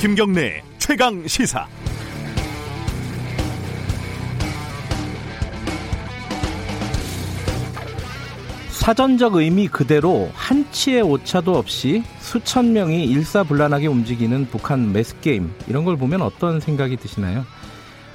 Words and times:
김경래 0.00 0.62
최강 0.78 1.26
시사. 1.28 1.68
사전적 8.70 9.34
의미 9.34 9.68
그대로 9.68 10.30
한치의 10.34 11.02
오차도 11.02 11.54
없이 11.54 12.02
수천 12.20 12.72
명이 12.72 13.04
일사불란하게 13.04 13.88
움직이는 13.88 14.46
북한 14.50 14.92
매스게임 14.92 15.52
이런 15.68 15.84
걸 15.84 15.98
보면 15.98 16.22
어떤 16.22 16.60
생각이 16.60 16.96
드시나요? 16.96 17.44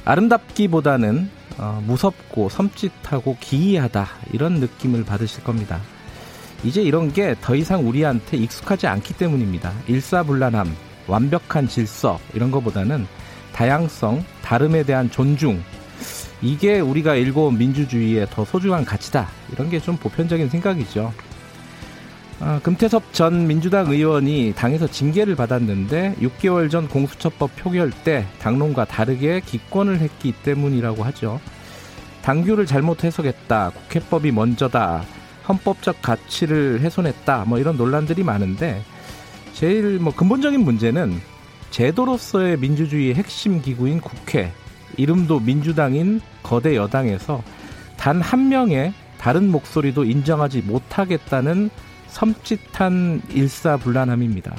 아름답기보다는 0.06 1.30
어, 1.60 1.84
무섭고 1.86 2.50
섬찟하고 2.50 3.38
기이하다 3.40 4.08
이런 4.34 4.56
느낌을 4.56 5.06
받으실 5.06 5.44
겁니다. 5.44 5.80
이제 6.64 6.82
이런 6.82 7.14
게 7.14 7.36
더 7.42 7.56
이상 7.56 7.88
우리한테 7.88 8.38
익숙하지 8.38 8.88
않기 8.88 9.14
때문입니다. 9.14 9.72
일사불란함, 9.88 10.76
완벽한 11.08 11.68
질서 11.68 12.20
이런 12.34 12.52
것보다는 12.52 13.08
다양성, 13.54 14.24
다름에 14.42 14.84
대한 14.84 15.10
존중 15.10 15.64
이게 16.42 16.80
우리가 16.80 17.16
일궈온 17.16 17.58
민주주의의 17.58 18.28
더 18.30 18.44
소중한 18.46 18.84
가치다 18.86 19.28
이런 19.54 19.70
게 19.70 19.80
좀 19.80 19.98
보편적인 19.98 20.50
생각이죠. 20.50 21.14
아, 22.42 22.60
금태섭 22.64 23.14
전 23.14 23.48
민주당 23.48 23.90
의원이 23.90 24.54
당에서 24.58 24.88
징계를 24.88 25.36
받았는데 25.38 26.16
6개월 26.20 26.70
전 26.70 26.90
공수처법 26.90 27.56
표결 27.56 27.92
때 28.04 28.26
당론과 28.40 28.86
다르게 28.86 29.40
기권을 29.40 30.00
했기 30.00 30.34
때문이라고 30.34 31.04
하죠. 31.06 31.40
당규를 32.24 32.66
잘못 32.66 33.04
해석했다. 33.06 33.70
국회법이 33.70 34.32
먼저다. 34.34 35.04
헌법적 35.48 36.02
가치를 36.02 36.82
훼손했다. 36.82 37.46
뭐 37.48 37.58
이런 37.60 37.78
논란들이 37.78 38.24
많은데 38.24 38.82
제일 39.56 40.00
뭐 40.00 40.14
근본적인 40.14 40.60
문제는 40.60 41.18
제도로서의 41.72 42.58
민주주의의 42.58 43.16
핵심 43.16 43.62
기구인 43.62 44.02
국회, 44.02 44.52
이름도 44.98 45.40
민주당인 45.40 46.20
거대 46.44 46.76
여당에서 46.76 47.42
단 47.98 48.22
한 48.22 48.50
명의 48.50 48.94
다른 49.18 49.50
목소리도 49.50 50.04
인정하지 50.04 50.62
못하겠다는 50.64 51.70
섬찟한 52.10 53.34
일사불란함입니다. 53.34 54.56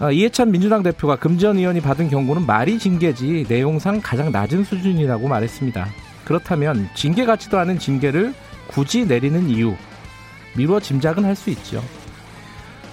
아, 0.00 0.10
이해찬 0.10 0.50
민주당 0.50 0.82
대표가 0.82 1.16
금전 1.16 1.58
의원이 1.58 1.82
받은 1.82 2.08
경고는 2.08 2.46
말이 2.46 2.78
징계지 2.78 3.44
내용상 3.46 4.00
가장 4.02 4.32
낮은 4.32 4.64
수준이라고 4.64 5.28
말했습니다. 5.28 5.86
그렇다면 6.24 6.88
징계 6.94 7.26
같지도 7.26 7.58
않은 7.58 7.78
징계를 7.78 8.32
굳이 8.68 9.04
내리는 9.04 9.50
이유 9.50 9.74
미루어 10.56 10.80
짐작은 10.80 11.24
할 11.26 11.36
수 11.36 11.50
있죠. 11.50 11.82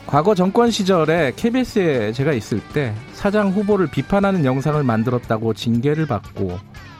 과거 0.07 0.33
정권 0.33 0.71
시절에 0.71 1.33
KBS에 1.35 2.13
제가 2.13 2.31
있을 2.31 2.61
때 2.73 2.93
사장 3.13 3.51
후보를 3.51 3.87
비판하는 3.87 4.45
영상을 4.45 4.81
만들었다고 4.81 5.53
징계를 5.53 6.07
받고 6.07 6.57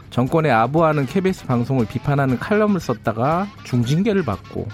정권에 0.10 0.52
아부하는 0.52 1.06
KBS 1.06 1.46
방송을 1.46 1.86
비판하는 1.86 2.38
칼럼을 2.38 2.82
썼다가 2.82 3.48
중징계를 3.64 4.24
받고 4.24 4.68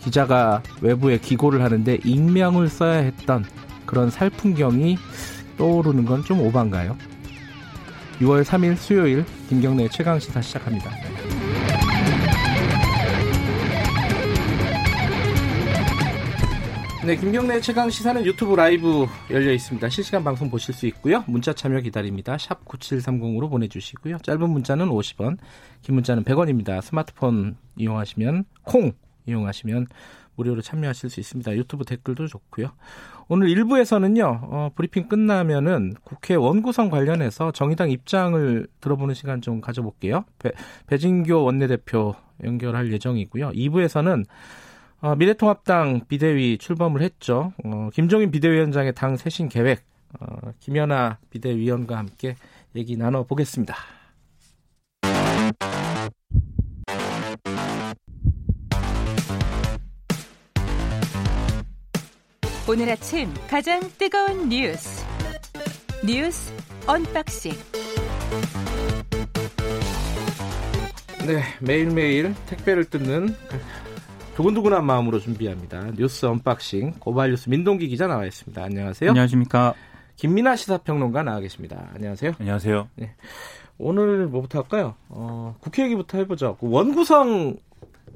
기자가 0.00 0.62
외부에 0.80 1.18
기고를 1.18 1.62
하는데 1.62 1.98
익명을 2.04 2.68
써야 2.68 2.98
했던 2.98 3.44
그런 3.86 4.10
살풍경이 4.10 4.98
떠오르는 5.56 6.04
건 6.04 6.24
좀 6.24 6.40
오반가요? 6.40 6.96
6월 8.20 8.44
3일 8.44 8.76
수요일 8.76 9.24
김경래 9.48 9.88
최강시사 9.88 10.40
시작합니다. 10.40 10.90
네, 17.06 17.14
김경래 17.14 17.60
최강 17.60 17.88
시사는 17.88 18.26
유튜브 18.26 18.56
라이브 18.56 19.06
열려 19.30 19.52
있습니다. 19.52 19.88
실시간 19.90 20.24
방송 20.24 20.50
보실 20.50 20.74
수 20.74 20.88
있고요. 20.88 21.22
문자 21.28 21.52
참여 21.52 21.78
기다립니다. 21.82 22.36
샵 22.36 22.64
9730으로 22.64 23.48
보내주시고요. 23.48 24.18
짧은 24.24 24.50
문자는 24.50 24.88
50원, 24.88 25.38
긴 25.82 25.94
문자는 25.94 26.24
100원입니다. 26.24 26.82
스마트폰 26.82 27.58
이용하시면 27.76 28.44
콩 28.64 28.90
이용하시면 29.26 29.86
무료로 30.34 30.62
참여하실 30.62 31.10
수 31.10 31.20
있습니다. 31.20 31.54
유튜브 31.54 31.84
댓글도 31.84 32.26
좋고요. 32.26 32.72
오늘 33.28 33.46
1부에서는요, 33.54 34.40
어, 34.42 34.70
브리핑 34.74 35.08
끝나면은 35.08 35.94
국회 36.02 36.34
원구성 36.34 36.90
관련해서 36.90 37.52
정의당 37.52 37.88
입장을 37.92 38.66
들어보는 38.80 39.14
시간 39.14 39.40
좀 39.40 39.60
가져볼게요. 39.60 40.24
배, 40.40 40.50
배진교 40.88 41.44
원내대표 41.44 42.16
연결할 42.42 42.92
예정이고요. 42.92 43.50
2부에서는 43.50 44.24
어, 45.00 45.14
미래통합당 45.14 46.06
비대위 46.08 46.58
출범을 46.58 47.02
했죠. 47.02 47.52
어, 47.64 47.90
김종인 47.92 48.30
비대위원장의 48.30 48.94
당 48.94 49.16
쇄신 49.16 49.48
계획, 49.48 49.84
어, 50.18 50.52
김현아 50.60 51.18
비대위원과 51.30 51.98
함께 51.98 52.36
얘기 52.74 52.96
나눠보겠습니다. 52.96 53.76
오늘 62.68 62.90
아침 62.90 63.32
가장 63.48 63.80
뜨거운 63.96 64.48
뉴스 64.48 65.04
뉴스 66.04 66.52
unboxing 66.84 67.52
네 71.26 71.42
매일매일 71.60 72.34
택배를 72.46 72.84
뜯는 72.86 73.36
두근두근한 74.36 74.84
마음으로 74.84 75.18
준비합니다. 75.18 75.92
뉴스 75.96 76.26
unboxing 76.26 76.96
고발 77.00 77.30
뉴스 77.30 77.48
민동기 77.48 77.88
기자 77.88 78.06
나와 78.06 78.26
있습니다. 78.26 78.62
안녕하세요. 78.62 79.10
안녕하십니까. 79.10 79.72
김민하 80.16 80.56
시사평론가 80.56 81.22
나와 81.22 81.40
계십니다. 81.40 81.88
안녕하세요. 81.94 82.32
안녕하세요. 82.38 82.88
네. 82.96 83.14
오늘 83.78 84.26
뭐부터 84.26 84.58
할까요? 84.58 84.94
어, 85.08 85.56
국회 85.60 85.84
얘기부터 85.84 86.18
해보죠. 86.18 86.58
그 86.60 86.68
원구성 86.68 87.56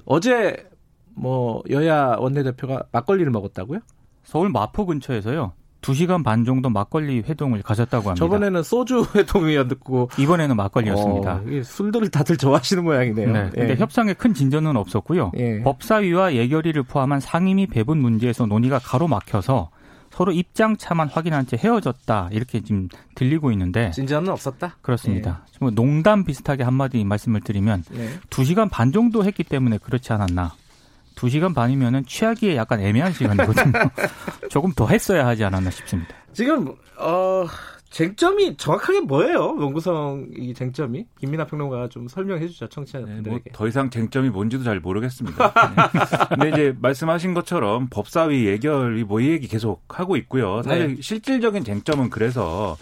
어제 0.05 0.69
뭐 1.15 1.63
여야 1.71 2.17
원내대표가 2.19 2.83
막걸리를 2.93 3.33
먹었다고요? 3.33 3.81
서울 4.23 4.51
마포 4.51 4.85
근처에서요. 4.85 5.55
2시간 5.81 6.23
반 6.23 6.45
정도 6.45 6.69
막걸리 6.71 7.21
회동을 7.21 7.63
가졌다고 7.63 8.11
합니다. 8.11 8.25
저번에는 8.25 8.63
소주 8.63 9.07
회동이었고 9.15 10.11
이번에는 10.19 10.57
막걸리였습니다. 10.57 11.35
어, 11.37 11.63
술들을 11.63 12.11
다들 12.11 12.37
좋아하시는 12.37 12.83
모양이네요. 12.85 13.33
네. 13.33 13.51
근데 13.55 13.71
예. 13.71 13.77
협상에 13.77 14.13
큰 14.15 14.35
진전은 14.35 14.77
없었고요. 14.77 15.33
예. 15.37 15.63
법사위와 15.63 16.35
예결위를 16.35 16.83
포함한 16.83 17.21
상임위 17.21 17.67
배분 17.69 17.99
문제에서 17.99 18.47
논의가 18.47 18.79
가로막혀서 18.79 19.71
서로 20.11 20.33
입장 20.33 20.77
차만 20.77 21.09
확인한 21.09 21.47
채 21.47 21.57
헤어졌다 21.57 22.31
이렇게 22.33 22.61
지금 22.61 22.89
들리고 23.15 23.53
있는데 23.53 23.91
진전은 23.93 24.29
없었다. 24.31 24.77
그렇습니다. 24.83 25.47
뭐 25.61 25.71
농담 25.71 26.25
비슷하게 26.25 26.65
한마디 26.65 27.05
말씀을 27.05 27.41
드리면 27.41 27.85
네. 27.91 28.09
2시간 28.29 28.69
반 28.71 28.93
정도 28.93 29.25
했기 29.25 29.45
때문에 29.45 29.79
그렇지 29.79 30.13
않았나. 30.13 30.53
2시간 31.21 31.55
반이면은 31.55 32.05
취하기에 32.07 32.57
약간 32.57 32.81
애매한 32.81 33.13
시간이거든요. 33.13 33.73
조금 34.49 34.73
더 34.73 34.87
했어야 34.87 35.27
하지 35.27 35.45
않았나 35.45 35.71
싶습니다. 35.71 36.15
지금 36.33 36.75
어 36.99 37.47
쟁점이 37.91 38.57
정확하게 38.57 39.01
뭐예요? 39.01 39.55
원구성 39.57 40.29
이 40.37 40.55
쟁점이 40.55 41.07
김민아 41.21 41.47
평론가가 41.47 41.89
좀 41.89 42.07
설명해 42.09 42.47
주죠 42.49 42.67
네, 42.67 42.71
청취자분들에게. 42.75 43.43
뭐더 43.51 43.67
이상 43.69 43.91
쟁점이 43.91 44.31
뭔지도 44.31 44.63
잘 44.65 44.79
모르겠습니다. 44.81 45.53
네. 45.75 46.27
근데 46.37 46.49
이제 46.51 46.77
말씀하신 46.81 47.35
것처럼 47.35 47.89
법사위 47.91 48.47
예결이 48.47 49.05
뭐 49.05 49.21
이 49.21 49.29
얘기 49.31 49.49
계속 49.49 49.83
하고 49.89 50.17
있고요. 50.17 50.63
사실 50.63 50.95
네. 50.95 51.03
실질적인 51.03 51.65
쟁점은 51.65 52.11
그래서 52.11 52.77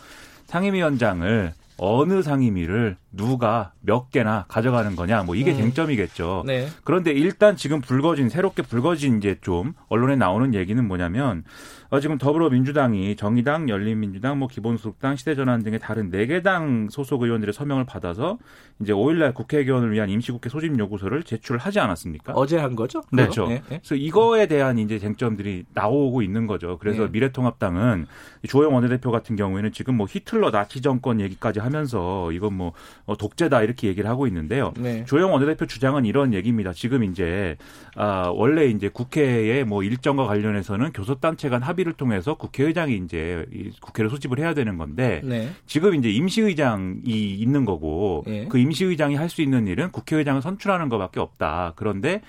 상임위원장을 0.46 1.52
어느 1.78 2.22
상임위를 2.22 2.96
누가 3.12 3.72
몇 3.80 4.10
개나 4.10 4.44
가져가는 4.48 4.94
거냐 4.94 5.22
뭐 5.22 5.34
이게 5.34 5.52
음. 5.52 5.56
쟁점이겠죠. 5.56 6.42
네. 6.46 6.68
그런데 6.84 7.12
일단 7.12 7.56
지금 7.56 7.80
불거진 7.80 8.28
새롭게 8.28 8.62
불거진 8.62 9.18
이제 9.18 9.38
좀 9.40 9.72
언론에 9.88 10.16
나오는 10.16 10.54
얘기는 10.54 10.84
뭐냐면 10.86 11.44
어, 11.90 12.00
지금 12.00 12.18
더불어민주당이 12.18 13.16
정의당, 13.16 13.70
열린민주당, 13.70 14.38
뭐 14.38 14.46
기본소득당, 14.46 15.16
시대전환 15.16 15.62
등의 15.62 15.78
다른 15.78 16.10
네 16.10 16.26
개 16.26 16.42
당 16.42 16.88
소속 16.90 17.22
의원들의 17.22 17.54
서명을 17.54 17.86
받아서 17.86 18.38
이제 18.80 18.92
5일날 18.92 19.32
국회 19.34 19.64
개원을 19.64 19.90
위한 19.92 20.10
임시국회 20.10 20.50
소집 20.50 20.78
요구서를 20.78 21.22
제출하지 21.22 21.80
않았습니까? 21.80 22.34
어제 22.34 22.58
한 22.58 22.76
거죠? 22.76 23.00
그렇죠. 23.10 23.46
네, 23.48 23.54
네. 23.70 23.78
그래서 23.78 23.94
이거에 23.94 24.46
대한 24.46 24.78
이제 24.78 24.98
쟁점들이 24.98 25.64
나오고 25.72 26.20
있는 26.20 26.46
거죠. 26.46 26.76
그래서 26.78 27.04
네. 27.04 27.08
미래통합당은 27.10 28.06
주호영 28.46 28.74
원내대표 28.74 29.10
같은 29.10 29.34
경우에는 29.36 29.72
지금 29.72 29.96
뭐 29.96 30.06
히틀러 30.08 30.50
나치 30.50 30.82
정권 30.82 31.20
얘기까지 31.22 31.58
하면서 31.60 32.30
이건 32.32 32.52
뭐 32.52 32.72
어, 33.06 33.16
독재다 33.16 33.62
이렇게 33.62 33.88
얘기를 33.88 34.08
하고 34.10 34.26
있는데요. 34.26 34.74
네. 34.76 35.04
조영 35.06 35.32
원내대표 35.32 35.64
주장은 35.64 36.04
이런 36.04 36.34
얘기입니다. 36.34 36.72
지금 36.74 37.02
이제 37.02 37.56
아 37.96 38.30
원래 38.34 38.66
이제 38.66 38.90
국회의 38.90 39.64
뭐 39.64 39.82
일정과 39.82 40.26
관련해서는 40.26 40.92
교섭단체 40.92 41.48
간 41.48 41.62
합의 41.62 41.77
를 41.84 41.92
통해서 41.92 42.34
국회의장이 42.34 42.96
이제 42.96 43.46
이 43.52 43.70
국회를 43.80 44.10
소집을 44.10 44.38
해야 44.38 44.52
되는 44.52 44.78
건데 44.78 45.20
네. 45.22 45.50
지금 45.66 45.94
이제 45.94 46.10
임시의장이 46.10 47.04
있는 47.04 47.64
거고 47.64 48.24
예. 48.26 48.46
그 48.46 48.58
임시의장이 48.58 49.14
할 49.14 49.28
수 49.28 49.42
있는 49.42 49.66
일은 49.66 49.92
국회의장을 49.92 50.40
선출하는 50.40 50.88
것밖에 50.88 51.20
없다. 51.20 51.74
그런데 51.76 52.22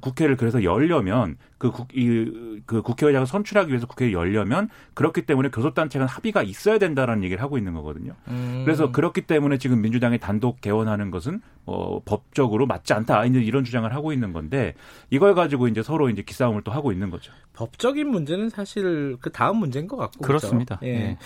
국회를 0.00 0.36
그래서 0.36 0.64
열려면 0.64 1.36
그, 1.60 1.70
국, 1.70 1.88
이, 1.94 2.62
그 2.64 2.80
국회의장을 2.80 3.26
선출하기 3.26 3.68
위해서 3.68 3.86
국회에 3.86 4.12
열려면 4.12 4.70
그렇기 4.94 5.26
때문에 5.26 5.50
교섭단체간 5.50 6.08
합의가 6.08 6.42
있어야 6.42 6.78
된다라는 6.78 7.22
얘기를 7.22 7.42
하고 7.42 7.58
있는 7.58 7.74
거거든요. 7.74 8.14
음. 8.28 8.62
그래서 8.64 8.90
그렇기 8.90 9.20
때문에 9.20 9.58
지금 9.58 9.82
민주당이 9.82 10.18
단독 10.20 10.62
개원하는 10.62 11.10
것은 11.10 11.42
어, 11.66 12.00
법적으로 12.06 12.66
맞지 12.66 12.94
않다. 12.94 13.26
이제 13.26 13.40
이런 13.40 13.62
주장을 13.62 13.94
하고 13.94 14.14
있는 14.14 14.32
건데 14.32 14.72
이걸 15.10 15.34
가지고 15.34 15.68
이제 15.68 15.82
서로 15.82 16.08
이제 16.08 16.22
기싸움을 16.22 16.62
또 16.62 16.72
하고 16.72 16.92
있는 16.92 17.10
거죠. 17.10 17.30
법적인 17.52 18.08
문제는 18.08 18.48
사실 18.48 19.18
그 19.20 19.30
다음 19.30 19.58
문제인 19.58 19.86
것 19.86 19.98
같고. 19.98 20.20
그렇습니다. 20.24 20.78
그렇죠? 20.78 20.94
예. 20.94 20.98
네. 20.98 21.18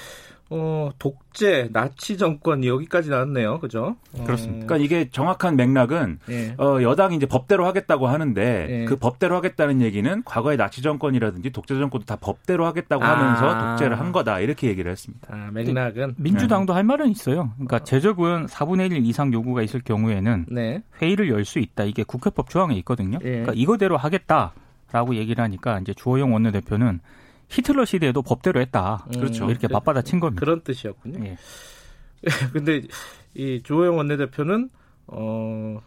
어, 0.50 0.90
독재, 0.98 1.70
나치 1.72 2.18
정권 2.18 2.64
여기까지 2.64 3.08
나왔네요. 3.10 3.60
그죠? 3.60 3.96
그렇습니다. 4.24 4.66
그러니까 4.66 4.76
이게 4.76 5.08
정확한 5.10 5.56
맥락은 5.56 6.18
예. 6.28 6.54
어, 6.58 6.80
여당이 6.82 7.16
이제 7.16 7.26
법대로 7.26 7.66
하겠다고 7.66 8.06
하는데 8.06 8.66
예. 8.68 8.84
그 8.84 8.96
법대로 8.96 9.34
하겠다는 9.36 9.80
얘기는 9.80 10.22
과거의 10.24 10.56
나치 10.56 10.82
정권이라든지 10.82 11.50
독재 11.50 11.74
정권도 11.76 12.04
다 12.04 12.16
법대로 12.16 12.66
하겠다고 12.66 13.02
아. 13.02 13.08
하면서 13.10 13.70
독재를 13.70 13.98
한 13.98 14.12
거다. 14.12 14.40
이렇게 14.40 14.68
얘기를 14.68 14.92
했습니다. 14.92 15.26
아, 15.30 15.50
맥락은 15.52 16.14
민주당도 16.18 16.72
네. 16.72 16.74
할 16.76 16.84
말은 16.84 17.08
있어요. 17.08 17.50
그러니까 17.54 17.78
제적 17.80 18.20
의원 18.20 18.46
4분의 18.46 18.92
1 18.92 19.06
이상 19.06 19.32
요구가 19.32 19.62
있을 19.62 19.80
경우에는 19.80 20.46
네. 20.50 20.82
회의를 21.00 21.30
열 21.30 21.44
수 21.44 21.58
있다. 21.58 21.84
이게 21.84 22.04
국회법 22.04 22.48
조항에 22.50 22.74
있거든요. 22.76 23.18
예. 23.22 23.28
그러니까 23.30 23.52
이거대로 23.54 23.96
하겠다라고 23.96 25.14
얘기를 25.16 25.42
하니까 25.42 25.78
이제 25.80 25.92
주호영 25.94 26.32
원내대표는 26.32 27.00
히틀러 27.48 27.84
시대에도 27.84 28.22
법대로 28.22 28.60
했다. 28.60 29.06
음, 29.14 29.20
그렇죠. 29.20 29.48
이렇게 29.50 29.68
맞받아친 29.68 30.20
겁니다. 30.20 30.40
그런 30.40 30.62
뜻이었군요. 30.62 31.24
예. 31.24 31.36
근데 32.52 32.82
이 33.34 33.62
조호영 33.62 33.96
원내대표는 33.96 34.70
어 35.08 35.78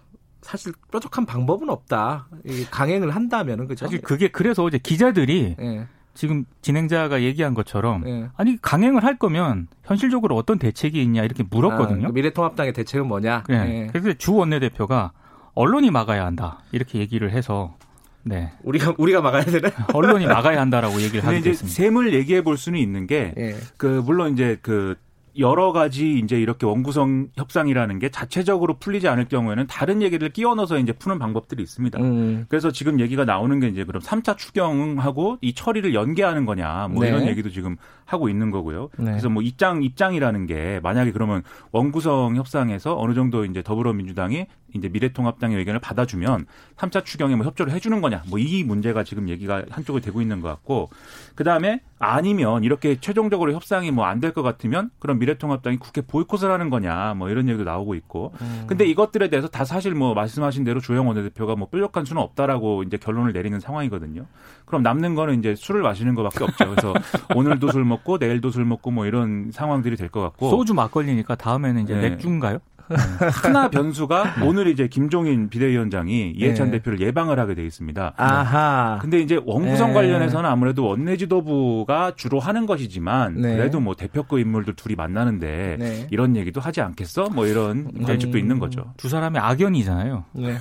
사실 0.41 0.73
뾰족한 0.91 1.25
방법은 1.25 1.69
없다. 1.69 2.27
강행을 2.71 3.15
한다면은 3.15 3.67
그죠? 3.67 3.85
사실 3.85 4.01
그게 4.01 4.27
그래서 4.27 4.63
어제 4.63 4.77
기자들이 4.77 5.55
예. 5.59 5.87
지금 6.13 6.45
진행자가 6.61 7.21
얘기한 7.21 7.53
것처럼 7.53 8.07
예. 8.07 8.29
아니 8.35 8.59
강행을 8.61 9.03
할 9.03 9.17
거면 9.17 9.67
현실적으로 9.83 10.35
어떤 10.35 10.57
대책이 10.57 11.01
있냐 11.03 11.23
이렇게 11.23 11.43
물었거든요. 11.43 12.07
아, 12.07 12.11
미래통합당의 12.11 12.73
대책은 12.73 13.07
뭐냐? 13.07 13.43
네. 13.47 13.55
예. 13.55 13.87
그래서 13.91 14.13
주 14.13 14.33
원내대표가 14.33 15.11
언론이 15.53 15.91
막아야 15.91 16.25
한다 16.25 16.59
이렇게 16.71 16.99
얘기를 16.99 17.31
해서 17.31 17.76
네. 18.27 18.51
우리가 18.63 18.95
우리가 18.97 19.21
막아야 19.21 19.43
되나? 19.43 19.69
언론이 19.93 20.27
막아야 20.27 20.59
한다라고 20.61 21.01
얘기를 21.01 21.25
하게 21.25 21.41
됐습니다. 21.41 21.75
셈을 21.75 22.13
얘기해 22.13 22.43
볼 22.43 22.57
수는 22.57 22.79
있는 22.79 23.07
게, 23.07 23.33
예. 23.37 23.55
그 23.77 24.01
물론 24.05 24.33
이제 24.33 24.57
그 24.61 24.95
여러 25.39 25.71
가지 25.71 26.17
이제 26.17 26.39
이렇게 26.39 26.65
원구성 26.65 27.29
협상이라는 27.35 27.99
게 27.99 28.09
자체적으로 28.09 28.77
풀리지 28.79 29.07
않을 29.07 29.25
경우에는 29.25 29.67
다른 29.67 30.01
얘기를 30.01 30.29
끼워 30.29 30.55
넣어서 30.55 30.79
이제 30.79 30.93
푸는 30.93 31.19
방법들이 31.19 31.61
있습니다. 31.61 31.99
음. 31.99 32.45
그래서 32.49 32.71
지금 32.71 32.99
얘기가 32.99 33.23
나오는 33.25 33.59
게 33.59 33.67
이제 33.67 33.83
그럼 33.83 34.01
3차 34.01 34.37
추경하고 34.37 35.37
이 35.41 35.53
처리를 35.53 35.93
연계하는 35.93 36.45
거냐 36.45 36.87
뭐 36.89 37.03
네. 37.03 37.09
이런 37.09 37.27
얘기도 37.27 37.49
지금 37.49 37.77
하고 38.07 38.29
있는 38.29 38.49
거고요. 38.49 38.89
네. 38.97 39.11
그래서 39.11 39.29
뭐 39.29 39.43
입장 39.43 39.83
입장이라는 39.83 40.47
게 40.47 40.79
만약에 40.81 41.11
그러면 41.11 41.43
원구성 41.71 42.35
협상에서 42.37 42.97
어느 42.97 43.13
정도 43.13 43.45
이제 43.45 43.61
더불어민주당이 43.61 44.47
이제 44.73 44.89
미래통합당의 44.89 45.57
의견을 45.57 45.79
받아주면 45.79 46.45
3차 46.77 47.03
추경에 47.05 47.35
뭐 47.35 47.45
협조를 47.45 47.71
해주는 47.73 48.01
거냐 48.01 48.23
뭐 48.29 48.37
이 48.39 48.63
문제가 48.63 49.03
지금 49.03 49.27
얘기가 49.29 49.63
한쪽으로 49.69 50.01
되고 50.01 50.21
있는 50.21 50.39
것 50.41 50.47
같고 50.49 50.89
그 51.35 51.43
다음에 51.43 51.81
아니면 51.99 52.63
이렇게 52.63 52.97
최종적으로 52.99 53.51
협상이 53.53 53.91
뭐 53.91 54.05
안 54.05 54.19
될 54.21 54.31
것 54.33 54.41
같으면 54.43 54.89
그럼 54.99 55.19
미래통합당이 55.19 55.77
국회 55.77 56.01
보이콧을 56.01 56.49
하는 56.51 56.69
거냐 56.69 57.13
뭐 57.15 57.29
이런 57.29 57.47
얘기도 57.49 57.63
나오고 57.63 57.95
있고 57.95 58.33
음. 58.41 58.63
근데 58.67 58.85
이것들에 58.85 59.29
대해서 59.29 59.47
다 59.47 59.65
사실 59.65 59.93
뭐 59.95 60.13
말씀하신 60.13 60.63
대로 60.63 60.79
조영 60.79 61.07
원내대표가 61.07 61.55
뭐 61.55 61.67
뾰족한 61.69 62.05
수는 62.05 62.21
없다라고 62.21 62.83
이제 62.83 62.97
결론을 62.97 63.33
내리는 63.33 63.59
상황이거든요. 63.59 64.25
그럼 64.65 64.83
남는 64.83 65.15
거는 65.15 65.39
이제 65.39 65.55
술을 65.55 65.81
마시는 65.81 66.13
것밖에 66.15 66.43
없죠. 66.43 66.69
그래서 66.69 66.93
오늘도 67.35 67.71
술 67.71 67.83
먹고 67.85 67.96
내일도 68.17 68.49
술 68.51 68.65
먹고 68.65 68.91
뭐 68.91 69.05
이런 69.05 69.51
상황들이 69.51 69.95
될 69.95 70.09
것 70.09 70.21
같고 70.21 70.49
소주 70.49 70.73
막걸리니까 70.73 71.35
다음에는 71.35 71.83
이제 71.83 71.95
네. 71.95 72.09
맥주인가요? 72.09 72.59
하나 72.89 73.69
변수가 73.69 74.35
네. 74.39 74.45
오늘 74.45 74.67
이제 74.67 74.87
김종인 74.87 75.49
비대위원장이 75.49 76.31
이해찬 76.35 76.71
네. 76.71 76.77
대표를 76.77 76.99
예방을 77.01 77.39
하게 77.39 77.55
돼 77.55 77.65
있습니다. 77.65 78.13
아하. 78.17 78.99
근데 79.01 79.19
이제 79.19 79.39
원구성 79.45 79.89
네. 79.89 79.93
관련해서는 79.93 80.49
아무래도 80.49 80.85
원내 80.85 81.17
지도부가 81.17 82.13
주로 82.15 82.39
하는 82.39 82.65
것이지만 82.65 83.41
네. 83.41 83.55
그래도 83.55 83.79
뭐 83.79 83.95
대표급 83.95 84.39
인물들 84.39 84.75
둘이 84.75 84.95
만나는데 84.95 85.77
네. 85.79 86.07
이런 86.11 86.35
얘기도 86.35 86.61
하지 86.61 86.81
않겠어? 86.81 87.29
뭐 87.29 87.45
이런 87.47 87.91
관측도 88.03 88.37
음, 88.37 88.39
있는 88.39 88.59
거죠. 88.59 88.93
두 88.97 89.09
사람이 89.09 89.37
악연이잖아요. 89.39 90.25
네. 90.33 90.57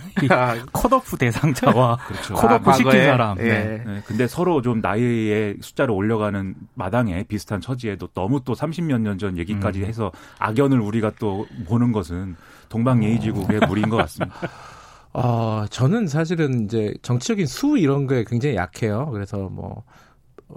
컷오프 0.72 1.16
대상자와 1.16 1.96
그렇죠. 2.06 2.34
컷오프 2.34 2.70
아, 2.70 2.72
시킨 2.74 2.92
사람. 3.04 3.36
네. 3.38 3.82
네. 3.84 4.02
근데 4.06 4.26
서로 4.26 4.62
좀 4.62 4.80
나이의 4.80 5.56
숫자를 5.60 5.92
올려가는 5.92 6.54
마당에 6.74 7.24
비슷한 7.24 7.60
처지에도 7.60 8.06
너무 8.08 8.40
또 8.44 8.54
30몇 8.54 9.00
년 9.00 9.16
전 9.16 9.38
얘기까지 9.38 9.80
음. 9.80 9.86
해서 9.86 10.12
악연을 10.38 10.78
우리가 10.78 11.12
또 11.18 11.46
보는 11.66 11.90
것은 11.92 12.15
것은 12.16 12.36
동방예의지국의 12.68 13.60
무리인 13.68 13.88
것 13.88 13.96
같습니다. 13.98 14.36
어, 15.12 15.64
저는 15.70 16.08
사실은 16.08 16.64
이제 16.64 16.94
정치적인 17.02 17.46
수 17.46 17.78
이런 17.78 18.06
거에 18.06 18.24
굉장히 18.24 18.56
약해요. 18.56 19.08
그래서 19.12 19.48
뭐 19.50 19.84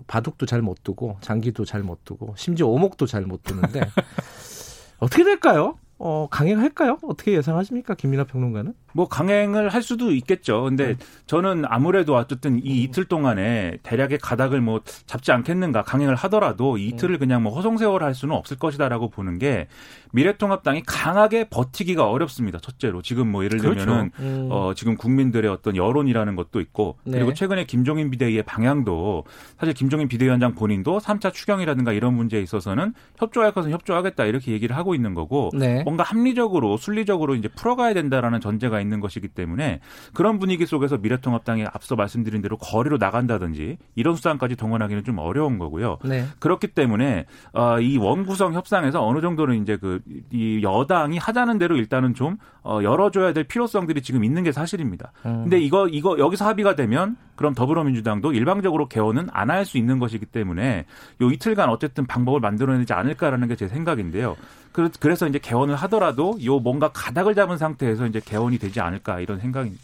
바둑도 0.08 0.46
잘 0.46 0.62
못 0.62 0.84
두고 0.84 1.18
장기도 1.22 1.66
잘 1.66 1.82
못 1.84 2.04
두고 2.06 2.34
심지어 2.38 2.68
오목도 2.68 3.06
잘 3.06 3.24
못 3.26 3.44
두는데 3.44 3.82
어떻게 5.00 5.24
될까요? 5.24 5.78
어, 5.98 6.28
강행할까요? 6.30 6.98
어떻게 7.04 7.34
예상하십니까? 7.34 7.96
김민하 7.96 8.26
평론가는? 8.26 8.74
뭐 8.94 9.08
강행을 9.08 9.70
할 9.70 9.82
수도 9.82 10.12
있겠죠. 10.12 10.64
근데 10.64 10.88
네. 10.88 10.96
저는 11.28 11.64
아무래도 11.68 12.16
어쨌든 12.16 12.60
이 12.64 12.84
이틀 12.84 13.06
동안에 13.06 13.78
대략의 13.84 14.20
가닥을 14.20 14.62
뭐 14.62 14.82
잡지 15.06 15.32
않겠는가 15.32 15.84
강행을 15.84 16.16
하더라도 16.16 16.78
이 16.78 16.88
이틀을 16.88 17.16
네. 17.16 17.20
그냥 17.20 17.44
뭐 17.44 17.54
허송세월 17.54 18.04
할 18.04 18.16
수는 18.16 18.36
없을 18.36 18.58
것이다라고 18.58 19.10
보는 19.10 19.40
게 19.40 19.68
미래통합당이 20.12 20.84
강하게 20.86 21.50
버티기가 21.50 22.10
어렵습니다. 22.10 22.60
첫째로 22.60 23.02
지금 23.02 23.32
뭐 23.32 23.44
예를 23.44 23.60
들면은 23.60 24.12
그렇죠. 24.12 24.30
음. 24.30 24.48
어 24.52 24.74
지금 24.76 24.96
국민들의 24.96 25.50
어떤 25.52 25.76
여론이라는 25.76 26.36
것도 26.36 26.60
있고 26.62 26.98
그리고 27.04 27.30
네. 27.30 27.34
최근에 27.34 27.66
김종인 27.66 28.10
비대위의 28.10 28.44
방향도 28.44 29.26
사실 29.60 29.74
김종인 29.74 30.08
비대위원장 30.08 30.56
본인도 30.56 31.00
3차 31.00 31.34
추경이라든가 31.34 31.94
이런 31.94 32.16
문제에 32.16 32.42
있어서는 32.42 32.94
협조할 33.18 33.52
것은 33.52 33.72
협조하겠다 33.72 34.26
이렇게 34.26 34.52
얘기를 34.52 34.76
하고 34.76 34.96
있는 34.96 35.14
거고 35.14 35.52
네. 35.54 35.84
뭔가 35.84 36.04
합리적으로 36.04 36.78
순리적으로 36.78 37.36
이제 37.36 37.48
풀어가야 37.48 37.94
된다라는 37.94 38.42
전제가 38.42 38.82
있는 38.82 38.89
것이기 39.00 39.28
때문에 39.30 39.80
그런 40.14 40.40
분위기 40.40 40.66
속에서 40.66 40.98
미래통합당이 40.98 41.66
앞서 41.72 41.96
말씀드린 41.96 42.42
대로 42.42 42.58
거리로 42.58 42.98
나간다든지 42.98 43.78
이런 43.96 44.16
수단까지 44.16 44.56
동원하기는 44.56 45.04
좀 45.04 45.20
어려운 45.20 45.60
거고요. 45.60 46.00
네. 46.04 46.26
그렇기 46.40 46.68
때문에 46.68 47.26
어, 47.54 47.80
이 47.80 47.98
원구성 47.98 48.54
협상에서 48.54 49.06
어느 49.06 49.22
정도는 49.22 49.62
이제 49.62 49.78
그 49.78 50.00
이 50.32 50.62
여당이 50.64 51.18
하자는 51.18 51.58
대로 51.58 51.76
일단은 51.76 52.14
좀 52.14 52.38
어, 52.64 52.80
열어줘야 52.84 53.34
될 53.34 53.44
필요성들이 53.44 54.02
지금 54.02 54.24
있는 54.24 54.44
게 54.44 54.52
사실입니다. 54.52 55.12
음. 55.26 55.44
근데 55.44 55.60
이거 55.60 55.88
이거 55.88 56.18
여기서 56.18 56.46
합의가 56.46 56.76
되면 56.76 57.16
그럼 57.36 57.54
더불어민주당도 57.54 58.34
일방적으로 58.34 58.88
개헌은 58.88 59.28
안 59.32 59.50
할 59.50 59.66
수 59.66 59.78
있는 59.78 60.00
것이기 60.00 60.26
때문에 60.26 60.86
요 61.22 61.32
이틀간 61.32 61.70
어쨌든 61.70 62.06
방법을 62.06 62.40
만들어내지 62.40 62.94
않을까라는 62.94 63.48
게 63.48 63.56
제 63.60 63.68
생각인데요. 63.68 64.38
그래서 64.72 65.28
이제 65.28 65.40
개헌을 65.40 65.76
하더라도 65.76 66.38
요 66.44 66.60
뭔가 66.60 66.90
가닥을 66.90 67.36
잡은 67.36 67.58
상태에서 67.58 68.08
이제 68.08 68.22
개헌이 68.24 68.60
되지 68.60 68.80
않을까 68.80 69.20
이런 69.20 69.40
생각입니다. 69.40 69.84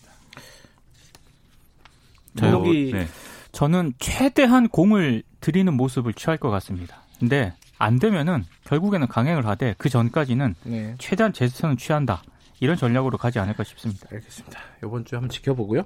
저, 2.38 2.62
기 2.62 2.92
네. 2.94 3.08
저는 3.52 3.94
최대한 4.00 4.68
공을 4.68 5.24
들이는 5.40 5.74
모습을 5.74 6.14
취할 6.14 6.38
것 6.38 6.50
같습니다. 6.50 6.98
근데 7.20 7.54
안 7.78 8.00
되면은 8.00 8.44
결국에는 8.66 9.08
강행을 9.08 9.46
하되 9.46 9.76
그 9.78 9.90
전까지는 9.90 10.56
네. 10.64 10.96
최대한 10.98 11.34
제스처는 11.34 11.78
취한다. 11.78 12.22
이런 12.60 12.78
전략으로 12.78 13.18
가지 13.18 13.40
않을까 13.40 13.64
싶습니다. 13.64 14.08
알겠습니다. 14.12 14.60
이번 14.84 15.06
주에 15.06 15.18
한번 15.18 15.30
지켜보고요. 15.30 15.84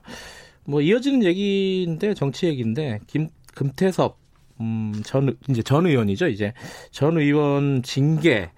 뭐 0.65 0.81
이어지는 0.81 1.23
얘기인데 1.23 2.13
정치 2.13 2.47
얘기인데 2.47 2.99
김 3.07 3.29
금태섭 3.55 4.17
음, 4.61 4.93
전 5.03 5.35
이제 5.49 5.61
전 5.63 5.85
의원이죠. 5.85 6.27
이제 6.27 6.53
전 6.91 7.17
의원 7.17 7.81
징계 7.81 8.51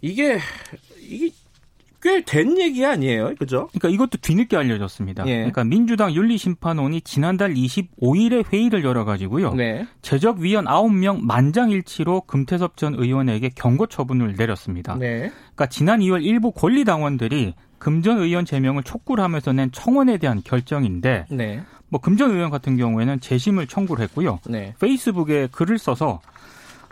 이게 0.00 0.38
이게 1.00 1.30
꽤된 2.02 2.58
얘기 2.58 2.84
아니에요, 2.84 3.34
그죠? 3.38 3.68
그러니까 3.68 3.88
이것도 3.90 4.18
뒤늦게 4.22 4.56
알려졌습니다. 4.56 5.26
예. 5.26 5.36
그러니까 5.36 5.64
민주당 5.64 6.14
윤리심판원이 6.14 7.02
지난달 7.02 7.52
25일에 7.54 8.50
회의를 8.50 8.84
열어가지고요. 8.84 9.54
네. 9.54 9.86
제적위원 10.00 10.64
9명 10.64 11.20
만장일치로 11.20 12.22
금태섭 12.22 12.76
전 12.76 12.94
의원에게 12.94 13.50
경고 13.54 13.86
처분을 13.86 14.34
내렸습니다. 14.36 14.96
네. 14.96 15.30
그러니까 15.54 15.66
지난 15.66 16.00
2월 16.00 16.24
일부 16.24 16.52
권리당원들이 16.52 17.54
금전 17.78 18.18
의원 18.18 18.44
제명을 18.44 18.82
촉구를 18.82 19.22
하면서 19.24 19.52
낸 19.52 19.70
청원에 19.72 20.18
대한 20.18 20.42
결정인데, 20.42 21.26
네. 21.30 21.62
뭐 21.88 22.00
금전 22.00 22.30
의원 22.30 22.50
같은 22.50 22.76
경우에는 22.76 23.20
재심을 23.20 23.66
청구를 23.66 24.02
했고요. 24.04 24.38
네. 24.48 24.74
페이스북에 24.80 25.48
글을 25.50 25.78
써서 25.78 26.08
어, 26.08 26.20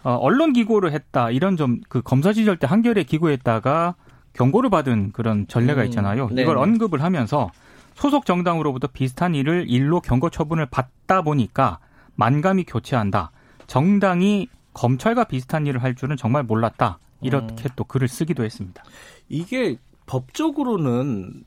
언론 0.02 0.52
기고를 0.52 0.92
했다 0.92 1.30
이런 1.30 1.56
좀 1.56 1.80
그 1.88 2.02
검사 2.02 2.32
지절 2.32 2.56
때 2.56 2.66
한결에 2.66 3.02
기고했다가 3.04 3.94
경고를 4.32 4.70
받은 4.70 5.12
그런 5.12 5.46
전례가 5.48 5.82
음, 5.82 5.86
있잖아요. 5.86 6.26
음, 6.30 6.38
이걸 6.38 6.58
언급을 6.58 7.02
하면서 7.02 7.50
소속 7.94 8.26
정당으로부터 8.26 8.86
비슷한 8.92 9.34
일을 9.34 9.66
일로 9.68 10.00
경고 10.00 10.30
처분을 10.30 10.66
받다 10.66 11.22
보니까 11.22 11.78
만감이 12.14 12.64
교체한다. 12.64 13.30
정당이 13.66 14.48
검찰과 14.74 15.24
비슷한 15.24 15.66
일을 15.66 15.82
할 15.82 15.94
줄은 15.96 16.16
정말 16.16 16.42
몰랐다. 16.44 16.98
이렇게 17.20 17.64
음. 17.64 17.70
또 17.74 17.82
글을 17.84 18.06
쓰기도 18.06 18.44
했습니다. 18.44 18.84
이게 19.28 19.76
법적으로는 20.06 21.42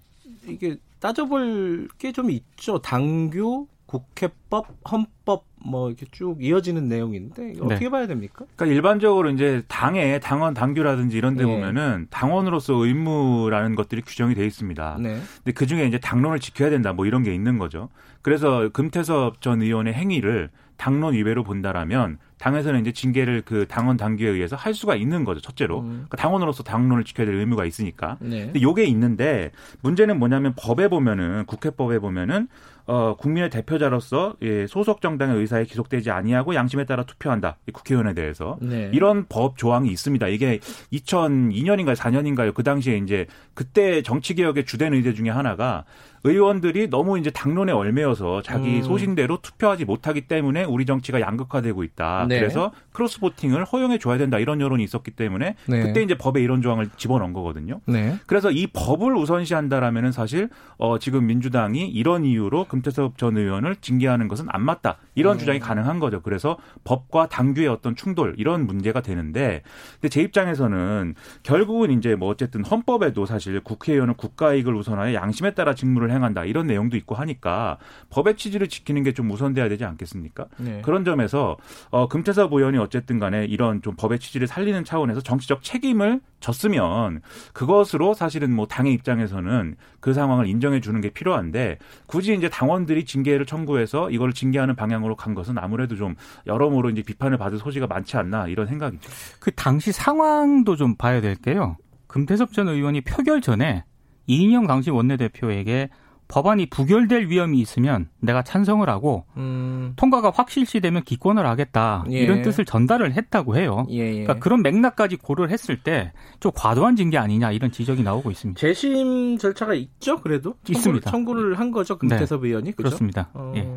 이게 0.47 0.75
따져볼 0.99 1.87
게 1.97 2.11
좀 2.11 2.29
있죠. 2.31 2.79
당규, 2.79 3.67
국회법, 3.85 4.67
헌법 4.91 5.45
뭐 5.63 5.89
이렇게 5.89 6.05
쭉 6.11 6.37
이어지는 6.39 6.87
내용인데 6.87 7.53
네. 7.53 7.59
어떻게 7.61 7.89
봐야 7.89 8.07
됩니까? 8.07 8.45
그러니까 8.55 8.75
일반적으로 8.75 9.29
이제 9.29 9.63
당의 9.67 10.19
당원 10.19 10.53
당규라든지 10.53 11.17
이런 11.17 11.35
데 11.35 11.45
네. 11.45 11.51
보면은 11.51 12.07
당원으로서 12.09 12.73
의무라는 12.73 13.75
것들이 13.75 14.01
규정이 14.01 14.35
돼 14.35 14.45
있습니다. 14.45 14.97
네. 14.99 15.19
근데 15.37 15.51
그 15.53 15.67
중에 15.67 15.85
이제 15.85 15.99
당론을 15.99 16.39
지켜야 16.39 16.69
된다 16.69 16.93
뭐 16.93 17.05
이런 17.05 17.23
게 17.23 17.33
있는 17.33 17.57
거죠. 17.57 17.89
그래서 18.21 18.69
금태섭 18.69 19.41
전 19.41 19.61
의원의 19.61 19.93
행위를 19.93 20.49
당론 20.77 21.13
위배로 21.13 21.43
본다라면 21.43 22.17
당에서는 22.39 22.81
이제 22.81 22.91
징계를 22.91 23.43
그 23.45 23.67
당원 23.67 23.97
당규에 23.97 24.27
의해서 24.27 24.55
할 24.55 24.73
수가 24.73 24.95
있는 24.95 25.25
거죠. 25.25 25.39
첫째로 25.39 25.81
음. 25.81 25.89
그러니까 25.89 26.17
당원으로서 26.17 26.63
당론을 26.63 27.03
지켜야 27.03 27.27
될 27.27 27.35
의무가 27.35 27.65
있으니까. 27.65 28.17
네. 28.19 28.45
근데 28.45 28.63
요게 28.63 28.85
있는데 28.85 29.51
문제는 29.81 30.17
뭐냐면 30.17 30.53
법에 30.57 30.87
보면은 30.87 31.45
국회법에 31.45 31.99
보면은 31.99 32.47
어, 32.85 33.15
국민의 33.17 33.49
대표자로서 33.49 34.35
예, 34.41 34.67
소속 34.67 35.01
정당의 35.01 35.37
의사에 35.37 35.65
기속되지 35.65 36.11
아니하고 36.11 36.55
양심에 36.55 36.85
따라 36.85 37.03
투표한다. 37.03 37.57
국회의원에 37.73 38.13
대해서 38.13 38.57
네. 38.61 38.89
이런 38.93 39.25
법 39.29 39.57
조항이 39.57 39.89
있습니다. 39.89 40.27
이게 40.27 40.59
2002년인가요, 40.93 41.95
4년인가요? 41.95 42.53
그 42.53 42.63
당시에 42.63 42.97
이제 42.97 43.27
그때 43.53 44.01
정치 44.01 44.33
개혁의 44.35 44.65
주된 44.65 44.93
의제 44.93 45.13
중에 45.13 45.29
하나가 45.29 45.85
의원들이 46.23 46.89
너무 46.89 47.17
이제 47.17 47.31
당론에 47.31 47.71
얼매여서 47.71 48.43
자기 48.43 48.77
음. 48.77 48.83
소신대로 48.83 49.39
투표하지 49.41 49.85
못하기 49.85 50.27
때문에 50.27 50.63
우리 50.63 50.85
정치가 50.85 51.19
양극화되고 51.19 51.83
있다. 51.83 52.25
네. 52.29 52.39
그래서 52.39 52.71
크로스 52.91 53.19
보팅을 53.19 53.65
허용해 53.65 53.97
줘야 53.97 54.17
된다 54.17 54.37
이런 54.37 54.61
여론이 54.61 54.83
있었기 54.83 55.11
때문에 55.11 55.55
네. 55.67 55.83
그때 55.83 56.03
이제 56.03 56.15
법에 56.15 56.41
이런 56.41 56.61
조항을 56.61 56.89
집어넣은 56.95 57.33
거거든요. 57.33 57.79
네. 57.85 58.15
그래서 58.27 58.51
이 58.51 58.67
법을 58.67 59.15
우선시한다라면은 59.15 60.11
사실 60.11 60.49
어 60.77 60.99
지금 60.99 61.25
민주당이 61.25 61.87
이런 61.87 62.23
이유로 62.23 62.65
금태섭 62.71 63.17
전 63.17 63.35
의원을 63.37 63.75
징계하는 63.75 64.27
것은 64.29 64.45
안 64.49 64.63
맞다 64.63 64.97
이런 65.13 65.35
음. 65.35 65.39
주장이 65.39 65.59
가능한 65.59 65.99
거죠. 65.99 66.21
그래서 66.21 66.57
법과 66.85 67.27
당규의 67.27 67.67
어떤 67.67 67.97
충돌 67.97 68.33
이런 68.37 68.65
문제가 68.65 69.01
되는데 69.01 69.61
근데 69.95 70.07
제 70.07 70.21
입장에서는 70.21 71.15
결국은 71.43 71.91
이제 71.91 72.15
뭐 72.15 72.29
어쨌든 72.29 72.63
헌법에도 72.63 73.25
사실 73.25 73.59
국회의원은 73.59 74.13
국가 74.15 74.53
이익을 74.53 74.73
우선하여 74.73 75.13
양심에 75.13 75.53
따라 75.53 75.75
직무를 75.75 76.11
행한다 76.11 76.45
이런 76.45 76.65
내용도 76.67 76.95
있고 76.97 77.13
하니까 77.15 77.77
법의 78.09 78.37
취지를 78.37 78.67
지키는 78.67 79.03
게 79.03 79.11
좀 79.11 79.29
우선돼야 79.29 79.67
되지 79.67 79.83
않겠습니까? 79.83 80.45
네. 80.55 80.81
그런 80.85 81.03
점에서 81.03 81.57
어 81.89 82.07
금태섭 82.07 82.53
의원이 82.53 82.77
어쨌든 82.77 83.19
간에 83.19 83.43
이런 83.43 83.81
좀 83.81 83.95
법의 83.97 84.19
취지를 84.19 84.47
살리는 84.47 84.85
차원에서 84.85 85.19
정치적 85.19 85.63
책임을 85.63 86.21
졌으면 86.41 87.21
그것으로 87.53 88.13
사실은 88.13 88.53
뭐 88.53 88.67
당의 88.67 88.93
입장에서는 88.93 89.75
그 89.99 90.13
상황을 90.13 90.47
인정해 90.47 90.81
주는 90.81 90.99
게 90.99 91.09
필요한데 91.09 91.77
굳이 92.07 92.33
이제 92.33 92.49
당원들이 92.49 93.05
징계를 93.05 93.45
청구해서 93.45 94.09
이걸 94.09 94.33
징계하는 94.33 94.75
방향으로 94.75 95.15
간 95.15 95.33
것은 95.33 95.57
아무래도 95.57 95.95
좀 95.95 96.15
여러모로 96.47 96.89
이제 96.89 97.01
비판을 97.03 97.37
받을 97.37 97.57
소지가 97.57 97.87
많지 97.87 98.17
않나 98.17 98.47
이런 98.47 98.67
생각이죠. 98.67 99.09
그 99.39 99.51
당시 99.51 99.91
상황도 99.91 100.75
좀 100.75 100.95
봐야 100.95 101.21
될 101.21 101.35
게요. 101.35 101.77
금태섭 102.07 102.51
전 102.51 102.67
의원이 102.67 103.01
표결 103.01 103.39
전에 103.39 103.85
이인영 104.27 104.67
당시 104.67 104.89
원내대표에게 104.89 105.89
법안이 106.31 106.67
부결될 106.67 107.27
위험이 107.27 107.59
있으면 107.59 108.09
내가 108.19 108.41
찬성을 108.41 108.87
하고 108.89 109.25
음. 109.37 109.93
통과가 109.97 110.31
확실시되면 110.33 111.03
기권을 111.03 111.45
하겠다 111.45 112.05
예. 112.09 112.19
이런 112.19 112.41
뜻을 112.41 112.65
전달을 112.65 113.13
했다고 113.13 113.57
해요. 113.57 113.85
예, 113.89 113.97
예. 113.97 114.11
그러니까 114.23 114.39
그런 114.39 114.61
맥락까지 114.61 115.17
고려를 115.17 115.51
했을 115.51 115.83
때 115.83 116.11
좀 116.39 116.51
과도한 116.55 116.95
징계 116.95 117.17
아니냐 117.17 117.51
이런 117.51 117.71
지적이 117.71 118.03
나오고 118.03 118.31
있습니다. 118.31 118.59
재심 118.59 119.37
절차가 119.37 119.73
있죠, 119.75 120.19
그래도 120.21 120.55
청구를, 120.63 120.77
있습니다. 120.77 121.11
청구를 121.11 121.59
한 121.59 121.71
거죠, 121.71 121.97
금태섭 121.97 122.41
네. 122.41 122.47
의원이 122.47 122.71
그죠? 122.71 122.89
그렇습니다. 122.89 123.29
어. 123.33 123.53
예. 123.55 123.67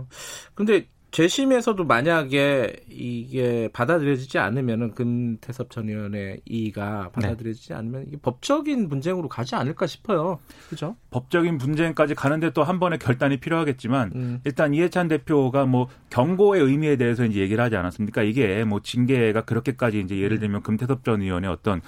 근데 0.55 0.87
재심에서도 1.15 1.85
만약에 1.85 2.75
이게 2.91 3.69
받아들여지지 3.73 4.39
않으면은 4.39 4.95
금태섭 4.95 5.71
전 5.71 5.89
의원의 5.89 6.41
이의가 6.45 7.11
받아들여지지 7.13 7.69
네. 7.69 7.75
않으면 7.77 8.07
이게 8.09 8.17
법적인 8.17 8.89
분쟁으로 8.89 9.29
가지 9.29 9.55
않을까 9.55 9.87
싶어요. 9.87 10.41
그죠? 10.69 10.97
법적인 11.13 11.59
분쟁까지 11.59 12.17
가는데 12.17 12.51
또 12.51 12.65
한 12.65 12.81
번의 12.81 12.99
결단이 12.99 13.39
필요하겠지만 13.39 14.11
음. 14.17 14.41
일단 14.45 14.75
이해찬 14.75 15.07
대표가 15.07 15.67
뭐 15.67 15.87
경고의 16.15 16.63
의미에 16.63 16.95
대해서 16.95 17.25
이제 17.25 17.41
얘기를 17.41 17.63
하지 17.63 17.77
않았습니까? 17.77 18.23
이게 18.23 18.63
뭐 18.63 18.79
징계가 18.81 19.41
그렇게까지 19.41 19.99
이제 19.99 20.17
예를 20.17 20.39
들면 20.39 20.63
금태섭 20.63 21.03
전 21.05 21.21
의원의 21.23 21.51
어떤 21.51 21.81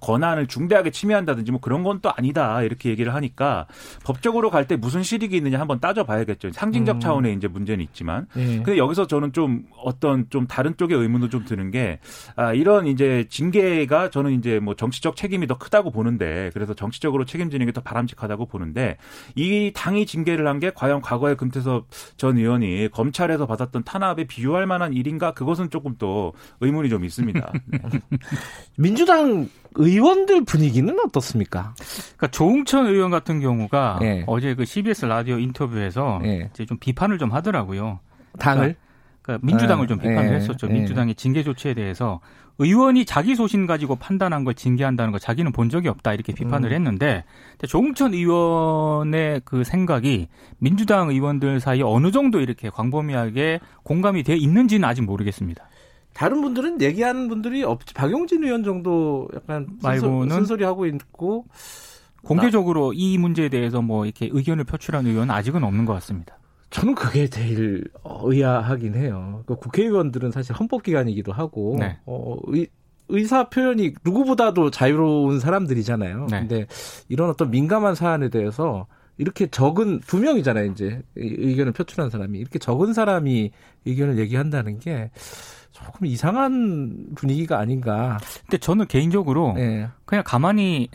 권한을 0.00 0.46
중대하게 0.46 0.90
침해한다든지 0.90 1.50
뭐 1.50 1.60
그런 1.60 1.82
건 1.82 1.92
또 2.02 2.10
아니다 2.16 2.62
이렇게 2.62 2.88
얘기를 2.90 3.14
하니까 3.14 3.66
법적으로 4.04 4.50
갈 4.50 4.66
때 4.66 4.76
무슨 4.76 5.02
실익이 5.02 5.36
있느냐 5.36 5.60
한번 5.60 5.78
따져봐야겠죠. 5.80 6.52
상징적 6.52 6.96
음. 6.96 7.00
차원의 7.00 7.34
이제 7.34 7.48
문제는 7.48 7.84
있지만. 7.84 8.26
네. 8.34 8.56
근데 8.56 8.78
여기서 8.78 9.06
저는 9.08 9.32
좀 9.32 9.64
어떤 9.84 10.28
좀 10.30 10.46
다른 10.46 10.76
쪽의 10.76 10.96
의문도 10.96 11.28
좀 11.28 11.44
드는 11.44 11.70
게 11.70 11.98
아, 12.36 12.52
이런 12.54 12.86
이제 12.86 13.26
징계가 13.28 14.10
저는 14.10 14.32
이제 14.32 14.58
뭐 14.60 14.74
정치적 14.74 15.16
책임이 15.16 15.46
더 15.48 15.58
크다고 15.58 15.90
보는데 15.90 16.50
그래서 16.54 16.74
정치적으로 16.74 17.24
책임지는 17.24 17.66
게 17.66 17.72
더 17.72 17.80
바람직하다고 17.80 18.46
보는데 18.46 18.96
이 19.34 19.72
당이 19.74 20.06
징계를 20.06 20.46
한 20.46 20.60
게 20.60 20.70
과연 20.74 21.00
과거에 21.00 21.34
금태섭 21.34 21.86
전 22.16 22.36
의원이 22.38 22.88
검찰에서 22.92 23.46
받았 23.46 23.71
던 23.72 23.82
탄압에 23.84 24.24
비유할 24.24 24.66
만한 24.66 24.92
일인가 24.92 25.32
그것은 25.32 25.70
조금 25.70 25.96
또 25.98 26.34
의문이 26.60 26.88
좀 26.88 27.04
있습니다. 27.04 27.52
네. 27.66 27.78
민주당 28.76 29.48
의원들 29.74 30.44
분위기는 30.44 30.94
어떻습니까? 31.04 31.74
그러니까 32.16 32.28
조웅천 32.28 32.86
의원 32.86 33.10
같은 33.10 33.40
경우가 33.40 33.98
네. 34.00 34.24
어제 34.26 34.54
그 34.54 34.64
CBS 34.64 35.06
라디오 35.06 35.38
인터뷰에서 35.38 36.20
네. 36.22 36.50
이제 36.52 36.66
좀 36.66 36.78
비판을 36.78 37.18
좀 37.18 37.32
하더라고요. 37.32 38.00
당을 38.38 38.60
그러니까, 38.60 38.80
그러니까 39.22 39.46
민주당을 39.46 39.86
좀 39.86 39.98
비판을 39.98 40.30
네. 40.30 40.36
했었죠. 40.36 40.66
네. 40.66 40.74
민주당의 40.74 41.14
징계 41.14 41.42
조치에 41.42 41.74
대해서 41.74 42.20
의원이 42.58 43.04
자기 43.04 43.34
소신 43.34 43.66
가지고 43.66 43.96
판단한 43.96 44.44
걸 44.44 44.54
징계한다는 44.54 45.10
걸 45.12 45.20
자기는 45.20 45.52
본 45.52 45.70
적이 45.70 45.88
없다 45.88 46.12
이렇게 46.12 46.32
비판을 46.32 46.70
음. 46.70 46.74
했는데 46.74 47.24
조홍천 47.66 48.14
의원의 48.14 49.42
그 49.44 49.64
생각이 49.64 50.28
민주당 50.58 51.10
의원들 51.10 51.60
사이에 51.60 51.82
어느 51.82 52.10
정도 52.10 52.40
이렇게 52.40 52.68
광범위하게 52.68 53.60
공감이 53.82 54.22
돼 54.22 54.36
있는지는 54.36 54.86
아직 54.86 55.02
모르겠습니다. 55.02 55.64
다른 56.12 56.42
분들은 56.42 56.82
얘기하는 56.82 57.28
분들이 57.28 57.62
없지. 57.62 57.94
박용진 57.94 58.44
의원 58.44 58.64
정도 58.64 59.28
약간 59.34 59.66
말고는 59.82 60.34
쓴소리 60.34 60.62
하고 60.62 60.84
있고 60.86 61.46
공개적으로 62.22 62.92
나... 62.92 62.94
이 62.94 63.16
문제에 63.18 63.48
대해서 63.48 63.80
뭐 63.80 64.04
이렇게 64.04 64.28
의견을 64.30 64.64
표출한 64.64 65.06
의원은 65.06 65.34
아직은 65.34 65.64
없는 65.64 65.86
것 65.86 65.94
같습니다. 65.94 66.36
저는 66.72 66.94
그게 66.94 67.28
제일 67.28 67.84
의아하긴 68.04 68.94
해요. 68.94 69.44
그 69.46 69.56
국회의원들은 69.56 70.32
사실 70.32 70.54
헌법기관이기도 70.54 71.32
하고 71.32 71.76
네. 71.78 71.98
어, 72.06 72.38
의, 72.46 72.66
의사 73.08 73.48
표현이 73.50 73.92
누구보다도 74.04 74.70
자유로운 74.70 75.38
사람들이잖아요. 75.38 76.26
네. 76.30 76.40
근데 76.40 76.66
이런 77.08 77.28
어떤 77.28 77.50
민감한 77.50 77.94
사안에 77.94 78.30
대해서 78.30 78.86
이렇게 79.18 79.46
적은 79.46 80.00
두 80.00 80.18
명이잖아요. 80.18 80.72
이제 80.72 81.02
의견을 81.16 81.72
표출한 81.72 82.08
사람이 82.08 82.38
이렇게 82.38 82.58
적은 82.58 82.94
사람이 82.94 83.50
의견을 83.84 84.18
얘기한다는 84.18 84.78
게 84.78 85.10
조금 85.72 86.06
이상한 86.06 87.08
분위기가 87.14 87.58
아닌가. 87.58 88.18
근데 88.42 88.56
저는 88.56 88.86
개인적으로 88.86 89.52
네. 89.54 89.88
그냥 90.06 90.24
가만히 90.26 90.88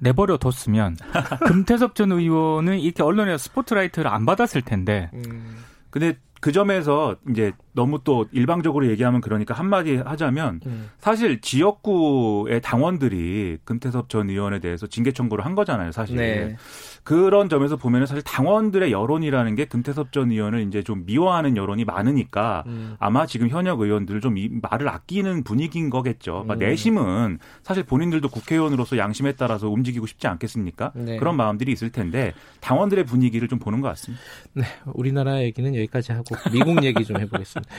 내버려 0.00 0.38
뒀으면 0.38 0.96
금태섭 1.46 1.94
전 1.94 2.12
의원은 2.12 2.80
이렇게 2.80 3.02
언론에서 3.02 3.38
스포트라이트를 3.38 4.10
안 4.10 4.26
받았을 4.26 4.62
텐데. 4.62 5.10
음. 5.14 5.58
근데 5.90 6.16
그 6.40 6.52
점에서 6.52 7.16
이제 7.28 7.52
너무 7.72 8.00
또 8.02 8.26
일방적으로 8.32 8.88
얘기하면 8.88 9.20
그러니까 9.20 9.52
한마디 9.54 9.96
하자면 9.96 10.60
음. 10.64 10.90
사실 10.98 11.40
지역구의 11.40 12.62
당원들이 12.62 13.58
금태섭 13.64 14.08
전 14.08 14.30
의원에 14.30 14.58
대해서 14.58 14.86
징계 14.86 15.12
청구를 15.12 15.44
한 15.44 15.54
거잖아요, 15.54 15.92
사실. 15.92 16.16
네. 16.16 16.56
그런 17.02 17.48
점에서 17.48 17.76
보면은 17.76 18.06
사실 18.06 18.22
당원들의 18.22 18.92
여론이라는 18.92 19.54
게 19.54 19.64
금태섭 19.64 20.12
전 20.12 20.30
의원을 20.30 20.66
이제 20.66 20.82
좀 20.82 21.04
미워하는 21.06 21.56
여론이 21.56 21.84
많으니까 21.84 22.64
음. 22.66 22.96
아마 22.98 23.26
지금 23.26 23.48
현역 23.48 23.80
의원들 23.80 24.20
좀이 24.20 24.50
말을 24.62 24.88
아끼는 24.88 25.44
분위기인 25.44 25.90
거겠죠. 25.90 26.44
그러니까 26.44 26.54
음. 26.54 26.58
내심은 26.58 27.38
사실 27.62 27.82
본인들도 27.82 28.28
국회의원으로서 28.28 28.98
양심에 28.98 29.32
따라서 29.32 29.68
움직이고 29.68 30.06
싶지 30.06 30.26
않겠습니까? 30.26 30.92
네. 30.94 31.16
그런 31.16 31.36
마음들이 31.36 31.72
있을 31.72 31.90
텐데 31.90 32.32
당원들의 32.60 33.04
분위기를 33.04 33.48
좀 33.48 33.58
보는 33.58 33.80
것 33.80 33.88
같습니다. 33.88 34.22
네, 34.52 34.64
우리나라 34.92 35.42
얘기는 35.42 35.74
여기까지 35.74 36.12
하고 36.12 36.36
미국 36.52 36.84
얘기 36.84 37.04
좀 37.04 37.18
해보겠습니다. 37.18 37.70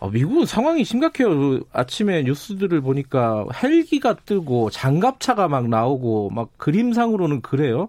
어, 0.00 0.08
미국은 0.08 0.46
상황이 0.46 0.82
심각해요. 0.82 1.60
아침에 1.72 2.22
뉴스들을 2.22 2.80
보니까 2.80 3.44
헬기가 3.62 4.14
뜨고 4.14 4.70
장갑차가 4.70 5.46
막 5.48 5.68
나오고 5.68 6.30
막 6.30 6.56
그림상으로는 6.56 7.42
그래요. 7.42 7.86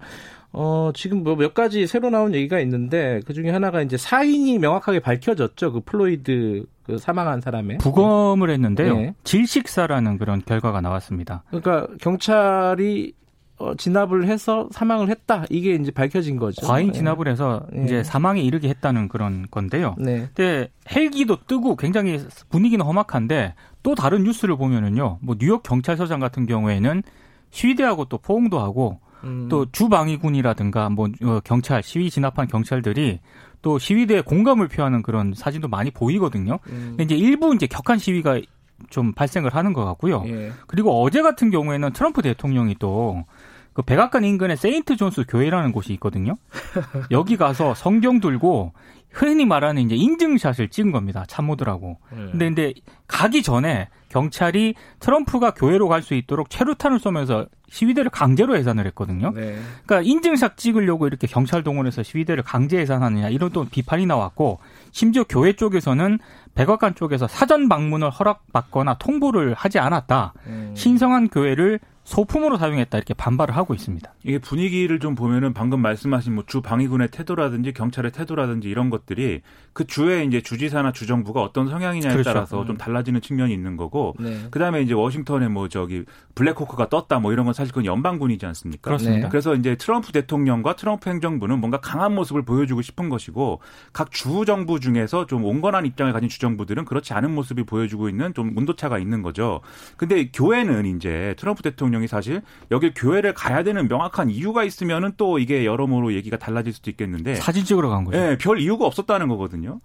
어, 0.53 0.91
지금 0.93 1.23
뭐 1.23 1.35
몇 1.35 1.53
가지 1.53 1.87
새로 1.87 2.09
나온 2.09 2.33
얘기가 2.33 2.59
있는데 2.59 3.21
그 3.25 3.33
중에 3.33 3.49
하나가 3.49 3.81
이제 3.81 3.97
사인이 3.97 4.57
명확하게 4.59 4.99
밝혀졌죠. 4.99 5.71
그 5.71 5.79
플로이드 5.81 6.65
그 6.83 6.97
사망한 6.97 7.41
사람의 7.41 7.77
부검을 7.77 8.49
했는데요. 8.49 8.95
네. 8.97 9.13
질식사라는 9.23 10.17
그런 10.17 10.41
결과가 10.45 10.81
나왔습니다. 10.81 11.43
그러니까 11.49 11.87
경찰이 12.01 13.13
어, 13.57 13.75
진압을 13.75 14.25
해서 14.25 14.67
사망을 14.71 15.09
했다. 15.09 15.45
이게 15.51 15.75
이제 15.75 15.91
밝혀진 15.91 16.37
거죠. 16.37 16.65
과잉 16.65 16.87
네. 16.87 16.93
진압을 16.93 17.27
해서 17.27 17.65
네. 17.71 17.83
이제 17.85 18.03
사망에 18.03 18.41
이르게 18.41 18.69
했다는 18.69 19.07
그런 19.07 19.45
건데요. 19.51 19.95
네. 19.99 20.27
근데 20.33 20.69
헬기도 20.93 21.37
뜨고 21.45 21.75
굉장히 21.75 22.19
분위기는 22.49 22.83
험악한데 22.83 23.53
또 23.83 23.93
다른 23.95 24.23
뉴스를 24.23 24.57
보면은요. 24.57 25.19
뭐 25.21 25.35
뉴욕 25.39 25.61
경찰서장 25.61 26.19
같은 26.19 26.47
경우에는 26.47 27.03
시위대하고 27.51 28.05
또 28.05 28.17
포옹도 28.17 28.59
하고 28.59 28.99
음. 29.23 29.47
또 29.49 29.65
주방위군이라든가 29.71 30.89
뭐 30.89 31.09
어, 31.23 31.39
경찰 31.43 31.83
시위 31.83 32.09
진압한 32.09 32.47
경찰들이 32.47 33.19
또 33.61 33.77
시위대에 33.77 34.21
공감을 34.21 34.67
표하는 34.67 35.01
그런 35.01 35.33
사진도 35.35 35.67
많이 35.67 35.91
보이거든요. 35.91 36.59
음. 36.67 36.95
근데 36.97 37.03
이제 37.03 37.15
일부 37.15 37.53
이제 37.53 37.67
격한 37.67 37.99
시위가 37.99 38.41
좀 38.89 39.13
발생을 39.13 39.53
하는 39.53 39.73
것 39.73 39.85
같고요. 39.85 40.23
예. 40.27 40.51
그리고 40.67 41.03
어제 41.03 41.21
같은 41.21 41.51
경우에는 41.51 41.93
트럼프 41.93 42.21
대통령이 42.21 42.75
또그 42.79 43.83
백악관 43.85 44.23
인근에 44.23 44.55
세인트 44.55 44.95
존스 44.95 45.25
교회라는 45.27 45.71
곳이 45.71 45.93
있거든요. 45.93 46.37
여기 47.11 47.37
가서 47.37 47.75
성경 47.75 48.19
들고 48.19 48.73
흔히 49.11 49.45
말하는 49.45 49.83
이제 49.83 49.95
인증샷을 49.95 50.69
찍은 50.69 50.91
겁니다. 50.91 51.25
참모들하고. 51.27 51.97
네. 52.11 52.17
근데 52.31 52.45
근데 52.45 52.73
가기 53.07 53.43
전에 53.43 53.89
경찰이 54.09 54.75
트럼프가 54.99 55.51
교회로 55.51 55.87
갈 55.87 56.01
수 56.01 56.15
있도록 56.15 56.49
최루탄을 56.49 56.99
쏘면서 56.99 57.47
시위대를 57.69 58.09
강제로 58.09 58.55
해산을 58.55 58.85
했거든요. 58.87 59.31
네. 59.33 59.57
그러니까 59.85 60.01
인증샷 60.01 60.57
찍으려고 60.57 61.07
이렇게 61.07 61.27
경찰 61.27 61.63
동원해서 61.63 62.03
시위대를 62.03 62.43
강제 62.43 62.77
해산하느냐 62.79 63.29
이런 63.29 63.51
또 63.51 63.65
비판이 63.65 64.05
나왔고 64.05 64.59
심지어 64.91 65.23
교회 65.23 65.53
쪽에서는 65.53 66.19
백악관 66.55 66.95
쪽에서 66.95 67.27
사전 67.27 67.69
방문을 67.69 68.09
허락받거나 68.09 68.95
통보를 68.95 69.53
하지 69.53 69.79
않았다. 69.79 70.33
음. 70.47 70.73
신성한 70.75 71.29
교회를 71.29 71.79
소품으로 72.03 72.57
사용했다 72.57 72.97
이렇게 72.97 73.13
반발을 73.13 73.55
하고 73.55 73.73
있습니다. 73.73 74.13
이게 74.23 74.39
분위기를 74.39 74.99
좀 74.99 75.15
보면은 75.15 75.53
방금 75.53 75.81
말씀하신 75.81 76.33
뭐 76.35 76.43
주 76.47 76.61
방위군의 76.61 77.09
태도라든지 77.09 77.71
경찰의 77.71 78.11
태도라든지 78.11 78.67
이런 78.67 78.89
것들이 78.89 79.41
그 79.73 79.85
주의 79.87 80.25
이제 80.27 80.41
주지사나 80.41 80.91
주정부가 80.91 81.41
어떤 81.41 81.69
성향이냐에 81.69 82.11
그렇죠. 82.11 82.33
따라서 82.33 82.65
좀 82.65 82.75
음. 82.75 82.77
달라지는 82.77 83.21
측면이 83.21 83.53
있는 83.53 83.77
거고 83.77 84.15
네. 84.19 84.47
그다음에 84.51 84.81
이제 84.81 84.93
워싱턴에 84.93 85.47
뭐 85.47 85.69
저기 85.69 86.03
블랙호크가 86.35 86.89
떴다 86.89 87.19
뭐 87.19 87.33
이런 87.33 87.45
건 87.45 87.53
사실 87.53 87.71
그건 87.71 87.85
연방군이지 87.85 88.45
않습니까? 88.45 88.81
그렇습니다. 88.89 89.23
네. 89.27 89.29
그래서 89.29 89.55
이제 89.55 89.75
트럼프 89.75 90.11
대통령과 90.11 90.75
트럼프 90.75 91.09
행정부는 91.09 91.59
뭔가 91.59 91.79
강한 91.79 92.13
모습을 92.15 92.43
보여주고 92.43 92.81
싶은 92.81 93.09
것이고 93.09 93.61
각 93.93 94.11
주 94.11 94.45
정부 94.45 94.79
중에서 94.79 95.25
좀 95.25 95.43
온건한 95.43 95.85
입장을 95.85 96.11
가진 96.13 96.29
주 96.29 96.39
정부들은 96.39 96.85
그렇지 96.85 97.13
않은 97.13 97.33
모습을 97.33 97.63
보여주고 97.63 98.07
있는 98.07 98.33
좀 98.33 98.55
온도차가 98.55 98.99
있는 98.99 99.21
거죠. 99.23 99.61
근데 99.97 100.29
교회는 100.31 100.85
이제 100.85 101.33
트럼프 101.37 101.63
대통령이 101.63 102.07
사실 102.07 102.41
여기 102.69 102.93
교회를 102.93 103.33
가야 103.33 103.63
되는 103.63 103.87
명확한 103.87 104.29
이유가 104.29 104.63
있으면은 104.63 105.13
또 105.17 105.39
이게 105.39 105.65
여러모로 105.65 106.13
얘기가 106.13 106.37
달라질 106.37 106.73
수도 106.73 106.91
있겠는데 106.91 107.35
사진 107.35 107.65
찍으러 107.65 107.89
간 107.89 108.03
거죠. 108.03 108.17
네, 108.17 108.37
별 108.37 108.59
이유가 108.59 108.85
없었다는 108.85 109.27
거거든요. 109.27 109.79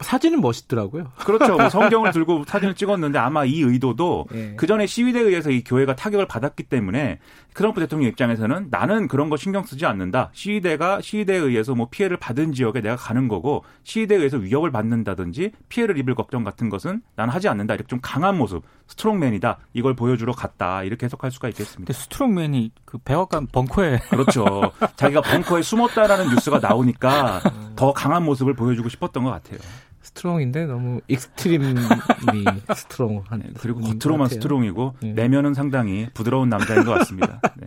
사진은 0.00 0.40
멋있더라고요. 0.40 1.12
그렇죠. 1.18 1.56
뭐 1.56 1.68
성경을 1.68 2.12
들고 2.12 2.44
사진을 2.46 2.74
찍었는데 2.74 3.18
아마 3.18 3.44
이 3.44 3.60
의도도 3.60 4.26
네. 4.30 4.54
그 4.56 4.66
전에 4.66 4.86
시위대에 4.86 5.22
의해서 5.22 5.50
이 5.50 5.64
교회가 5.64 5.89
타격을 5.96 6.26
받았기 6.26 6.64
때문에 6.64 7.18
트럼프 7.54 7.80
대통령 7.80 8.08
입장에서는 8.08 8.68
나는 8.70 9.08
그런 9.08 9.28
거 9.28 9.36
신경 9.36 9.64
쓰지 9.64 9.86
않는다. 9.86 10.30
시위대가 10.32 11.00
시위대에 11.00 11.36
의해서 11.36 11.74
뭐 11.74 11.88
피해를 11.90 12.16
받은 12.16 12.52
지역에 12.52 12.80
내가 12.80 12.96
가는 12.96 13.28
거고 13.28 13.64
시위대에 13.84 14.18
의해서 14.18 14.36
위협을 14.36 14.70
받는다든지 14.70 15.52
피해를 15.68 15.98
입을 15.98 16.14
걱정 16.14 16.44
같은 16.44 16.68
것은 16.70 17.02
나는 17.16 17.32
하지 17.32 17.48
않는다. 17.48 17.74
이렇게 17.74 17.86
좀 17.88 17.98
강한 18.02 18.38
모습, 18.38 18.62
strongman이다. 18.86 19.58
이걸 19.74 19.94
보여주러 19.94 20.32
갔다. 20.32 20.82
이렇게 20.82 21.06
해석할 21.06 21.30
수가 21.30 21.48
있겠습니다. 21.48 21.92
strongman이 21.92 22.72
그 22.84 22.98
백악관 22.98 23.48
벙커에 23.48 23.98
그렇죠. 24.10 24.72
자기가 24.96 25.22
벙커에 25.22 25.62
숨었다라는 25.62 26.30
뉴스가 26.30 26.58
나오니까 26.58 27.40
더 27.76 27.92
강한 27.92 28.24
모습을 28.24 28.54
보여주고 28.54 28.88
싶었던 28.88 29.24
것 29.24 29.30
같아요. 29.30 29.58
strong인데 30.02 30.66
너무 30.66 31.00
extreme이 31.08 31.74
strong한 32.74 33.40
네, 33.40 33.50
그리고 33.58 33.80
겉으로만 33.80 34.28
strong이고 34.28 34.94
네. 35.00 35.12
내면은 35.12 35.54
상당히 35.54 36.08
부드러운 36.14 36.48
남자인 36.48 36.84
것 36.84 36.92
같습니다. 36.98 37.40
네. 37.56 37.66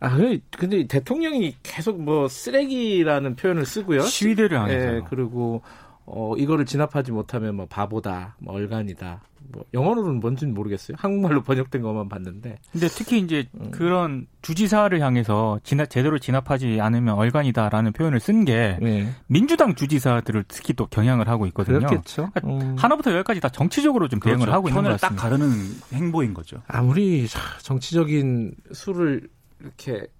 아, 0.00 0.16
근데 0.56 0.86
대통령이 0.86 1.56
계속 1.62 2.00
뭐 2.00 2.28
쓰레기라는 2.28 3.36
표현을 3.36 3.66
쓰고요. 3.66 4.02
시위대를 4.02 4.58
하면서. 4.58 4.90
네, 4.92 5.00
그리고 5.10 5.62
어 6.10 6.34
이거를 6.36 6.64
진압하지 6.64 7.12
못하면 7.12 7.56
뭐 7.56 7.66
바보다, 7.66 8.36
뭐 8.38 8.54
얼간이다. 8.54 9.20
뭐 9.50 9.64
영어로는 9.72 10.20
뭔지는 10.20 10.54
모르겠어요. 10.54 10.96
한국말로 10.98 11.42
번역된 11.42 11.82
것만 11.82 12.08
봤는데. 12.08 12.58
근데 12.72 12.88
특히 12.88 13.18
이제 13.18 13.46
음. 13.54 13.70
그런 13.70 14.26
주지사를 14.42 14.98
향해서 15.00 15.60
진압 15.62 15.88
제대로 15.90 16.18
진압하지 16.18 16.80
않으면 16.80 17.14
얼간이다라는 17.14 17.92
표현을 17.92 18.20
쓴게 18.20 18.78
네. 18.80 19.08
민주당 19.26 19.74
주지사들을 19.74 20.44
특히 20.48 20.74
또 20.74 20.86
경향을 20.86 21.28
하고 21.28 21.46
있거든요. 21.46 21.78
그렇겠죠. 21.78 22.30
그러니까 22.34 22.66
음. 22.66 22.76
하나부터 22.78 23.12
열까지 23.12 23.40
다 23.40 23.48
정치적으로 23.48 24.08
좀 24.08 24.20
대응을 24.20 24.40
그렇죠. 24.40 24.52
하고 24.52 24.68
있는 24.68 24.82
것 24.82 24.90
같습니다. 24.92 25.22
딱 25.22 25.22
가르는 25.22 25.50
행보인 25.92 26.34
거죠. 26.34 26.62
아무리 26.66 27.26
정치적인 27.62 28.54
수를 28.72 29.28
이렇게 29.60 29.94
어, 29.94 30.17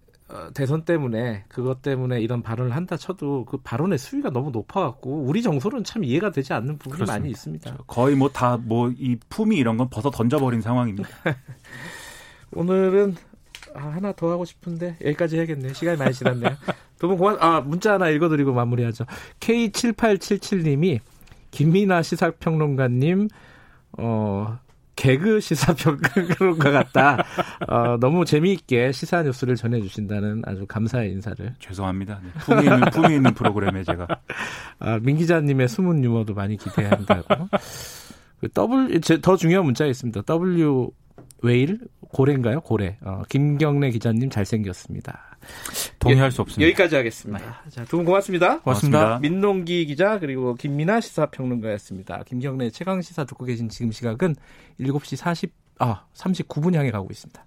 대선 0.53 0.83
때문에 0.83 1.45
그것 1.49 1.81
때문에 1.83 2.21
이런 2.21 2.43
발언을 2.43 2.77
한다 2.77 2.97
쳐도 2.97 3.47
그 3.47 3.57
발언의 3.59 3.99
수위가 3.99 4.31
너무 4.31 4.51
높아갖고 4.51 5.23
우리 5.25 5.43
정서는 5.43 5.85
참 5.85 6.05
이해가 6.05 6.31
되지 6.33 6.53
않는 6.53 6.79
부분이 6.79 6.97
그렇습니다. 6.97 7.13
많이 7.19 7.31
있습니다. 7.31 7.71
그렇죠. 7.71 7.85
거의 7.87 8.15
뭐 8.17 8.29
다 8.29 8.59
뭐 8.59 8.93
이 8.99 9.17
품이 9.31 9.57
이런 9.57 9.77
건 9.79 9.89
벗어 9.89 10.11
던져버린 10.11 10.61
상황입니다. 10.61 11.09
오늘은 12.53 13.17
아, 13.75 13.81
하나 13.89 14.13
더 14.13 14.31
하고 14.31 14.45
싶은데 14.45 14.97
여기까지 15.05 15.37
해야겠네요. 15.37 15.73
시간이 15.75 15.99
많이 15.99 16.13
지났네요. 16.15 16.57
두 16.99 17.09
분 17.09 17.17
고맙. 17.17 17.43
아 17.43 17.61
문자 17.61 17.95
하나 17.95 18.09
읽어드리고 18.09 18.53
마무리하죠. 18.53 19.05
K7877님이 19.41 21.01
김민아 21.51 22.03
시사평론가님 22.03 23.29
어 23.99 24.59
개그 24.99 25.39
시사평론가 25.39 26.71
같다. 26.73 27.25
어, 27.69 27.97
너무 28.01 28.25
재미있게 28.25 28.91
시사 28.91 29.23
뉴스를 29.23 29.55
전해주신다는 29.55 30.43
아주 30.45 30.67
감사의 30.67 31.13
인사를. 31.13 31.55
죄송합니다. 31.61 32.21
네. 32.23 32.31
품위 32.41 32.65
있는, 32.65 32.81
품위 32.91 33.15
있는 33.15 33.33
프로그램에 33.33 33.85
제가. 33.85 34.09
아, 34.81 34.99
민 35.01 35.17
기자님의 35.17 35.69
숨은 35.69 36.03
유머도 36.03 36.35
많이 36.35 36.57
기대한다고. 36.57 37.49
그 38.41 38.49
W, 38.53 39.01
더 39.23 39.37
중요한 39.37 39.65
문자가 39.65 39.89
있습니다. 39.89 40.23
W 40.23 40.91
웨일? 41.43 41.79
고래인가요? 42.13 42.61
고래. 42.63 42.97
어, 43.03 43.23
김경래 43.29 43.91
기자님 43.91 44.31
잘생겼습니다. 44.31 45.38
동의할 45.99 46.31
수 46.33 46.43
없습니다. 46.43 46.67
여기까지 46.69 46.97
하겠습니다. 46.97 47.61
네. 47.65 47.71
자, 47.71 47.85
두 47.85 47.97
분 47.97 48.05
고맙습니다. 48.05 48.61
고맙습니다. 48.61 48.99
고맙습니다. 48.99 49.19
민농기 49.21 49.87
기자 49.87 50.19
그리고 50.19 50.55
김민아 50.55 51.01
시사평론가였습니다. 51.01 52.23
김경래 52.27 52.71
최강 52.71 53.03
시사 53.03 53.25
듣고 53.25 53.45
계신 53.45 53.69
지금 53.69 53.91
시각은 53.93 54.37
7시 54.81 55.17
40, 55.17 55.53
아, 55.79 56.05
39분 56.15 56.75
향해 56.75 56.91
가고 56.91 57.09
있습니다. 57.11 57.45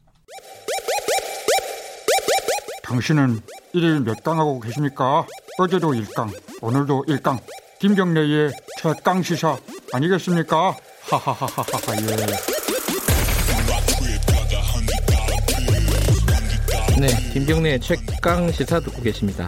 당신은 2.84 3.40
일일 3.74 4.02
몇 4.02 4.22
강 4.24 4.38
하고 4.40 4.60
계십니까? 4.60 5.26
어제도 5.58 5.92
1강, 5.92 6.30
오늘도 6.62 7.06
1강. 7.08 7.40
김경래의 7.80 8.52
최강 8.80 9.24
시사 9.24 9.58
아니겠습니까? 9.94 10.76
하하하하하 11.10 11.64
예. 12.02 12.61
네, 17.00 17.08
김경래 17.34 17.80
최강 17.80 18.48
시사 18.50 18.80
듣고 18.80 19.02
계십니다. 19.02 19.48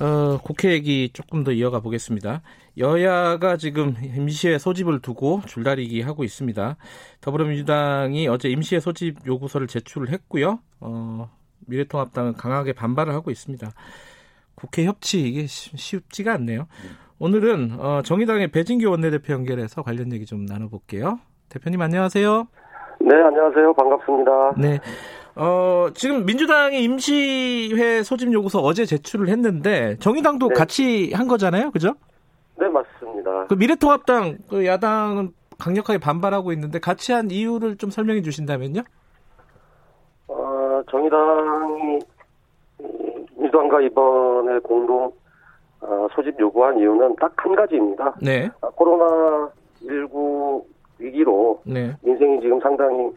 어, 0.00 0.38
국회 0.42 0.72
얘기 0.72 1.10
조금 1.12 1.44
더 1.44 1.52
이어가 1.52 1.80
보겠습니다. 1.80 2.42
여야가 2.78 3.56
지금 3.56 3.94
임시회 4.00 4.58
소집을 4.58 5.00
두고 5.00 5.42
줄다리기 5.46 6.00
하고 6.02 6.24
있습니다. 6.24 6.76
더불어민주당이 7.20 8.28
어제 8.28 8.48
임시회 8.48 8.80
소집 8.80 9.26
요구서를 9.26 9.66
제출을 9.66 10.10
했고요. 10.10 10.60
어, 10.80 11.28
미래통합당은 11.66 12.34
강하게 12.34 12.72
반발을 12.72 13.12
하고 13.12 13.30
있습니다. 13.30 13.70
국회 14.54 14.84
협치 14.84 15.20
이게 15.20 15.46
쉽지가 15.46 16.32
않네요. 16.34 16.66
오늘은 17.18 17.78
어, 17.78 18.02
정의당의 18.02 18.48
배진규 18.48 18.88
원내대표 18.90 19.32
연결해서 19.32 19.82
관련 19.82 20.12
얘기 20.12 20.24
좀 20.24 20.46
나눠볼게요. 20.46 21.18
대표님 21.48 21.80
안녕하세요. 21.80 22.48
네, 23.00 23.16
안녕하세요. 23.16 23.74
반갑습니다. 23.74 24.54
네. 24.56 24.78
어, 25.36 25.88
지금 25.94 26.24
민주당이 26.24 26.82
임시회 26.84 28.02
소집 28.02 28.32
요구서 28.32 28.60
어제 28.60 28.84
제출을 28.84 29.28
했는데 29.28 29.96
정의당도 29.98 30.48
네. 30.48 30.54
같이 30.54 31.12
한 31.12 31.26
거잖아요. 31.26 31.70
그죠? 31.72 31.94
네, 32.56 32.68
맞습니다. 32.68 33.46
그 33.48 33.54
미래통합당 33.54 34.38
그 34.48 34.64
야당은 34.64 35.32
강력하게 35.58 35.98
반발하고 35.98 36.52
있는데 36.52 36.78
같이 36.78 37.12
한 37.12 37.30
이유를 37.30 37.76
좀 37.78 37.90
설명해 37.90 38.22
주신다면요? 38.22 38.82
어, 40.28 40.82
정의당이 40.90 41.98
민주당과 43.36 43.80
이번에 43.82 44.58
공동 44.60 45.12
어, 45.80 46.06
소집 46.14 46.38
요구한 46.38 46.78
이유는 46.78 47.16
딱 47.16 47.32
한 47.36 47.54
가지입니다. 47.54 48.14
네. 48.22 48.50
아, 48.62 48.68
코로나 48.70 49.50
19 49.80 50.64
위기로 50.98 51.60
네. 51.66 51.94
인생이 52.04 52.40
지금 52.40 52.58
상당히 52.60 53.10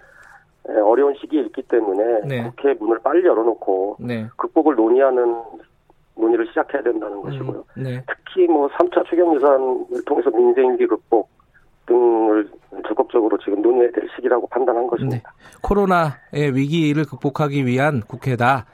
어려운 0.68 1.16
시기에 1.20 1.42
있기 1.42 1.64
때문에 1.64 2.22
네. 2.26 2.44
국회 2.44 2.74
문을 2.74 3.00
빨리 3.00 3.26
열어놓고 3.26 3.98
네. 4.00 4.28
극복을 4.36 4.76
논의하는 4.76 5.42
논의를 6.16 6.48
시작해야 6.48 6.82
된다는 6.82 7.22
것이고요. 7.22 7.64
음, 7.78 7.84
네. 7.84 8.04
특히 8.08 8.48
뭐 8.48 8.68
3차 8.70 9.08
추경 9.10 9.36
예산을 9.36 10.04
통해서 10.06 10.30
민생위기 10.32 10.88
극복 10.88 11.30
등을 11.86 12.50
적극적으로 12.88 13.38
지금 13.38 13.62
논의해야 13.62 13.92
될 13.92 14.08
시기라고 14.16 14.48
판단한 14.48 14.88
것입니다. 14.88 15.34
네. 15.38 15.58
코로나의 15.62 16.54
위기를 16.54 17.06
극복하기 17.06 17.66
위한 17.66 18.02
국회다. 18.02 18.66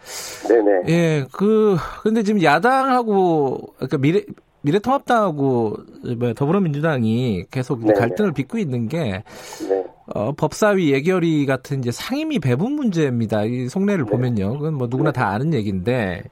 네네. 0.47 0.81
예, 0.87 1.25
그 1.31 1.75
근데 2.01 2.23
지금 2.23 2.41
야당하고 2.41 3.73
그러니까 3.75 3.97
미래 3.97 4.21
미래통합당하고 4.63 5.73
뭐 6.17 6.33
더불어민주당이 6.33 7.45
계속 7.51 7.81
네네. 7.81 7.93
갈등을 7.93 8.31
빚고 8.33 8.57
있는 8.57 8.87
게 8.87 9.23
네. 9.69 9.85
어, 10.13 10.31
법사위 10.33 10.91
예결위 10.91 11.45
같은 11.45 11.79
이제 11.79 11.91
상임위 11.91 12.39
배분 12.39 12.73
문제입니다. 12.73 13.43
이 13.43 13.67
속내를 13.67 14.05
네. 14.05 14.11
보면요, 14.11 14.57
그건 14.57 14.73
뭐 14.75 14.87
누구나 14.89 15.11
네. 15.11 15.19
다 15.19 15.29
아는 15.29 15.53
얘기인데 15.53 16.23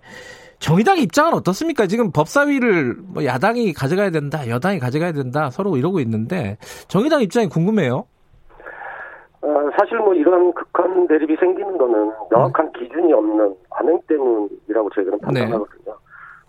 정의당 0.59 0.99
입장은 0.99 1.33
어떻습니까? 1.33 1.87
지금 1.87 2.11
법사위를 2.11 2.95
뭐 3.01 3.25
야당이 3.25 3.73
가져가야 3.73 4.11
된다, 4.11 4.47
여당이 4.47 4.79
가져가야 4.79 5.11
된다 5.11 5.49
서로 5.49 5.77
이러고 5.77 5.99
있는데 6.01 6.57
정의당 6.87 7.21
입장이 7.21 7.47
궁금해요. 7.47 8.05
어, 9.41 9.47
사실 9.77 9.97
뭐 9.97 10.13
이런 10.13 10.53
극한 10.53 11.07
대립이 11.07 11.35
생기는 11.39 11.77
거는 11.77 12.11
명확한 12.29 12.67
음. 12.67 12.71
기준이 12.73 13.11
없는 13.11 13.55
관행 13.69 13.99
때문이라고 14.07 14.89
저희들은 14.93 15.19
네. 15.33 15.41
판단하거든요. 15.41 16.00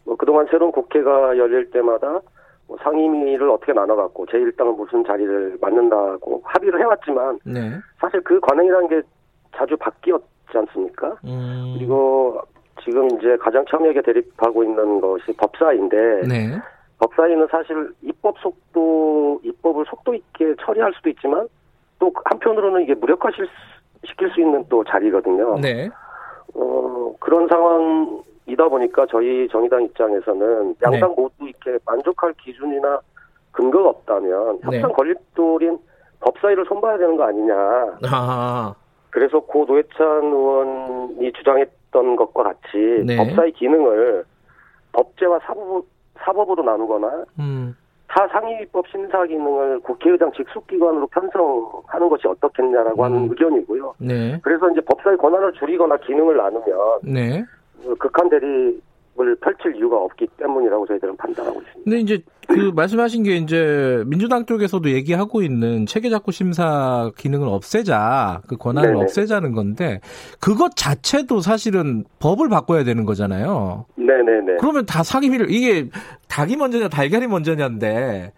네. 0.03 0.11
뭐 0.11 0.17
그동안 0.17 0.47
새로운 0.51 0.73
국회가 0.73 1.37
열릴 1.37 1.71
때마다 1.71 2.21
뭐 2.67 2.77
상임위를 2.83 3.49
어떻게 3.51 3.73
나눠갖고 3.73 4.27
제1당은 4.27 4.77
무슨 4.77 5.05
자리를 5.05 5.59
맡는다고 5.61 6.43
합의를 6.45 6.81
해왔지만 6.81 7.39
네. 7.45 7.73
사실 8.01 8.21
그 8.23 8.41
관행이라는 8.41 8.89
게 8.89 9.03
자주 9.55 9.77
바뀌었지 9.77 10.25
않습니까? 10.55 11.17
음. 11.25 11.75
그리고 11.77 12.41
지금 12.85 13.07
이제 13.19 13.37
가장 13.37 13.65
첨예하게 13.67 14.03
대립하고 14.03 14.65
있는 14.65 15.01
것이 15.01 15.33
법사위인데 15.37 16.23
네. 16.29 16.59
법사위는 16.99 17.49
사실 17.51 17.93
입법 18.03 18.39
속도 18.39 19.41
입법을 19.45 19.85
속도 19.89 20.15
있게 20.15 20.55
처리할 20.61 20.93
수도 20.95 21.11
있지만 21.11 21.49
또 21.99 22.13
한편으로는 22.25 22.83
이게 22.83 22.95
무력화 22.95 23.31
시킬 24.05 24.31
수 24.31 24.41
있는 24.41 24.65
또 24.69 24.83
자리거든요. 24.85 25.59
네. 25.61 25.89
어 26.55 27.15
그런 27.21 27.49
상황 27.49 28.23
이다 28.53 28.69
보니까 28.69 29.07
저희 29.11 29.49
정의당 29.49 29.83
입장에서는 29.85 30.77
양당 30.83 31.11
네. 31.11 31.15
모두 31.17 31.35
이렇게 31.41 31.79
만족할 31.85 32.35
기준이나 32.35 33.01
근거가 33.53 33.89
없다면 33.89 34.61
네. 34.71 34.79
협상 34.79 34.93
걸림돌인 34.93 35.79
법사위를 36.21 36.65
손봐야 36.67 36.99
되는 36.99 37.17
거 37.17 37.25
아니냐. 37.25 37.55
아. 38.11 38.75
그래서 39.11 39.41
고 39.41 39.65
노회찬 39.67 40.25
의원이 40.25 41.33
주장했 41.33 41.69
있었던 41.93 42.17
것과 42.17 42.43
같이 42.43 43.05
네. 43.07 43.17
법사위 43.17 43.53
기능을 43.53 44.25
법제와 44.93 45.39
사법, 45.45 45.85
사법으로 46.19 46.65
나누거나 46.65 47.25
음. 47.39 47.77
사상위법 48.09 48.87
심사 48.89 49.25
기능을 49.25 49.81
국회의장 49.81 50.33
직속기관으로 50.33 51.07
편성하는 51.07 52.09
것이 52.09 52.27
어떻겠냐라고 52.27 53.03
음. 53.03 53.05
하는 53.05 53.31
의견이고요. 53.31 53.95
네. 53.99 54.39
그래서 54.43 54.69
이제 54.71 54.81
법사위 54.81 55.17
권한을 55.17 55.53
줄이거나 55.55 55.97
기능을 55.99 56.37
나누면 56.37 56.77
네. 57.05 57.45
극한 57.99 58.29
대리 58.29 58.81
을 59.21 59.37
펼칠 59.37 59.77
이유가 59.77 59.99
없기 59.99 60.27
때문이라고 60.39 60.87
저희들은 60.87 61.19
판단하고 61.19 61.61
있습니다. 61.61 61.83
근데 61.85 61.99
이제 61.99 62.23
그 62.49 62.73
말씀하신 62.75 63.25
게 63.25 63.37
이제 63.37 64.03
민주당 64.07 64.47
쪽에서도 64.47 64.89
얘기하고 64.89 65.43
있는 65.43 65.85
체계작구 65.85 66.33
심사 66.33 67.11
기능을 67.19 67.47
없애자 67.47 68.41
그 68.49 68.57
권한을 68.57 68.93
네네. 68.93 69.03
없애자는 69.03 69.53
건데 69.53 70.01
그것 70.41 70.75
자체도 70.75 71.41
사실은 71.41 72.05
법을 72.21 72.49
바꿔야 72.49 72.85
되는 72.85 73.05
거잖아요. 73.05 73.85
네네네. 73.97 74.57
그러면 74.59 74.87
다 74.87 75.03
상임위를 75.03 75.51
이게 75.51 75.91
닭이 76.31 76.57
먼저냐 76.57 76.89
달걀이 76.89 77.27
먼저냐인데 77.27 78.33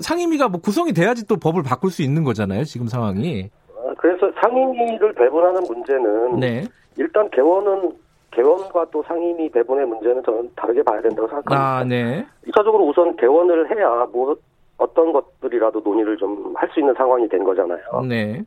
상임위가 0.00 0.48
뭐 0.48 0.60
구성이 0.60 0.92
돼야지 0.92 1.26
또 1.26 1.36
법을 1.38 1.62
바꿀 1.62 1.90
수 1.90 2.02
있는 2.02 2.24
거잖아요. 2.24 2.64
지금 2.64 2.88
상황이. 2.88 3.48
아, 3.74 3.94
그래서 3.96 4.30
상임위를 4.42 5.14
배분하는 5.14 5.62
문제는 5.62 6.40
네. 6.40 6.64
일단 6.98 7.30
개원은 7.30 8.03
개원과 8.34 8.86
또 8.90 9.02
상임위 9.06 9.50
배분의 9.50 9.86
문제는 9.86 10.22
저는 10.24 10.50
다르게 10.56 10.82
봐야 10.82 11.00
된다고 11.00 11.28
생각합니다. 11.28 11.76
아, 11.78 11.84
네. 11.84 12.26
1차적으로 12.46 12.88
우선 12.88 13.16
개원을 13.16 13.70
해야 13.70 14.06
뭐 14.12 14.36
어떤 14.76 15.12
것들이라도 15.12 15.80
논의를 15.80 16.16
좀 16.16 16.52
할 16.56 16.68
수 16.72 16.80
있는 16.80 16.94
상황이 16.94 17.28
된 17.28 17.44
거잖아요. 17.44 17.80
네. 18.08 18.42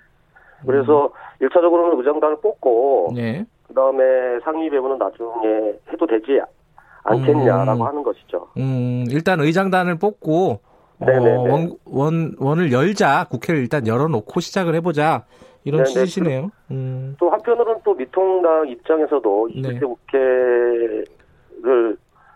그래서 0.65 1.11
음. 1.41 1.47
1차적으로는 1.47 1.97
의장단을 1.99 2.37
뽑고 2.41 3.11
네. 3.15 3.45
그다음에 3.67 4.03
상임위 4.43 4.69
배분은 4.69 4.97
나중에 4.97 5.73
해도 5.91 6.05
되지 6.07 6.41
않겠냐라고 7.03 7.83
음. 7.83 7.87
하는 7.87 8.03
것이죠. 8.03 8.47
음, 8.57 9.05
일단 9.09 9.39
의장단을 9.39 9.97
뽑고 9.99 10.59
어, 10.99 11.05
원, 11.49 11.77
원, 11.85 12.35
원을 12.39 12.71
열자 12.71 13.27
국회를 13.29 13.61
일단 13.61 13.85
열어놓고 13.87 14.39
시작을 14.39 14.73
해보자 14.75 15.25
이런 15.67 15.83
네네. 15.83 15.93
취지시네요. 15.93 16.49
음. 16.71 17.15
또 17.19 17.29
한편으로는 17.29 17.81
또 17.83 17.93
미통당 17.93 18.69
입장에서도 18.69 19.49
20대 19.51 19.73
네. 19.73 19.79
국회를 19.79 21.05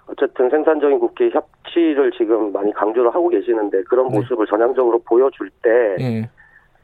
어쨌든 0.08 0.50
생산적인 0.50 1.00
국회 1.00 1.30
협치를 1.30 2.12
지금 2.18 2.52
많이 2.52 2.74
강조를 2.74 3.16
하고 3.16 3.30
계시는데 3.30 3.84
그런 3.84 4.10
네. 4.10 4.18
모습을 4.18 4.46
전향적으로 4.48 5.00
보여줄 5.00 5.50
때 5.62 5.96
네. 5.98 6.30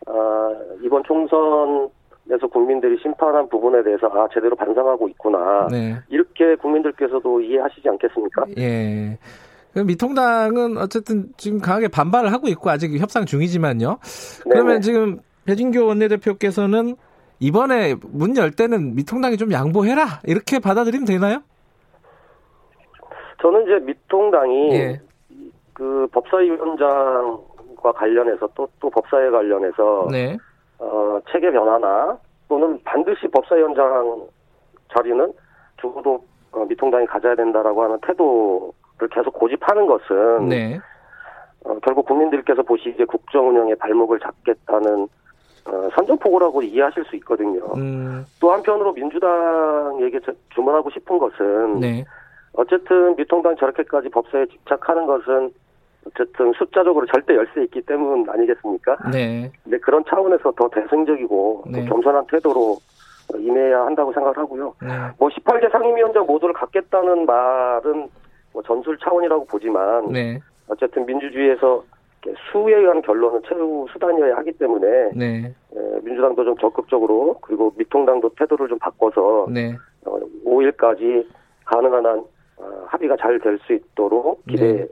아, 0.05 0.55
이번 0.81 1.03
총선에서 1.03 2.47
국민들이 2.49 2.97
심판한 3.01 3.49
부분에 3.49 3.83
대해서 3.83 4.07
아 4.07 4.29
제대로 4.33 4.55
반성하고 4.55 5.09
있구나 5.09 5.67
네. 5.69 5.95
이렇게 6.07 6.55
국민들께서도 6.55 7.41
이해하시지 7.41 7.89
않겠습니까? 7.89 8.45
예. 8.57 9.17
미통당은 9.75 10.77
어쨌든 10.77 11.27
지금 11.37 11.59
강하게 11.59 11.87
반발을 11.87 12.31
하고 12.31 12.47
있고 12.47 12.69
아직 12.69 12.97
협상 12.99 13.25
중이지만요. 13.25 13.99
그러면 14.49 14.67
네네. 14.67 14.79
지금 14.79 15.19
배진교 15.47 15.85
원내대표께서는 15.87 16.95
이번에 17.39 17.95
문 18.11 18.35
열 18.37 18.51
때는 18.51 18.95
미통당이 18.95 19.37
좀 19.37 19.51
양보해라 19.51 20.21
이렇게 20.25 20.59
받아들이면 20.59 21.05
되나요? 21.05 21.41
저는 23.41 23.63
이제 23.63 23.79
미통당이 23.85 24.73
예. 24.73 25.01
그 25.73 26.07
법사위원장과 26.11 27.91
관련해서 27.93 28.47
또 28.55 28.67
또 28.79 28.89
법사에 28.89 29.29
관련해서 29.29 30.07
네. 30.11 30.37
어, 30.79 31.19
체계 31.31 31.51
변화나 31.51 32.17
또는 32.49 32.79
반드시 32.83 33.27
법사위원장 33.27 34.27
자리는 34.95 35.31
적어도 35.79 36.23
어, 36.51 36.65
미통당이 36.65 37.05
가져야 37.05 37.35
된다라고 37.35 37.83
하는 37.83 37.97
태도를 38.01 39.09
계속 39.11 39.33
고집하는 39.33 39.85
것은 39.85 40.49
네. 40.49 40.79
어, 41.65 41.77
결국 41.83 42.05
국민들께서 42.07 42.63
보시기에 42.63 43.05
국정 43.05 43.49
운영의 43.49 43.75
발목을 43.75 44.19
잡겠다는 44.19 45.07
어, 45.67 45.89
선전포고라고 45.95 46.61
이해하실 46.61 47.05
수 47.05 47.15
있거든요. 47.17 47.61
음. 47.75 48.25
또 48.39 48.51
한편으로 48.51 48.93
민주당에게 48.93 50.19
주문하고 50.53 50.89
싶은 50.91 51.17
것은 51.17 51.79
네. 51.79 52.05
어쨌든 52.53 53.15
미통당 53.15 53.55
저렇게까지 53.57 54.09
법사에 54.09 54.45
집착하는 54.47 55.05
것은 55.05 55.51
어쨌든 56.07 56.53
숫자적으로 56.53 57.05
절대 57.07 57.35
열세 57.35 57.63
있기 57.63 57.81
때문 57.81 58.29
아니겠습니까? 58.29 58.97
네. 59.11 59.51
근데 59.63 59.77
그런 59.79 60.03
차원에서 60.07 60.53
더 60.53 60.69
대승적이고 60.69 61.65
네. 61.67 61.85
겸손한 61.85 62.27
태도로 62.27 62.77
임해야 63.35 63.85
한다고 63.85 64.13
생각을 64.13 64.37
하고요. 64.37 64.73
네. 64.81 64.87
뭐 65.19 65.27
18개 65.29 65.69
상임위원장 65.69 66.25
모두를 66.25 66.53
갖겠다는 66.53 67.25
말은 67.25 68.07
뭐 68.53 68.63
전술 68.63 68.97
차원이라고 68.99 69.45
보지만 69.45 70.07
네. 70.11 70.39
어쨌든 70.69 71.05
민주주의에서 71.05 71.83
수에 72.51 72.75
의한 72.75 73.01
결론은 73.01 73.41
최후 73.47 73.87
수단이어야 73.91 74.37
하기 74.37 74.53
때문에 74.53 75.11
네. 75.15 75.53
민주당도 76.03 76.43
좀 76.43 76.57
적극적으로 76.57 77.37
그리고 77.41 77.73
미통당도 77.77 78.31
태도를 78.37 78.67
좀 78.67 78.77
바꿔서 78.79 79.47
네. 79.49 79.75
5일까지 80.45 81.25
어, 81.25 81.29
가능한 81.65 82.05
한 82.05 82.19
어, 82.57 82.85
합의가 82.87 83.15
잘 83.17 83.39
될 83.39 83.57
수 83.65 83.73
있도록 83.73 84.41
네. 84.45 84.53
기대해 84.53 84.85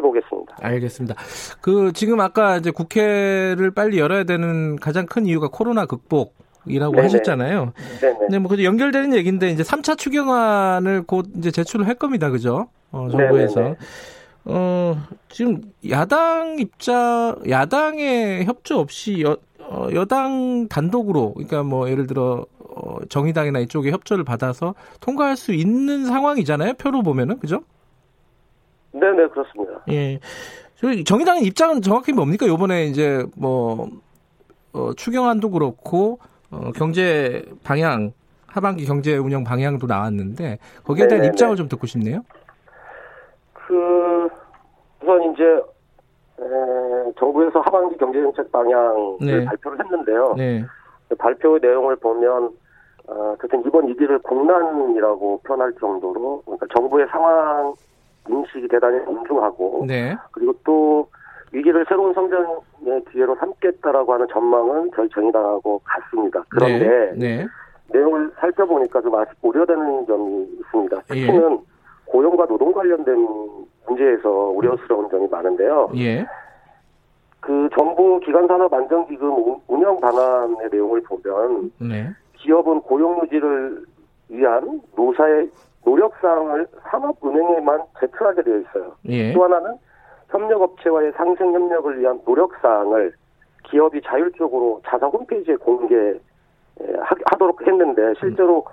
보겠습니다. 0.00 0.56
알겠습니다. 0.60 1.14
그 1.60 1.92
지금 1.92 2.20
아까 2.20 2.56
이제 2.56 2.70
국회를 2.70 3.70
빨리 3.74 3.98
열어야 3.98 4.24
되는 4.24 4.76
가장 4.76 5.06
큰 5.06 5.26
이유가 5.26 5.48
코로나 5.48 5.86
극복. 5.86 6.34
이라고 6.64 6.92
네네. 6.92 7.02
하셨잖아요. 7.02 7.72
네네. 8.00 8.26
네, 8.30 8.38
뭐 8.38 8.52
연결되는 8.62 9.14
얘기인데 9.14 9.48
이제 9.48 9.64
3차 9.64 9.98
추경안을 9.98 11.02
곧 11.08 11.26
이제 11.36 11.50
제출을 11.50 11.88
할 11.88 11.96
겁니다. 11.96 12.30
그죠? 12.30 12.68
어, 12.92 13.08
정부에서. 13.10 13.60
네네네. 13.60 13.76
어, 14.44 14.96
지금 15.28 15.60
야당 15.88 16.58
입장, 16.58 17.36
야당의 17.48 18.44
협조 18.44 18.78
없이 18.78 19.22
여, 19.22 19.36
어, 19.60 19.88
여당 19.92 20.68
단독으로, 20.68 21.34
그러니까 21.34 21.62
뭐 21.62 21.88
예를 21.88 22.06
들어 22.06 22.44
어, 22.58 22.98
정의당이나 23.08 23.60
이쪽에 23.60 23.90
협조를 23.90 24.24
받아서 24.24 24.74
통과할 25.00 25.36
수 25.36 25.52
있는 25.52 26.06
상황이잖아요. 26.06 26.74
표로 26.74 27.02
보면은 27.02 27.38
그죠? 27.38 27.62
네네 28.92 29.28
그렇습니다. 29.28 29.80
예. 29.90 30.18
정의당의 31.04 31.44
입장은 31.44 31.80
정확히 31.80 32.12
뭡니까? 32.12 32.46
요번에 32.46 32.86
이제 32.86 33.24
뭐 33.36 33.88
어, 34.72 34.92
추경안도 34.94 35.50
그렇고 35.50 36.18
어, 36.50 36.72
경제 36.74 37.44
방향 37.62 38.12
하반기 38.46 38.84
경제 38.84 39.16
운영 39.16 39.44
방향도 39.44 39.86
나왔는데 39.86 40.58
거기에 40.84 41.06
대한 41.06 41.22
네네네. 41.22 41.28
입장을 41.28 41.56
좀 41.56 41.68
듣고 41.68 41.86
싶네요. 41.86 42.22
그 43.72 44.28
우선 45.02 45.32
이제 45.32 45.44
에, 45.44 47.12
정부에서 47.18 47.60
하반기 47.60 47.96
경제정책 47.96 48.52
방향을 48.52 49.16
네. 49.20 49.44
발표를 49.46 49.82
했는데요. 49.82 50.34
네. 50.36 50.64
그 51.08 51.14
발표 51.16 51.58
내용을 51.58 51.96
보면 51.96 52.50
어, 53.08 53.34
어쨌든 53.34 53.64
이번 53.66 53.88
위기를 53.88 54.18
공난이라고 54.18 55.40
표현할 55.44 55.72
정도로 55.80 56.42
그러니까 56.44 56.66
정부의 56.74 57.06
상황 57.08 57.74
인식이 58.28 58.68
대단히 58.68 59.00
엄중하고 59.06 59.86
네. 59.88 60.16
그리고 60.30 60.52
또 60.64 61.08
위기를 61.52 61.84
새로운 61.88 62.12
성장의 62.14 63.04
기회로 63.10 63.34
삼겠다라고 63.36 64.12
하는 64.12 64.26
전망은 64.28 64.90
저희 64.94 65.08
정의당하고 65.08 65.80
같습니다. 65.84 66.44
그런데 66.48 67.12
네. 67.16 67.38
네. 67.38 67.46
내용을 67.88 68.30
살펴보니까 68.38 69.00
좀 69.00 69.14
아직 69.14 69.34
우려되는 69.42 70.06
점이 70.06 70.42
있습니다. 70.60 70.96
예. 70.96 71.02
특히는 71.26 71.52
예. 71.52 71.71
고용과 72.12 72.46
노동 72.46 72.72
관련된 72.72 73.26
문제에서 73.86 74.28
우려스러운 74.28 75.08
점이 75.08 75.26
많은데요. 75.28 75.90
예. 75.96 76.26
그 77.40 77.68
정부 77.74 78.20
기관산업 78.20 78.72
안정 78.72 79.06
기금 79.06 79.56
운영 79.66 79.98
방안의 79.98 80.68
내용을 80.70 81.02
보면 81.02 81.72
네. 81.80 82.10
기업은 82.34 82.82
고용 82.82 83.20
유지를 83.22 83.84
위한 84.28 84.82
노사의 84.94 85.50
노력 85.84 86.14
사항을 86.20 86.66
산업은행에만 86.90 87.82
제출하게 87.98 88.42
되어 88.42 88.58
있어요. 88.58 88.92
예. 89.08 89.32
또 89.32 89.44
하나는 89.44 89.76
협력업체와의 90.28 91.12
상생 91.12 91.52
협력을 91.52 91.98
위한 91.98 92.20
노력 92.24 92.54
사항을 92.60 93.12
기업이 93.64 94.02
자율적으로 94.02 94.82
자사 94.86 95.06
홈페이지에 95.06 95.56
공개하도록 95.56 96.20
했는데 97.66 98.14
실제로 98.20 98.64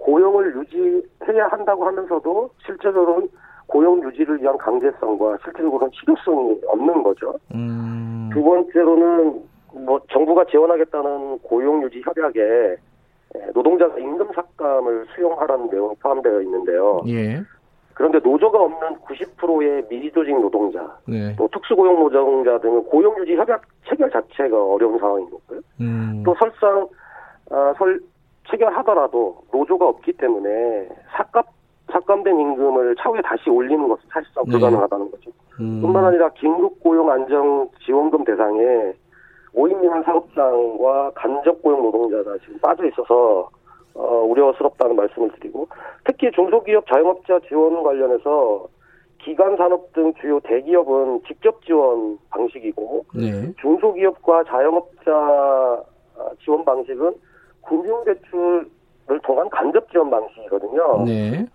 고용을 0.00 0.56
유지해야 0.56 1.48
한다고 1.50 1.86
하면서도 1.86 2.50
실제로는 2.64 3.28
고용 3.66 4.02
유지를 4.02 4.42
위한 4.42 4.58
강제성과 4.58 5.38
실질적으로는 5.44 5.90
실효성이 5.92 6.60
없는 6.66 7.02
거죠. 7.02 7.34
음. 7.54 8.28
두 8.32 8.42
번째로는 8.42 9.42
뭐 9.84 10.00
정부가 10.10 10.44
지원하겠다는 10.46 11.38
고용 11.40 11.82
유지 11.84 12.02
협약에 12.04 12.76
노동자가 13.54 13.96
임금 13.98 14.32
삭감을 14.34 15.06
수용하라는 15.14 15.68
내용이 15.70 15.94
포함되어 16.02 16.42
있는데요. 16.42 17.00
예. 17.06 17.40
그런데 17.94 18.18
노조가 18.18 18.58
없는 18.58 18.96
90%의 19.00 19.84
미조직 19.88 20.40
노동자, 20.40 20.96
네. 21.06 21.36
또 21.36 21.46
특수고용 21.52 22.00
노동자 22.00 22.58
등은 22.58 22.84
고용 22.84 23.16
유지 23.20 23.36
협약 23.36 23.62
체결 23.86 24.10
자체가 24.10 24.56
어려운 24.56 24.98
상황인 24.98 25.28
거고요. 25.30 25.60
음. 25.80 26.22
또 26.24 26.34
설상 26.40 26.88
아, 27.50 27.74
설 27.76 28.00
체결하더라도 28.50 29.42
노조가 29.52 29.86
없기 29.86 30.12
때문에 30.14 30.88
삭감 31.16 31.42
삭감된 31.92 32.38
임금을 32.38 32.94
차후에 32.96 33.20
다시 33.22 33.50
올리는 33.50 33.88
것은 33.88 34.02
사실상 34.08 34.44
네. 34.44 34.52
불가능하다는 34.52 35.10
거죠. 35.10 35.30
음. 35.60 35.80
뿐만 35.82 36.04
아니라 36.04 36.28
긴급 36.30 36.80
고용 36.80 37.10
안정 37.10 37.68
지원금 37.84 38.24
대상에 38.24 38.92
5인 39.54 39.80
미만 39.80 40.02
사업장과 40.04 41.12
간접 41.14 41.60
고용 41.62 41.82
노동자가 41.82 42.38
지금 42.38 42.58
빠져 42.60 42.86
있어서 42.86 43.48
어, 43.94 44.04
우려스럽다는 44.22 44.94
말씀을 44.94 45.30
드리고 45.32 45.68
특히 46.04 46.30
중소기업 46.30 46.86
자영업자 46.86 47.40
지원 47.48 47.82
관련해서 47.82 48.68
기간 49.18 49.56
산업 49.56 49.92
등 49.92 50.14
주요 50.14 50.40
대기업은 50.40 51.22
직접 51.26 51.62
지원 51.64 52.18
방식이고 52.30 53.04
네. 53.14 53.52
중소기업과 53.60 54.44
자영업자 54.44 55.12
아, 55.12 56.30
지원 56.42 56.64
방식은 56.64 57.14
금융대출을 57.66 59.20
통한 59.22 59.48
간접 59.50 59.90
지원 59.90 60.10
방식이거든요. 60.10 61.04
네. 61.04 61.46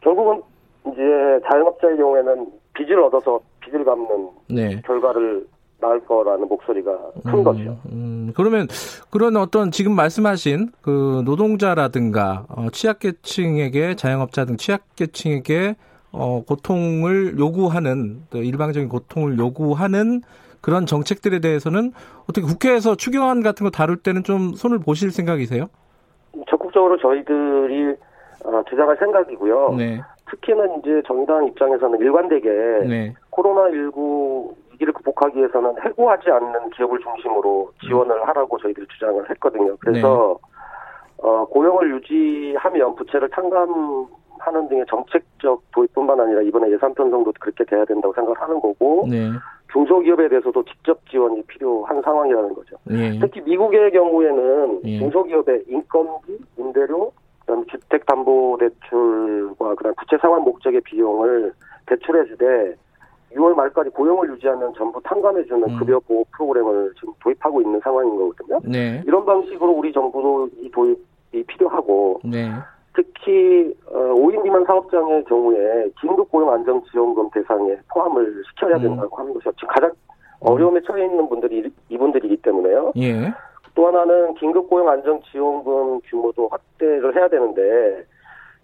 결국은 0.00 0.42
이제 0.86 1.02
자영업자의 1.50 1.96
경우에는 1.96 2.46
빚을 2.74 3.02
얻어서 3.02 3.40
빚을 3.60 3.84
갚는 3.84 4.28
네. 4.48 4.80
결과를 4.82 5.46
나을 5.80 6.00
거라는 6.04 6.48
목소리가 6.48 6.90
큰 7.24 7.34
음, 7.34 7.44
거죠. 7.44 7.78
음, 7.92 8.32
그러면 8.34 8.66
그런 9.10 9.36
어떤 9.36 9.70
지금 9.70 9.94
말씀하신 9.94 10.72
그 10.80 11.22
노동자라든가 11.24 12.46
어, 12.48 12.66
취약계층에게 12.72 13.94
자영업자 13.94 14.44
등 14.44 14.56
취약계층에게 14.56 15.76
어, 16.10 16.42
고통을 16.44 17.38
요구하는 17.38 18.22
일방적인 18.32 18.88
고통을 18.88 19.38
요구하는 19.38 20.22
그런 20.60 20.86
정책들에 20.86 21.40
대해서는 21.40 21.92
어떻게 22.24 22.42
국회에서 22.42 22.94
추경안 22.94 23.42
같은 23.42 23.64
거 23.64 23.70
다룰 23.70 23.96
때는 23.96 24.24
좀 24.24 24.54
손을 24.54 24.78
보실 24.78 25.10
생각이세요? 25.10 25.68
적극적으로 26.48 26.96
저희들이 26.98 27.96
어, 28.44 28.62
주장할 28.68 28.96
생각이고요. 28.98 29.74
네. 29.76 30.00
특히는 30.30 30.80
이제 30.80 31.02
정의당 31.06 31.46
입장에서는 31.46 31.98
일관되게 31.98 32.48
네. 32.86 33.14
코로나19 33.30 34.54
위기를 34.72 34.92
극복하기 34.92 35.36
위해서는 35.38 35.74
해고하지 35.82 36.30
않는 36.30 36.70
기업을 36.70 37.00
중심으로 37.00 37.72
지원을 37.84 38.28
하라고 38.28 38.58
저희들이 38.58 38.86
주장을 38.88 39.28
했거든요. 39.30 39.76
그래서 39.80 40.38
네. 40.40 40.48
어, 41.28 41.44
고용을 41.46 41.90
유지하면 41.96 42.94
부채를 42.94 43.28
탕감하는 43.30 44.68
등의 44.68 44.84
정책적 44.88 45.62
도입뿐만 45.72 46.20
아니라 46.20 46.42
이번에 46.42 46.70
예산 46.70 46.94
편성도 46.94 47.32
그렇게 47.40 47.64
돼야 47.64 47.84
된다고 47.84 48.14
생각을 48.14 48.40
하는 48.40 48.60
거고 48.60 49.06
네. 49.10 49.30
중소기업에 49.72 50.28
대해서도 50.28 50.64
직접 50.64 50.98
지원이 51.10 51.42
필요한 51.42 52.00
상황이라는 52.02 52.54
거죠. 52.54 52.76
네. 52.84 53.18
특히 53.20 53.40
미국의 53.42 53.92
경우에는 53.92 54.80
예. 54.84 54.98
중소기업의 54.98 55.64
인건비, 55.68 56.38
임대료, 56.58 57.12
주택담보대출과 57.70 59.74
그다음 59.74 59.94
부채 59.96 60.18
상환 60.18 60.42
목적의 60.42 60.80
비용을 60.82 61.52
대출해주되 61.86 62.74
6월 63.34 63.54
말까지 63.54 63.90
고용을 63.90 64.30
유지하면 64.30 64.72
전부 64.74 65.00
탕감해주는 65.02 65.68
음. 65.68 65.78
급여 65.78 66.00
보호 66.00 66.24
프로그램을 66.32 66.92
지금 66.98 67.12
도입하고 67.22 67.60
있는 67.60 67.78
상황인 67.80 68.16
거거든요. 68.16 68.60
네. 68.64 69.02
이런 69.06 69.24
방식으로 69.24 69.72
우리 69.72 69.92
정부도 69.92 70.48
이 70.60 70.70
도입이 70.70 71.44
필요하고 71.46 72.20
네. 72.24 72.50
특히 72.98 73.72
5인 73.86 74.38
어, 74.38 74.42
미만 74.42 74.64
사업장의 74.64 75.24
경우에 75.26 75.88
긴급 76.00 76.28
고용 76.32 76.50
안정 76.50 76.82
지원금 76.90 77.30
대상에 77.30 77.76
포함을 77.92 78.42
시켜야 78.48 78.76
음. 78.76 78.82
된다고 78.82 79.16
음. 79.16 79.20
하는 79.20 79.34
것이 79.34 79.44
지금 79.56 79.68
가장 79.68 79.92
어려움에 80.40 80.80
처해 80.84 81.04
있는 81.04 81.28
분들이 81.28 81.70
이분들이기 81.90 82.38
때문에요. 82.38 82.92
예. 82.96 83.32
또 83.76 83.86
하나는 83.86 84.34
긴급 84.34 84.68
고용 84.68 84.88
안정 84.88 85.20
지원금 85.30 86.00
규모도 86.06 86.48
확대를 86.48 87.14
해야 87.14 87.28
되는데 87.28 88.04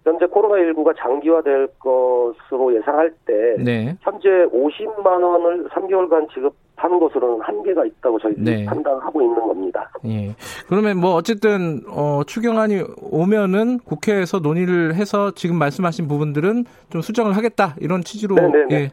현재 0.02 0.26
코로나19가 0.26 0.96
장기화될 0.98 1.68
것으로 1.78 2.74
예상할 2.74 3.12
때 3.24 3.54
네. 3.62 3.96
현재 4.00 4.28
50만 4.28 5.06
원을 5.06 5.68
3개월간 5.68 6.28
지급 6.34 6.54
하는 6.76 6.98
것으로는 6.98 7.40
한계가 7.42 7.84
있다고 7.86 8.18
저희들이 8.18 8.44
네. 8.44 8.64
판단하고 8.64 9.22
있는 9.22 9.40
겁니다. 9.40 9.90
예. 10.06 10.34
그러면 10.68 10.98
뭐 10.98 11.14
어쨌든 11.14 11.82
어, 11.88 12.22
추경안이 12.26 12.82
오면은 13.00 13.78
국회에서 13.80 14.40
논의를 14.40 14.94
해서 14.94 15.30
지금 15.30 15.56
말씀하신 15.56 16.08
부분들은 16.08 16.64
좀 16.90 17.00
수정을 17.00 17.36
하겠다 17.36 17.76
이런 17.80 18.02
취지로 18.02 18.34
네네네. 18.34 18.58
네, 18.58 18.66
네. 18.68 18.82
예. 18.82 18.90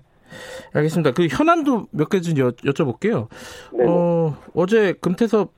알겠습니다. 0.73 1.11
그 1.11 1.27
현안도 1.29 1.87
몇 1.91 2.09
개 2.09 2.21
좀 2.21 2.33
여쭤볼게요. 2.35 3.27
네 3.73 3.85
어, 3.87 4.35
어제 4.55 4.93
금태섭 5.01 5.51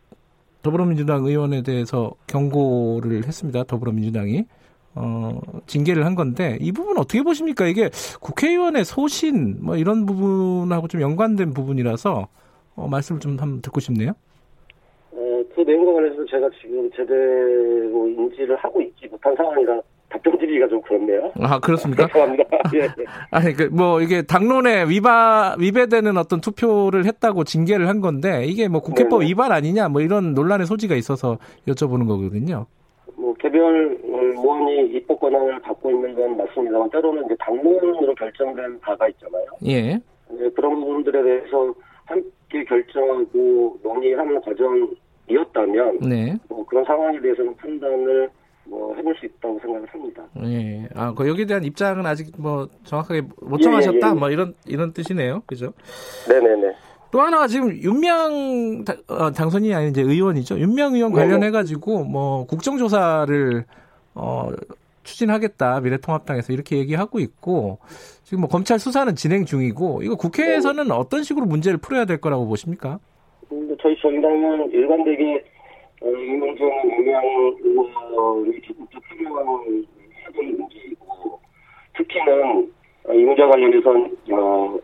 더불어민주당 0.63 1.25
의원에 1.25 1.61
대해서 1.61 2.13
경고를 2.27 3.25
했습니다. 3.27 3.63
더불어민주당이. 3.65 4.45
어, 4.95 5.39
징계를 5.65 6.05
한 6.05 6.15
건데 6.15 6.57
이 6.61 6.71
부분 6.71 6.97
어떻게 6.97 7.23
보십니까? 7.23 7.65
이게 7.65 7.89
국회의원의 8.21 8.85
소신 8.85 9.57
뭐 9.61 9.75
이런 9.75 10.05
부분하고 10.05 10.87
좀 10.87 11.01
연관된 11.01 11.53
부분이라서 11.53 12.27
어, 12.75 12.87
말씀을 12.87 13.19
좀 13.19 13.31
한번 13.39 13.61
듣고 13.61 13.79
싶네요. 13.79 14.11
어, 15.11 15.43
그 15.55 15.61
내용과 15.61 15.93
관해서 15.93 16.25
제가 16.29 16.49
지금 16.61 16.89
제대로 16.95 18.07
인지를 18.07 18.55
하고 18.57 18.81
있지 18.81 19.07
못한 19.07 19.35
상황이라 19.35 19.79
답변 20.09 20.37
드리기가 20.37 20.67
좀 20.67 20.79
그렇네요. 20.81 21.31
아 21.39 21.59
그렇습니까? 21.59 22.05
죄송합니다. 22.07 22.43
예, 22.75 22.81
예. 22.85 23.05
아니 23.31 23.53
그 23.53 23.67
뭐 23.71 23.99
이게 24.01 24.21
당론에 24.21 24.85
위반 24.87 25.59
위배되는 25.59 26.17
어떤 26.17 26.39
투표를 26.39 27.05
했다고 27.05 27.43
징계를 27.45 27.87
한 27.87 27.99
건데 27.99 28.45
이게 28.45 28.67
뭐 28.67 28.81
국회법 28.81 29.19
네네. 29.21 29.29
위반 29.31 29.51
아니냐 29.51 29.89
뭐 29.89 30.01
이런 30.01 30.35
논란의 30.35 30.67
소지가 30.67 30.93
있어서 30.95 31.39
여쭤보는 31.67 32.07
거거든요. 32.07 32.67
뭐 33.15 33.33
개별 33.39 33.97
의원이 34.13 34.95
입법 34.95 35.19
권한을 35.19 35.61
갖고 35.61 35.91
있는 35.91 36.13
건 36.15 36.37
맞습니다만 36.37 36.89
때로는 36.89 37.25
이제 37.25 37.35
당론으로 37.39 38.13
결정된 38.15 38.79
바가 38.79 39.07
있잖아요. 39.09 39.45
예. 39.65 39.93
네, 40.29 40.49
그런 40.55 40.75
부분들에 40.79 41.23
대해서 41.23 41.73
함께 42.05 42.63
결정하고 42.65 43.79
논의하는 43.83 44.41
과정이 44.41 44.87
상황이었다면 45.27 45.99
네. 46.01 46.37
뭐 46.49 46.65
그런 46.65 46.83
상황에 46.85 47.19
대해서는 47.19 47.55
판단을 47.57 48.29
뭐 48.65 48.95
해볼 48.95 49.15
수 49.19 49.25
있다고 49.25 49.59
생각을 49.59 49.87
합니다. 49.89 50.23
예. 50.43 50.87
아, 50.95 51.13
그 51.13 51.27
여기에 51.27 51.45
대한 51.45 51.63
입장은 51.63 52.05
아직 52.05 52.31
뭐 52.37 52.67
정확하게 52.85 53.23
못 53.41 53.57
정하셨다. 53.59 54.07
예, 54.07 54.11
예, 54.11 54.15
예. 54.15 54.19
뭐 54.19 54.29
이런 54.29 54.53
이런 54.65 54.93
뜻이네요. 54.93 55.43
그죠? 55.45 55.73
네네네. 56.29 56.73
또 57.11 57.21
하나가 57.21 57.47
지금 57.47 57.69
윤명 57.75 58.85
어, 59.07 59.31
당선인이 59.31 59.73
아닌 59.75 59.89
이제 59.89 60.01
의원이죠. 60.01 60.57
윤명 60.59 60.95
의원 60.95 61.11
관련해 61.11 61.51
가지고 61.51 62.03
뭐 62.05 62.45
국정조사를 62.47 63.65
어 64.15 64.49
추진하겠다 65.03 65.81
미래통합당에서 65.81 66.53
이렇게 66.53 66.77
얘기하고 66.77 67.19
있고 67.19 67.79
지금 68.23 68.41
뭐 68.41 68.49
검찰 68.49 68.79
수사는 68.79 69.13
진행 69.15 69.45
중이고 69.45 70.01
이거 70.01 70.15
국회에서는 70.15 70.87
네. 70.87 70.93
어떤 70.93 71.23
식으로 71.23 71.45
문제를 71.45 71.77
풀어야 71.77 72.05
될 72.05 72.19
거라고 72.19 72.47
보십니까? 72.47 72.99
음, 73.51 73.75
저희 73.81 73.95
정당은 73.99 74.71
일관되게 74.71 75.43
어, 76.01 76.07
이명정 76.07 76.69
의원이 77.63 78.61
적극적 78.67 79.01
필요한 79.09 79.85
사정이 80.23 80.51
문제이고 80.51 81.39
특히는 81.97 82.71
어, 83.05 83.13
이 83.13 83.23
문제 83.23 83.43
관련해서는 83.43 84.17
어, 84.31 84.79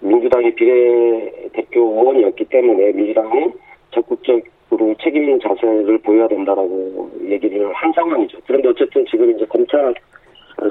민주당이 0.00 0.54
비례대표 0.54 1.80
의원이었기 1.80 2.44
때문에 2.46 2.92
민주당이 2.92 3.52
적극적 3.92 4.40
으로 4.74 4.94
책임 5.00 5.38
자세를 5.40 5.98
보여야 5.98 6.26
된다라고 6.28 7.10
얘기를 7.22 7.72
한 7.72 7.92
상황이죠. 7.92 8.38
그런데 8.46 8.68
어쨌든 8.68 9.04
지금 9.08 9.30
이제 9.30 9.46
검찰 9.46 9.94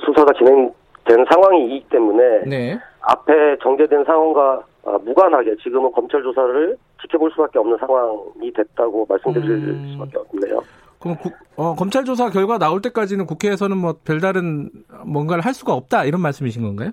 수사가 0.05 0.33
진행된 0.33 1.25
상황이기 1.31 1.85
때문에 1.89 2.43
네. 2.45 2.79
앞에 3.01 3.57
정제된 3.61 4.03
상황과 4.03 4.63
아, 4.85 4.97
무관하게 5.03 5.55
지금은 5.63 5.91
검찰 5.93 6.21
조사를 6.21 6.77
지켜볼 7.01 7.31
수밖에 7.31 7.59
없는 7.59 7.77
상황이 7.77 8.51
됐다고 8.53 9.05
말씀드릴 9.07 9.49
음... 9.49 9.89
수밖에 9.93 10.17
없네요. 10.17 10.61
그럼 10.99 11.17
구, 11.17 11.29
어, 11.55 11.75
검찰 11.75 12.03
조사 12.03 12.29
결과 12.29 12.57
나올 12.57 12.81
때까지는 12.81 13.25
국회에서는 13.25 13.77
뭐 13.77 13.95
별다른 14.05 14.69
뭔가를 15.05 15.45
할 15.45 15.53
수가 15.53 15.73
없다 15.73 16.05
이런 16.05 16.21
말씀이신 16.21 16.63
건가요? 16.63 16.91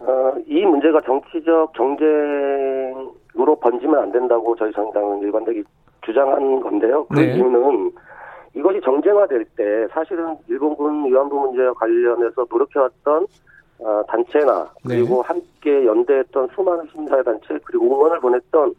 어, 0.00 0.32
이 0.46 0.64
문제가 0.64 1.00
정치적 1.02 1.72
경쟁으로 1.74 3.56
번지면 3.60 3.98
안 3.98 4.12
된다고 4.12 4.56
저희 4.56 4.72
정당은 4.72 5.20
일관되게 5.20 5.62
주장한 6.04 6.60
건데요. 6.60 7.06
그 7.06 7.18
네. 7.18 7.34
이유는 7.34 7.92
이것이 8.54 8.80
정쟁화될 8.82 9.44
때 9.56 9.86
사실은 9.92 10.36
일본군 10.48 11.06
위안부 11.06 11.38
문제와 11.38 11.72
관련해서 11.74 12.46
노력해왔던 12.50 13.26
어, 13.80 14.02
단체나 14.08 14.68
네. 14.84 14.96
그리고 14.96 15.22
네. 15.22 15.28
함께 15.28 15.86
연대했던 15.86 16.48
수많은 16.54 16.86
시민사회단체 16.92 17.58
그리고 17.64 17.86
응원을 17.86 18.20
보냈던 18.20 18.74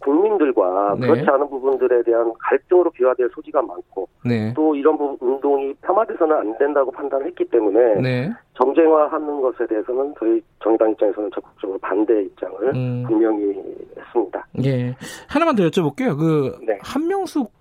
국민들과 0.00 0.96
네. 0.98 1.06
그렇지 1.06 1.28
않은 1.28 1.48
부분들에 1.48 2.02
대한 2.02 2.32
갈등으로 2.38 2.90
비화될 2.90 3.30
소지가 3.34 3.62
많고 3.62 4.08
네. 4.24 4.52
또 4.54 4.74
이런 4.74 4.96
부, 4.96 5.16
운동이 5.20 5.74
폄하돼서는 5.82 6.36
안 6.36 6.58
된다고 6.58 6.90
판단했기 6.90 7.44
때문에 7.50 8.00
네. 8.00 8.32
정쟁화하는 8.54 9.40
것에 9.40 9.66
대해서는 9.66 10.14
저희 10.18 10.42
정의당 10.62 10.90
입장에서는 10.90 11.30
적극적으로 11.34 11.78
반대 11.78 12.22
입장을 12.22 12.74
음. 12.74 13.04
분명히 13.06 13.54
했습니다. 13.96 14.46
예, 14.64 14.94
하나만 15.28 15.54
더 15.56 15.62
여쭤볼게요. 15.64 16.18
그 16.18 16.58
네. 16.66 16.78
한명숙 16.82 17.52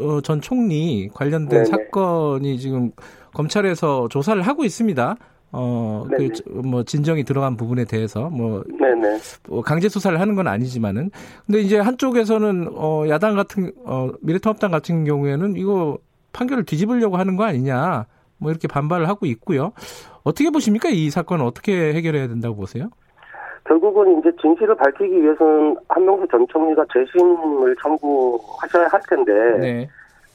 어, 0.00 0.20
전 0.22 0.40
총리 0.40 1.08
관련된 1.12 1.48
네네. 1.48 1.64
사건이 1.64 2.58
지금 2.58 2.92
검찰에서 3.34 4.08
조사를 4.08 4.40
하고 4.42 4.64
있습니다. 4.64 5.16
어, 5.52 6.06
그, 6.08 6.30
뭐, 6.50 6.82
진정이 6.82 7.24
들어간 7.24 7.56
부분에 7.56 7.84
대해서, 7.84 8.30
뭐, 8.30 8.64
네네. 8.66 9.18
뭐 9.48 9.60
강제 9.60 9.88
수사를 9.88 10.18
하는 10.18 10.34
건 10.34 10.48
아니지만은. 10.48 11.10
근데 11.46 11.60
이제 11.60 11.78
한쪽에서는, 11.78 12.68
어, 12.74 13.04
야당 13.08 13.36
같은, 13.36 13.70
어, 13.84 14.10
미래통합당 14.22 14.70
같은 14.70 15.04
경우에는 15.04 15.56
이거 15.56 15.98
판결을 16.32 16.64
뒤집으려고 16.64 17.18
하는 17.18 17.36
거 17.36 17.44
아니냐, 17.44 18.06
뭐 18.38 18.50
이렇게 18.50 18.66
반발을 18.66 19.08
하고 19.08 19.26
있고요. 19.26 19.72
어떻게 20.24 20.48
보십니까? 20.48 20.88
이 20.88 21.10
사건은 21.10 21.44
어떻게 21.44 21.92
해결해야 21.92 22.28
된다고 22.28 22.56
보세요? 22.56 22.88
결국은 23.64 24.18
이제 24.18 24.32
진실을 24.40 24.74
밝히기 24.74 25.22
위해서는 25.22 25.76
한명수 25.88 26.26
전 26.28 26.46
총리가 26.48 26.84
재심을 26.92 27.76
청구하셔야 27.82 28.88
할 28.88 29.00
텐데, 29.08 29.32
네. 29.60 29.88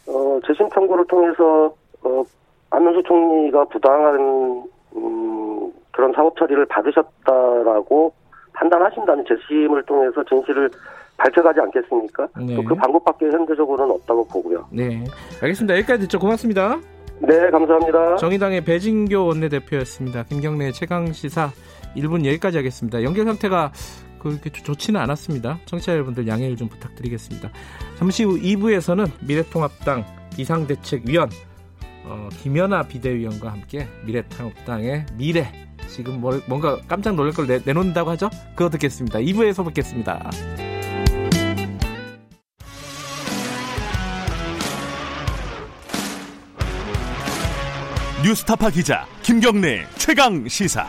어, 0.08 0.40
재심 0.46 0.70
청구를 0.70 1.06
통해서, 1.08 1.74
어, 2.04 2.24
한명수 2.70 3.02
총리가 3.04 3.66
부당한 3.66 4.64
음, 4.98 5.72
그런 5.92 6.12
사업 6.14 6.36
처리를 6.38 6.66
받으셨다라고 6.66 8.14
판단하신다는 8.54 9.26
재심을 9.28 9.84
통해서 9.84 10.24
진실을 10.24 10.70
밝혀가지 11.18 11.60
않겠습니까? 11.60 12.28
네. 12.38 12.56
또그 12.56 12.76
방법밖에 12.76 13.28
현재적으로는 13.28 13.96
없다고 13.96 14.28
보고요. 14.28 14.68
네, 14.72 15.04
알겠습니다. 15.42 15.76
여기까지 15.78 16.02
듣죠. 16.04 16.20
고맙습니다. 16.20 16.80
네, 17.20 17.50
감사합니다. 17.50 18.18
정의당의 18.18 18.64
배진교 18.64 19.26
원내대표였습니다. 19.26 20.24
김경래 20.24 20.72
최강 20.72 21.12
시사 21.12 21.50
1분 21.96 22.26
여기까지 22.26 22.58
하겠습니다. 22.58 23.02
연결 23.04 23.26
상태가 23.26 23.72
그렇게 24.20 24.52
좋지는 24.52 25.00
않았습니다. 25.02 25.60
청취자 25.66 25.94
여러분들 25.94 26.28
양해를 26.28 26.56
좀 26.56 26.68
부탁드리겠습니다. 26.68 27.50
잠시 27.96 28.24
후 28.24 28.38
2부에서는 28.40 29.08
미래통합당 29.28 30.04
비상대책위원 30.36 31.30
어, 32.10 32.30
김연아 32.42 32.84
비대위원과 32.84 33.52
함께 33.52 33.88
미래통합당의 34.06 35.08
미래 35.14 35.52
지금 35.90 36.22
뭘, 36.22 36.42
뭔가 36.48 36.80
깜짝 36.88 37.16
놀랄 37.16 37.34
걸 37.34 37.48
내, 37.48 37.60
내놓는다고 37.64 38.10
하죠? 38.12 38.30
그거 38.56 38.70
듣겠습니다. 38.70 39.20
2부에서 39.20 39.66
뵙겠습니다. 39.68 40.30
뉴스타파 48.24 48.70
기자 48.70 49.06
김경래 49.22 49.86
최강 49.98 50.48
시사. 50.48 50.88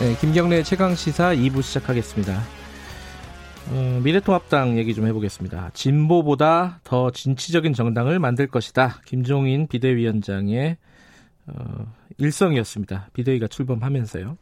네, 0.00 0.16
김경래 0.20 0.62
최강 0.62 0.94
시사 0.94 1.34
2부 1.34 1.62
시작하겠습니다. 1.62 2.65
어, 3.68 4.00
미래통합당 4.02 4.78
얘기 4.78 4.94
좀 4.94 5.06
해보겠습니다. 5.06 5.70
진보보다 5.74 6.80
더 6.84 7.10
진취적인 7.10 7.72
정당을 7.72 8.20
만들 8.20 8.46
것이다. 8.46 9.00
김종인 9.04 9.66
비대위원장의 9.66 10.76
어, 11.48 11.92
일성이었습니다. 12.18 13.10
비대위가 13.12 13.48
출범하면서요. 13.48 14.38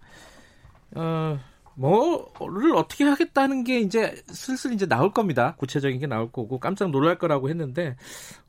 어, 0.96 1.38
뭐를 1.76 2.76
어떻게 2.76 3.04
하겠다는 3.04 3.64
게 3.64 3.80
이제 3.80 4.14
슬슬 4.26 4.72
이제 4.74 4.86
나올 4.86 5.12
겁니다. 5.12 5.54
구체적인 5.56 5.98
게 5.98 6.06
나올 6.06 6.30
거고 6.30 6.60
깜짝 6.60 6.90
놀랄 6.90 7.18
거라고 7.18 7.48
했는데 7.48 7.96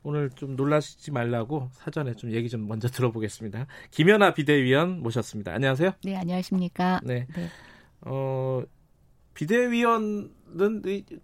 오늘 0.02 0.30
좀 0.30 0.56
놀라시지 0.56 1.10
말라고 1.10 1.70
사전에 1.72 2.14
좀 2.14 2.32
얘기 2.32 2.48
좀 2.48 2.68
먼저 2.68 2.88
들어보겠습니다. 2.88 3.66
김연아 3.90 4.34
비대위원 4.34 5.02
모셨습니다. 5.02 5.52
안녕하세요. 5.54 5.92
네, 6.04 6.16
안녕하십니까. 6.16 7.00
네. 7.02 7.26
네. 7.34 7.48
어, 8.02 8.62
비대위원은 9.34 10.35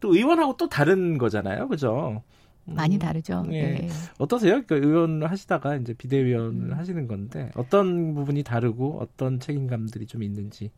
또 0.01 0.15
의원하고 0.15 0.57
또 0.57 0.69
다른 0.69 1.19
거잖아요. 1.19 1.69
그죠? 1.69 2.23
많이 2.65 2.97
음, 2.97 2.99
다르죠. 2.99 3.45
예. 3.51 3.63
네. 3.63 3.89
어떠세요? 4.19 4.63
그 4.67 4.77
의원 4.77 5.23
하시다가 5.23 5.77
이제 5.77 5.95
비대위원을 5.95 6.73
음. 6.73 6.79
하시는 6.79 7.07
건데 7.09 7.51
어떤 7.57 8.15
부분이 8.15 8.43
다르고 8.45 9.01
어떤 9.01 9.41
책임감들이 9.41 10.07
좀 10.07 10.23
있는지. 10.23 10.71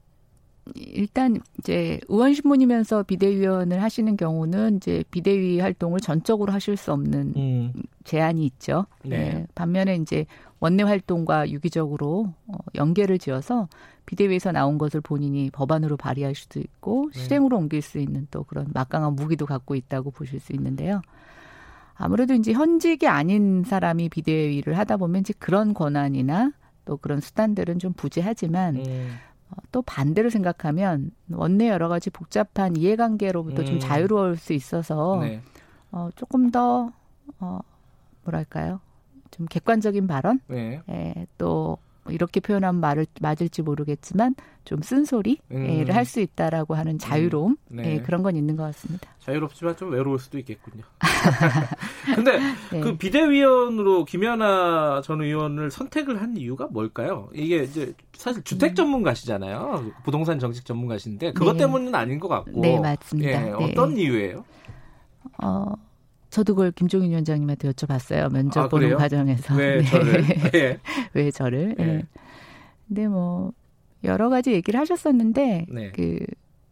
일단 0.74 1.40
이제 1.58 2.00
의원 2.08 2.32
신문이면서 2.34 3.02
비대위원을 3.04 3.82
하시는 3.82 4.16
경우는 4.16 4.76
이제 4.76 5.04
비대위 5.10 5.60
활동을 5.60 6.00
전적으로 6.00 6.52
하실 6.52 6.76
수 6.76 6.92
없는 6.92 7.34
음. 7.36 7.72
제한이 8.04 8.44
있죠. 8.46 8.86
네. 9.04 9.18
네. 9.18 9.46
반면에 9.54 9.96
이제 9.96 10.26
원내 10.60 10.82
활동과 10.82 11.50
유기적으로 11.50 12.32
어, 12.46 12.56
연계를 12.74 13.18
지어서 13.18 13.68
비대위에서 14.06 14.52
나온 14.52 14.78
것을 14.78 15.00
본인이 15.00 15.50
법안으로 15.50 15.96
발의할 15.96 16.34
수도 16.34 16.60
있고 16.60 17.10
네. 17.14 17.20
실행으로 17.20 17.56
옮길 17.58 17.82
수 17.82 17.98
있는 17.98 18.26
또 18.30 18.44
그런 18.44 18.66
막강한 18.72 19.14
무기도 19.14 19.46
갖고 19.46 19.74
있다고 19.74 20.10
보실 20.10 20.40
수 20.40 20.52
있는데요. 20.52 21.02
아무래도 21.94 22.34
이제 22.34 22.52
현직이 22.52 23.06
아닌 23.06 23.62
사람이 23.64 24.08
비대위를 24.08 24.76
하다 24.78 24.96
보면 24.96 25.20
이제 25.20 25.34
그런 25.38 25.74
권한이나 25.74 26.52
또 26.84 26.96
그런 26.96 27.20
수단들은 27.20 27.78
좀 27.78 27.92
부재하지만 27.92 28.76
음. 28.76 29.14
어, 29.54 29.62
또 29.70 29.82
반대로 29.82 30.30
생각하면 30.30 31.12
원내 31.30 31.68
여러 31.68 31.88
가지 31.88 32.10
복잡한 32.10 32.76
이해관계로부터 32.76 33.62
음. 33.62 33.64
좀 33.64 33.78
자유로울 33.78 34.36
수 34.36 34.52
있어서 34.52 35.20
네. 35.20 35.40
어, 35.92 36.08
조금 36.16 36.50
더 36.50 36.92
어, 37.38 37.60
뭐랄까요 38.24 38.80
좀 39.30 39.46
객관적인 39.46 40.06
발언, 40.06 40.40
네. 40.46 40.80
예, 40.88 41.26
또 41.38 41.78
이렇게 42.10 42.40
표현하면 42.40 42.80
말을 42.80 43.06
맞을지 43.20 43.62
모르겠지만 43.62 44.34
좀 44.64 44.82
쓴소리를 44.82 45.38
음. 45.52 45.86
할수 45.90 46.20
있다라고 46.20 46.74
하는 46.74 46.98
자유로움 46.98 47.56
음. 47.70 47.76
네. 47.76 47.94
예, 47.94 48.00
그런 48.00 48.22
건 48.22 48.36
있는 48.36 48.56
것 48.56 48.64
같습니다. 48.64 49.08
자유롭지만 49.20 49.76
좀 49.76 49.90
외로울 49.90 50.18
수도 50.18 50.38
있겠군요. 50.38 50.82
근데 52.14 52.38
네. 52.72 52.80
그 52.80 52.96
비대위원으로 52.96 54.04
김연아 54.04 55.02
전 55.02 55.22
의원을 55.22 55.70
선택을 55.70 56.20
한 56.20 56.36
이유가 56.36 56.66
뭘까요? 56.66 57.28
이게 57.34 57.62
이제 57.62 57.94
사실 58.12 58.42
주택 58.44 58.72
음. 58.72 58.74
전문가시잖아요. 58.74 59.92
부동산 60.04 60.38
정책 60.38 60.64
전문가신데 60.64 61.32
그것 61.32 61.52
네. 61.52 61.60
때문은 61.60 61.94
아닌 61.94 62.20
것 62.20 62.28
같고. 62.28 62.60
네 62.60 62.78
맞습니다. 62.78 63.30
예, 63.30 63.44
네. 63.44 63.50
어떤 63.52 63.96
이유예요? 63.96 64.44
어. 65.42 65.72
저도 66.34 66.56
그걸 66.56 66.72
김종인 66.72 67.10
위원장님한테 67.10 67.70
여쭤봤어요. 67.70 68.32
면접 68.32 68.62
아, 68.62 68.68
보는 68.68 68.96
과정에서. 68.96 69.54
왜 69.54 69.78
네. 69.78 69.84
저를? 69.84 70.22
네. 70.50 70.78
왜 71.14 71.30
저를? 71.30 71.76
네. 71.78 71.86
네. 71.86 72.02
근데 72.88 73.06
뭐 73.06 73.52
여러 74.02 74.28
가지 74.28 74.50
얘기를 74.50 74.80
하셨었는데 74.80 75.66
네. 75.68 75.92
그 75.92 76.18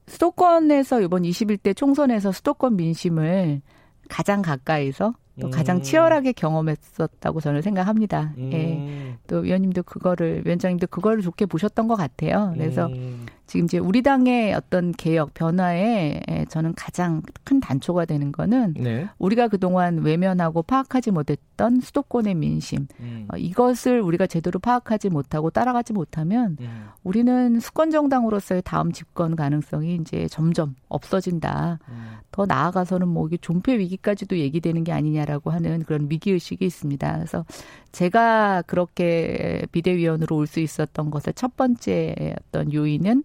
수도권에서 0.08 1.02
이번 1.02 1.22
21대 1.22 1.76
총선에서 1.76 2.32
수도권 2.32 2.74
민심을 2.74 3.62
가장 4.08 4.42
가까이서 4.42 5.14
또 5.40 5.48
가장 5.48 5.76
음. 5.76 5.82
치열하게 5.82 6.32
경험했었다고 6.32 7.40
저는 7.40 7.62
생각합니다. 7.62 8.34
음. 8.38 8.50
예. 8.52 9.16
또 9.28 9.38
위원님도 9.38 9.84
그거를 9.84 10.42
위원장님도 10.44 10.88
그거를 10.88 11.22
좋게 11.22 11.46
보셨던 11.46 11.86
것 11.86 11.94
같아요. 11.94 12.52
그래서 12.54 12.88
음. 12.88 13.26
지금 13.46 13.64
이제 13.64 13.78
우리 13.78 14.02
당의 14.02 14.54
어떤 14.54 14.92
개혁 14.92 15.34
변화에 15.34 16.20
저는 16.48 16.74
가장 16.74 17.22
큰 17.44 17.60
단초가 17.60 18.04
되는 18.04 18.32
거는 18.32 18.74
네. 18.78 19.08
우리가 19.18 19.48
그동안 19.48 19.98
외면하고 19.98 20.62
파악하지 20.62 21.10
못했던 21.10 21.80
수도권의 21.80 22.34
민심 22.34 22.86
음. 23.00 23.26
어, 23.32 23.36
이것을 23.36 24.00
우리가 24.00 24.26
제대로 24.26 24.58
파악하지 24.58 25.10
못하고 25.10 25.50
따라가지 25.50 25.92
못하면 25.92 26.56
음. 26.60 26.86
우리는 27.02 27.58
수권 27.60 27.90
정당으로서의 27.90 28.62
다음 28.64 28.92
집권 28.92 29.36
가능성이 29.36 29.96
이제 29.96 30.28
점점 30.28 30.76
없어진다. 30.88 31.78
음. 31.88 32.12
더 32.30 32.46
나아가서는 32.46 33.08
뭐 33.08 33.26
이게 33.26 33.36
존폐 33.36 33.78
위기까지도 33.78 34.38
얘기되는 34.38 34.84
게 34.84 34.92
아니냐라고 34.92 35.50
하는 35.50 35.82
그런 35.82 36.06
위기 36.08 36.30
의식이 36.30 36.64
있습니다. 36.64 37.16
그래서 37.16 37.44
제가 37.90 38.62
그렇게 38.62 39.66
비대위원으로 39.72 40.36
올 40.36 40.46
수 40.52 40.60
있었던 40.60 41.10
것의 41.10 41.34
첫 41.34 41.56
번째 41.56 42.34
어떤 42.48 42.72
요인은 42.72 43.24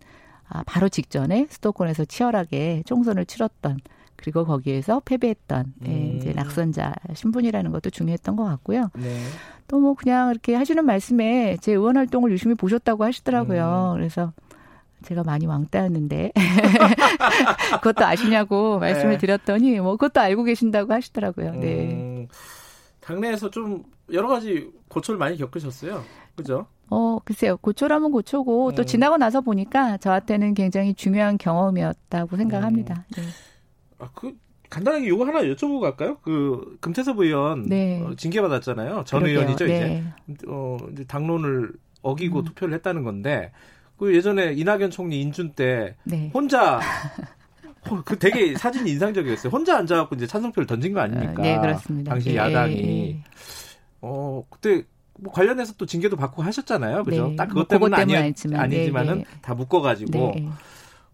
아, 0.50 0.64
바로 0.66 0.90
직전에 0.90 1.48
수도권에서 1.50 2.06
치열하게 2.06 2.84
총선을 2.86 3.26
치렀던 3.26 3.80
그리고 4.18 4.46
거기에서 4.46 5.00
패배했던. 5.06 5.74
예, 5.88 6.08
이제 6.18 6.34
낙선자 6.34 6.94
신분이라는 7.14 7.72
것도 7.72 7.92
중요했던 7.92 8.36
것 8.36 8.44
같고요. 8.46 8.90
네. 8.96 9.22
또뭐 9.68 9.94
그냥 9.94 10.32
이렇게 10.32 10.56
하시는 10.56 10.84
말씀에 10.84 11.58
제 11.62 11.74
의원 11.74 11.98
활동을 11.98 12.32
유심히 12.32 12.56
보셨다고 12.56 13.04
하시더라고요. 13.04 13.94
음. 13.94 13.98
그래서 13.98 14.34
제가 15.04 15.24
많이 15.24 15.46
왕따였는데 15.46 16.32
그것도 17.82 18.06
아시냐고 18.06 18.80
말씀을 18.80 19.14
네. 19.14 19.18
드렸더니 19.20 19.80
뭐 19.80 19.92
그것도 19.96 20.20
알고 20.20 20.44
계신다고 20.44 20.92
하시더라고요. 20.94 21.52
네. 21.54 21.92
음. 21.92 22.28
당내에서 23.02 23.52
좀 23.52 23.84
여러 24.12 24.28
가지 24.28 24.72
고초를 24.88 25.18
많이 25.18 25.38
겪으셨어요. 25.38 26.04
그죠? 26.36 26.66
어, 26.90 27.20
글쎄요. 27.24 27.58
고초라면 27.58 28.12
고초고 28.12 28.70
음. 28.70 28.76
또 28.76 28.84
지나고 28.84 29.18
나서 29.18 29.42
보니까 29.42 29.98
저한테는 29.98 30.54
굉장히 30.54 30.94
중요한 30.94 31.38
경험이었다고 31.38 32.38
생각합니다. 32.38 33.06
음. 33.18 33.22
네. 33.22 33.24
아, 34.00 34.10
그 34.14 34.34
간단하게 34.70 35.08
이거 35.08 35.26
하나 35.26 35.42
여쭤보고 35.42 35.80
갈까요? 35.82 36.18
그 36.22 36.78
금태섭 36.82 37.20
의원 37.20 37.64
네. 37.64 38.02
어, 38.02 38.16
징계 38.16 38.42
받았잖아요. 38.42 39.04
전 39.06 39.22
그러게요. 39.22 39.40
의원이죠, 39.40 39.66
네. 39.66 40.04
이제. 40.28 40.46
어, 40.48 40.78
이제 40.92 41.04
당론을 41.06 41.72
어기고 42.02 42.40
음. 42.40 42.46
투표를 42.46 42.74
했다는 42.76 43.04
건데 43.04 43.52
그 43.98 44.16
예전에 44.16 44.54
이낙연 44.54 44.92
총리 44.92 45.22
인준 45.22 45.54
때 45.54 45.96
네. 46.04 46.32
혼자 46.34 46.80
그 48.06 48.20
되게 48.20 48.56
사진이 48.56 48.92
인상적이었어요. 48.92 49.52
혼자 49.52 49.78
앉아갖고 49.78 50.16
이제 50.16 50.28
찬성표를 50.28 50.68
던진 50.68 50.94
거 50.94 51.00
아닙니까? 51.00 51.42
어, 51.42 51.42
네, 51.42 51.58
그렇습니다. 51.60 52.12
당시 52.12 52.30
네. 52.30 52.36
야당이. 52.36 53.22
어, 54.02 54.44
그때 54.50 54.84
뭐 55.20 55.32
관련해서 55.32 55.74
또 55.78 55.86
징계도 55.86 56.16
받고 56.16 56.44
하셨잖아요. 56.44 57.04
그죠? 57.04 57.30
네. 57.30 57.36
딱 57.36 57.48
그것 57.48 57.60
뭐 57.60 57.66
때문은 57.66 57.98
아니, 57.98 58.16
아니지만, 58.16 58.60
아니지만은 58.60 59.18
네, 59.20 59.24
네. 59.24 59.40
다 59.42 59.54
묶어가지고. 59.54 60.12
네. 60.36 60.50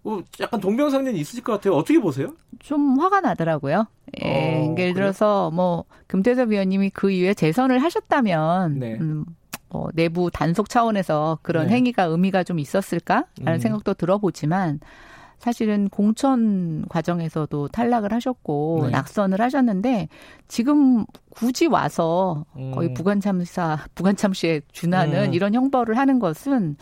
어, 0.05 0.19
약간 0.41 0.59
동병상련이 0.59 1.17
있으실 1.17 1.43
것 1.43 1.53
같아요. 1.53 1.75
어떻게 1.75 1.99
보세요? 1.99 2.33
좀 2.59 2.99
화가 2.99 3.21
나더라고요. 3.21 3.87
예, 4.21 4.67
어, 4.67 4.75
예를 4.77 4.93
들어서 4.93 5.49
뭐 5.51 5.85
금태섭 6.07 6.49
위원님이 6.49 6.89
그 6.89 7.09
이후에 7.09 7.33
재선을 7.33 7.79
하셨다면 7.81 8.79
네. 8.79 8.97
음, 8.99 9.25
어, 9.69 9.87
내부 9.93 10.29
단속 10.29 10.69
차원에서 10.69 11.39
그런 11.41 11.67
네. 11.67 11.75
행위가 11.75 12.03
의미가 12.03 12.43
좀 12.43 12.59
있었을까라는 12.59 13.25
음. 13.47 13.59
생각도 13.59 13.93
들어보지만 13.93 14.81
사실은 15.43 15.89
공천 15.89 16.85
과정에서도 16.87 17.67
탈락을 17.67 18.13
하셨고 18.13 18.83
네. 18.85 18.91
낙선을 18.91 19.41
하셨는데 19.41 20.07
지금 20.47 21.03
굳이 21.31 21.67
와서 21.67 22.45
거의 22.73 22.87
음. 22.87 22.93
부관참사 22.93 23.79
부관참시에 23.93 24.61
준하는 24.71 25.31
음. 25.31 25.33
이런 25.33 25.53
형벌을 25.53 25.97
하는 25.97 26.19
것은 26.19 26.77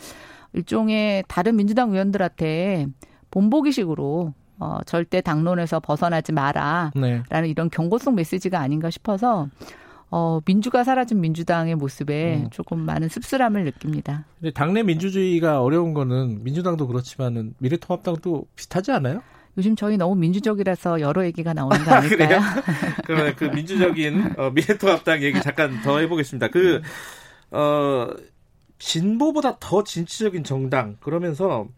일종의 0.52 1.24
다른 1.26 1.56
민주당 1.56 1.90
의원들한테 1.90 2.86
본보기식으로 3.32 4.32
어, 4.60 4.78
절대 4.86 5.20
당론에서 5.20 5.80
벗어나지 5.80 6.30
마라. 6.30 6.92
네. 6.94 7.24
라는 7.30 7.48
이런 7.48 7.68
경고성 7.68 8.14
메시지가 8.14 8.60
아닌가 8.60 8.90
싶어서 8.90 9.48
어, 10.14 10.40
민주가 10.44 10.84
사라진 10.84 11.22
민주당의 11.22 11.74
모습에 11.74 12.42
음. 12.42 12.50
조금 12.50 12.80
많은 12.80 13.08
씁쓸함을 13.08 13.64
느낍니다. 13.64 14.26
근데 14.38 14.52
당내 14.52 14.82
민주주의가 14.82 15.62
어려운 15.62 15.94
거는 15.94 16.44
민주당도 16.44 16.86
그렇지만은 16.86 17.54
미래통합당도 17.58 18.46
비슷하지 18.54 18.92
않아요? 18.92 19.22
요즘 19.56 19.74
저희 19.74 19.96
너무 19.96 20.14
민주적이라서 20.16 21.00
여러 21.00 21.24
얘기가 21.24 21.54
나오는 21.54 21.82
거 21.82 21.92
아닐까요? 21.92 22.40
그러면 23.06 23.34
그 23.36 23.44
민주적인 23.44 24.34
어, 24.36 24.50
미래통합당 24.50 25.22
얘기 25.22 25.40
잠깐 25.40 25.80
더 25.80 25.98
해보겠습니다. 26.00 26.48
그, 26.48 26.82
어, 27.50 28.08
진보보다 28.78 29.58
더 29.60 29.82
진취적인 29.82 30.44
정당, 30.44 30.96
그러면서 31.00 31.68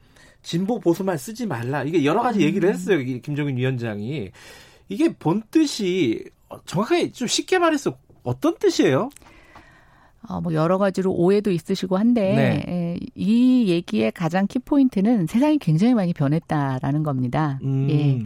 진보 0.43 0.80
보수만 0.80 1.18
쓰지 1.18 1.47
말라. 1.47 1.85
이게 1.85 2.05
여러 2.05 2.20
가지 2.20 2.41
얘기를 2.41 2.68
음. 2.68 2.74
했어요. 2.74 2.99
김종인 3.22 3.57
위원장이. 3.57 4.32
이게 4.89 5.12
본 5.14 5.43
뜻이 5.53 6.24
정확하게 6.66 7.12
좀 7.12 7.28
쉽게 7.28 7.59
말해서 7.59 7.97
어떤 8.25 8.57
뜻이에요? 8.59 9.11
어, 10.29 10.41
뭐 10.41 10.55
여러 10.55 10.79
가지로 10.79 11.12
오해도 11.12 11.51
있으시고 11.51 11.97
한데 11.97 12.35
네. 12.35 12.72
에, 12.72 12.99
이 13.14 13.66
얘기의 13.68 14.11
가장 14.12 14.47
키포인트는 14.47 15.27
세상이 15.27 15.59
굉장히 15.59 15.95
많이 15.95 16.12
변했다라는 16.12 17.03
겁니다. 17.03 17.59
음. 17.62 17.89
예. 17.91 18.22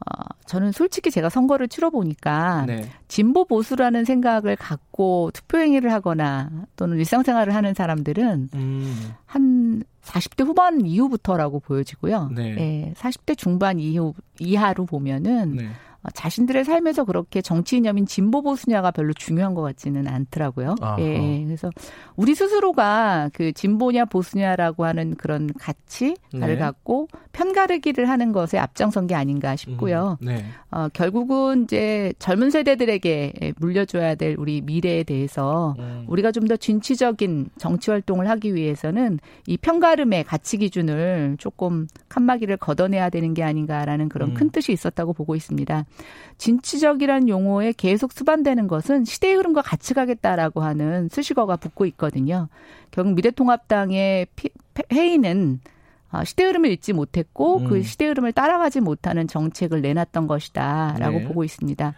어, 0.00 0.22
저는 0.46 0.72
솔직히 0.72 1.10
제가 1.10 1.28
선거를 1.28 1.68
치러 1.68 1.90
보니까 1.90 2.64
네. 2.66 2.88
진보 3.08 3.44
보수라는 3.44 4.04
생각을 4.04 4.56
갖고 4.56 5.30
투표 5.32 5.58
행위를 5.58 5.92
하거나 5.92 6.50
또는 6.76 6.98
일상생활을 6.98 7.54
하는 7.54 7.74
사람들은 7.74 8.48
음. 8.54 9.12
한 9.24 9.82
40대 10.02 10.44
후반 10.44 10.84
이후부터라고 10.84 11.60
보여지고요. 11.60 12.30
네. 12.34 12.56
예, 12.58 12.94
40대 12.94 13.36
중반 13.38 13.78
이후 13.78 14.12
이하로 14.38 14.84
보면은 14.86 15.56
네. 15.56 15.68
어, 16.04 16.10
자신들의 16.14 16.64
삶에서 16.64 17.04
그렇게 17.04 17.42
정치 17.42 17.78
이념인 17.78 18.06
진보 18.06 18.42
보수냐가 18.42 18.92
별로 18.92 19.12
중요한 19.12 19.54
것 19.54 19.62
같지는 19.62 20.06
않더라고요. 20.06 20.76
아하. 20.80 21.00
예, 21.00 21.40
예, 21.40 21.44
그래서 21.44 21.70
우리 22.14 22.36
스스로가 22.36 23.30
그 23.32 23.52
진보냐 23.52 24.04
보수냐라고 24.04 24.84
하는 24.84 25.16
그런 25.16 25.50
가치를 25.58 26.14
네. 26.32 26.56
갖고 26.56 27.08
편가르기를 27.32 28.08
하는 28.08 28.30
것에 28.30 28.58
앞장선 28.58 29.08
게 29.08 29.16
아닌가 29.16 29.56
싶고요. 29.56 30.18
음, 30.22 30.26
네. 30.26 30.44
어, 30.70 30.88
결국은 30.92 31.64
이제 31.64 32.12
젊은 32.20 32.50
세대들에게 32.50 33.54
물려줘야 33.56 34.14
될 34.14 34.36
우리 34.38 34.60
미래에 34.60 35.02
대해서 35.02 35.74
음. 35.80 36.04
우리가 36.06 36.30
좀 36.30 36.44
더 36.44 36.56
진취적인 36.56 37.48
정치 37.58 37.90
활동을 37.90 38.28
하기 38.30 38.54
위해서는 38.54 39.18
이 39.46 39.56
편가름의 39.56 40.24
가치 40.24 40.58
기준을 40.58 41.36
조금 41.38 41.86
칸막이를 42.08 42.56
걷어내야 42.58 43.10
되는 43.10 43.34
게 43.34 43.42
아닌가라는 43.42 44.08
그런 44.08 44.30
음. 44.30 44.34
큰 44.34 44.50
뜻이 44.50 44.72
있었다고 44.72 45.12
보고 45.12 45.34
있습니다. 45.34 45.84
진취적이란 46.38 47.28
용어에 47.28 47.72
계속 47.76 48.12
수반되는 48.12 48.66
것은 48.66 49.04
시대의 49.04 49.36
흐름과 49.36 49.62
같이 49.62 49.94
가겠다라고 49.94 50.62
하는 50.62 51.08
수식어가 51.10 51.56
붙고 51.56 51.86
있거든요. 51.86 52.48
결국 52.90 53.14
미래통합당의 53.14 54.26
피, 54.34 54.50
회의는 54.92 55.60
아, 56.10 56.24
시대 56.24 56.44
흐름을 56.44 56.70
읽지 56.72 56.92
못했고 56.92 57.58
음. 57.58 57.64
그 57.68 57.82
시대 57.82 58.06
흐름을 58.06 58.32
따라가지 58.32 58.80
못하는 58.80 59.26
정책을 59.26 59.80
내놨던 59.80 60.28
것이다라고 60.28 61.18
네. 61.18 61.24
보고 61.24 61.42
있습니다. 61.42 61.94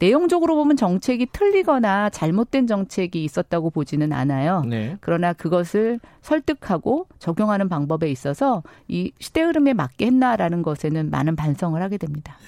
내용적으로 0.00 0.56
보면 0.56 0.76
정책이 0.76 1.26
틀리거나 1.30 2.10
잘못된 2.10 2.66
정책이 2.66 3.22
있었다고 3.22 3.70
보지는 3.70 4.12
않아요. 4.12 4.64
네. 4.66 4.96
그러나 5.00 5.32
그것을 5.34 6.00
설득하고 6.22 7.06
적용하는 7.18 7.68
방법에 7.68 8.10
있어서 8.10 8.62
이 8.88 9.12
시대 9.20 9.42
흐름에 9.42 9.74
맞게 9.74 10.06
했나라는 10.06 10.62
것에는 10.62 11.10
많은 11.10 11.36
반성을 11.36 11.80
하게 11.80 11.98
됩니다. 11.98 12.38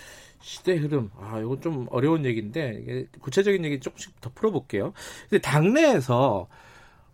시대 0.42 0.76
흐름. 0.76 1.10
아, 1.18 1.38
이건 1.38 1.60
좀 1.60 1.86
어려운 1.90 2.24
얘기인데 2.24 3.06
구체적인 3.20 3.64
얘기 3.64 3.80
조금씩 3.80 4.20
더 4.20 4.30
풀어볼게요. 4.34 4.92
근데 5.28 5.40
당내에서 5.40 6.48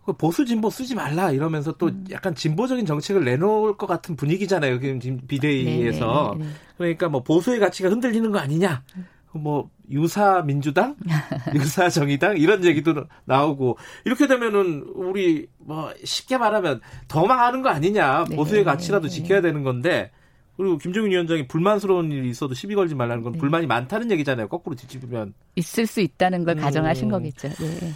그 0.05 0.13
보수 0.13 0.45
진보 0.45 0.69
쓰지 0.69 0.95
말라 0.95 1.31
이러면서 1.31 1.73
또 1.73 1.87
음. 1.87 2.05
약간 2.11 2.33
진보적인 2.33 2.85
정책을 2.85 3.23
내놓을 3.23 3.77
것 3.77 3.85
같은 3.85 4.15
분위기잖아요. 4.15 4.79
지금 4.99 5.21
비대위에서. 5.27 6.35
네네, 6.37 6.43
네네. 6.43 6.55
그러니까 6.77 7.09
뭐 7.09 7.23
보수의 7.23 7.59
가치가 7.59 7.89
흔들리는 7.89 8.31
거 8.31 8.39
아니냐. 8.39 8.83
뭐 9.31 9.69
유사 9.91 10.41
민주당, 10.41 10.95
유사 11.53 11.89
정의당 11.89 12.37
이런 12.37 12.65
얘기도 12.65 13.05
나오고 13.25 13.77
이렇게 14.05 14.25
되면은 14.25 14.85
우리 14.95 15.47
뭐 15.59 15.93
쉽게 16.03 16.39
말하면 16.39 16.81
더 17.07 17.27
망하는 17.27 17.61
거 17.61 17.69
아니냐. 17.69 18.23
보수의 18.23 18.63
가치라도 18.63 19.07
지켜야 19.07 19.41
되는 19.41 19.63
건데 19.63 20.11
그리고 20.59 20.77
김정인 20.77 21.11
위원장이 21.11 21.47
불만스러운 21.47 22.11
일이 22.11 22.29
있어도 22.29 22.53
시비 22.53 22.75
걸지 22.75 22.93
말라는 22.93 23.23
건 23.23 23.31
네. 23.31 23.39
불만이 23.39 23.65
많다는 23.65 24.11
얘기잖아요. 24.11 24.49
거꾸로 24.49 24.75
뒤집으면 24.75 25.33
있을 25.55 25.87
수 25.87 26.01
있다는 26.01 26.43
걸 26.43 26.57
음. 26.57 26.61
가정하신 26.61 27.07
거겠죠. 27.07 27.47
네. 27.47 27.93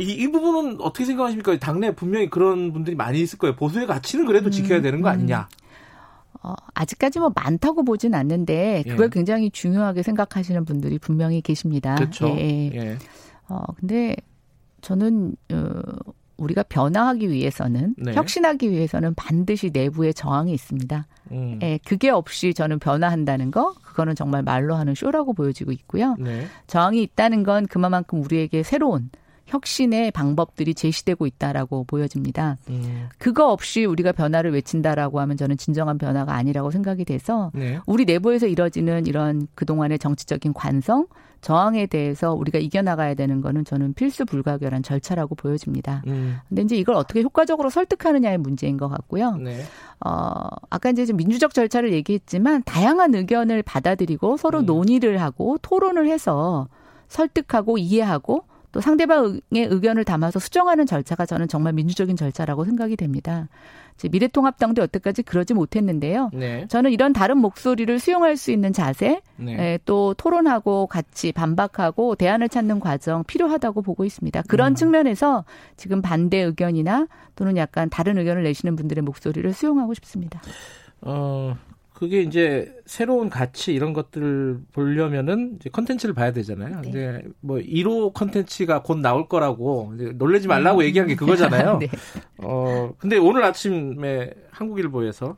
이, 0.00 0.10
이 0.10 0.26
부분은 0.26 0.80
어떻게 0.80 1.04
생각하십니까? 1.04 1.56
당내 1.60 1.94
분명히 1.94 2.28
그런 2.28 2.72
분들이 2.72 2.96
많이 2.96 3.20
있을 3.20 3.38
거예요. 3.38 3.54
보수의 3.54 3.86
가치는 3.86 4.26
그래도 4.26 4.46
음, 4.46 4.50
지켜야 4.50 4.80
되는 4.80 5.00
거 5.00 5.10
아니냐? 5.10 5.48
어, 6.42 6.54
아직까지 6.74 7.20
뭐 7.20 7.30
많다고 7.36 7.84
보진 7.84 8.14
않는데 8.14 8.82
그걸 8.84 9.04
예. 9.06 9.10
굉장히 9.12 9.48
중요하게 9.50 10.02
생각하시는 10.02 10.64
분들이 10.64 10.98
분명히 10.98 11.40
계십니다. 11.40 11.94
그렇죠. 11.94 12.26
예. 12.36 12.72
예. 12.74 12.98
어, 13.48 13.62
근데 13.78 14.16
저는 14.80 15.36
어, 15.52 15.82
우리가 16.42 16.64
변화하기 16.64 17.30
위해서는 17.30 17.94
네. 17.96 18.14
혁신하기 18.14 18.70
위해서는 18.70 19.14
반드시 19.14 19.70
내부에 19.72 20.12
저항이 20.12 20.52
있습니다. 20.52 21.06
음. 21.32 21.58
예, 21.62 21.78
그게 21.84 22.10
없이 22.10 22.52
저는 22.52 22.78
변화한다는 22.78 23.50
거 23.50 23.74
그거는 23.82 24.14
정말 24.14 24.42
말로 24.42 24.74
하는 24.74 24.94
쇼라고 24.94 25.32
보여지고 25.32 25.72
있고요. 25.72 26.16
네. 26.18 26.46
저항이 26.66 27.02
있다는 27.02 27.42
건 27.44 27.66
그만큼 27.66 28.22
우리에게 28.22 28.62
새로운 28.62 29.10
혁신의 29.52 30.12
방법들이 30.12 30.74
제시되고 30.74 31.26
있다라고 31.26 31.84
보여집니다. 31.84 32.56
음. 32.70 33.08
그거 33.18 33.52
없이 33.52 33.84
우리가 33.84 34.12
변화를 34.12 34.52
외친다라고 34.52 35.20
하면 35.20 35.36
저는 35.36 35.58
진정한 35.58 35.98
변화가 35.98 36.34
아니라고 36.34 36.70
생각이 36.70 37.04
돼서 37.04 37.50
네. 37.54 37.78
우리 37.86 38.06
내부에서 38.06 38.46
이뤄지는 38.46 39.06
이런 39.06 39.46
그동안의 39.54 39.98
정치적인 39.98 40.54
관성, 40.54 41.06
저항에 41.42 41.86
대해서 41.86 42.32
우리가 42.32 42.58
이겨나가야 42.58 43.14
되는 43.14 43.40
거는 43.42 43.64
저는 43.64 43.92
필수 43.94 44.24
불가결한 44.24 44.82
절차라고 44.82 45.34
보여집니다. 45.34 46.02
음. 46.06 46.38
근데 46.48 46.62
이제 46.62 46.76
이걸 46.76 46.94
어떻게 46.94 47.20
효과적으로 47.20 47.68
설득하느냐의 47.68 48.38
문제인 48.38 48.78
것 48.78 48.88
같고요. 48.88 49.32
네. 49.36 49.60
어, 50.04 50.32
아까 50.70 50.90
이제 50.90 51.04
좀 51.04 51.16
민주적 51.16 51.52
절차를 51.52 51.92
얘기했지만 51.92 52.62
다양한 52.64 53.14
의견을 53.14 53.64
받아들이고 53.64 54.38
서로 54.38 54.60
음. 54.60 54.66
논의를 54.66 55.20
하고 55.20 55.58
토론을 55.60 56.08
해서 56.08 56.68
설득하고 57.08 57.76
이해하고 57.76 58.44
또 58.72 58.80
상대방의 58.80 59.40
의견을 59.52 60.04
담아서 60.04 60.38
수정하는 60.38 60.86
절차가 60.86 61.26
저는 61.26 61.46
정말 61.48 61.74
민주적인 61.74 62.16
절차라고 62.16 62.64
생각이 62.64 62.96
됩니다. 62.96 63.48
미래통합당도 64.10 64.82
여태까지 64.82 65.22
그러지 65.22 65.54
못했는데요. 65.54 66.30
네. 66.32 66.66
저는 66.68 66.90
이런 66.90 67.12
다른 67.12 67.38
목소리를 67.38 67.98
수용할 67.98 68.36
수 68.36 68.50
있는 68.50 68.72
자세, 68.72 69.20
네. 69.36 69.74
에, 69.74 69.78
또 69.84 70.14
토론하고 70.14 70.86
같이 70.86 71.30
반박하고 71.30 72.16
대안을 72.16 72.48
찾는 72.48 72.80
과정 72.80 73.22
필요하다고 73.24 73.82
보고 73.82 74.04
있습니다. 74.04 74.42
그런 74.48 74.72
음. 74.72 74.74
측면에서 74.74 75.44
지금 75.76 76.02
반대 76.02 76.38
의견이나 76.38 77.06
또는 77.36 77.56
약간 77.56 77.90
다른 77.90 78.18
의견을 78.18 78.42
내시는 78.42 78.74
분들의 78.74 79.02
목소리를 79.02 79.52
수용하고 79.52 79.94
싶습니다. 79.94 80.40
어, 81.02 81.56
그게 82.02 82.22
이제 82.22 82.74
새로운 82.84 83.30
가치 83.30 83.72
이런 83.72 83.92
것들을 83.92 84.58
보려면은 84.72 85.54
이제 85.60 85.70
컨텐츠를 85.70 86.16
봐야 86.16 86.32
되잖아요. 86.32 86.80
네. 86.80 86.88
이제 86.88 87.22
뭐 87.38 87.58
1호 87.58 88.12
컨텐츠가 88.12 88.82
곧 88.82 88.98
나올 88.98 89.28
거라고 89.28 89.92
이제 89.94 90.10
놀래지 90.12 90.48
말라고 90.48 90.80
음. 90.80 90.84
얘기한 90.84 91.06
게 91.06 91.14
그거잖아요. 91.14 91.78
네. 91.80 91.86
어 92.38 92.92
근데 92.98 93.18
오늘 93.18 93.44
아침에 93.44 94.32
한국일보에서 94.50 95.36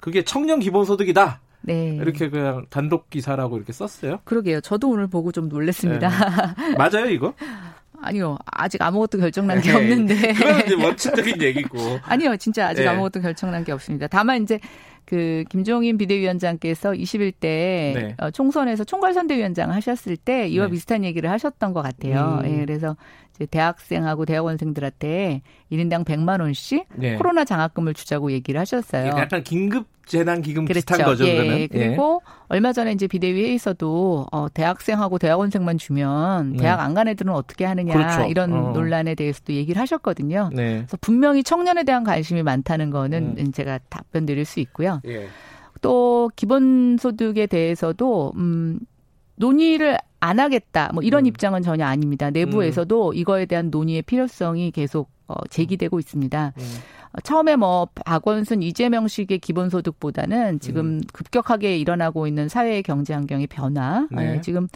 그게 0.00 0.24
청년 0.24 0.60
기본소득이다. 0.60 1.42
네. 1.60 1.98
이렇게 2.00 2.30
그냥 2.30 2.64
단독 2.70 3.10
기사라고 3.10 3.58
이렇게 3.58 3.74
썼어요. 3.74 4.20
그러게요. 4.24 4.62
저도 4.62 4.88
오늘 4.88 5.08
보고 5.08 5.30
좀 5.30 5.50
놀랐습니다. 5.50 6.08
네. 6.08 6.74
맞아요, 6.78 7.10
이거? 7.10 7.34
아니요, 8.00 8.38
아직 8.46 8.80
아무것도 8.80 9.18
결정난 9.18 9.60
게 9.60 9.72
네. 9.72 9.76
없는데. 9.76 10.32
그건 10.32 10.60
이제 10.60 10.74
원칙적인 10.74 11.42
얘기고. 11.42 11.78
아니요, 12.04 12.36
진짜 12.36 12.68
아직 12.68 12.82
네. 12.82 12.88
아무것도 12.88 13.20
결정난 13.20 13.64
게 13.64 13.72
없습니다. 13.72 14.06
다만 14.06 14.42
이제 14.42 14.60
그 15.08 15.44
김종인 15.48 15.96
비대위원장께서 15.96 16.92
21대 16.92 17.40
네. 17.40 18.14
어, 18.18 18.30
총선에서 18.30 18.84
총괄선대위원장 18.84 19.72
하셨을 19.72 20.18
때 20.18 20.46
이와 20.48 20.66
네. 20.66 20.72
비슷한 20.72 21.02
얘기를 21.02 21.30
하셨던 21.30 21.72
것 21.72 21.80
같아요. 21.80 22.42
음. 22.44 22.50
예, 22.50 22.58
그래서 22.58 22.94
대학생하고 23.46 24.24
대학원생들한테 24.24 25.42
1인당 25.72 26.04
100만 26.04 26.40
원씩 26.40 26.86
네. 26.96 27.16
코로나 27.16 27.44
장학금을 27.44 27.94
주자고 27.94 28.32
얘기를 28.32 28.60
하셨어요. 28.60 29.08
약간 29.16 29.42
긴급 29.42 29.86
재난 30.06 30.40
기금 30.40 30.64
그렇죠. 30.64 30.78
비슷한 30.86 31.04
거죠. 31.06 31.26
예, 31.26 31.36
그러면. 31.36 31.68
그리고 31.70 32.22
예. 32.26 32.32
얼마 32.48 32.72
전에 32.72 32.92
이제 32.92 33.06
비대위 33.06 33.42
회의에서도 33.42 34.26
어, 34.32 34.48
대학생하고 34.54 35.18
대학원생만 35.18 35.76
주면 35.76 36.52
네. 36.52 36.58
대학 36.62 36.80
안 36.80 36.94
간 36.94 37.06
애들은 37.08 37.32
어떻게 37.32 37.64
하느냐 37.66 37.92
그렇죠. 37.92 38.22
이런 38.24 38.52
어. 38.52 38.72
논란에 38.72 39.14
대해서도 39.14 39.52
얘기를 39.52 39.80
하셨거든요. 39.82 40.48
네. 40.54 40.76
그래서 40.78 40.96
분명히 41.02 41.42
청년에 41.44 41.84
대한 41.84 42.02
관심이 42.04 42.42
많다는 42.42 42.90
거는 42.90 43.34
음. 43.38 43.52
제가 43.52 43.78
답변 43.90 44.24
드릴 44.26 44.44
수 44.46 44.60
있고요. 44.60 45.00
예. 45.06 45.28
또 45.82 46.30
기본소득에 46.34 47.46
대해서도 47.46 48.32
음 48.36 48.80
논의를 49.36 49.98
안 50.20 50.40
하겠다 50.40 50.90
뭐 50.92 51.02
이런 51.02 51.24
음. 51.24 51.26
입장은 51.26 51.62
전혀 51.62 51.86
아닙니다. 51.86 52.30
내부에서도 52.30 53.10
음. 53.10 53.14
이거에 53.14 53.46
대한 53.46 53.70
논의의 53.70 54.02
필요성이 54.02 54.70
계속 54.70 55.10
어, 55.26 55.34
제기되고 55.50 55.98
있습니다. 55.98 56.52
음. 56.56 56.62
처음에 57.22 57.56
뭐 57.56 57.88
박원순 58.04 58.62
이재명식의 58.62 59.38
기본소득보다는 59.38 60.60
지금 60.60 60.86
음. 60.86 61.00
급격하게 61.12 61.78
일어나고 61.78 62.26
있는 62.26 62.48
사회의 62.48 62.82
경제 62.82 63.14
환경의 63.14 63.46
변화, 63.46 64.06
네. 64.10 64.34
네. 64.34 64.40
지금 64.40 64.68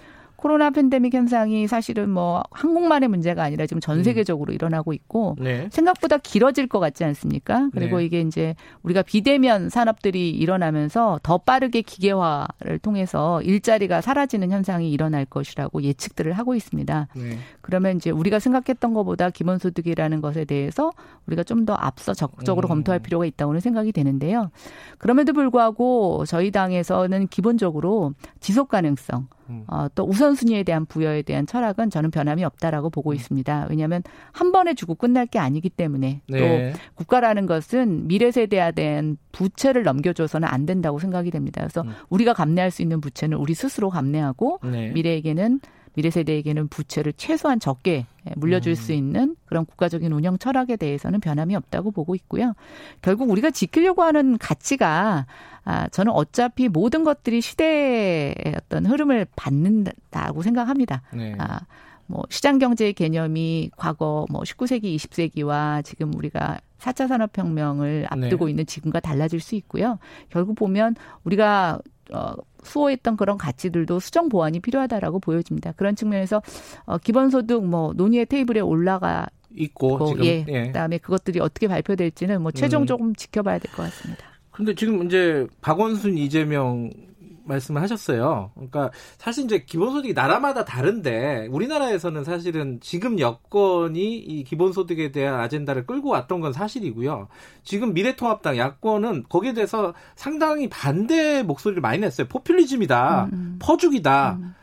코로나 0.43 0.70
팬데믹 0.70 1.14
현상이 1.14 1.68
사실은 1.68 2.11
뭐 2.11 2.43
한국만의 2.51 3.09
문제가 3.09 3.45
아니라 3.45 3.64
지금 3.66 3.80
전 3.80 3.99
음. 3.99 4.03
세계적으로 4.03 4.53
음. 4.53 4.55
일어나고 4.55 4.93
있고 4.93 5.36
네. 5.38 5.68
생각보다 5.70 6.18
길어질 6.18 6.66
것 6.66 6.80
같지 6.80 7.05
않습니까? 7.05 7.70
그리고 7.72 7.99
네. 7.99 8.07
이게 8.07 8.20
이제 8.22 8.57
우리가 8.82 9.03
비대면 9.03 9.68
산업들이 9.68 10.30
일어나면서 10.30 11.20
더 11.22 11.38
빠르게 11.38 11.82
기계화를 11.82 12.80
통해서 12.82 13.40
일자리가 13.43 14.01
사라지는 14.01 14.51
현상이 14.51 14.90
일어날 14.90 15.24
것이라고 15.26 15.80
예측들을 15.84 16.32
하고 16.32 16.57
있습니다. 16.57 17.07
네. 17.14 17.38
그러면 17.61 17.99
이제 17.99 18.11
우리가 18.11 18.40
생각했던 18.40 18.95
것보다 18.95 19.30
기본소득이라는 19.30 20.20
것에 20.20 20.45
대해서 20.45 20.90
우리가 21.28 21.45
좀 21.45 21.62
더 21.62 21.74
앞서 21.74 22.12
적극적으로 22.12 22.66
음. 22.66 22.70
검토할 22.70 22.99
필요가 22.99 23.24
있다고는 23.24 23.61
생각이 23.61 23.93
되는데요. 23.93 24.51
그럼에도 24.99 25.32
불구하고 25.32 26.24
저희 26.26 26.51
당에서는 26.51 27.28
기본적으로 27.28 28.14
지속 28.40 28.68
가능성 28.68 29.20
음. 29.20 29.41
어, 29.66 29.86
또 29.94 30.05
우선순위에 30.05 30.62
대한 30.62 30.86
부여에 30.86 31.22
대한 31.22 31.46
철학은 31.46 31.90
저는 31.90 32.11
변함이 32.11 32.44
없다라고 32.44 32.90
보고 32.90 33.11
음. 33.11 33.14
있습니다. 33.14 33.66
왜냐하면 33.70 34.03
한 34.32 34.53
번에 34.53 34.74
주고 34.74 34.94
끝날 34.94 35.26
게 35.26 35.38
아니기 35.38 35.68
때문에 35.70 36.22
네. 36.28 36.72
또 36.72 36.78
국가라는 36.94 37.46
것은 37.46 38.09
미래 38.09 38.30
세대에 38.30 38.72
대한 38.72 39.16
부채를 39.32 39.82
넘겨줘서는 39.82 40.48
안 40.48 40.66
된다고 40.66 40.98
생각이 40.98 41.30
됩니다. 41.30 41.61
그래서 41.61 41.82
음. 41.82 41.92
우리가 42.09 42.32
감내할 42.32 42.70
수 42.70 42.82
있는 42.82 43.00
부채는 43.00 43.36
우리 43.38 43.55
스스로 43.55 43.90
감내하고 43.90 44.61
네. 44.64 44.90
미래에게는 44.90 45.61
미래 45.95 46.11
세대에게는 46.11 46.68
부채를 46.68 47.12
최소한 47.16 47.61
적게 47.61 48.07
물려줄 48.36 48.72
음. 48.72 48.74
수 48.74 48.93
있는 48.93 49.36
그런 49.45 49.66
국가적인 49.66 50.12
운영 50.12 50.38
철학에 50.38 50.76
대해서는 50.76 51.20
변함이 51.20 51.55
없다고 51.57 51.90
보고 51.90 52.14
있고요. 52.14 52.55
결국 53.03 53.30
우리가 53.30 53.51
지키려고 53.51 54.03
하는 54.03 54.38
가치가 54.38 55.26
아, 55.64 55.88
저는 55.88 56.12
어차피 56.12 56.68
모든 56.68 57.05
것들이 57.05 57.40
시대의 57.40 58.34
어떤 58.57 58.86
흐름을 58.86 59.26
받는다고 59.36 60.43
생각합니다. 60.43 61.03
네. 61.12 61.34
아, 61.38 61.61
뭐 62.07 62.22
시장 62.30 62.59
경제의 62.59 62.95
개념이 62.95 63.70
과거 63.76 64.26
뭐 64.30 64.43
19세기, 64.43 64.95
20세기와 64.97 65.84
지금 65.84 66.12
우리가 66.14 66.59
4차 66.78 67.07
산업혁명을 67.07 68.07
앞두고 68.11 68.47
네. 68.47 68.51
있는 68.51 68.66
지금과 68.66 69.01
달라질 69.01 69.40
수 69.40 69.55
있고요. 69.55 69.99
결국 70.30 70.57
보면 70.57 70.97
우리가 71.24 71.80
어, 72.12 72.32
수호했던 72.62 73.16
그런 73.16 73.38
가치들도 73.38 74.00
수정 74.00 74.28
보완이 74.28 74.61
필요하다라고 74.61 75.20
보여집니다. 75.20 75.72
그런 75.72 75.94
측면에서 75.96 76.42
어, 76.84 76.98
기본소득 76.98 77.64
뭐 77.64 77.92
논의의 77.94 78.26
테이블에 78.26 78.61
올라가 78.61 79.26
있고 79.55 80.07
지금 80.07 80.24
예, 80.24 80.44
예. 80.48 80.66
그다음에 80.66 80.98
그것들이 80.98 81.38
어떻게 81.40 81.68
발표될지는 81.68 82.42
뭐 82.42 82.50
최종 82.53 82.82
음. 82.82 82.86
조금 82.86 83.14
지켜봐야 83.14 83.59
될 83.59 83.70
것 83.72 83.82
같습니다. 83.84 84.24
근데 84.50 84.74
지금 84.74 85.05
이제 85.07 85.46
박원순 85.62 86.18
이재명 86.18 86.90
말씀을 87.45 87.82
하셨어요. 87.82 88.51
그러니까 88.55 88.90
사실 89.18 89.45
이제 89.45 89.64
기본소득이 89.64 90.14
나라마다 90.14 90.64
다른데 90.64 91.49
우리나라에서는 91.51 92.24
사실은 92.24 92.78
지금 92.80 93.18
여건이 93.18 94.18
이 94.18 94.45
기본소득에 94.45 95.12
대한 95.12 95.40
아젠다를 95.40 95.86
끌고 95.86 96.11
왔던 96.11 96.40
건 96.40 96.53
사실이고요. 96.53 97.28
지금 97.64 97.95
미래통합당 97.95 98.57
야권은 98.57 99.24
거기에 99.28 99.53
대해서 99.55 99.95
상당히 100.14 100.68
반대 100.68 101.43
목소리를 101.43 101.80
많이 101.80 101.99
냈어요. 101.99 102.28
포퓰리즘이다, 102.28 103.24
음. 103.24 103.30
음. 103.32 103.59
퍼죽이다. 103.61 104.38
음. 104.40 104.55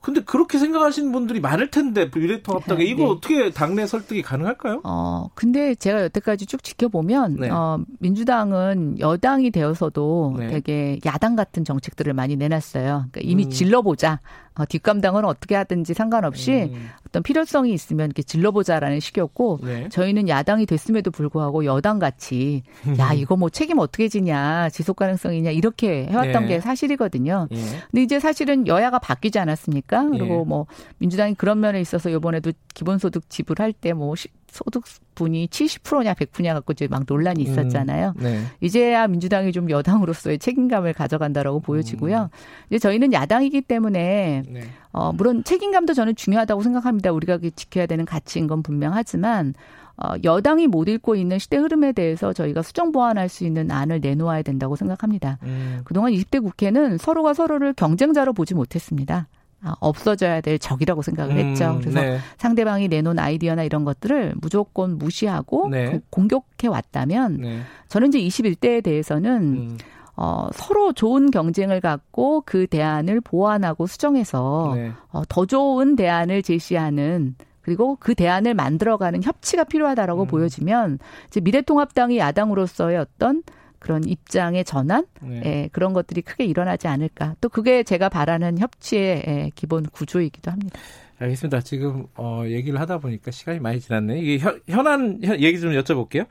근데 0.00 0.20
그렇게 0.20 0.58
생각하시는 0.58 1.10
분들이 1.10 1.40
많을 1.40 1.70
텐데 1.70 2.08
미래통합당에 2.14 2.84
네. 2.84 2.90
이거 2.90 3.04
네. 3.04 3.10
어떻게 3.10 3.50
당내 3.50 3.86
설득이 3.86 4.22
가능할까요? 4.22 4.82
어 4.84 5.28
근데 5.34 5.74
제가 5.74 6.02
여태까지 6.04 6.46
쭉 6.46 6.62
지켜보면 6.62 7.36
네. 7.40 7.50
어 7.50 7.80
민주당은 7.98 9.00
여당이 9.00 9.50
되어서도 9.50 10.36
네. 10.38 10.48
되게 10.48 10.98
야당 11.04 11.34
같은 11.34 11.64
정책들을 11.64 12.12
많이 12.14 12.36
내놨어요. 12.36 13.06
그러니까 13.10 13.20
이미 13.22 13.44
음. 13.44 13.50
질러보자. 13.50 14.20
어, 14.58 14.66
뒷감당은 14.66 15.24
어떻게 15.24 15.54
하든지 15.54 15.94
상관없이 15.94 16.70
음. 16.74 16.90
어떤 17.06 17.22
필요성이 17.22 17.72
있으면 17.72 18.06
이렇게 18.06 18.22
질러보자라는 18.22 19.00
식이었고 19.00 19.60
네. 19.62 19.88
저희는 19.88 20.28
야당이 20.28 20.66
됐음에도 20.66 21.10
불구하고 21.10 21.64
여당 21.64 21.98
같이 21.98 22.62
야 22.98 23.12
이거 23.14 23.36
뭐 23.36 23.48
책임 23.48 23.78
어떻게 23.78 24.08
지냐 24.08 24.68
지속 24.70 24.96
가능성이냐 24.96 25.52
이렇게 25.52 26.06
해왔던 26.06 26.42
네. 26.42 26.48
게 26.48 26.60
사실이거든요. 26.60 27.48
예. 27.52 27.56
근데 27.56 28.02
이제 28.02 28.20
사실은 28.20 28.66
여야가 28.66 28.98
바뀌지 28.98 29.38
않았습니까? 29.38 30.08
그리고 30.08 30.40
예. 30.40 30.48
뭐 30.48 30.66
민주당이 30.98 31.34
그런 31.34 31.60
면에 31.60 31.80
있어서 31.80 32.10
이번에도 32.10 32.52
기본소득 32.74 33.30
지불할 33.30 33.72
때뭐 33.72 34.14
소득분이 34.50 35.48
70%냐 35.48 36.14
100%냐 36.14 36.54
갖고 36.54 36.72
이제 36.72 36.88
막 36.88 37.04
논란이 37.06 37.44
음. 37.44 37.50
있었잖아요. 37.50 38.14
음, 38.16 38.22
네. 38.22 38.42
이제야 38.60 39.06
민주당이 39.06 39.52
좀 39.52 39.70
여당으로서의 39.70 40.38
책임감을 40.38 40.92
가져간다라고 40.92 41.60
보여지고요. 41.60 42.30
음. 42.32 42.38
이제 42.70 42.78
저희는 42.78 43.12
야당이기 43.12 43.62
때문에 43.62 44.42
네. 44.48 44.62
어 44.92 45.12
물론 45.12 45.44
책임감도 45.44 45.94
저는 45.94 46.16
중요하다고 46.16 46.62
생각합니다. 46.62 47.12
우리가 47.12 47.38
지켜야 47.54 47.86
되는 47.86 48.04
가치인 48.04 48.46
건 48.46 48.62
분명하지만 48.62 49.54
어, 50.00 50.14
여당이 50.22 50.68
못 50.68 50.88
읽고 50.88 51.16
있는 51.16 51.40
시대 51.40 51.56
흐름에 51.56 51.92
대해서 51.92 52.32
저희가 52.32 52.62
수정 52.62 52.92
보완할 52.92 53.28
수 53.28 53.44
있는 53.44 53.70
안을 53.70 54.00
내놓아야 54.00 54.42
된다고 54.42 54.76
생각합니다. 54.76 55.38
음. 55.42 55.80
그동안 55.84 56.12
20대 56.12 56.40
국회는 56.40 56.98
서로가 56.98 57.34
서로를 57.34 57.72
경쟁자로 57.72 58.32
보지 58.32 58.54
못했습니다. 58.54 59.26
아, 59.60 59.74
없어져야 59.80 60.40
될 60.40 60.58
적이라고 60.58 61.02
생각을 61.02 61.36
음, 61.36 61.38
했죠. 61.38 61.78
그래서 61.80 62.00
네. 62.00 62.18
상대방이 62.36 62.88
내놓은 62.88 63.18
아이디어나 63.18 63.64
이런 63.64 63.84
것들을 63.84 64.34
무조건 64.40 64.98
무시하고 64.98 65.68
네. 65.68 66.00
공격해 66.10 66.68
왔다면 66.68 67.38
네. 67.38 67.60
저는 67.88 68.08
이제 68.08 68.20
21대에 68.20 68.82
대해서는 68.84 69.42
음. 69.42 69.78
어, 70.14 70.48
서로 70.52 70.92
좋은 70.92 71.30
경쟁을 71.30 71.80
갖고 71.80 72.42
그 72.44 72.66
대안을 72.66 73.20
보완하고 73.20 73.86
수정해서 73.86 74.72
네. 74.74 74.92
어, 75.10 75.22
더 75.28 75.46
좋은 75.46 75.96
대안을 75.96 76.42
제시하는 76.42 77.34
그리고 77.60 77.96
그 78.00 78.14
대안을 78.14 78.54
만들어가는 78.54 79.22
협치가 79.22 79.64
필요하다라고 79.64 80.22
음. 80.22 80.26
보여지면 80.26 80.98
이제 81.26 81.40
미래통합당이 81.40 82.18
야당으로서의 82.18 82.96
어떤 82.96 83.42
그런 83.78 84.04
입장의 84.04 84.64
전환, 84.64 85.06
네. 85.22 85.42
예, 85.44 85.68
그런 85.72 85.92
것들이 85.92 86.22
크게 86.22 86.44
일어나지 86.44 86.88
않을까. 86.88 87.36
또 87.40 87.48
그게 87.48 87.82
제가 87.82 88.08
바라는 88.08 88.58
협치의 88.58 89.24
예, 89.26 89.50
기본 89.54 89.84
구조이기도 89.86 90.50
합니다. 90.50 90.78
알겠습니다. 91.18 91.60
지금 91.62 92.06
어, 92.16 92.44
얘기를 92.46 92.80
하다 92.80 92.98
보니까 92.98 93.30
시간이 93.30 93.60
많이 93.60 93.80
지났네. 93.80 94.18
이게 94.20 94.38
현, 94.38 94.60
현안 94.68 95.20
얘기 95.22 95.60
좀 95.60 95.72
여쭤볼게요. 95.72 96.26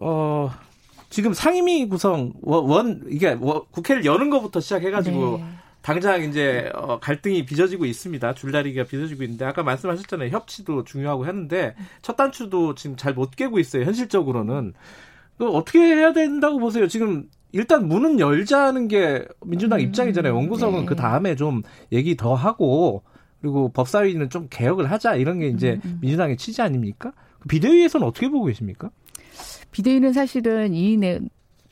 어, 0.00 0.50
지금 1.08 1.32
상임위 1.32 1.88
구성 1.88 2.32
원, 2.42 2.64
원 2.68 3.04
이게 3.08 3.34
국회를 3.34 4.04
여는 4.04 4.30
것부터 4.30 4.60
시작해가지고 4.60 5.38
네. 5.38 5.44
당장 5.82 6.22
이제 6.22 6.70
어, 6.74 7.00
갈등이 7.00 7.46
빚어지고 7.46 7.86
있습니다. 7.86 8.34
줄다리기가 8.34 8.84
빚어지고 8.84 9.22
있는데 9.24 9.46
아까 9.46 9.62
말씀하셨잖아요. 9.62 10.28
협치도 10.28 10.84
중요하고 10.84 11.26
했는데 11.26 11.74
첫 12.02 12.16
단추도 12.16 12.74
지금 12.74 12.96
잘 12.96 13.14
못 13.14 13.34
깨고 13.34 13.58
있어요. 13.58 13.84
현실적으로는 13.84 14.74
그 14.74 15.09
어떻게 15.48 15.78
해야 15.78 16.12
된다고 16.12 16.58
보세요? 16.58 16.86
지금 16.88 17.28
일단 17.52 17.88
문은 17.88 18.20
열자는 18.20 18.88
게 18.88 19.26
민주당 19.44 19.80
음, 19.80 19.84
입장이잖아요. 19.84 20.34
원구성은 20.34 20.80
네. 20.80 20.86
그 20.86 20.96
다음에 20.96 21.34
좀 21.34 21.62
얘기 21.92 22.16
더 22.16 22.34
하고 22.34 23.02
그리고 23.40 23.70
법사위는 23.72 24.30
좀 24.30 24.46
개혁을 24.50 24.90
하자 24.90 25.16
이런 25.16 25.38
게 25.38 25.48
이제 25.48 25.80
음, 25.84 25.90
음. 25.90 25.98
민주당의 26.02 26.36
취지 26.36 26.62
아닙니까? 26.62 27.12
비대위에서는 27.48 28.06
어떻게 28.06 28.28
보고 28.28 28.46
계십니까? 28.46 28.90
비대위는 29.72 30.12
사실은 30.12 30.74
이 30.74 30.96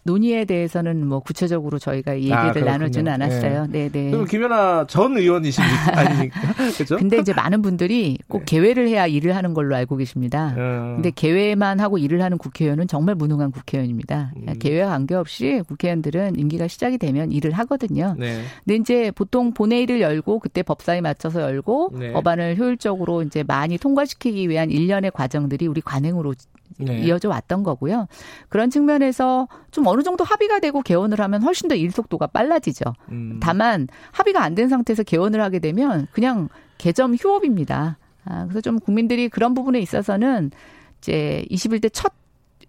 논의에 0.09 0.47
대해서는 0.47 1.07
뭐 1.07 1.21
구체적으로 1.21 1.79
저희가 1.79 2.17
얘기를 2.17 2.35
아, 2.35 2.53
나누지는 2.53 3.13
않았어요. 3.13 3.67
네, 3.69 3.91
네. 3.91 4.11
그럼 4.11 4.25
김연아 4.25 4.87
전 4.89 5.19
의원이십니까? 5.19 6.31
그죠? 6.79 6.97
근데 6.97 7.19
이제 7.19 7.35
많은 7.35 7.61
분들이 7.61 8.17
꼭 8.27 8.39
네. 8.39 8.45
개회를 8.47 8.89
해야 8.89 9.07
일을 9.07 9.37
하는 9.37 9.53
걸로 9.53 9.77
알고 9.77 9.97
계십니다. 9.97 10.55
어. 10.57 10.95
근데 10.95 11.11
개회만 11.11 11.81
하고 11.81 11.99
일을 11.99 12.23
하는 12.23 12.39
국회의원은 12.39 12.89
정말 12.89 13.17
무능한 13.17 13.51
국회의원입니다. 13.51 14.33
음. 14.37 14.59
개회와 14.59 14.89
관계없이 14.89 15.63
국회의원들은 15.69 16.39
임기가 16.39 16.69
시작이 16.69 16.97
되면 16.97 17.31
일을 17.31 17.53
하거든요. 17.53 18.15
네. 18.19 18.43
근데 18.65 18.77
이제 18.77 19.11
보통 19.11 19.53
본회의를 19.53 20.01
열고 20.01 20.39
그때 20.39 20.63
법사에 20.63 21.03
맞춰서 21.03 21.43
열고 21.43 21.91
네. 21.99 22.13
법안을 22.13 22.57
효율적으로 22.57 23.23
이제 23.23 23.45
많이 23.47 23.77
통과시키기 23.77 24.49
위한 24.49 24.71
일련의 24.71 25.11
과정들이 25.11 25.67
우리 25.67 25.83
관행으로 25.83 26.33
네. 26.79 27.01
이어져 27.01 27.29
왔던 27.29 27.63
거고요. 27.63 28.07
그런 28.49 28.71
측면에서 28.71 29.49
좀 29.71 29.87
어느 29.87 30.03
정도 30.03 30.25
합의가 30.25 30.61
되고 30.61 30.81
개원을 30.83 31.21
하면 31.21 31.43
훨씬 31.43 31.69
더 31.69 31.75
일 31.75 31.91
속도가 31.91 32.29
빨라지죠. 32.29 32.95
음. 33.11 33.39
다만 33.43 33.89
합의가 34.13 34.43
안 34.43 34.55
된 34.55 34.69
상태에서 34.69 35.03
개원을 35.03 35.41
하게 35.41 35.59
되면 35.59 36.07
그냥 36.13 36.49
개점 36.79 37.15
휴업입니다. 37.15 37.99
아, 38.25 38.43
그래서 38.45 38.61
좀 38.61 38.79
국민들이 38.81 39.29
그런 39.29 39.55
부분에 39.55 39.79
있어서는 39.81 40.51
이제 40.99 41.45
21대 41.51 41.91
첫 41.93 42.13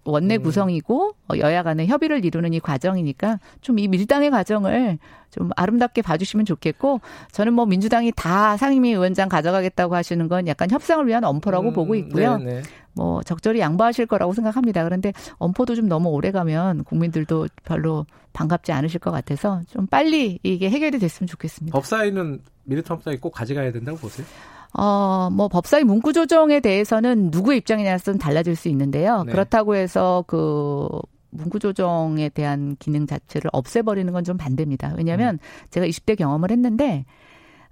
원내 0.06 0.38
음. 0.38 0.44
구성이고 0.44 1.12
어, 1.28 1.38
여야 1.38 1.62
간의 1.62 1.88
협의를 1.88 2.24
이루는 2.26 2.54
이 2.54 2.60
과정이니까 2.60 3.40
좀 3.62 3.78
이 3.80 3.88
밀당의 3.88 4.32
과정을 4.32 4.98
좀 5.30 5.50
아름답게 5.56 6.02
봐주시면 6.02 6.46
좋겠고 6.46 7.02
저는 7.32 7.54
뭐 7.54 7.66
민주당이 7.66 8.14
다 8.16 8.56
상임위 8.58 8.92
위원장 8.92 9.30
가져가겠다고 9.30 9.96
하시는 9.96 10.28
건 10.28 10.48
약간 10.48 10.72
협상을 10.72 11.06
위한 11.06 11.24
엄포라고 11.24 11.70
음, 11.70 11.74
보고 11.74 11.96
있고요. 11.96 12.38
네네. 12.38 12.62
네. 13.00 13.04
뭐 13.06 13.24
적절히 13.24 13.60
양보하실 13.60 14.06
거라고 14.06 14.34
생각합니다. 14.34 14.84
그런데 14.84 15.14
엄포도 15.38 15.76
좀 15.76 15.88
너무 15.88 16.10
오래 16.10 16.32
가면 16.32 16.84
국민들도 16.84 17.48
별로 17.64 18.06
반갑지 18.34 18.72
않으실 18.72 19.00
것 19.00 19.12
같아서 19.12 19.62
좀 19.70 19.88
빨리 19.88 20.40
이게 20.44 20.70
해결이 20.70 21.00
됐으면 21.00 21.28
좋겠습니다. 21.28 21.74
법사위는 21.76 22.42
미래통합당이 22.66 23.18
꼭 23.18 23.32
가져가야 23.32 23.72
된다고 23.72 23.98
보세요? 23.98 24.28
어, 24.74 25.30
뭐 25.32 25.48
법사위 25.48 25.84
문구 25.84 26.14
조정에 26.14 26.60
대해서는 26.60 27.30
누구의 27.32 27.58
입장이냐서는 27.60 28.20
달라질 28.20 28.56
수 28.56 28.68
있는데요. 28.70 29.24
네. 29.24 29.32
그렇다고 29.32 29.76
해서 29.76 30.24
그 30.28 30.88
문구 31.32 31.60
조정에 31.60 32.30
대한 32.30 32.76
기능 32.80 33.08
자체를 33.08 33.50
없애버리는 33.54 34.12
건 34.14 34.24
좀 34.24 34.38
반대입니다. 34.38 34.94
왜냐하면 34.98 35.36
음. 35.36 35.40
제가 35.72 35.88
20대 35.88 36.18
경험을 36.18 36.52
했는데 36.52 37.06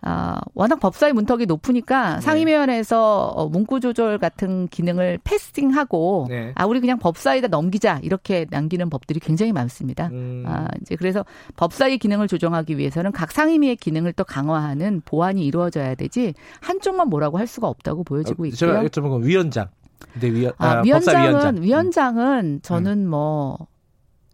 아, 0.07 0.39
워낙 0.53 0.79
법사위 0.79 1.11
문턱이 1.11 1.45
높으니까 1.45 2.15
네. 2.15 2.21
상임위원회에서 2.21 3.27
어, 3.27 3.49
문구 3.49 3.81
조절 3.81 4.17
같은 4.17 4.67
기능을 4.69 5.19
패스팅하고 5.23 6.27
네. 6.29 6.53
아 6.55 6.65
우리 6.65 6.79
그냥 6.79 6.97
법사위에다 6.97 7.49
넘기자 7.49 7.99
이렇게 8.03 8.45
남기는 8.49 8.89
법들이 8.89 9.19
굉장히 9.19 9.51
많습니다. 9.51 10.07
음. 10.13 10.43
아 10.47 10.67
이제 10.81 10.95
그래서 10.95 11.25
법사위 11.57 11.97
기능을 11.97 12.27
조정하기 12.27 12.77
위해서는 12.77 13.11
각 13.11 13.31
상임위의 13.31 13.75
기능을 13.75 14.13
또 14.13 14.23
강화하는 14.23 15.01
보완이 15.03 15.45
이루어져야 15.45 15.95
되지 15.95 16.33
한쪽만 16.61 17.09
뭐라고 17.09 17.37
할 17.37 17.45
수가 17.47 17.67
없다고 17.67 18.03
보여지고 18.05 18.43
어, 18.43 18.45
있고요. 18.47 18.55
제가 18.57 18.83
여쭤본 18.83 19.09
건 19.09 19.25
위원장. 19.25 19.67
근데 20.13 20.31
위, 20.31 20.47
아, 20.47 20.53
아, 20.57 20.81
위원장은 20.83 21.29
위원장. 21.29 21.63
위원장은 21.63 22.45
음. 22.45 22.59
저는 22.61 23.05
음. 23.05 23.09
뭐 23.09 23.67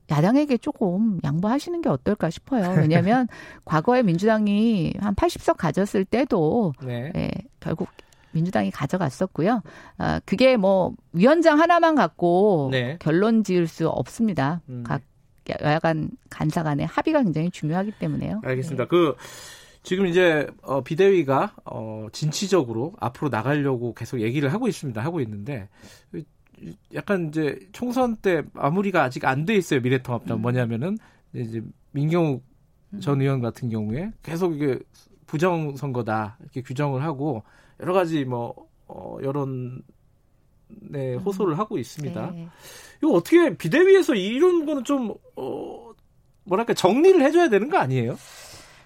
야당에게 0.10 0.58
조금 0.58 1.20
양보하시는 1.24 1.82
게 1.82 1.90
어떨까 1.90 2.30
싶어요. 2.30 2.76
왜냐하면 2.78 3.28
과거에 3.66 4.04
민주당이 4.04 4.94
한 5.00 5.16
80석 5.16 5.58
가졌을 5.58 6.06
때도 6.06 6.74
네. 6.84 7.12
예, 7.16 7.32
결국 7.60 7.90
민주당이 8.32 8.72
가져갔었고요. 8.72 9.62
아, 9.98 10.20
그게 10.26 10.58
뭐 10.58 10.94
위원장 11.14 11.60
하나만 11.60 11.96
갖고 11.96 12.70
네. 12.72 12.98
결론 13.00 13.44
지을 13.44 13.68
수 13.68 13.88
없습니다. 13.88 14.62
음. 14.70 14.84
각 14.86 15.02
여야간 15.62 16.10
간사 16.30 16.64
간의 16.64 16.86
합의가 16.88 17.22
굉장히 17.24 17.52
중요하기 17.52 17.94
때문에요. 18.00 18.42
알겠습니다. 18.44 18.86
네. 18.86 18.88
그 18.88 19.16
지금 19.84 20.08
이제 20.08 20.48
어, 20.62 20.82
비대위가 20.82 21.56
어, 21.66 22.08
진취적으로 22.14 22.94
앞으로 23.00 23.30
나가려고 23.30 23.94
계속 23.94 24.22
얘기를 24.22 24.52
하고 24.54 24.68
있습니다. 24.68 25.00
하고 25.04 25.20
있는데 25.20 25.68
약간 26.94 27.28
이제 27.30 27.60
총선 27.72 28.16
때 28.18 28.44
마무리가 28.54 29.04
아직 29.04 29.26
안 29.26 29.46
돼 29.46 29.56
있어요. 29.56 29.82
미래통합당 29.82 30.38
음. 30.38 30.42
뭐냐면은 30.42 30.98
이제 31.34 31.62
민경욱 31.92 32.44
음. 32.94 33.00
전 33.00 33.22
의원 33.22 33.42
같은 33.42 33.70
경우에 33.70 34.12
계속 34.24 34.56
이게 34.56 34.80
부정 35.26 35.76
선거다 35.76 36.38
이렇게 36.42 36.62
규정을 36.62 37.04
하고 37.04 37.44
여러 37.80 37.94
가지 37.94 38.24
뭐 38.26 38.54
어, 38.88 39.18
여론 39.24 39.82
네, 40.68 41.16
호소를 41.16 41.58
하고 41.58 41.78
있습니다. 41.78 42.32
네. 42.32 42.48
이거 43.00 43.12
어떻게 43.14 43.56
비대위에서 43.56 44.16
이런 44.16 44.66
거는 44.66 44.84
좀 44.84 45.14
어, 45.36 45.92
뭐랄까 46.46 46.74
정리를 46.74 47.22
해줘야 47.22 47.50
되는 47.50 47.70
거 47.70 47.78
아니에요? 47.78 48.18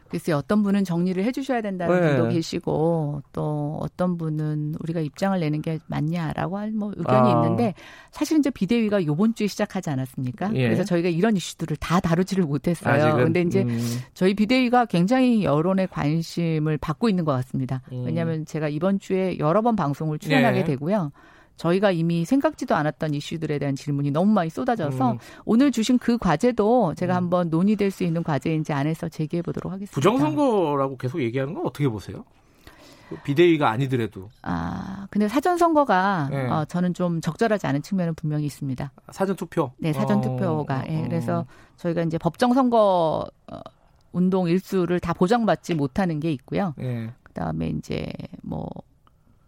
글쎄 0.10 0.32
어떤 0.32 0.64
분은 0.64 0.84
정리를 0.86 1.22
해주셔야 1.24 1.62
된다는 1.62 2.00
네. 2.00 2.16
분도 2.16 2.30
계시고 2.30 3.24
또 3.34 3.78
어떤 3.82 4.18
분은 4.18 4.76
우리가 4.80 5.02
입장을 5.02 5.38
내는 5.40 5.62
게 5.62 5.80
맞냐라고 5.88 6.58
할 6.58 6.78
뭐 6.78 6.94
의견이 6.96 7.32
아. 7.32 7.44
있는데 7.44 7.74
사실 8.12 8.38
이제 8.38 8.50
비대위가 8.50 9.06
요번 9.06 9.34
주에 9.34 9.48
시작하지 9.48 9.90
않았습니까? 9.90 10.52
예. 10.54 10.64
그래서 10.64 10.84
저희가 10.84 11.10
이런 11.10 11.36
이슈들을 11.36 11.78
다 11.78 12.00
다루지를 12.00 12.46
못했어요. 12.46 12.94
아직은, 12.94 13.24
근데 13.26 13.42
이제 13.42 13.64
음. 13.64 13.80
저희 14.14 14.34
비대위가 14.34 14.86
굉장히 14.86 15.44
여론의 15.44 15.88
관심을 15.88 16.78
받고 16.78 17.10
있는 17.10 17.26
것 17.26 17.32
같습니다. 17.34 17.82
음. 17.92 18.04
왜냐하면 18.06 18.46
제가 18.46 18.70
이번 18.70 19.00
주에 19.00 19.38
여러 19.40 19.62
번 19.62 19.76
방송을 19.76 20.20
출연하게 20.20 20.60
예. 20.60 20.64
되고요. 20.64 21.12
저희가 21.58 21.92
이미 21.92 22.24
생각지도 22.24 22.76
않았던 22.76 23.14
이슈들에 23.14 23.60
대한 23.60 23.76
질문이 23.76 24.12
너무 24.12 24.32
많이 24.32 24.50
쏟아져서 24.50 25.14
음. 25.14 25.18
오늘 25.46 25.72
주신 25.72 25.98
그 25.98 26.18
과제도 26.18 26.94
제가 26.96 27.14
음. 27.14 27.18
한번 27.18 27.50
논의될 27.50 27.92
수 27.92 28.04
있는 28.04 28.24
과제인지 28.24 28.74
안에서 28.74 29.10
제기해 29.10 29.42
보도록 29.42 29.74
하겠습니다. 29.74 29.94
부정선거라고 29.94 30.98
계속 30.98 31.22
얘기하는 31.22 31.54
건 31.54 31.66
어떻게 31.66 31.90
보세요? 31.90 32.24
비대위가 33.24 33.70
아니더라도. 33.70 34.30
아, 34.42 35.08
근데 35.10 35.28
사전 35.28 35.58
선거가 35.58 36.28
네. 36.30 36.50
어, 36.50 36.66
저는 36.66 36.94
좀 36.94 37.22
적절하지 37.22 37.66
않은 37.68 37.82
측면은 37.82 38.14
분명히 38.16 38.46
있습니다. 38.46 38.92
사전 39.12 39.36
투표. 39.36 39.72
네, 39.78 39.94
사전 39.94 40.18
어. 40.18 40.22
투표가. 40.22 40.84
예, 40.90 41.04
그래서 41.04 41.46
저희가 41.78 42.04
이제 42.04 42.18
법정 42.18 42.54
선거 42.54 43.26
어, 43.50 43.60
운동 44.12 44.50
일수를 44.50 45.00
다 45.00 45.14
보장받지 45.14 45.76
못하는 45.76 46.20
게 46.20 46.32
있고요. 46.34 46.74
네. 46.78 47.10
그다음에 47.24 47.70
이제 47.70 48.12
뭐 48.42 48.68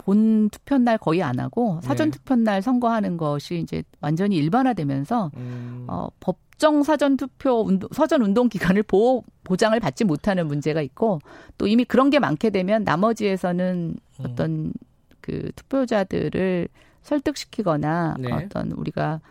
본 0.09 0.49
투표 0.49 0.79
날 0.79 0.97
거의 0.97 1.21
안 1.21 1.39
하고 1.39 1.79
사전 1.83 2.09
네. 2.09 2.17
투표 2.17 2.35
날 2.35 2.63
선거하는 2.63 3.17
것이 3.17 3.59
이제 3.59 3.83
완전히 4.01 4.37
일반화되면서 4.37 5.29
음. 5.37 5.85
어, 5.87 6.07
법정 6.19 6.81
사전 6.81 7.15
투표 7.15 7.61
운동, 7.61 7.87
사전 7.91 8.23
운동 8.23 8.49
기간을 8.49 8.81
보호 8.81 9.23
보장을 9.43 9.79
받지 9.79 10.05
못하는 10.05 10.47
문제가 10.47 10.81
있고 10.81 11.19
또 11.59 11.67
이미 11.67 11.85
그런 11.85 12.09
게 12.09 12.17
많게 12.17 12.49
되면 12.49 12.83
나머지에서는 12.83 13.95
음. 14.19 14.25
어떤 14.25 14.73
그 15.21 15.51
투표자들을 15.55 16.69
설득시키거나 17.03 18.15
네. 18.19 18.31
어떤 18.31 18.71
우리가 18.71 19.21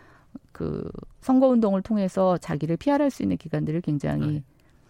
그 0.53 0.89
선거 1.19 1.47
운동을 1.47 1.81
통해서 1.81 2.37
자기를 2.37 2.77
피할할 2.77 3.11
수 3.11 3.21
있는 3.21 3.35
기관들을 3.35 3.81
굉장히 3.81 4.27
네. 4.27 4.43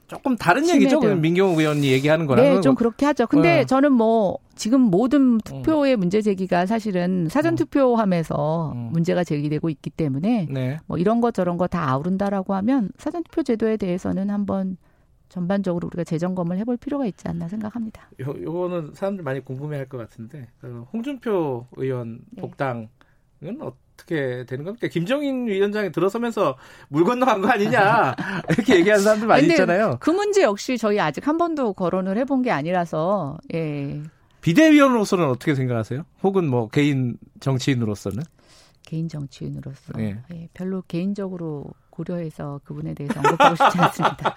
조금 0.10 0.36
다른 0.36 0.68
얘기죠. 0.68 0.99
민경호 1.16 1.60
의원이 1.60 1.89
얘기하는 1.91 2.26
거랑. 2.26 2.43
네, 2.43 2.62
좀 2.62 2.76
그렇게 2.76 3.05
하죠. 3.05 3.28
근데 3.28 3.57
네. 3.57 3.66
저는 3.66 3.93
뭐 3.93 4.39
지금 4.55 4.82
모든 4.82 5.38
투표의 5.38 5.95
음. 5.95 5.99
문제 5.99 6.22
제기가 6.22 6.66
사실은 6.66 7.28
사전 7.30 7.53
음. 7.53 7.55
투표함에서 7.55 8.72
음. 8.74 8.89
문제가 8.91 9.24
제기되고 9.24 9.70
있기 9.70 9.91
때문에 9.91 10.47
네. 10.49 10.78
뭐 10.88 10.97
이런 10.97 11.22
것 11.22 11.34
저런 11.34 11.57
거 11.57 11.68
다 11.70 11.88
아우른다라고 11.91 12.55
하면 12.55 12.89
사전 12.97 13.24
투표 13.24 13.43
제도에 13.43 13.78
대해서는 13.78 14.32
한번 14.32 14.78
전반적으로 15.30 15.86
우리가 15.86 16.03
재점검을 16.03 16.57
해볼 16.57 16.78
필요가 16.78 17.05
있지 17.05 17.28
않나 17.28 17.47
생각합니다. 17.47 18.10
요, 18.22 18.34
요거는 18.41 18.93
사람들 18.95 19.24
많이 19.24 19.39
궁금해할 19.45 19.88
것 19.88 19.99
같은데 19.99 20.47
그 20.60 20.84
홍준표 20.91 21.68
의원 21.78 22.22
네. 22.32 22.41
복당은 22.41 22.88
어, 23.62 23.72
어떻게 24.00 24.45
되는 24.45 24.64
겁니까? 24.66 24.88
김정인 24.88 25.47
위원장이 25.47 25.91
들어서면서 25.91 26.58
물 26.88 27.04
건너간 27.04 27.41
거 27.41 27.50
아니냐 27.50 28.16
이렇게 28.50 28.78
얘기하는 28.78 29.04
사람들 29.04 29.28
많이 29.28 29.47
있잖아요. 29.47 29.97
그 30.00 30.10
문제 30.10 30.43
역시 30.43 30.78
저희 30.78 31.00
아직 31.00 31.28
한 31.28 31.38
번도 31.38 31.74
거론을 31.74 32.18
해본 32.18 32.41
게 32.41 32.52
아니라서 32.52 33.38
예. 33.54 34.02
비대위원으로서는 34.41 35.26
어떻게 35.26 35.54
생각하세요? 35.54 36.06
혹은 36.24 36.50
뭐 36.50 36.70
개인 36.70 37.18
정치인으로서는? 37.39 38.24
개인 38.84 39.08
정치인으로서 39.08 39.93
예. 40.00 40.18
예, 40.34 40.47
별로 40.54 40.82
개인적으로 40.88 41.66
고려해서 41.89 42.62
그분에 42.64 42.93
대해서 42.93 43.20
언급하고 43.20 43.56
싶지 43.56 43.78
않습니다. 43.78 44.36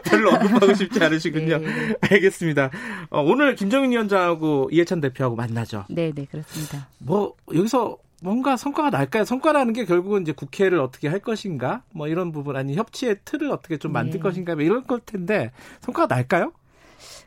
별로 0.04 0.30
언급하고 0.30 0.74
싶지 0.74 1.02
않으시군요. 1.04 1.58
네. 1.58 1.94
알겠습니다. 2.00 2.70
어, 3.10 3.22
오늘 3.22 3.54
김정인 3.54 3.90
위원장하고 3.92 4.70
이해찬 4.72 5.00
대표하고 5.02 5.36
만나죠. 5.36 5.84
네, 5.90 6.12
네, 6.14 6.24
그렇습니다. 6.24 6.88
뭐 6.98 7.34
여기서 7.54 7.98
뭔가 8.22 8.56
성과가 8.56 8.90
날까요? 8.90 9.24
성과라는 9.24 9.72
게 9.72 9.84
결국은 9.84 10.22
이제 10.22 10.32
국회를 10.32 10.80
어떻게 10.80 11.08
할 11.08 11.20
것인가, 11.20 11.82
뭐 11.92 12.08
이런 12.08 12.32
부분 12.32 12.56
아니 12.56 12.74
협치의 12.74 13.18
틀을 13.24 13.50
어떻게 13.50 13.76
좀 13.76 13.92
만들 13.92 14.20
네. 14.20 14.22
것인가, 14.22 14.54
뭐 14.54 14.64
이런 14.64 14.86
걸 14.86 15.00
텐데 15.00 15.52
성과가 15.80 16.14
날까요? 16.14 16.52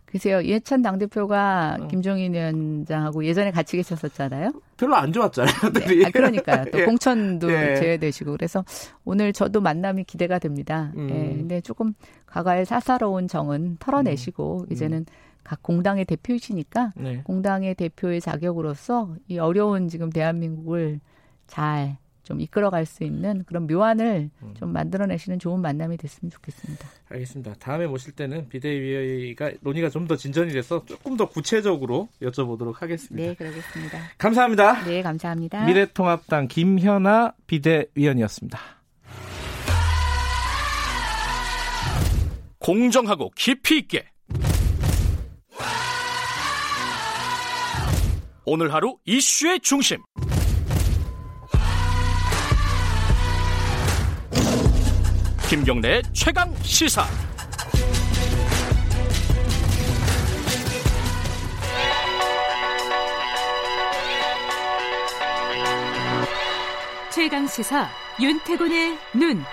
글쎄요, 0.07 0.41
이해찬 0.41 0.81
당대표가 0.81 1.77
어. 1.81 1.87
김종인 1.87 2.33
위원장하고 2.33 3.23
예전에 3.23 3.51
같이 3.51 3.77
계셨었잖아요. 3.77 4.51
별로 4.75 4.95
안 4.95 5.13
좋았잖아요. 5.13 5.71
네. 5.73 6.05
아, 6.05 6.09
그러니까요. 6.09 6.65
또 6.73 6.79
예. 6.79 6.85
공천도 6.85 7.51
예. 7.51 7.75
제외되시고 7.75 8.31
그래서 8.31 8.65
오늘 9.05 9.33
저도 9.33 9.61
만남이 9.61 10.05
기대가 10.05 10.39
됩니다. 10.39 10.91
음. 10.95 11.09
예. 11.11 11.37
근데 11.37 11.61
조금 11.61 11.93
과거의 12.25 12.65
사사로운 12.65 13.27
정은 13.27 13.77
털어내시고 13.79 14.65
음. 14.67 14.73
이제는 14.73 15.05
각 15.43 15.61
공당의 15.63 16.05
대표이시니까 16.05 16.93
네. 16.95 17.21
공당의 17.23 17.75
대표의 17.75 18.21
자격으로서 18.21 19.15
이 19.27 19.39
어려운 19.39 19.87
지금 19.87 20.09
대한민국을 20.09 20.99
잘 21.47 21.97
좀 22.29 22.39
이끌어갈 22.41 22.85
수 22.85 23.03
있는 23.03 23.43
그런 23.45 23.65
묘안을 23.65 24.29
음. 24.43 24.53
좀 24.55 24.71
만들어내시는 24.71 25.39
좋은 25.39 25.61
만남이 25.61 25.97
됐으면 25.97 26.29
좋겠습니다. 26.29 26.87
알겠습니다. 27.09 27.55
다음에 27.55 27.87
모실 27.87 28.13
때는 28.13 28.47
비대위가 28.49 29.53
논의가 29.61 29.89
좀 29.89 30.05
더 30.09 30.15
진전이 30.15 30.53
돼서 30.53 30.85
조금 30.85 31.17
더 31.17 31.27
구체적으로 31.27 32.07
여쭤보도록 32.21 32.81
하겠습니다. 32.81 33.27
네, 33.29 33.33
그러겠습니다. 33.35 33.99
감사합니다. 34.19 34.85
네, 34.85 35.01
감사합니다. 35.01 35.65
미래통합당 35.65 36.47
김현아 36.47 37.33
비대위원이었습니다. 37.47 38.59
공정하고 42.59 43.31
깊이 43.35 43.79
있게 43.79 44.05
오늘 48.51 48.73
하루 48.73 48.97
이슈의 49.05 49.59
중심. 49.59 49.99
김경래 55.47 56.01
최강 56.13 56.51
시사. 56.63 57.05
최강 67.11 67.45
시사 67.45 67.87
윤태곤의 68.19 68.97
눈. 69.13 69.43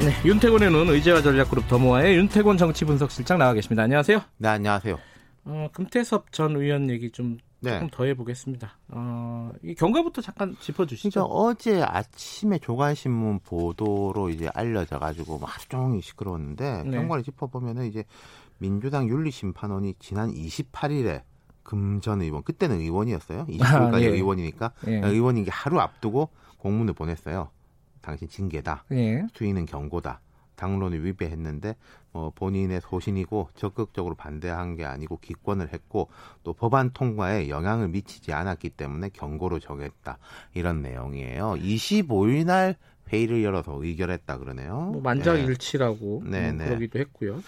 네, 0.00 0.12
윤태곤의 0.26 0.70
눈 0.70 0.90
의제와 0.90 1.22
전략그룹 1.22 1.66
더모아의 1.68 2.16
윤태곤 2.16 2.58
정치분석실장 2.58 3.38
나와 3.38 3.54
계십니다. 3.54 3.84
안녕하세요. 3.84 4.20
네, 4.36 4.48
안녕하세요. 4.50 5.15
어, 5.46 5.68
금태섭 5.72 6.32
전 6.32 6.56
의원 6.56 6.90
얘기 6.90 7.10
좀 7.10 7.38
네. 7.60 7.72
조금 7.72 7.88
더 7.90 8.04
해보겠습니다. 8.04 8.78
어, 8.88 9.50
이 9.62 9.74
경과부터 9.74 10.20
잠깐 10.20 10.56
짚어주시죠. 10.60 11.10
그러니까 11.10 11.34
어제 11.34 11.82
아침에 11.82 12.58
조간신문 12.58 13.40
보도로 13.40 14.28
이제 14.30 14.48
알려져가지고 14.52 15.38
뭐 15.38 15.48
하루 15.48 15.64
종일 15.68 16.02
시끄러웠는데 16.02 16.82
네. 16.84 16.90
경과를 16.90 17.24
짚어보면은 17.24 17.86
이제 17.86 18.04
민주당 18.58 19.08
윤리심판원이 19.08 19.94
지난 19.98 20.32
28일에 20.32 21.22
금전 21.62 22.22
의원 22.22 22.42
그때는 22.42 22.80
의원이었어요. 22.80 23.46
29일까지 23.50 23.94
아, 23.94 24.00
예. 24.00 24.06
의원이니까 24.06 24.72
예. 24.88 25.00
의원인 25.00 25.44
게 25.44 25.50
하루 25.50 25.80
앞두고 25.80 26.30
공문을 26.58 26.94
보냈어요. 26.94 27.50
당신 28.00 28.28
징계다. 28.28 28.84
예. 28.92 29.26
수위는 29.34 29.66
경고다. 29.66 30.20
당론을 30.56 31.04
위배했는데 31.04 31.76
어, 32.12 32.30
본인의 32.34 32.80
소신이고 32.80 33.50
적극적으로 33.54 34.14
반대한 34.14 34.76
게 34.76 34.84
아니고 34.84 35.18
기권을 35.18 35.72
했고 35.72 36.08
또 36.42 36.52
법안 36.52 36.90
통과에 36.90 37.48
영향을 37.48 37.88
미치지 37.88 38.32
않았기 38.32 38.70
때문에 38.70 39.10
경고로 39.10 39.58
정했다 39.58 40.18
이런 40.54 40.82
내용이에요. 40.82 41.56
25일 41.58 42.46
날 42.46 42.76
회의를 43.12 43.44
열어서 43.44 43.82
의결했다 43.82 44.38
그러네요. 44.38 44.90
뭐 44.92 45.00
만장일치라고 45.02 46.22
네. 46.26 46.52
뭐 46.52 46.64
그러기도 46.64 46.98
했고요. 46.98 47.42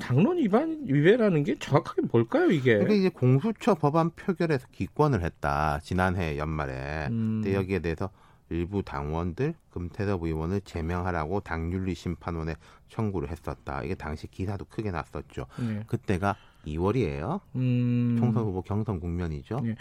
당론 0.00 0.38
위반 0.38 0.80
위배라는 0.86 1.44
게 1.44 1.58
정확하게 1.58 2.02
뭘까요 2.10 2.50
이게? 2.50 2.78
그게 2.78 2.96
이제 2.96 3.08
공수처 3.08 3.74
법안 3.74 4.10
표결에서 4.10 4.66
기권을 4.72 5.22
했다 5.22 5.80
지난해 5.82 6.38
연말에. 6.38 7.08
음. 7.10 7.42
근데 7.42 7.54
여기에 7.54 7.80
대해서 7.80 8.10
일부 8.50 8.82
당원들 8.82 9.54
금태섭 9.70 10.22
의원을 10.22 10.60
제명하라고 10.62 11.40
당윤리 11.40 11.94
심판원에 11.94 12.54
청구를 12.88 13.30
했었다. 13.30 13.82
이게 13.82 13.94
당시 13.94 14.26
기사도 14.26 14.66
크게 14.66 14.90
났었죠. 14.90 15.46
네. 15.58 15.82
그때가 15.86 16.36
2월이에요. 16.66 17.40
음... 17.56 18.16
총선 18.18 18.44
후보 18.44 18.62
경선 18.62 19.00
국면이죠. 19.00 19.60
네. 19.60 19.74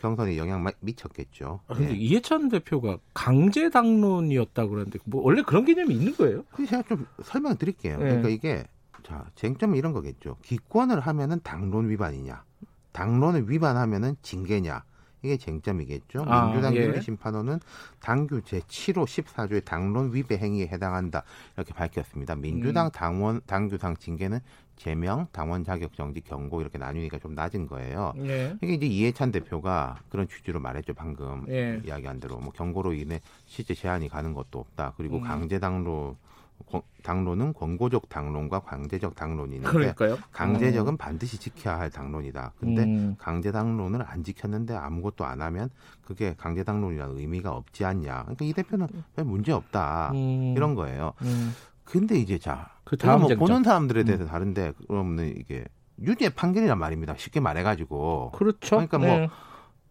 경선에 0.00 0.36
영향 0.36 0.64
미쳤겠죠. 0.80 1.60
아, 1.66 1.74
근데 1.74 1.92
네. 1.92 1.98
이해찬 1.98 2.48
대표가 2.48 2.98
강제 3.14 3.68
당론이었다 3.70 4.66
그러는데 4.66 4.98
뭐 5.04 5.22
원래 5.22 5.42
그런 5.42 5.64
개념이 5.64 5.94
있는 5.94 6.14
거예요? 6.16 6.44
그 6.50 6.66
제가 6.66 6.82
좀 6.82 7.06
설명 7.22 7.56
드릴게요. 7.56 7.98
네. 7.98 8.04
그러니까 8.04 8.28
이게 8.28 8.64
자 9.02 9.26
쟁점은 9.34 9.76
이런 9.76 9.92
거겠죠. 9.92 10.36
기권을 10.42 11.00
하면은 11.00 11.40
당론 11.42 11.88
위반이냐, 11.88 12.44
당론을 12.92 13.50
위반하면은 13.50 14.16
징계냐. 14.22 14.84
이게 15.22 15.36
쟁점이겠죠. 15.36 16.24
아, 16.26 16.46
민주당 16.46 16.74
예. 16.74 16.80
윤리 16.80 17.00
심판원은 17.02 17.60
당규 18.00 18.40
제7호 18.42 19.04
14조의 19.04 19.64
당론 19.64 20.14
위배 20.14 20.38
행위에 20.38 20.66
해당한다 20.66 21.24
이렇게 21.56 21.74
밝혔습니다. 21.74 22.34
민주당 22.36 22.86
음. 22.86 22.90
당원 22.92 23.40
당규상 23.46 23.96
징계는 23.96 24.40
제명, 24.76 25.26
당원 25.30 25.62
자격 25.62 25.92
정지, 25.92 26.22
경고 26.22 26.62
이렇게 26.62 26.78
나뉘니까 26.78 27.18
좀 27.18 27.34
낮은 27.34 27.66
거예요. 27.66 28.14
예. 28.20 28.56
이게 28.62 28.74
이제 28.74 28.86
이해찬 28.86 29.30
대표가 29.30 30.00
그런 30.08 30.26
취지로 30.26 30.58
말했죠. 30.58 30.94
방금 30.94 31.44
예. 31.50 31.82
이야기한 31.84 32.18
대로 32.18 32.38
뭐 32.38 32.50
경고로 32.50 32.94
인해 32.94 33.20
실제 33.44 33.74
제한이 33.74 34.08
가는 34.08 34.32
것도 34.32 34.58
없다. 34.58 34.94
그리고 34.96 35.18
음. 35.18 35.22
강제 35.22 35.58
당로 35.58 36.16
당론은 37.02 37.54
권고적 37.54 38.08
당론과 38.08 38.60
강제적 38.60 39.14
당론이 39.14 39.56
있는데 39.56 39.70
그러니까요. 39.70 40.18
강제적은 40.32 40.94
음. 40.94 40.96
반드시 40.96 41.38
지켜야 41.38 41.78
할 41.78 41.90
당론이다. 41.90 42.52
근데 42.58 42.82
음. 42.84 43.16
강제 43.18 43.52
당론을 43.52 44.02
안 44.02 44.22
지켰는데 44.22 44.74
아무것도 44.74 45.24
안 45.24 45.42
하면 45.42 45.70
그게 46.04 46.34
강제 46.36 46.62
당론이라는 46.62 47.18
의미가 47.18 47.52
없지 47.52 47.84
않냐. 47.84 48.22
그러니까 48.22 48.44
이 48.44 48.52
대표는 48.52 48.88
왜 49.16 49.24
문제 49.24 49.52
없다 49.52 50.10
음. 50.14 50.54
이런 50.56 50.74
거예요. 50.74 51.12
음. 51.22 51.54
근데 51.84 52.16
이제 52.16 52.38
자, 52.38 52.70
그 52.84 52.96
다음 52.96 53.22
뭐 53.22 53.34
보는 53.34 53.64
사람들에 53.64 54.04
대해서 54.04 54.24
음. 54.24 54.28
다른데 54.28 54.74
그러면 54.86 55.26
이게 55.36 55.64
유죄 56.02 56.28
판결이란 56.30 56.78
말입니다. 56.78 57.14
쉽게 57.16 57.40
말해가지고. 57.40 58.32
그렇죠. 58.32 58.76
그러니까 58.76 58.98
뭐 58.98 59.08
네. 59.08 59.30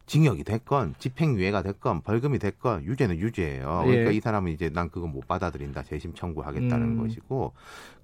징역이 0.09 0.43
됐건 0.43 0.95
집행유예가 0.97 1.61
됐건 1.61 2.01
벌금이 2.01 2.39
됐건 2.39 2.83
유죄는 2.83 3.19
유죄예요. 3.19 3.83
예. 3.85 3.89
그러니까 3.91 4.11
이 4.11 4.19
사람은 4.19 4.51
이제 4.51 4.69
난 4.69 4.89
그거 4.89 5.05
못 5.05 5.27
받아들인다 5.27 5.83
재심 5.83 6.15
청구하겠다는 6.15 6.81
음. 6.81 6.97
것이고 6.97 7.53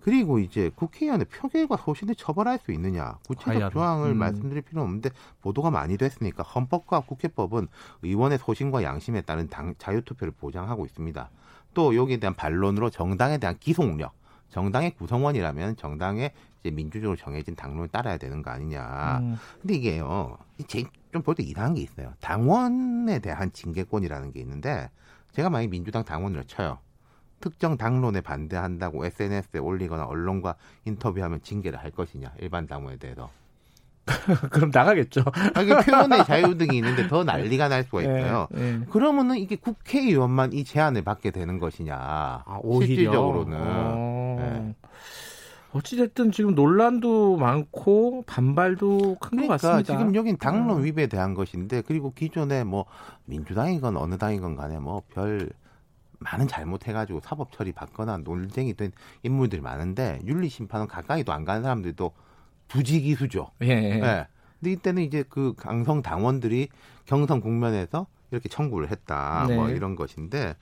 그리고 0.01 0.38
이제 0.38 0.70
국회의원의 0.76 1.26
표결과 1.26 1.78
소신을 1.78 2.14
처벌할 2.14 2.60
수 2.60 2.72
있느냐 2.74 3.18
구체적 3.28 3.53
과연. 3.56 3.72
조항을 3.72 4.12
음. 4.12 4.18
말씀드릴 4.18 4.62
필요는 4.62 4.84
없는데 4.84 5.10
보도가 5.41 5.72
많이 5.72 5.97
됐으니까 5.97 6.43
헌법과 6.43 7.01
국회법은 7.01 7.68
의원의 8.03 8.38
소신과 8.38 8.84
양심에 8.84 9.22
따른 9.22 9.49
당, 9.49 9.74
자유투표를 9.80 10.32
보장하고 10.38 10.86
있습니다. 10.86 11.32
또 11.74 11.95
여기에 11.95 12.18
대한 12.18 12.36
반론으로 12.36 12.91
정당에 12.91 13.39
대한 13.39 13.58
기속력 13.60 14.14
정당의 14.49 14.91
구성원이라면 14.91 15.76
정당의 15.76 16.32
이제 16.60 16.70
민주적으로 16.70 17.18
정해진 17.18 17.56
당론을 17.56 17.89
따라야 17.89 18.18
되는 18.18 18.43
거 18.43 18.51
아니냐. 18.51 19.20
음. 19.22 19.38
근데 19.60 19.74
이게요, 19.74 20.38
좀 21.16 21.24
볼 21.24 21.36
때 21.36 21.43
이상한 21.43 21.74
게 21.76 21.82
있어요. 21.82 22.13
당원에 22.22 23.20
대한 23.20 23.51
징계권이라는 23.51 24.32
게 24.32 24.39
있는데, 24.41 24.89
제가 25.32 25.49
만약 25.49 25.70
민주당 25.70 26.03
당원을 26.03 26.45
쳐요. 26.45 26.80
특정 27.41 27.78
당론에 27.78 28.22
반대한다고 28.22 29.05
SNS에 29.05 29.59
올리거나 29.59 30.05
언론과 30.05 30.55
인터뷰하면 30.86 31.41
징계를 31.41 31.80
할 31.80 31.91
것이냐, 31.91 32.34
일반 32.39 32.68
당원에 32.68 32.97
대해서. 32.97 33.30
그럼 34.51 34.70
나가겠죠. 34.72 35.24
아니, 35.55 35.70
표현의 35.70 36.26
자유 36.26 36.55
등이 36.57 36.78
있는데 36.78 37.07
더 37.07 37.24
난리가 37.24 37.70
날 37.70 37.84
수가 37.84 38.01
예, 38.01 38.05
있어요. 38.05 38.47
네, 38.51 38.78
네. 38.78 38.86
그러면은 38.89 39.38
이게 39.38 39.55
국회의원만 39.55 40.53
이 40.53 40.63
제한을 40.63 41.01
받게 41.03 41.32
되는 41.32 41.59
것이냐. 41.59 41.95
아, 41.97 42.59
실질적으로는. 42.82 43.57
어... 43.59 44.36
네. 44.39 44.76
어찌됐든 45.76 46.32
지금 46.32 46.55
논란도 46.55 47.36
많고 47.38 48.23
반발도 48.28 49.17
큰것 49.19 49.30
그러니까 49.30 49.57
같습니다. 49.57 49.91
지금 49.93 50.15
여긴 50.15 50.38
당론 50.38 50.78
음. 50.78 50.84
위배에 50.86 51.07
대한 51.07 51.34
것인데 51.34 51.82
그리고 51.82 52.13
기존에 52.13 52.63
뭐 52.63 52.86
민주당이건 53.26 53.97
어느 53.97 54.17
당이건 54.17 54.55
간에 54.55 54.80
뭐 54.80 55.01
별 55.13 55.49
많은 56.19 56.47
잘못해가지고 56.47 57.19
사법 57.19 57.51
처리 57.51 57.73
받거나 57.73 58.17
논쟁이 58.19 58.73
된 58.73 58.93
인물들이 59.23 59.61
많은데 59.61 60.21
윤리 60.26 60.47
심판은 60.47 60.88
가까이도 60.88 61.34
안 61.34 61.43
가는 61.43 61.61
사람들도 61.61 62.09
부지기수죠. 62.69 63.51
예. 63.63 63.67
예. 63.67 63.99
근데 63.99 64.71
이때는 64.71 65.03
이제 65.03 65.23
그 65.28 65.53
강성 65.57 66.01
당원들이 66.01 66.69
경선 67.05 67.41
국면에서 67.41 68.07
이렇게 68.32 68.47
청구를 68.47 68.89
했다. 68.91 69.41
뭐 69.41 69.47
네. 69.49 69.55
뭐 69.57 69.69
이런 69.69 69.95
것인데 69.97 70.55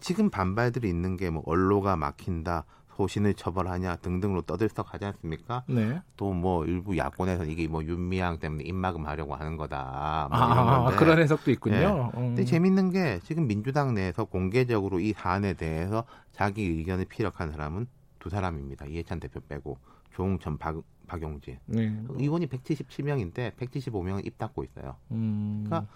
지금 0.00 0.30
반발들이 0.30 0.88
있는 0.88 1.16
게 1.16 1.28
뭐 1.30 1.42
언로가 1.44 1.96
막힌다. 1.96 2.64
소신을 3.00 3.34
처벌하냐 3.34 3.96
등등으로 3.96 4.42
떠들썩하지 4.42 5.04
않습니까? 5.06 5.64
네. 5.68 6.00
또 6.16 6.30
뭐 6.40 6.64
일부 6.64 6.96
야권에서 6.96 7.44
이게 7.44 7.66
뭐 7.68 7.82
윤미향 7.84 8.38
때문에 8.38 8.64
입막음하려고 8.64 9.34
하는 9.34 9.56
거다. 9.56 10.28
뭐 10.30 10.38
아, 10.38 10.90
그런 10.96 11.18
해석도 11.18 11.50
있군요. 11.50 11.76
네. 11.76 11.86
음. 11.86 12.26
근데 12.28 12.44
재밌는 12.44 12.90
게 12.90 13.20
지금 13.24 13.46
민주당 13.46 13.94
내에서 13.94 14.24
공개적으로 14.24 15.00
이 15.00 15.12
사안에 15.12 15.54
대해서 15.54 16.04
자기 16.32 16.62
의견을 16.64 17.06
피력한 17.06 17.52
사람은 17.52 17.86
두 18.18 18.28
사람입니다. 18.30 18.86
이해찬 18.86 19.20
대표 19.20 19.40
빼고 19.40 19.76
조홍천 20.14 20.56
박, 20.58 20.82
박용진. 21.06 21.58
네. 21.66 21.94
의원이 22.10 22.46
177명인데 22.46 23.56
175명은 23.56 24.24
입 24.26 24.38
닫고 24.38 24.64
있어요. 24.64 24.96
음. 25.10 25.64
그러니까 25.66 25.90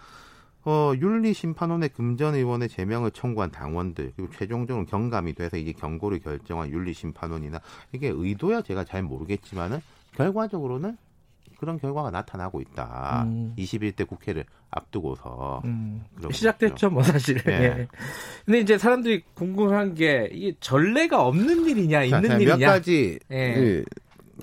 어, 0.65 0.93
윤리심판원의 0.99 1.89
금전 1.89 2.33
의원의 2.35 2.69
제명을 2.69 3.11
청구한 3.11 3.51
당원들 3.51 4.13
그리고 4.15 4.33
최종적으로 4.33 4.85
경감이 4.85 5.33
돼서 5.33 5.57
이제 5.57 5.71
경고를 5.71 6.19
결정한 6.19 6.69
윤리심판원이나 6.71 7.61
이게 7.91 8.11
의도야 8.13 8.63
제가 8.63 8.83
잘 8.83 9.03
모르겠지만은 9.03 9.79
결과적으로는 10.15 10.97
그런 11.57 11.79
결과가 11.79 12.11
나타나고 12.11 12.61
있다. 12.61 13.23
음. 13.27 13.53
21대 13.57 14.07
국회를 14.07 14.43
앞두고서 14.71 15.61
음. 15.65 16.03
시작됐죠, 16.31 16.89
뭐 16.89 17.01
사실. 17.03 17.41
네. 17.43 17.53
예. 17.53 17.87
근데 18.45 18.59
이제 18.59 18.77
사람들이 18.77 19.23
궁금한 19.33 19.93
게 19.93 20.29
이게 20.33 20.53
전례가 20.59 21.25
없는 21.25 21.65
일이냐, 21.65 22.03
있는 22.03 22.27
자, 22.27 22.35
일이냐. 22.35 22.57
몇 22.57 22.65
가지 22.65 23.19
예. 23.31 23.53
그 23.53 23.85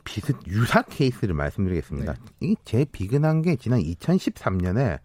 비슷 0.05 0.37
유사 0.47 0.83
케이스를 0.83 1.35
말씀드리겠습니다. 1.35 2.15
네. 2.41 2.49
이제 2.49 2.85
비근한 2.91 3.43
게 3.43 3.57
지난 3.57 3.81
2013년에 3.81 4.99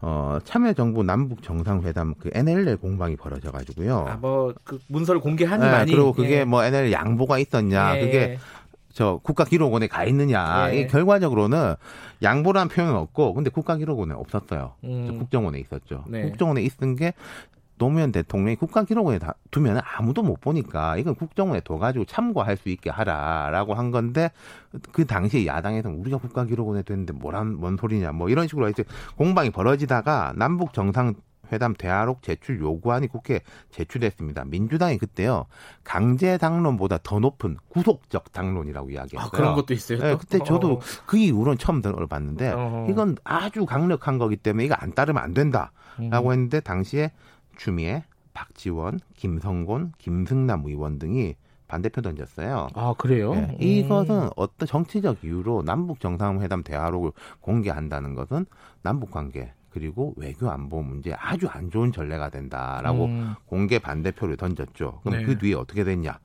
어 0.00 0.38
참여정부 0.44 1.02
남북 1.02 1.42
정상회담 1.42 2.14
그 2.18 2.30
NLL 2.32 2.76
공방이 2.76 3.16
벌어져 3.16 3.50
가지고요. 3.50 4.06
아, 4.08 4.16
뭐그 4.16 4.80
문서를 4.88 5.20
공개하니 5.20 5.64
네, 5.64 5.70
많이 5.70 5.92
그리고 5.92 6.12
그게 6.12 6.40
예. 6.40 6.44
뭐 6.44 6.64
NLL 6.64 6.92
양보가 6.92 7.38
있었냐, 7.38 7.96
예. 7.96 8.00
그게 8.00 8.38
저 8.94 9.18
국가기록원에 9.22 9.88
가 9.88 10.04
있느냐. 10.04 10.72
예. 10.72 10.80
이 10.80 10.86
결과적으로는 10.86 11.74
양보라는 12.22 12.68
표현은 12.68 12.94
없고, 12.94 13.34
근데 13.34 13.50
국가기록원에 13.50 14.14
없었어요. 14.14 14.74
음. 14.84 15.18
국정원에 15.18 15.58
있었죠. 15.58 16.04
네. 16.06 16.22
국정원에 16.22 16.62
있은 16.62 16.94
게 16.94 17.12
노무현 17.76 18.12
대통령이 18.12 18.56
국가 18.56 18.84
기록원에 18.84 19.18
다 19.18 19.34
두면 19.50 19.80
아무도 19.84 20.22
못 20.22 20.40
보니까 20.40 20.96
이건 20.96 21.14
국정원에 21.14 21.60
둬가지고 21.60 22.04
참고할 22.04 22.56
수 22.56 22.68
있게 22.68 22.90
하라라고 22.90 23.74
한 23.74 23.90
건데 23.90 24.30
그 24.92 25.06
당시에 25.06 25.46
야당에서는 25.46 25.98
우리가 25.98 26.18
국가 26.18 26.44
기록원에 26.44 26.82
됐는데 26.82 27.12
뭐란 27.14 27.54
뭔 27.54 27.76
소리냐 27.76 28.12
뭐 28.12 28.28
이런 28.28 28.46
식으로 28.46 28.68
이제 28.68 28.84
공방이 29.16 29.50
벌어지다가 29.50 30.34
남북 30.36 30.72
정상 30.72 31.14
회담 31.52 31.74
대화록 31.74 32.22
제출 32.22 32.60
요구안이 32.60 33.08
국회에 33.08 33.40
제출됐습니다. 33.70 34.44
민주당이 34.46 34.98
그때요 34.98 35.46
강제 35.82 36.38
당론보다 36.38 36.98
더 37.02 37.18
높은 37.18 37.56
구속적 37.68 38.32
당론이라고 38.32 38.90
이야기했어요. 38.90 39.26
아, 39.26 39.30
그런 39.30 39.54
것도 39.54 39.74
있어요. 39.74 39.98
네, 39.98 40.16
그때 40.16 40.38
저도 40.38 40.74
어. 40.74 40.80
그 41.06 41.16
이후로는 41.16 41.58
처음 41.58 41.82
들어봤는데 41.82 42.52
어. 42.54 42.86
이건 42.88 43.16
아주 43.24 43.66
강력한 43.66 44.18
거기 44.18 44.36
때문에 44.36 44.64
이거 44.64 44.74
안 44.78 44.94
따르면 44.94 45.22
안 45.22 45.34
된다라고 45.34 46.28
음. 46.28 46.32
했는데 46.32 46.60
당시에 46.60 47.12
추미애, 47.56 48.04
박지원, 48.32 49.00
김성곤, 49.16 49.92
김승남 49.98 50.64
의원 50.66 50.98
등이 50.98 51.34
반대표 51.68 52.02
던졌어요. 52.02 52.68
아 52.74 52.94
그래요? 52.98 53.34
네, 53.34 53.56
이것은 53.58 54.28
어떤 54.36 54.68
정치적 54.68 55.24
이유로 55.24 55.62
남북 55.64 55.98
정상회담 56.00 56.62
대화록을 56.62 57.12
공개한다는 57.40 58.14
것은 58.14 58.46
남북 58.82 59.10
관계 59.10 59.52
그리고 59.70 60.14
외교 60.16 60.50
안보 60.50 60.82
문제 60.82 61.12
아주 61.18 61.48
안 61.48 61.70
좋은 61.70 61.90
전례가 61.90 62.28
된다라고 62.28 63.06
음. 63.06 63.34
공개 63.46 63.78
반대표를 63.78 64.36
던졌죠. 64.36 65.00
그럼 65.02 65.18
네. 65.18 65.24
그 65.24 65.38
뒤에 65.38 65.54
어떻게 65.54 65.82
됐냐? 65.84 66.18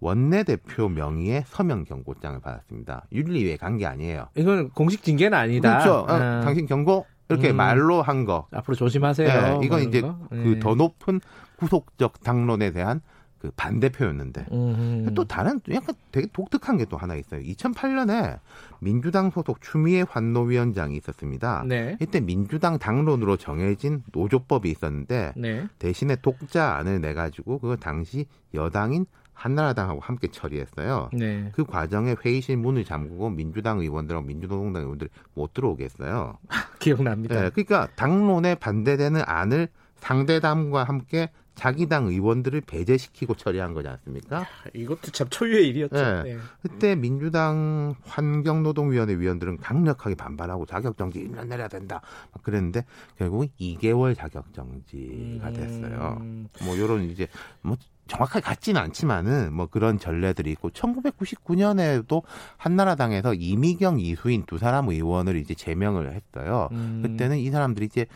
원내대표 0.00 0.88
명의의 0.88 1.44
서명 1.46 1.84
경고장을 1.84 2.40
받았습니다. 2.40 3.06
윤리위에 3.12 3.56
간 3.56 3.78
게 3.78 3.86
아니에요. 3.86 4.28
이건 4.36 4.70
공식 4.70 5.02
징계는 5.02 5.36
아니다. 5.36 5.78
그렇죠. 5.78 6.06
아. 6.08 6.40
당신 6.42 6.66
경고 6.66 7.06
이렇게 7.28 7.50
음. 7.50 7.56
말로 7.56 8.02
한 8.02 8.24
거. 8.24 8.46
앞으로 8.50 8.74
조심하세요. 8.74 9.58
네, 9.58 9.66
이건 9.66 9.82
이제 9.82 10.00
그더 10.30 10.70
네. 10.70 10.74
높은 10.76 11.20
구속적 11.56 12.22
당론에 12.22 12.70
대한 12.72 13.00
그 13.38 13.50
반대표였는데 13.56 14.46
음흠. 14.52 15.14
또 15.14 15.24
다른 15.26 15.60
약간 15.70 15.94
되게 16.12 16.26
독특한 16.32 16.78
게 16.78 16.86
또 16.86 16.96
하나 16.96 17.14
있어요. 17.14 17.42
2008년에 17.42 18.38
민주당 18.80 19.30
소속 19.30 19.60
추미애 19.60 20.04
환노위원장이 20.08 20.96
있었습니다. 20.96 21.64
네. 21.66 21.96
이때 22.00 22.20
민주당 22.20 22.78
당론으로 22.78 23.36
정해진 23.36 24.02
노조법이 24.12 24.70
있었는데 24.70 25.32
네. 25.36 25.66
대신에 25.78 26.16
독자 26.16 26.76
안을 26.76 27.00
내 27.02 27.12
가지고 27.12 27.58
그 27.58 27.76
당시 27.78 28.26
여당인 28.54 29.04
한나라당하고 29.34 30.00
함께 30.00 30.28
처리했어요. 30.28 31.10
네. 31.12 31.50
그 31.54 31.64
과정에 31.64 32.16
회의실 32.24 32.56
문을 32.56 32.84
잠그고 32.84 33.30
민주당 33.30 33.80
의원들하고 33.80 34.24
민주노동당 34.26 34.82
의원들이 34.84 35.10
못 35.34 35.52
들어오게 35.52 35.84
했어요. 35.84 36.38
기억납니다. 36.78 37.34
네, 37.34 37.50
그러니까 37.50 37.88
당론에 37.96 38.54
반대되는 38.54 39.22
안을 39.26 39.68
상대당과 39.96 40.84
함께 40.84 41.30
자기 41.54 41.88
당 41.88 42.06
의원들을 42.06 42.62
배제시키고 42.62 43.34
처리한 43.34 43.74
거지 43.74 43.88
않습니까? 43.88 44.44
이것도 44.74 45.12
참 45.12 45.28
초유의 45.30 45.68
일이었죠. 45.68 45.94
네. 45.94 46.22
네. 46.34 46.38
그때 46.62 46.96
민주당 46.96 47.94
환경노동위원회 48.04 49.16
위원들은 49.18 49.58
강력하게 49.58 50.16
반발하고 50.16 50.66
자격정지 50.66 51.28
1년 51.28 51.46
내려야 51.46 51.68
된다. 51.68 52.00
막 52.32 52.42
그랬는데 52.42 52.84
결국은 53.18 53.48
2개월 53.60 54.16
자격정지가 54.16 55.52
됐어요. 55.52 56.18
음. 56.20 56.48
뭐 56.64 56.76
요런 56.76 57.04
이제 57.04 57.28
뭐 57.62 57.76
정확하게 58.06 58.44
같지는 58.44 58.80
않지만은 58.82 59.52
뭐 59.52 59.66
그런 59.66 59.98
전례들이 59.98 60.50
있고 60.52 60.70
1999년에도 60.70 62.22
한나라당에서 62.56 63.34
이미경 63.34 64.00
이수인 64.00 64.44
두 64.46 64.58
사람 64.58 64.88
의원을 64.88 65.36
이제 65.36 65.54
제명을 65.54 66.12
했어요. 66.12 66.68
음. 66.72 67.00
그때는 67.02 67.38
이 67.38 67.50
사람들이 67.50 67.86
이제 67.86 68.06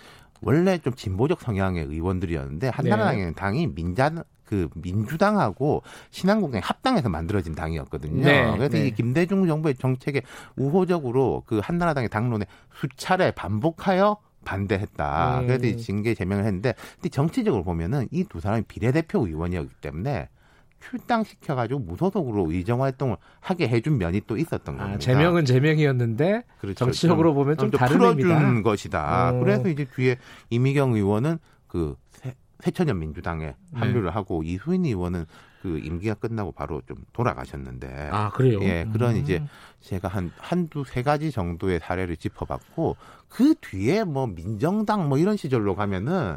원래 0.41 0.79
좀 0.79 0.95
진보적 0.95 1.41
성향의 1.41 1.85
의원들이었는데 1.85 2.69
한나라당에는 2.69 3.29
네. 3.29 3.35
당이 3.35 3.69
민자 3.69 4.11
그 4.45 4.69
민주당하고 4.75 5.83
신한국당 6.11 6.63
합당해서 6.65 7.11
만들어진 7.11 7.55
당이었거든요. 7.55 8.25
네, 8.25 8.51
그래서 8.57 8.79
네. 8.79 8.87
이 8.87 8.91
김대중 8.93 9.47
정부의 9.47 9.75
정책에 9.75 10.23
우호적으로 10.57 11.43
그 11.47 11.61
한나라당의 11.63 12.09
당론에 12.09 12.47
수차례 12.75 13.31
반복하여 13.33 14.17
반대했다. 14.45 15.41
음. 15.41 15.47
그래서 15.47 15.67
이 15.67 15.77
징계 15.77 16.15
제명을 16.15 16.45
했는데, 16.45 16.75
근데 16.95 17.09
정치적으로 17.09 17.63
보면은 17.65 18.07
이 18.11 18.25
두 18.25 18.41
사람이 18.41 18.63
비례대표 18.69 19.27
의원이었기 19.27 19.75
때문에 19.81 20.29
출당시켜가지고 20.81 21.81
무소속으로 21.81 22.53
의정 22.53 22.83
활동을 22.83 23.17
하게 23.41 23.69
해준 23.69 23.99
면이 23.99 24.23
또 24.27 24.37
있었던 24.37 24.77
아, 24.77 24.79
겁니다. 24.79 24.99
제명은 25.01 25.45
제명이었는데 25.45 26.45
그렇죠. 26.61 26.75
정치적으로 26.85 27.35
보면 27.35 27.57
좀, 27.57 27.71
좀 27.71 27.81
풀어준 27.81 28.31
의미다. 28.31 28.63
것이다. 28.63 29.33
오. 29.33 29.41
그래서 29.41 29.69
이제 29.69 29.85
뒤에 29.87 30.17
이미경 30.51 30.95
의원은 30.95 31.39
그 31.67 31.97
새천년 32.61 32.99
민주당에 32.99 33.47
네. 33.47 33.55
합류를 33.73 34.15
하고 34.15 34.43
이수인 34.43 34.85
의원은 34.85 35.25
그 35.63 35.79
임기가 35.79 36.15
끝나고 36.15 36.53
바로 36.53 36.83
좀 36.87 36.97
돌아가셨는데. 37.13 38.11
아, 38.13 38.31
그래요? 38.31 38.61
예, 38.63 38.87
그런 38.93 39.17
음. 39.17 39.21
이제 39.21 39.43
제가 39.81 40.09
한, 40.09 40.31
한두 40.39 40.85
세 40.85 41.03
가지 41.03 41.31
정도의 41.31 41.81
사례를 41.81 42.17
짚어봤고, 42.17 42.97
그 43.29 43.55
뒤에 43.61 44.05
뭐 44.05 44.27
민정당 44.27 45.09
뭐 45.09 45.19
이런 45.19 45.37
시절로 45.37 45.75
가면은, 45.75 46.37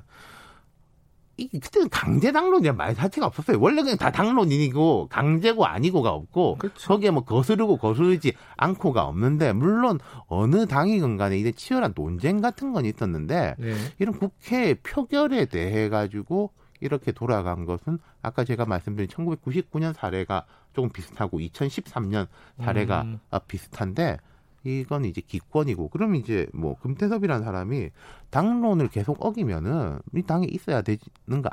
이, 1.38 1.48
그때는 1.48 1.90
강제 1.90 2.32
당론이란 2.32 2.76
말 2.76 2.94
자체가 2.94 3.26
없었어요. 3.28 3.60
원래 3.60 3.82
그냥 3.82 3.98
다 3.98 4.12
당론이고, 4.12 5.08
강제고 5.10 5.66
아니고가 5.66 6.12
없고, 6.12 6.58
그렇죠. 6.58 6.88
거기에 6.88 7.12
뭐 7.12 7.24
거스르고 7.24 7.78
거스르지 7.78 8.34
않고가 8.58 9.06
없는데, 9.06 9.54
물론 9.54 10.00
어느 10.28 10.66
당이건 10.68 11.18
간에 11.18 11.38
이제 11.38 11.52
치열한 11.52 11.94
논쟁 11.96 12.42
같은 12.42 12.74
건 12.74 12.86
있었는데, 12.86 13.56
네. 13.58 13.74
이런 14.00 14.18
국회 14.18 14.76
표결에 14.76 15.46
대해 15.46 15.90
가지고, 15.90 16.52
이렇게 16.82 17.12
돌아간 17.12 17.66
것은 17.66 18.00
아까 18.22 18.44
제가 18.44 18.66
말씀드린 18.66 19.08
1999년 19.08 19.94
사례가 19.94 20.46
조금 20.74 20.90
비슷하고 20.90 21.40
2013년 21.40 22.28
사례가 22.60 23.04
음. 23.04 23.20
비슷한데 23.48 24.18
이건 24.64 25.06
이제 25.06 25.22
기권이고 25.22 25.90
그럼 25.90 26.16
이제 26.16 26.48
뭐 26.54 26.76
금태섭이라는 26.80 27.44
사람이 27.44 27.90
당론을 28.30 28.90
계속 28.90 29.24
어기면은 29.24 30.00
이 30.16 30.22
당에 30.24 30.48
있어야 30.50 30.82
되는가 30.82 31.50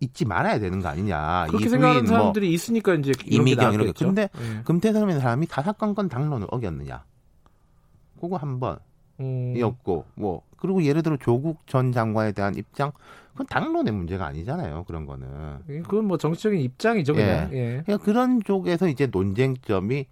있지 0.00 0.24
말아야 0.24 0.58
되는 0.58 0.80
거 0.80 0.88
아니냐. 0.88 1.46
그렇게 1.48 1.68
생각하는 1.68 2.04
뭐 2.04 2.18
사람들이 2.18 2.52
있으니까 2.52 2.94
이제 2.94 3.12
이미경 3.24 3.74
이렇게. 3.74 3.92
근데 3.92 4.28
네. 4.34 4.62
금태섭이라는 4.64 5.20
사람이 5.20 5.46
다사건건 5.46 6.08
당론을 6.08 6.48
어겼느냐. 6.50 7.04
그거 8.20 8.36
한번 8.36 8.74
음. 8.74 8.95
이었고 9.18 10.04
뭐 10.14 10.42
그리고 10.56 10.82
예를 10.82 11.02
들어 11.02 11.16
조국 11.16 11.66
전 11.66 11.92
장관에 11.92 12.32
대한 12.32 12.54
입장 12.54 12.92
그건 13.32 13.46
당론의 13.48 13.92
문제가 13.92 14.26
아니잖아요. 14.26 14.84
그런 14.84 15.04
거는. 15.04 15.26
예, 15.68 15.80
그건 15.80 16.06
뭐 16.06 16.16
정치적인 16.16 16.58
입장이죠, 16.58 17.12
그냥. 17.14 17.50
예. 17.52 17.56
예. 17.56 17.82
그러니까 17.84 17.98
그런 17.98 18.42
쪽에서 18.42 18.88
이제 18.88 19.06
논쟁점이 19.06 20.06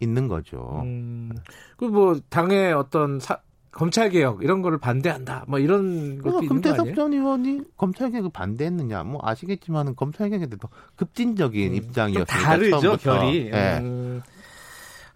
있는 0.00 0.26
거죠. 0.26 0.80
음, 0.82 1.32
그뭐 1.76 2.20
당의 2.30 2.72
어떤 2.72 3.20
사, 3.20 3.38
검찰 3.70 4.08
개혁 4.08 4.42
이런 4.42 4.62
거를 4.62 4.78
반대한다. 4.78 5.44
뭐 5.48 5.58
이런 5.58 6.20
것도 6.20 6.42
있는 6.42 6.48
금태섭 6.48 6.94
전 6.94 7.12
의원이 7.12 7.60
검찰 7.76 8.10
개혁을 8.10 8.30
반대했느냐? 8.32 9.04
뭐 9.04 9.20
아시겠지만은 9.22 9.94
검찰 9.94 10.30
개혁에 10.30 10.46
대해 10.46 10.58
더 10.58 10.68
급진적인 10.96 11.72
음, 11.72 11.74
입장이었습니다. 11.76 12.46
다르죠, 12.48 12.80
처음부터. 12.80 13.20
결이. 13.20 13.50
예. 13.52 13.82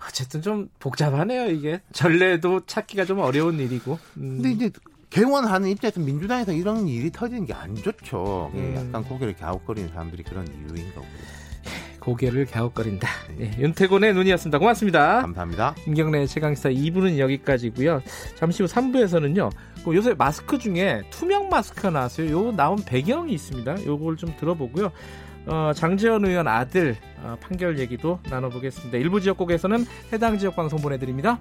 음. 0.06 0.08
어쨌든 0.08 0.42
좀 0.42 0.68
복잡하네요, 0.78 1.50
이게. 1.50 1.80
전례도 1.92 2.66
찾기가 2.66 3.04
좀 3.04 3.18
어려운 3.18 3.58
일이고. 3.58 3.98
음. 4.18 4.40
근데 4.42 4.50
이제 4.50 4.70
개원하는 5.10 5.68
입장에서 5.70 6.00
민주당에서 6.00 6.52
이런 6.52 6.86
일이 6.88 7.10
터지는 7.10 7.46
게 7.46 7.52
안 7.54 7.74
좋죠. 7.74 8.50
음. 8.54 8.74
약간 8.76 9.04
고개를 9.04 9.34
갸웃거리는 9.34 9.90
사람들이 9.90 10.22
그런 10.22 10.46
이유인 10.46 10.88
거고요. 10.94 11.36
고개를 12.00 12.46
갸웃거린다. 12.46 13.08
네, 13.36 13.50
윤태곤의 13.58 14.14
눈이었습니다. 14.14 14.58
고맙습니다. 14.60 15.22
감사합니다. 15.22 15.74
김경래 15.84 16.24
최강시사 16.26 16.68
2부는 16.70 17.18
여기까지고요. 17.18 18.00
잠시 18.36 18.62
후 18.62 18.68
3부에서는요. 18.68 19.50
그 19.84 19.94
요새 19.96 20.14
마스크 20.14 20.56
중에 20.58 21.02
투명 21.10 21.48
마스크가 21.48 21.90
나왔어요. 21.90 22.30
요 22.30 22.52
나온 22.52 22.76
배경이 22.84 23.32
있습니다. 23.32 23.84
요걸 23.86 24.16
좀 24.18 24.32
들어보고요. 24.38 24.92
어, 25.46 25.72
장재현 25.74 26.24
의원 26.24 26.48
아들 26.48 26.96
어, 27.22 27.36
판결 27.40 27.78
얘기도 27.78 28.18
나눠보겠습니다. 28.28 28.98
일부 28.98 29.20
지역국에서는 29.20 29.84
해당 30.12 30.38
지역 30.38 30.56
방송 30.56 30.80
보내드립니다. 30.80 31.38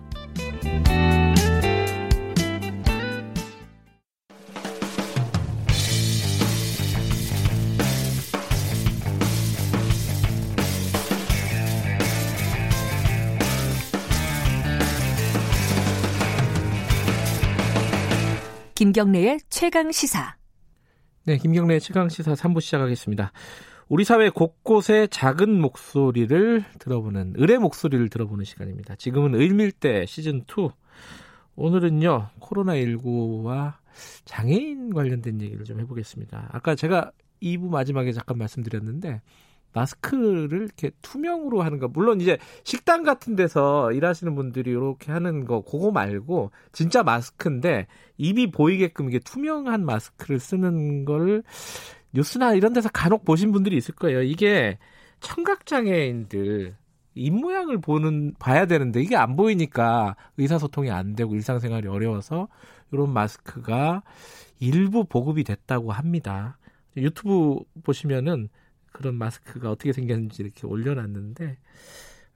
김경래의 18.75 19.39
최강 19.49 19.91
시사. 19.91 20.35
네, 21.23 21.37
김경래의 21.37 21.79
최강 21.79 22.09
시사 22.09 22.33
3부 22.33 22.61
시작하겠습니다. 22.61 23.31
우리 23.87 24.03
사회 24.03 24.29
곳곳의 24.31 25.09
작은 25.09 25.61
목소리를 25.61 26.65
들어보는 26.79 27.33
의뢰 27.37 27.59
목소리를 27.59 28.09
들어보는 28.09 28.43
시간입니다. 28.43 28.95
지금은 28.95 29.35
을밀대 29.35 30.07
시즌 30.07 30.43
2. 30.57 30.69
오늘은요 31.55 32.29
코로나 32.39 32.73
19와 32.73 33.75
장애인 34.25 34.91
관련된 34.91 35.39
얘기를 35.39 35.63
좀 35.65 35.79
해보겠습니다. 35.79 36.49
아까 36.51 36.73
제가 36.73 37.11
2부 37.43 37.69
마지막에 37.69 38.11
잠깐 38.11 38.39
말씀드렸는데 38.39 39.21
마스크를 39.71 40.63
이렇게 40.63 40.89
투명으로 41.03 41.61
하는 41.61 41.77
거 41.77 41.87
물론 41.87 42.21
이제 42.21 42.39
식당 42.63 43.03
같은 43.03 43.35
데서 43.35 43.91
일하시는 43.91 44.33
분들이 44.33 44.71
이렇게 44.71 45.11
하는 45.11 45.45
거 45.45 45.61
그거 45.61 45.91
말고 45.91 46.51
진짜 46.71 47.03
마스크인데 47.03 47.85
입이 48.17 48.49
보이게끔 48.49 49.09
이게 49.09 49.19
투명한 49.19 49.85
마스크를 49.85 50.39
쓰는 50.39 51.05
걸 51.05 51.43
뉴스나 52.15 52.53
이런 52.53 52.73
데서 52.73 52.89
간혹 52.89 53.25
보신 53.25 53.51
분들이 53.51 53.77
있을 53.77 53.93
거예요. 53.93 54.23
이게 54.23 54.77
청각 55.19 55.65
장애인들 55.65 56.75
입 57.15 57.33
모양을 57.33 57.79
보는 57.79 58.35
봐야 58.39 58.65
되는데 58.65 59.01
이게 59.01 59.15
안 59.15 59.35
보이니까 59.35 60.15
의사소통이 60.37 60.91
안 60.91 61.15
되고 61.15 61.33
일상생활이 61.35 61.87
어려워서 61.87 62.47
이런 62.91 63.11
마스크가 63.11 64.03
일부 64.59 65.05
보급이 65.05 65.43
됐다고 65.43 65.91
합니다. 65.91 66.57
유튜브 66.97 67.59
보시면은 67.83 68.49
그런 68.91 69.15
마스크가 69.15 69.71
어떻게 69.71 69.91
생겼는지 69.91 70.41
이렇게 70.41 70.65
올려놨는데 70.67 71.57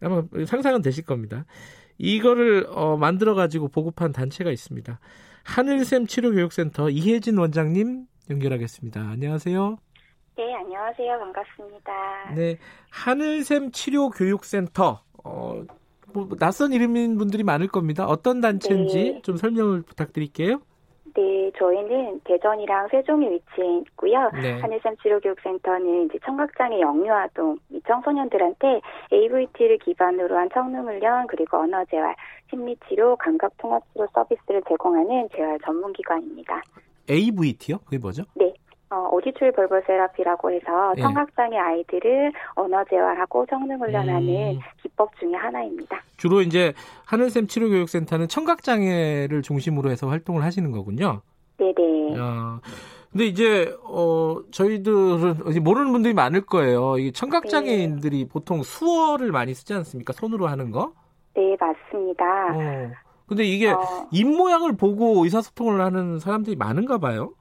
아마 0.01 0.23
상상은 0.45 0.81
되실 0.81 1.05
겁니다. 1.05 1.45
이거를 1.97 2.67
어, 2.69 2.97
만들어 2.97 3.33
가지고 3.35 3.67
보급한 3.69 4.11
단체가 4.11 4.51
있습니다. 4.51 4.99
하늘샘 5.43 6.07
치료교육센터 6.07 6.89
이혜진 6.89 7.37
원장님 7.37 8.05
연결하겠습니다. 8.29 9.01
안녕하세요. 9.01 9.77
네, 10.37 10.55
안녕하세요. 10.55 11.19
반갑습니다. 11.19 12.33
네, 12.35 12.57
하늘샘 12.91 13.71
치료 13.71 14.09
교육센터. 14.09 15.01
어, 15.23 15.63
뭐 16.13 16.29
낯선 16.39 16.71
이름인 16.71 17.17
분들이 17.17 17.43
많을 17.43 17.67
겁니다. 17.67 18.05
어떤 18.05 18.41
단체인지 18.41 18.95
네. 18.95 19.21
좀 19.21 19.37
설명을 19.37 19.81
부탁드릴게요. 19.81 20.61
네, 21.15 21.51
저희는 21.57 22.21
대전이랑 22.23 22.87
세종에 22.89 23.29
위치해 23.29 23.79
있고요. 23.79 24.29
네. 24.41 24.59
하늘샘 24.59 24.95
치료교육센터는 24.97 26.05
이제 26.05 26.19
청각장애 26.23 26.79
영유아동 26.79 27.57
미청소년들한테 27.67 28.81
AVT를 29.11 29.79
기반으로 29.79 30.37
한 30.37 30.49
청능훈련 30.53 31.27
그리고 31.27 31.57
언어재활, 31.57 32.15
심리치료, 32.49 33.17
감각통합치료 33.17 34.07
서비스를 34.13 34.61
제공하는 34.69 35.27
재활 35.35 35.59
전문기관입니다. 35.65 36.61
AVT요? 37.09 37.79
그게 37.79 37.97
뭐죠? 37.97 38.23
네. 38.35 38.53
어, 38.91 39.07
오디츄얼 39.11 39.51
벌벌 39.51 39.83
세라피라고 39.85 40.51
해서 40.51 40.93
예. 40.97 41.01
청각장애 41.01 41.55
아이들을 41.55 42.31
언어 42.55 42.83
재활하고 42.85 43.45
성능 43.47 43.79
훈련하는 43.79 44.55
음. 44.55 44.59
기법 44.81 45.15
중의 45.19 45.35
하나입니다. 45.35 46.01
주로 46.17 46.41
이제 46.41 46.73
하늘샘 47.05 47.45
치료교육센터는 47.47 48.27
청각장애를 48.27 49.43
중심으로 49.43 49.91
해서 49.91 50.07
활동을 50.07 50.43
하시는 50.43 50.71
거군요. 50.71 51.21
네네. 51.57 52.19
어, 52.19 52.59
근데 53.11 53.25
이제 53.25 53.75
어 53.83 54.37
저희들은 54.51 55.63
모르는 55.63 55.91
분들이 55.91 56.13
많을 56.13 56.41
거예요. 56.41 56.97
이 56.97 57.11
청각 57.11 57.47
장애인들이 57.47 58.23
네. 58.23 58.29
보통 58.29 58.63
수어를 58.63 59.31
많이 59.31 59.53
쓰지 59.53 59.73
않습니까? 59.73 60.13
손으로 60.13 60.47
하는 60.47 60.71
거? 60.71 60.93
네, 61.35 61.55
맞습니다. 61.59 62.25
어. 62.55 62.91
근데 63.29 63.45
이게 63.45 63.69
어... 63.69 64.07
입 64.11 64.25
모양을 64.25 64.75
보고 64.75 65.23
의사소통을 65.23 65.79
하는 65.81 66.19
사람들이 66.19 66.55
많은가 66.55 66.97
봐요. 66.97 67.33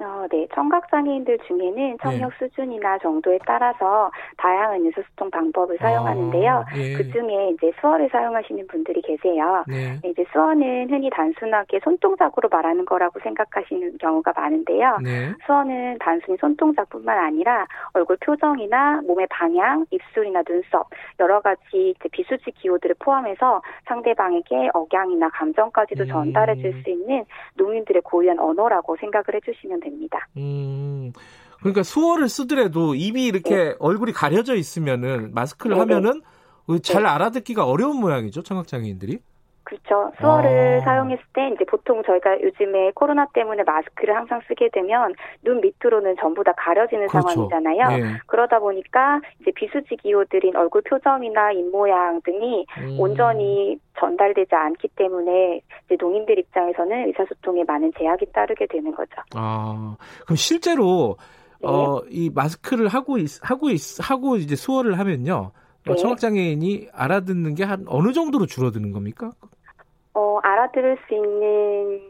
어, 0.00 0.26
네. 0.28 0.46
청각 0.52 0.90
장애인들 0.90 1.38
중에는 1.46 1.98
청력 2.02 2.30
네. 2.30 2.36
수준이나 2.38 2.98
정도에 2.98 3.38
따라서 3.46 4.10
다양한 4.36 4.84
의사소통 4.84 5.30
방법을 5.30 5.78
사용하는데요. 5.78 6.52
아, 6.52 6.76
예. 6.76 6.94
그 6.94 7.08
중에 7.12 7.50
이제 7.50 7.70
수어를 7.80 8.08
사용하시는 8.10 8.66
분들이 8.66 9.00
계세요. 9.02 9.64
네. 9.68 10.00
이제 10.04 10.24
수어는 10.32 10.90
흔히 10.90 11.10
단순하게 11.10 11.78
손동작으로 11.84 12.48
말하는 12.50 12.84
거라고 12.84 13.20
생각하시는 13.20 13.98
경우가 13.98 14.32
많은데요. 14.36 14.98
네. 15.00 15.32
수어는 15.46 15.98
단순히 16.00 16.36
손동작뿐만 16.38 17.16
아니라 17.16 17.64
얼굴 17.92 18.16
표정이나 18.16 19.00
몸의 19.06 19.28
방향, 19.30 19.86
입술이나 19.90 20.42
눈썹, 20.42 20.88
여러 21.20 21.40
가지 21.40 21.94
비수지 22.10 22.50
기호들을 22.50 22.96
포함해서 22.98 23.62
상대방에게 23.86 24.70
억양이나 24.74 25.28
감정까지도 25.28 26.02
음. 26.04 26.08
전달해 26.08 26.56
줄 26.56 26.74
수 26.82 26.90
있는 26.90 27.24
농인들의 27.54 28.02
고유한 28.02 28.40
언어라고 28.40 28.96
생각을 28.96 29.26
해주시면 29.34 29.83
됩니다. 29.84 30.18
음. 30.36 31.12
그러니까 31.60 31.82
수어를 31.82 32.28
쓰더라도 32.28 32.94
입이 32.94 33.24
이렇게 33.24 33.54
네. 33.54 33.74
얼굴이 33.78 34.12
가려져 34.12 34.54
있으면은 34.54 35.32
마스크를 35.32 35.76
네네. 35.76 35.94
하면은 35.94 36.22
잘 36.82 37.02
네. 37.02 37.08
알아듣기가 37.08 37.64
어려운 37.64 37.96
모양이죠 37.96 38.42
청각장애인들이. 38.42 39.18
그렇죠. 39.64 40.12
수어를 40.20 40.80
아. 40.80 40.84
사용했을 40.84 41.24
때 41.32 41.48
이제 41.54 41.64
보통 41.64 42.02
저희가 42.04 42.40
요즘에 42.42 42.92
코로나 42.94 43.26
때문에 43.32 43.62
마스크를 43.64 44.14
항상 44.14 44.40
쓰게 44.46 44.68
되면 44.72 45.14
눈 45.42 45.60
밑으로는 45.60 46.16
전부 46.20 46.44
다 46.44 46.52
가려지는 46.56 47.08
그렇죠. 47.08 47.28
상황이잖아요. 47.28 47.96
네. 47.96 48.18
그러다 48.26 48.58
보니까 48.58 49.20
이제 49.40 49.50
비수지 49.54 49.96
기호들인 49.96 50.56
얼굴 50.56 50.82
표정이나 50.82 51.52
입 51.52 51.70
모양 51.70 52.20
등이 52.22 52.66
음. 52.78 53.00
온전히 53.00 53.78
전달되지 53.98 54.54
않기 54.54 54.88
때문에 54.96 55.60
이제 55.86 55.96
농인들 55.98 56.38
입장에서는 56.38 57.06
의사소통에 57.08 57.64
많은 57.64 57.92
제약이 57.98 58.32
따르게 58.32 58.66
되는 58.66 58.94
거죠. 58.94 59.12
아, 59.34 59.96
그럼 60.24 60.36
실제로 60.36 61.16
네. 61.60 61.68
어, 61.68 62.02
이 62.10 62.30
마스크를 62.34 62.88
하고 62.88 63.16
있, 63.16 63.40
하고 63.42 63.70
있, 63.70 63.80
하고 64.00 64.36
이제 64.36 64.56
수어를 64.56 64.98
하면요. 64.98 65.52
어, 65.86 65.92
네. 65.92 65.96
청각장애인이 65.96 66.88
알아듣는 66.92 67.54
게 67.54 67.64
한 67.64 67.84
어느 67.88 68.12
정도로 68.12 68.46
줄어드는 68.46 68.92
겁니까? 68.92 69.30
어, 70.14 70.38
알아들을 70.42 70.98
수 71.08 71.14
있는 71.14 72.00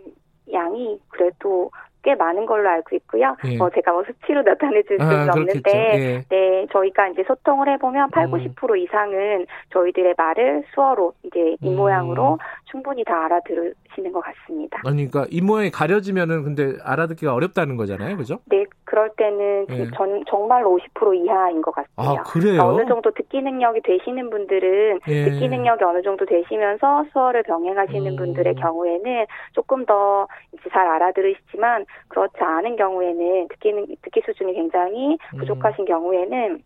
양이 0.53 0.99
그래도 1.09 1.71
꽤 2.03 2.15
많은 2.15 2.45
걸로 2.45 2.69
알고 2.69 2.95
있고요. 2.97 3.35
예. 3.47 3.57
어, 3.59 3.71
제가 3.71 3.93
뭐 3.93 4.05
수치로 4.05 4.43
나타내 4.43 4.83
줄 4.83 5.01
아, 5.01 5.07
수는 5.09 5.31
아, 5.31 5.33
없는데, 5.33 5.71
예. 5.73 6.25
네, 6.29 6.67
저희가 6.71 7.09
이제 7.09 7.25
소통을 7.27 7.67
해보면 7.73 8.11
8, 8.11 8.27
90% 8.27 8.71
음. 8.71 8.77
이상은 8.77 9.47
저희들의 9.73 10.15
말을 10.19 10.65
수어로 10.75 11.15
이제 11.23 11.57
이 11.63 11.71
모양으로 11.71 12.35
음. 12.35 12.39
충분히 12.71 13.05
다 13.05 13.25
알아들 13.25 13.75
으시는 13.95 14.13
것 14.13 14.21
같습니다. 14.21 14.81
아니, 14.85 15.09
그러니까 15.09 15.27
이 15.31 15.41
모양이 15.41 15.71
가려지면은 15.71 16.43
근데 16.43 16.77
알아듣기가 16.83 17.33
어렵다는 17.35 17.77
거잖아요, 17.77 18.17
그죠? 18.17 18.41
네, 18.47 18.65
그럴 18.85 19.11
때는 19.17 19.67
예. 19.71 19.91
전, 19.97 20.23
정말로 20.29 20.79
50% 20.95 21.25
이하인 21.25 21.63
것 21.63 21.75
같아요. 21.75 21.89
아, 21.97 22.23
그래요? 22.23 22.59
그러니까 22.59 22.69
어느 22.69 22.87
정도 22.87 23.11
듣기 23.13 23.41
능력이 23.41 23.81
되시는 23.83 24.31
분들은 24.31 25.01
예. 25.09 25.25
듣기 25.25 25.49
능력이 25.49 25.85
어느 25.85 26.03
정도 26.03 26.27
되시면서 26.27 27.07
수어를 27.13 27.43
병행하시는 27.45 28.13
음. 28.13 28.17
분들의 28.17 28.55
경우에는 28.57 29.27
조금 29.53 29.87
더 29.87 30.27
이제 30.53 30.69
잘 30.71 30.87
알아들으시지만 30.87 31.87
그렇지 32.09 32.37
않은 32.39 32.77
경우에는 32.77 33.49
듣기 33.49 33.97
듣기 34.03 34.23
수준이 34.27 34.55
굉장히 34.55 35.17
음. 35.35 35.39
부족하신 35.39 35.85
음. 35.85 35.87
경우에는 35.87 36.63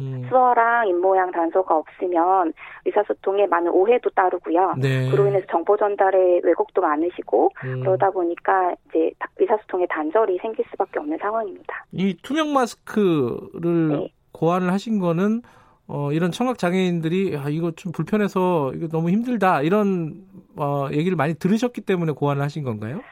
음. 0.00 0.26
수어랑 0.28 0.88
입모양 0.88 1.30
단서가 1.30 1.76
없으면 1.76 2.52
의사소통에 2.84 3.46
많은 3.46 3.70
오해도 3.70 4.10
따르고요. 4.10 4.74
네. 4.78 5.10
그로 5.10 5.26
인해서 5.26 5.46
정보 5.50 5.76
전달에 5.76 6.40
왜곡도 6.42 6.80
많으시고 6.80 7.50
음. 7.64 7.80
그러다 7.80 8.10
보니까 8.10 8.74
이제 8.88 9.12
의사소통에 9.36 9.86
단절이 9.88 10.38
생길 10.40 10.64
수밖에 10.70 10.98
없는 10.98 11.18
상황입니다. 11.18 11.84
이 11.92 12.16
투명 12.22 12.52
마스크를 12.52 13.88
네. 13.88 14.12
고안을 14.32 14.72
하신 14.72 14.98
거는 14.98 15.42
어, 15.86 16.12
이런 16.12 16.30
청각 16.30 16.58
장애인들이 16.58 17.36
아, 17.36 17.48
이거 17.48 17.72
좀 17.72 17.92
불편해서 17.92 18.72
이거 18.74 18.88
너무 18.88 19.10
힘들다 19.10 19.62
이런 19.62 20.22
어, 20.56 20.88
얘기를 20.92 21.16
많이 21.16 21.34
들으셨기 21.34 21.82
때문에 21.82 22.12
고안을 22.12 22.42
하신 22.42 22.64
건가요? 22.64 23.02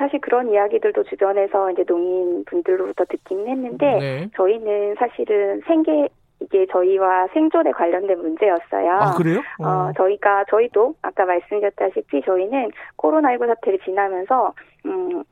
사실 0.00 0.18
그런 0.22 0.50
이야기들도 0.50 1.04
주변에서 1.04 1.70
이제 1.72 1.84
농인 1.84 2.42
분들로부터 2.46 3.04
듣기는 3.04 3.46
했는데 3.46 3.98
네. 3.98 4.30
저희는 4.34 4.94
사실은 4.98 5.60
생계 5.66 6.08
이게 6.40 6.64
저희와 6.72 7.28
생존에 7.34 7.70
관련된 7.70 8.18
문제였어요. 8.18 8.92
아, 8.92 9.12
그래요? 9.12 9.40
어. 9.58 9.68
어, 9.68 9.92
저희가 9.94 10.46
저희도 10.48 10.94
아까 11.02 11.26
말씀드렸다시피 11.26 12.22
저희는 12.22 12.70
코로나19 12.96 13.46
사태를 13.46 13.78
지나면서 13.80 14.54
음 14.86 15.22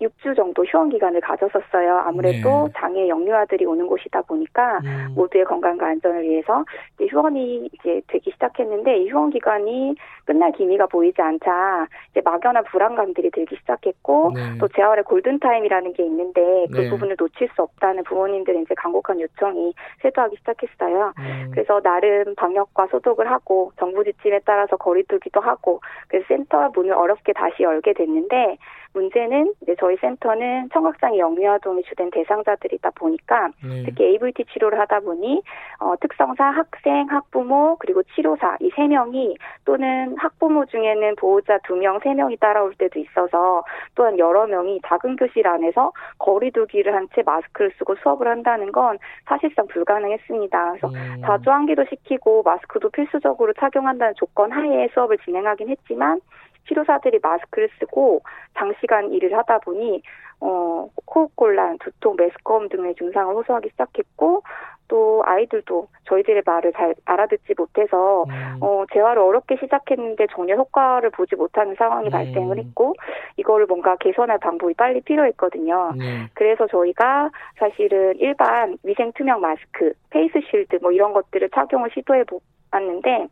6주 0.00 0.34
정도 0.34 0.64
휴원 0.64 0.88
기간을 0.88 1.20
가졌었어요. 1.20 1.98
아무래도 1.98 2.68
네. 2.68 2.72
장애 2.76 3.08
영유아들이 3.08 3.66
오는 3.66 3.86
곳이다 3.86 4.22
보니까 4.22 4.78
음. 4.82 5.12
모두의 5.14 5.44
건강과 5.44 5.86
안전을 5.86 6.22
위해서 6.22 6.64
이제 6.94 7.06
휴원이 7.10 7.68
이제 7.72 8.00
되기 8.06 8.30
시작했는데 8.30 9.02
이 9.02 9.10
휴원 9.10 9.30
기간이 9.30 9.94
끝날 10.30 10.52
기미가 10.52 10.86
보이지 10.86 11.20
않자 11.20 11.88
이제 12.10 12.20
막연한 12.24 12.62
불안감들이 12.64 13.30
들기 13.32 13.56
시작했고 13.56 14.30
네. 14.32 14.58
또 14.58 14.68
재활의 14.68 15.02
골든 15.02 15.40
타임이라는 15.40 15.92
게 15.92 16.04
있는데 16.04 16.66
그 16.72 16.82
네. 16.82 16.90
부분을 16.90 17.16
놓칠 17.18 17.48
수 17.56 17.62
없다는 17.62 18.04
부모님들의 18.04 18.62
이제 18.62 18.74
간곡한 18.76 19.20
요청이 19.20 19.74
쇄도하기 20.02 20.36
시작했어요. 20.36 21.12
음. 21.18 21.50
그래서 21.52 21.80
나름 21.80 22.36
방역과 22.36 22.86
소독을 22.92 23.28
하고 23.28 23.72
정부 23.76 24.04
지침에 24.04 24.38
따라서 24.44 24.76
거리두기도 24.76 25.40
하고 25.40 25.80
그래서 26.06 26.26
센터 26.28 26.70
문을 26.76 26.92
어렵게 26.92 27.32
다시 27.32 27.64
열게 27.64 27.92
됐는데 27.94 28.56
문제는 28.92 29.54
이제 29.62 29.76
저희 29.78 29.96
센터는 29.98 30.68
청각장애 30.72 31.16
영유아동이 31.16 31.84
주된 31.84 32.10
대상자들이다 32.10 32.90
보니까 32.96 33.50
네. 33.62 33.84
특히 33.84 34.04
AVT 34.04 34.46
치료를 34.52 34.80
하다 34.80 35.00
보니 35.00 35.42
어, 35.78 35.94
특성사 36.00 36.44
학생, 36.44 37.06
학부모 37.08 37.76
그리고 37.78 38.02
치료사 38.14 38.56
이 38.60 38.70
세 38.74 38.86
명이 38.86 39.36
또는 39.64 40.16
학부모 40.20 40.66
중에는 40.66 41.16
보호자 41.16 41.58
두 41.64 41.76
명, 41.76 41.98
세 42.02 42.14
명이 42.14 42.36
따라올 42.36 42.74
때도 42.74 42.98
있어서 42.98 43.64
또한 43.94 44.18
여러 44.18 44.46
명이 44.46 44.80
작은 44.86 45.16
교실 45.16 45.46
안에서 45.46 45.92
거리두기를 46.18 46.94
한 46.94 47.08
채 47.14 47.22
마스크를 47.22 47.72
쓰고 47.78 47.96
수업을 47.96 48.28
한다는 48.28 48.70
건 48.70 48.98
사실상 49.26 49.66
불가능했습니다. 49.66 50.70
그래서 50.72 50.88
음. 50.88 51.22
자주 51.24 51.50
환기도 51.50 51.84
시키고 51.90 52.42
마스크도 52.44 52.90
필수적으로 52.90 53.52
착용한다는 53.54 54.14
조건 54.16 54.52
하에 54.52 54.88
수업을 54.94 55.18
진행하긴 55.18 55.70
했지만 55.70 56.20
치료사들이 56.68 57.18
마스크를 57.22 57.68
쓰고 57.78 58.22
장시간 58.54 59.12
일을 59.12 59.36
하다 59.36 59.58
보니 59.58 60.02
어, 60.40 60.88
호흡곤란, 61.12 61.78
두통, 61.78 62.16
메스꺼움 62.16 62.68
등의 62.68 62.94
증상을 62.94 63.34
호소하기 63.34 63.70
시작했고 63.70 64.42
또 64.90 65.22
아이들도 65.24 65.86
저희들의 66.06 66.42
말을 66.44 66.72
잘 66.72 66.94
알아듣지 67.04 67.54
못해서 67.56 68.24
음. 68.24 68.58
어, 68.60 68.84
재활을 68.92 69.22
어렵게 69.22 69.56
시작했는데 69.60 70.26
전혀 70.34 70.56
효과를 70.56 71.10
보지 71.10 71.36
못하는 71.36 71.76
상황이 71.76 72.08
음. 72.08 72.10
발생을 72.10 72.58
했고 72.58 72.94
이거를 73.36 73.66
뭔가 73.66 73.94
개선할 73.96 74.38
방법이 74.38 74.74
빨리 74.74 75.00
필요했거든요. 75.00 75.92
음. 75.94 76.26
그래서 76.34 76.66
저희가 76.66 77.30
사실은 77.56 78.14
일반 78.18 78.76
위생 78.82 79.12
투명 79.12 79.40
마스크, 79.40 79.92
face 80.10 80.40
shield 80.50 80.80
뭐 80.82 80.90
이런 80.90 81.12
것들을 81.12 81.48
착용을 81.50 81.90
시도해 81.94 82.24
보았는데 82.24 83.28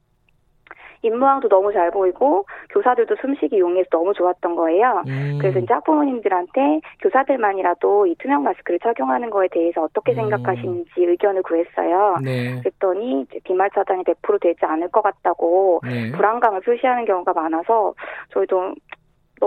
입모양도 1.03 1.49
너무 1.49 1.73
잘 1.73 1.91
보이고 1.91 2.45
교사들도 2.71 3.17
숨쉬기 3.21 3.59
용이해서 3.59 3.89
너무 3.91 4.13
좋았던 4.15 4.57
거예요. 4.57 5.03
음. 5.07 5.39
그래서 5.41 5.59
이제 5.59 5.73
학부모님들한테 5.73 6.81
교사들만이라도 7.01 8.07
이 8.07 8.15
투명 8.19 8.43
마스크를 8.43 8.79
착용하는 8.81 9.31
거에 9.31 9.49
대해서 9.49 9.83
어떻게 9.83 10.13
음. 10.13 10.17
생각하시는지 10.17 10.91
의견을 10.97 11.43
구했어요. 11.43 12.17
네. 12.23 12.59
그랬더니 12.61 13.27
비말 13.45 13.71
차단이 13.75 14.03
100% 14.05 14.41
되지 14.41 14.65
않을 14.65 14.89
것 14.89 15.03
같다고 15.03 15.81
네. 15.85 16.11
불안감을 16.13 16.61
표시하는 16.61 17.05
경우가 17.05 17.33
많아서 17.33 17.95
저희도 18.33 18.75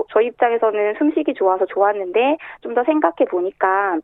저희 0.10 0.28
입장에서는 0.28 0.96
숨쉬기 0.98 1.34
좋아서 1.34 1.66
좋았는데 1.66 2.38
좀 2.62 2.72
더 2.74 2.86
생각해 2.86 3.26
보니까 3.30 3.98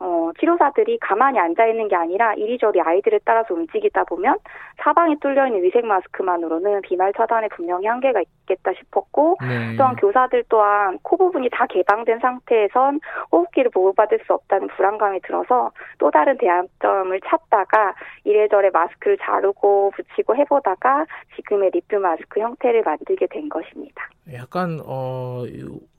어, 0.00 0.30
치료사들이 0.38 0.98
가만히 0.98 1.38
앉아 1.38 1.66
있는 1.66 1.86
게 1.88 1.94
아니라 1.94 2.32
이리저리 2.34 2.80
아이들을 2.80 3.20
따라서 3.24 3.54
움직이다 3.54 4.04
보면 4.04 4.38
사방에 4.78 5.14
뚫려 5.20 5.46
있는 5.46 5.62
위생 5.62 5.86
마스크만으로는 5.86 6.80
비말 6.82 7.12
차단에 7.12 7.48
분명히 7.48 7.86
한계가 7.86 8.20
있기 8.20 8.39
있겠다 8.50 8.72
싶었고 8.76 9.36
네. 9.40 9.76
또한 9.76 9.96
교사들 9.96 10.44
또한 10.48 10.98
코 11.02 11.16
부분이 11.16 11.48
다 11.50 11.66
개방된 11.66 12.18
상태에선 12.18 13.00
호흡기를 13.30 13.70
보호받을 13.70 14.20
수 14.26 14.34
없다는 14.34 14.68
불안감이 14.68 15.20
들어서 15.20 15.70
또 15.98 16.10
다른 16.10 16.36
대안점을 16.38 17.20
찾다가 17.26 17.94
이래저래 18.24 18.70
마스크를 18.72 19.18
자르고 19.18 19.92
붙이고 19.94 20.36
해보다가 20.36 21.06
지금의 21.36 21.70
리프 21.70 21.96
마스크 21.96 22.40
형태를 22.40 22.82
만들게 22.82 23.26
된 23.28 23.48
것입니다. 23.48 24.08
약간 24.34 24.80
어 24.84 25.44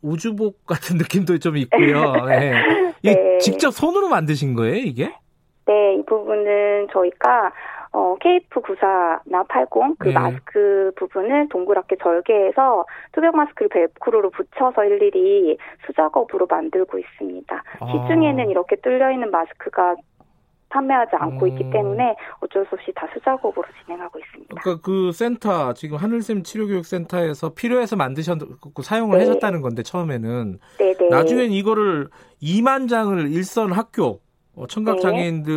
우주복 0.02 0.66
같은 0.66 0.98
느낌도 0.98 1.40
좀 1.40 1.58
있고요. 1.58 2.14
네. 2.28 2.54
네. 3.04 3.38
직접 3.40 3.72
손으로 3.72 4.10
만드신 4.10 4.54
거예요, 4.56 4.76
이게? 4.76 5.14
네, 5.66 5.96
이 5.96 6.06
부분은 6.06 6.88
저희가 6.92 7.52
어, 7.94 8.16
KF94나 8.20 9.48
80, 9.48 10.00
그 10.00 10.08
네. 10.08 10.14
마스크 10.14 10.92
부분을 10.96 11.50
동그랗게 11.50 11.98
절개해서 12.02 12.86
투명 13.12 13.36
마스크를 13.36 13.70
벨크로로 13.70 14.30
붙여서 14.30 14.86
일일이 14.86 15.58
수작업으로 15.86 16.48
만들고 16.50 16.98
있습니다. 16.98 17.64
아. 17.80 17.86
시중에는 17.86 18.50
이렇게 18.50 18.78
뚫려있는 18.78 19.30
마스크가 19.32 19.96
판매하지 20.70 21.18
않고 21.18 21.46
음. 21.46 21.48
있기 21.50 21.70
때문에 21.70 22.16
어쩔 22.40 22.66
수 22.68 22.76
없이 22.76 22.94
다 22.96 23.06
수작업으로 23.14 23.68
진행하고 23.84 24.20
있습니다. 24.20 24.56
그러니까 24.62 24.82
그 24.82 25.12
센터 25.12 25.74
지금 25.74 25.98
하늘샘 25.98 26.44
치료교육센터에서 26.44 27.54
필요해서 27.54 27.98
만드셨고 27.98 28.82
사용을 28.82 29.18
네. 29.18 29.26
하셨다는 29.26 29.60
건데 29.60 29.84
처음에는 29.84 30.60
네네. 30.78 31.10
나중엔 31.10 31.52
이거를 31.52 32.08
2만 32.42 32.88
장을 32.88 33.20
일선 33.34 33.74
학교 33.74 34.22
어, 34.56 34.68
청각 34.68 34.96
네. 34.96 35.02
장애인들 35.02 35.54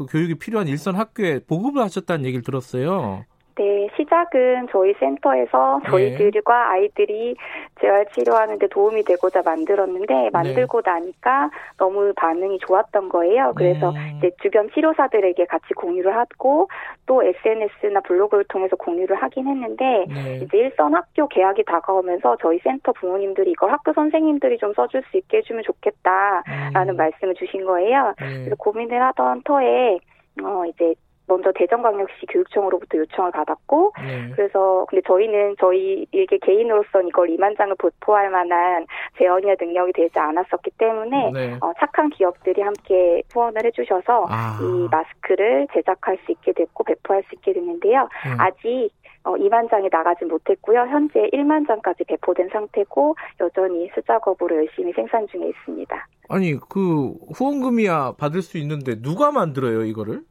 그 0.00 0.06
교육이 0.06 0.36
필요한 0.36 0.66
일선 0.66 0.96
학교에 0.96 1.40
보급을 1.40 1.82
하셨다는 1.82 2.24
얘기를 2.24 2.42
들었어요. 2.42 3.26
네, 3.60 3.88
시작은 3.94 4.68
저희 4.72 4.94
센터에서 4.94 5.80
네. 5.84 5.90
저희들과 5.90 6.54
네. 6.54 6.70
아이들이 6.70 7.36
재활 7.78 8.06
치료하는데 8.14 8.66
도움이 8.68 9.04
되고자 9.04 9.42
만들었는데 9.44 10.14
네. 10.14 10.30
만들고 10.32 10.80
네. 10.80 10.90
나니까 10.90 11.50
너무 11.76 12.14
반응이 12.16 12.58
좋았던 12.60 13.10
거예요. 13.10 13.52
그래서 13.54 13.92
네. 13.92 14.14
이제 14.16 14.30
주변 14.40 14.70
치료사들에게 14.70 15.44
같이 15.44 15.74
공유를 15.74 16.16
하고 16.16 16.68
또 17.04 17.22
SNS나 17.22 18.00
블로그를 18.00 18.44
통해서 18.44 18.76
공유를 18.76 19.16
하긴 19.16 19.46
했는데 19.46 20.06
네. 20.08 20.36
이제 20.42 20.56
일선 20.56 20.94
학교 20.94 21.28
개학이 21.28 21.64
다가오면서 21.64 22.38
저희 22.40 22.58
센터 22.60 22.92
부모님들이 22.92 23.50
이걸 23.50 23.72
학교 23.72 23.92
선생님들이 23.92 24.56
좀 24.56 24.72
써줄 24.72 25.02
수 25.10 25.18
있게 25.18 25.38
해주면 25.38 25.64
좋겠다라는 25.64 26.94
음. 26.94 26.96
말씀을 26.96 27.34
주신 27.34 27.66
거예요. 27.66 28.14
그래서 28.16 28.54
고민을 28.56 29.02
하던 29.02 29.42
터에 29.42 29.98
어 30.42 30.64
이제 30.64 30.94
먼저 31.30 31.52
대전광역시 31.54 32.26
교육청으로부터 32.26 32.98
요청을 32.98 33.30
받았고 33.30 33.92
네. 34.02 34.30
그래서 34.34 34.84
근데 34.88 35.00
저희는 35.06 35.54
저희에게 35.60 36.38
개인으로서 36.42 37.02
이걸 37.02 37.28
2만 37.28 37.56
장을 37.56 37.72
보포할 37.76 38.30
만한 38.30 38.84
재원이나 39.16 39.54
능력이 39.60 39.92
되지 39.92 40.18
않았었기 40.18 40.72
때문에 40.76 41.30
네. 41.32 41.56
어, 41.60 41.72
착한 41.78 42.10
기업들이 42.10 42.60
함께 42.62 43.22
후원을 43.32 43.64
해주셔서 43.66 44.26
아. 44.28 44.58
이 44.60 44.88
마스크를 44.90 45.68
제작할 45.72 46.18
수 46.26 46.32
있게 46.32 46.52
됐고 46.52 46.82
배포할 46.82 47.22
수 47.28 47.36
있게 47.36 47.52
됐는데요. 47.52 48.08
네. 48.24 48.30
아직 48.36 48.90
어, 49.22 49.34
2만 49.34 49.70
장이 49.70 49.88
나가지 49.92 50.24
못했고요. 50.24 50.80
현재 50.80 51.28
1만 51.32 51.66
장까지 51.66 52.04
배포된 52.04 52.48
상태고 52.52 53.14
여전히 53.40 53.88
수작업으로 53.94 54.56
열심히 54.56 54.92
생산 54.94 55.26
중에 55.28 55.46
있습니다. 55.48 56.08
아니 56.30 56.54
그 56.68 57.14
후원금이야 57.34 58.14
받을 58.18 58.40
수 58.40 58.56
있는데 58.58 59.00
누가 59.02 59.30
만들어요 59.30 59.84
이거를? 59.84 60.22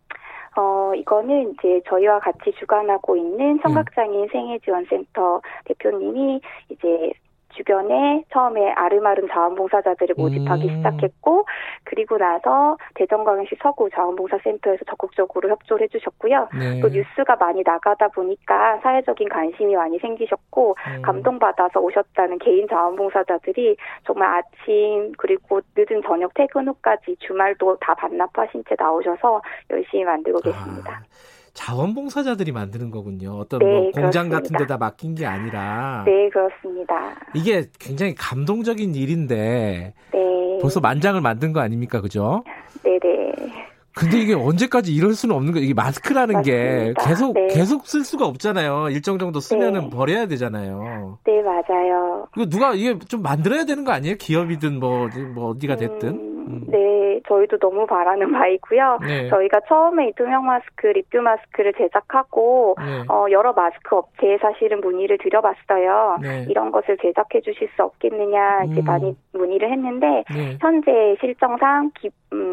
어, 0.57 0.93
이거는 0.95 1.53
이제 1.53 1.81
저희와 1.87 2.19
같이 2.19 2.51
주관하고 2.59 3.15
있는 3.15 3.59
청각장애인 3.61 4.27
생애지원센터 4.31 5.41
대표님이 5.65 6.41
이제 6.69 7.11
주변에 7.55 8.23
처음에 8.31 8.71
아름아름 8.71 9.27
자원봉사자들을 9.29 10.15
모집하기 10.17 10.69
음. 10.69 10.77
시작했고 10.77 11.45
그리고 11.83 12.17
나서 12.17 12.77
대전광역시 12.95 13.55
서구 13.61 13.89
자원봉사센터에서 13.89 14.85
적극적으로 14.85 15.49
협조를 15.49 15.85
해주셨고요. 15.85 16.49
네. 16.57 16.79
또 16.81 16.87
뉴스가 16.89 17.35
많이 17.37 17.63
나가다 17.65 18.09
보니까 18.09 18.79
사회적인 18.81 19.29
관심이 19.29 19.75
많이 19.75 19.97
생기셨고 19.99 20.75
음. 20.87 21.01
감동받아서 21.01 21.79
오셨다는 21.79 22.39
개인 22.39 22.67
자원봉사자들이 22.67 23.75
정말 24.05 24.37
아침 24.37 25.11
그리고 25.17 25.61
늦은 25.75 26.01
저녁 26.03 26.33
퇴근 26.33 26.67
후까지 26.67 27.17
주말도 27.19 27.77
다 27.77 27.93
반납하신 27.95 28.63
채 28.67 28.75
나오셔서 28.77 29.41
열심히 29.71 30.03
만들고 30.03 30.39
계십니다. 30.41 31.01
아. 31.03 31.38
자원봉사자들이 31.53 32.51
만드는 32.51 32.91
거군요. 32.91 33.37
어떤 33.37 33.59
네, 33.59 33.65
뭐 33.65 33.91
공장. 33.91 34.29
같은 34.29 34.55
데다 34.57 34.77
맡긴 34.77 35.15
게 35.15 35.25
아니라. 35.25 36.03
네, 36.05 36.29
그렇습니다. 36.29 37.15
이게 37.33 37.65
굉장히 37.79 38.15
감동적인 38.15 38.95
일인데. 38.95 39.93
네. 40.13 40.57
벌써 40.61 40.79
만장을 40.79 41.19
만든 41.21 41.53
거 41.53 41.61
아닙니까? 41.61 42.01
그죠? 42.01 42.43
네네. 42.83 42.99
네. 43.01 43.69
근데 43.95 44.17
이게 44.19 44.33
언제까지 44.33 44.93
이럴 44.93 45.13
수는 45.13 45.35
없는 45.35 45.51
거 45.51 45.59
이게 45.59 45.73
마스크라는 45.73 46.35
맞습니다. 46.35 46.57
게 46.57 46.93
계속 47.05 47.33
네. 47.33 47.47
계속 47.47 47.85
쓸 47.87 48.05
수가 48.05 48.25
없잖아요. 48.27 48.89
일정 48.91 49.17
정도 49.19 49.39
쓰면은 49.41 49.81
네. 49.81 49.89
버려야 49.89 50.25
되잖아요. 50.27 51.17
네, 51.25 51.41
맞아요. 51.41 52.27
이거 52.35 52.45
누가 52.45 52.73
이게 52.73 52.97
좀 52.99 53.21
만들어야 53.21 53.65
되는 53.65 53.83
거 53.83 53.91
아니에요? 53.91 54.15
기업이든 54.15 54.79
뭐, 54.79 55.09
뭐 55.33 55.49
어디가 55.49 55.75
됐든. 55.75 56.07
음... 56.09 56.28
음. 56.49 56.63
네, 56.67 57.21
저희도 57.27 57.59
너무 57.59 57.85
바라는 57.85 58.31
바이고요. 58.33 58.99
네. 59.01 59.29
저희가 59.29 59.61
처음에 59.67 60.09
이 60.09 60.13
투명 60.13 60.45
마스크, 60.45 60.87
리뷰 60.87 61.21
마스크를 61.21 61.73
제작하고 61.73 62.75
네. 62.79 63.03
어, 63.07 63.25
여러 63.31 63.53
마스크 63.53 63.95
업체에 63.95 64.37
사실은 64.39 64.81
문의를 64.81 65.17
드려봤어요. 65.19 66.17
네. 66.21 66.45
이런 66.49 66.71
것을 66.71 66.97
제작해 67.01 67.41
주실 67.41 67.69
수 67.75 67.83
없겠느냐 67.83 68.63
이제 68.65 68.81
음. 68.81 68.85
많이 68.85 69.15
문의를 69.33 69.71
했는데 69.71 70.23
네. 70.33 70.57
현재 70.59 71.15
실정상 71.21 71.91
기, 71.95 72.09
음, 72.33 72.48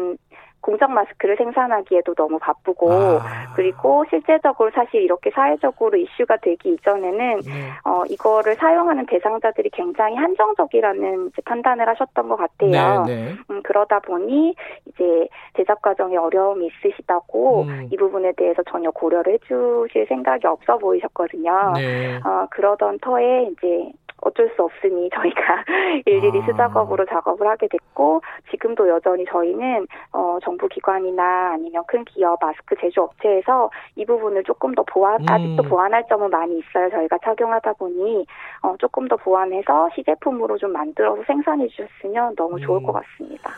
공적 0.67 0.91
마스크를 0.91 1.37
생산하기에도 1.37 2.13
너무 2.13 2.37
바쁘고 2.39 2.91
아. 2.91 3.53
그리고 3.55 4.03
실제적으로 4.09 4.69
사실 4.71 5.01
이렇게 5.01 5.31
사회적으로 5.31 5.97
이슈가 5.97 6.35
되기 6.41 6.73
이전에는 6.73 7.39
네. 7.39 7.71
어 7.85 8.03
이거를 8.09 8.55
사용하는 8.55 9.05
대상자들이 9.05 9.69
굉장히 9.69 10.15
한정적이라는 10.15 11.31
판단을 11.45 11.87
하셨던 11.87 12.27
것 12.27 12.35
같아요. 12.35 13.05
네, 13.05 13.15
네. 13.15 13.35
음, 13.49 13.63
그러다 13.63 13.99
보니 13.99 14.55
이제 14.87 15.29
제작 15.55 15.81
과정에 15.81 16.17
어려움이 16.17 16.67
있으시다고 16.67 17.61
음. 17.61 17.87
이 17.89 17.95
부분에 17.95 18.33
대해서 18.33 18.61
전혀 18.69 18.91
고려를 18.91 19.35
해주실 19.35 20.05
생각이 20.09 20.47
없어 20.47 20.77
보이셨거든요. 20.79 21.73
네. 21.75 22.19
어 22.25 22.45
그러던 22.51 22.99
터에 22.99 23.43
이제 23.53 23.89
어쩔 24.27 24.51
수 24.55 24.63
없으니 24.63 25.09
저희가 25.13 25.63
일일이 26.05 26.39
아. 26.41 26.45
수작업으로 26.45 27.05
작업을 27.05 27.47
하게 27.47 27.67
됐고 27.67 28.21
지금도 28.51 28.87
여전히 28.89 29.25
저희는 29.25 29.87
어, 30.11 30.37
정부 30.43 30.67
기관이나 30.67 31.53
아니면 31.53 31.83
큰 31.87 32.03
기업 32.05 32.37
마스크 32.41 32.75
제조 32.79 33.03
업체에서 33.03 33.69
이 33.95 34.05
부분을 34.05 34.43
조금 34.43 34.75
더 34.75 34.83
보완 34.83 35.21
음. 35.21 35.25
아직도 35.27 35.63
보완할 35.63 36.03
점은 36.09 36.29
많이 36.29 36.59
있어요. 36.59 36.89
저희가 36.89 37.17
착용하다 37.23 37.73
보니 37.73 38.25
어, 38.61 38.75
조금 38.77 39.07
더 39.07 39.15
보완해서 39.15 39.89
시제품으로 39.95 40.57
좀 40.57 40.73
만들어서 40.73 41.23
생산해 41.25 41.67
주셨으면 41.69 42.35
너무 42.35 42.59
좋을 42.59 42.81
음. 42.81 42.83
것 42.83 42.93
같습니다. 42.93 43.51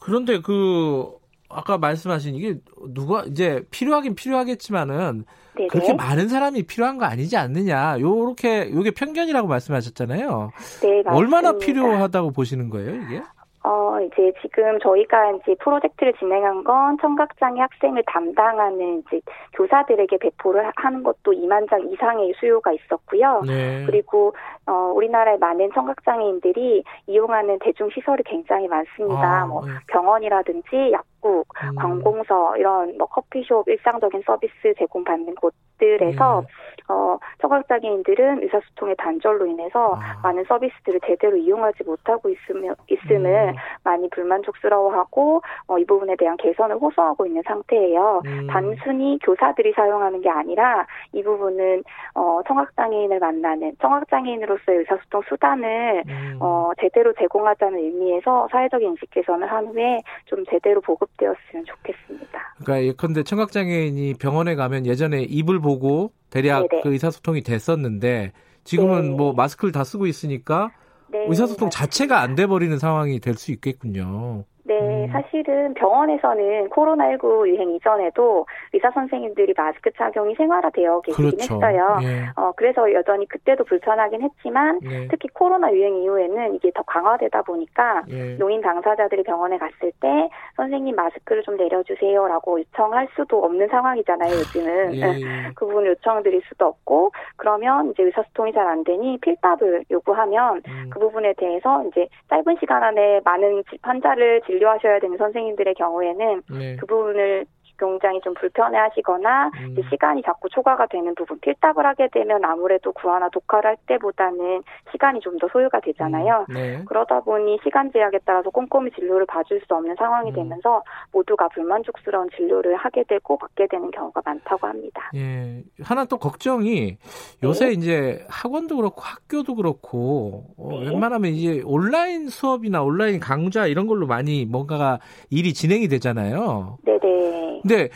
그런데 0.00 0.40
그 0.40 1.16
아까 1.48 1.78
말씀하신 1.78 2.34
이게 2.34 2.56
누가 2.92 3.22
이제 3.22 3.64
필요하긴 3.70 4.14
필요하겠지만은 4.14 5.24
네네. 5.58 5.68
그렇게 5.68 5.92
많은 5.92 6.28
사람이 6.28 6.62
필요한 6.64 6.98
거 6.98 7.04
아니지 7.04 7.36
않느냐. 7.36 7.98
요렇게 8.00 8.72
요게 8.72 8.92
편견이라고 8.92 9.48
말씀하셨잖아요. 9.48 10.52
네, 10.80 11.02
맞습니다. 11.02 11.14
얼마나 11.14 11.58
필요하다고 11.58 12.30
보시는 12.30 12.70
거예요, 12.70 12.94
이게? 13.02 13.22
어, 13.64 13.98
이제 14.00 14.32
지금 14.40 14.78
저희가 14.78 15.32
이제 15.32 15.54
프로젝트를 15.56 16.14
진행한 16.14 16.64
건 16.64 16.96
청각장애 17.00 17.60
학생을 17.60 18.02
담당하는 18.06 19.02
이제 19.06 19.20
교사들에게 19.54 20.16
배포를 20.18 20.70
하는 20.76 21.02
것도 21.02 21.32
2만 21.32 21.68
장 21.68 21.86
이상의 21.90 22.32
수요가 22.38 22.72
있었고요. 22.72 23.42
네. 23.46 23.84
그리고 23.84 24.32
어, 24.66 24.92
우리나라의 24.94 25.38
많은 25.38 25.70
청각장애인들이 25.74 26.84
이용하는 27.08 27.58
대중시설이 27.58 28.22
굉장히 28.24 28.68
많습니다. 28.68 29.42
아, 29.42 29.46
뭐 29.46 29.66
네. 29.66 29.72
병원이라든지 29.88 30.92
약 30.92 31.04
국, 31.20 31.46
음. 31.62 31.74
관공서 31.76 32.56
이런 32.56 32.96
뭐 32.98 33.06
커피숍 33.06 33.68
일상적인 33.68 34.22
서비스 34.24 34.74
제공받는 34.78 35.34
곳들에서 35.36 36.42
네. 36.42 36.48
어, 36.88 37.18
청각장애인들은 37.40 38.42
의사소통의 38.42 38.96
단절로 38.96 39.46
인해서 39.46 39.94
아. 39.94 40.20
많은 40.22 40.44
서비스들을 40.44 41.00
제대로 41.06 41.36
이용하지 41.36 41.84
못하고 41.84 42.30
있으며, 42.30 42.74
있음을 42.88 43.50
음. 43.50 43.54
많이 43.84 44.08
불만족스러워하고 44.10 45.42
어, 45.66 45.78
이 45.78 45.84
부분에 45.84 46.16
대한 46.16 46.36
개선을 46.38 46.76
호소하고 46.76 47.26
있는 47.26 47.42
상태예요. 47.46 48.22
음. 48.24 48.46
단순히 48.48 49.18
교사들이 49.22 49.72
사용하는 49.72 50.22
게 50.22 50.30
아니라 50.30 50.86
이 51.12 51.22
부분은 51.22 51.84
어, 52.14 52.40
청각장애인을 52.46 53.18
만나는 53.18 53.72
청각장애인으로서의 53.80 54.78
의사소통 54.78 55.22
수단을 55.28 56.04
음. 56.08 56.38
어, 56.40 56.70
제대로 56.80 57.12
제공하자는 57.14 57.78
의미에서 57.78 58.48
사회적인 58.50 58.88
인식 58.88 59.10
개선을 59.10 59.50
한 59.50 59.66
후에 59.66 60.00
좀 60.24 60.44
제대로 60.46 60.80
보급 60.80 61.07
되었으면 61.16 61.64
좋겠습니다. 61.66 62.54
그러니까 62.62 62.86
예컨대 62.86 63.22
청각장애인이 63.24 64.14
병원에 64.14 64.54
가면 64.54 64.86
예전에 64.86 65.22
입을 65.22 65.60
보고 65.60 66.12
대략. 66.30 66.66
그 66.82 66.92
의사소통이 66.92 67.42
됐었는데 67.42 68.32
지금은 68.64 69.10
네. 69.10 69.16
뭐 69.16 69.32
마스크를 69.32 69.72
다 69.72 69.82
쓰고 69.84 70.06
있으니까 70.06 70.70
네, 71.10 71.24
의사소통 71.28 71.70
자체가 71.70 72.20
안 72.20 72.34
돼 72.34 72.46
버리는 72.46 72.76
상황이 72.78 73.18
될 73.18 73.34
수 73.34 73.50
있겠군요. 73.52 74.44
네, 74.64 74.97
음. 75.04 75.08
사실은 75.08 75.74
병원에서는 75.74 76.70
코로나19 76.70 77.48
유행 77.48 77.70
이전에도 77.74 78.46
의사 78.72 78.90
선생님들이 78.90 79.54
마스크 79.56 79.90
착용이 79.92 80.34
생활화되어 80.34 81.00
계시긴 81.00 81.30
그렇죠. 81.30 81.54
했어요. 81.54 81.98
예. 82.02 82.26
어, 82.36 82.52
그래서 82.56 82.92
여전히 82.92 83.26
그때도 83.28 83.64
불편하긴 83.64 84.22
했지만 84.22 84.80
예. 84.84 85.08
특히 85.08 85.28
코로나 85.32 85.72
유행 85.72 85.96
이후에는 85.96 86.54
이게 86.54 86.70
더 86.74 86.82
강화되다 86.82 87.42
보니까 87.42 88.02
예. 88.10 88.36
노인 88.36 88.60
당사자들이 88.60 89.22
병원에 89.22 89.58
갔을 89.58 89.92
때 90.00 90.28
선생님 90.56 90.94
마스크를 90.94 91.42
좀 91.42 91.56
내려주세요라고 91.56 92.60
요청할 92.60 93.08
수도 93.16 93.42
없는 93.44 93.68
상황이잖아요, 93.68 94.30
요즘은. 94.30 94.94
예, 94.94 95.00
예. 95.00 95.50
그 95.56 95.66
부분을 95.66 95.90
요청드릴 95.90 96.42
수도 96.48 96.66
없고 96.66 97.12
그러면 97.36 97.90
이제 97.90 98.02
의사소통이 98.02 98.52
잘 98.52 98.68
안 98.68 98.84
되니 98.84 99.16
필답을 99.22 99.84
요구하면 99.90 100.60
음. 100.68 100.90
그 100.90 100.98
부분에 100.98 101.32
대해서 101.38 101.82
이제 101.84 102.06
짧은 102.28 102.58
시간 102.60 102.82
안에 102.82 103.22
많은 103.24 103.62
환자를 103.80 104.42
진 104.42 104.58
진료하셔야 104.58 104.87
되는 105.00 105.16
선생님들의 105.18 105.74
경우에는 105.74 106.42
네. 106.50 106.76
그 106.76 106.86
부분을 106.86 107.46
굉장히 107.78 108.20
좀 108.20 108.34
불편해 108.34 108.76
하시거나 108.78 109.50
음. 109.60 109.76
시간이 109.90 110.22
자꾸 110.22 110.48
초과가 110.50 110.86
되는 110.86 111.14
부분 111.14 111.38
필답을 111.40 111.86
하게 111.86 112.08
되면 112.12 112.44
아무래도 112.44 112.92
구하나 112.92 113.28
독화를 113.30 113.70
할 113.70 113.76
때보다는 113.86 114.62
시간이 114.92 115.20
좀 115.20 115.38
더 115.38 115.48
소요가 115.48 115.80
되잖아요. 115.80 116.46
음. 116.50 116.54
네. 116.54 116.82
그러다 116.86 117.20
보니 117.20 117.58
시간 117.62 117.90
제약에 117.92 118.18
따라서 118.24 118.50
꼼꼼히 118.50 118.90
진료를 118.92 119.26
봐줄 119.26 119.60
수 119.66 119.74
없는 119.74 119.94
상황이 119.96 120.30
음. 120.30 120.34
되면서 120.34 120.82
모두가 121.12 121.48
불만족스러운 121.48 122.28
진료를 122.36 122.76
하게 122.76 123.04
되고 123.04 123.38
받게 123.38 123.68
되는 123.68 123.90
경우가 123.90 124.22
많다고 124.24 124.66
합니다. 124.66 125.10
예. 125.14 125.62
하나 125.82 126.04
또 126.04 126.18
걱정이 126.18 126.98
요새 127.42 127.66
네. 127.66 127.72
이제 127.72 128.26
학원도 128.28 128.76
그렇고 128.76 129.00
학교도 129.00 129.54
그렇고 129.54 130.44
어, 130.58 130.68
네. 130.80 130.90
웬만하면 130.90 131.32
이제 131.32 131.62
온라인 131.64 132.28
수업이나 132.28 132.82
온라인 132.82 133.20
강좌 133.20 133.66
이런 133.66 133.86
걸로 133.86 134.06
많이 134.06 134.44
뭔가가 134.44 134.98
일이 135.30 135.54
진행이 135.54 135.88
되잖아요. 135.88 136.78
네네. 136.84 137.47
근데 137.62 137.90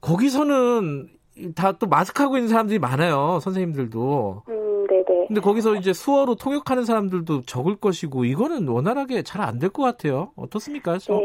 거기서는 0.00 1.08
다 1.54 1.72
또 1.72 1.86
마스크 1.86 2.22
하고 2.22 2.36
있는 2.38 2.48
사람들이 2.48 2.78
많아요. 2.78 3.40
선생님들도. 3.42 4.42
음, 4.48 4.86
네네. 4.88 5.26
근데 5.28 5.40
거기서 5.42 5.74
이제 5.74 5.92
수어로 5.92 6.36
통역하는 6.36 6.84
사람들도 6.86 7.42
적을 7.42 7.76
것이고 7.76 8.24
이거는 8.24 8.66
원활하게 8.68 9.22
잘 9.22 9.42
안 9.42 9.58
될 9.58 9.68
것 9.70 9.82
같아요. 9.82 10.32
어떻습니까? 10.36 10.96
저? 10.98 11.12
네, 11.14 11.18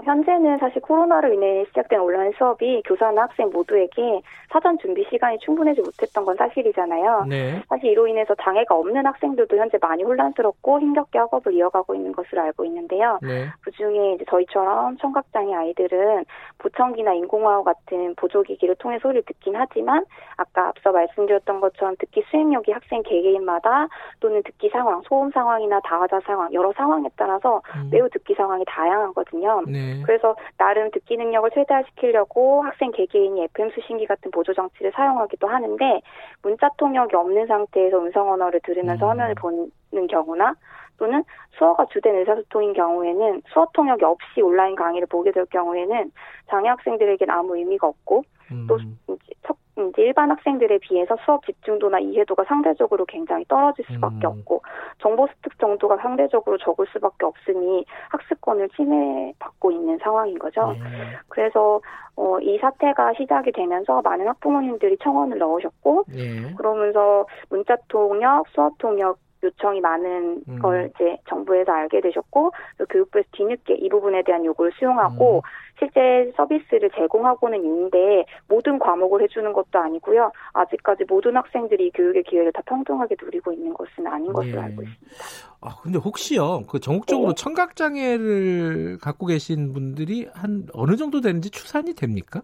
뭐 0.00 0.02
현재는 0.02 0.58
사실 0.58 0.80
코로나로 0.80 1.32
인해 1.34 1.64
시작된 1.68 2.00
온라인 2.00 2.32
수업이 2.36 2.82
교사나 2.86 3.22
학생 3.22 3.50
모두에게 3.50 4.22
사전 4.50 4.78
준비 4.78 5.06
시간이 5.10 5.38
충분하지 5.40 5.82
못했던 5.82 6.24
건 6.24 6.36
사실이잖아요. 6.36 7.26
네. 7.28 7.62
사실 7.68 7.90
이로 7.90 8.06
인해서 8.06 8.34
장애가 8.42 8.74
없는 8.74 9.04
학생들도 9.04 9.56
현재 9.56 9.78
많이 9.80 10.02
혼란스럽고 10.02 10.80
힘겹게 10.80 11.18
학업을 11.18 11.52
이어가고 11.52 11.94
있는 11.94 12.12
것으로 12.12 12.40
알고 12.42 12.64
있는데요. 12.64 13.18
네. 13.22 13.48
그 13.60 13.70
중에 13.72 14.14
이제 14.14 14.24
저희처럼 14.28 14.96
청각장애 14.98 15.54
아이들은 15.54 16.24
보청기나 16.58 17.12
인공화호 17.14 17.62
같은 17.64 18.14
보조기기를 18.16 18.76
통해 18.76 18.98
소리를 19.00 19.22
듣긴 19.26 19.56
하지만 19.56 20.04
아까 20.36 20.68
앞서 20.68 20.92
말씀드렸던 20.92 21.60
것처럼 21.60 21.96
듣기 21.98 22.22
수행력이 22.30 22.72
학생 22.72 23.02
개개인마다 23.02 23.88
또는 24.20 24.42
듣기 24.42 24.70
상황, 24.70 25.02
소음 25.02 25.30
상황이나 25.30 25.80
다화자 25.80 26.20
상황 26.20 26.52
여러 26.54 26.72
상황에 26.72 27.08
따라서 27.16 27.60
음. 27.76 27.90
매우 27.92 28.08
듣기 28.08 28.34
상황이 28.34 28.64
다양하거든요. 28.66 29.62
네. 29.66 29.89
그래서 30.04 30.36
나름 30.58 30.90
듣기 30.90 31.16
능력을 31.16 31.50
최대화시키려고 31.52 32.62
학생 32.62 32.90
개개인이 32.92 33.42
FM 33.44 33.70
수신기 33.70 34.06
같은 34.06 34.30
보조 34.30 34.52
장치를 34.54 34.92
사용하기도 34.92 35.46
하는데 35.46 36.00
문자 36.42 36.68
통역이 36.76 37.14
없는 37.14 37.46
상태에서 37.46 37.98
음성 37.98 38.30
언어를 38.32 38.60
들으면서 38.64 39.06
음. 39.06 39.10
화면을 39.10 39.34
보는 39.34 40.06
경우나 40.08 40.54
또는 40.98 41.24
수어가 41.58 41.86
주된 41.86 42.14
의사소통인 42.16 42.74
경우에는 42.74 43.42
수어 43.52 43.66
통역이 43.72 44.04
없이 44.04 44.42
온라인 44.42 44.76
강의를 44.76 45.06
보게 45.08 45.32
될 45.32 45.46
경우에는 45.46 46.12
장애 46.48 46.68
학생들에게는 46.68 47.32
아무 47.32 47.56
의미가 47.56 47.86
없고 47.86 48.22
음. 48.52 48.66
또첫 48.68 49.56
이제 49.88 50.02
일반 50.02 50.30
학생들에 50.30 50.78
비해서 50.78 51.16
수업 51.24 51.44
집중도나 51.46 51.98
이해도가 52.00 52.44
상대적으로 52.44 53.04
굉장히 53.06 53.44
떨어질 53.48 53.84
수밖에 53.92 54.26
음. 54.26 54.38
없고 54.38 54.62
정보 54.98 55.26
습득 55.26 55.58
정도가 55.58 55.96
상대적으로 55.98 56.58
적을 56.58 56.86
수밖에 56.92 57.26
없으니 57.26 57.84
학습권을 58.10 58.68
침해받고 58.70 59.70
있는 59.72 59.98
상황인 59.98 60.38
거죠. 60.38 60.72
네. 60.72 61.16
그래서 61.28 61.80
어, 62.16 62.38
이 62.40 62.58
사태가 62.58 63.14
시작이 63.14 63.52
되면서 63.52 64.02
많은 64.02 64.28
학부모님들이 64.28 64.98
청원을 65.02 65.38
넣으셨고 65.38 66.04
네. 66.08 66.54
그러면서 66.56 67.26
문자 67.48 67.76
통역, 67.88 68.46
수업 68.48 68.76
통역 68.78 69.18
요청이 69.42 69.80
많은 69.80 70.42
음. 70.48 70.58
걸 70.58 70.90
이제 70.94 71.16
정부에서 71.28 71.72
알게 71.72 72.00
되셨고 72.00 72.52
교육부에서 72.88 73.28
뒤늦게 73.32 73.74
이 73.74 73.88
부분에 73.88 74.22
대한 74.22 74.44
요구를 74.44 74.72
수용하고 74.78 75.36
음. 75.36 75.40
실제 75.78 76.30
서비스를 76.36 76.90
제공하고는 76.94 77.64
있는데 77.64 78.26
모든 78.48 78.78
과목을 78.78 79.22
해주는 79.22 79.50
것도 79.52 79.78
아니고요. 79.78 80.30
아직까지 80.52 81.04
모든 81.08 81.36
학생들이 81.36 81.90
교육의 81.92 82.24
기회를 82.24 82.52
다 82.52 82.60
평등하게 82.66 83.16
누리고 83.20 83.52
있는 83.52 83.72
것은 83.72 84.06
아닌 84.06 84.32
것으로 84.32 84.60
네. 84.60 84.66
알고 84.66 84.82
있습니다. 84.82 85.14
아 85.62 85.76
근데 85.82 85.98
혹시요 85.98 86.62
그 86.68 86.80
전국적으로 86.80 87.34
네. 87.34 87.34
청각 87.34 87.76
장애를 87.76 88.98
갖고 89.00 89.26
계신 89.26 89.72
분들이 89.72 90.28
한 90.34 90.66
어느 90.74 90.96
정도 90.96 91.20
되는지 91.20 91.50
추산이 91.50 91.94
됩니까? 91.94 92.42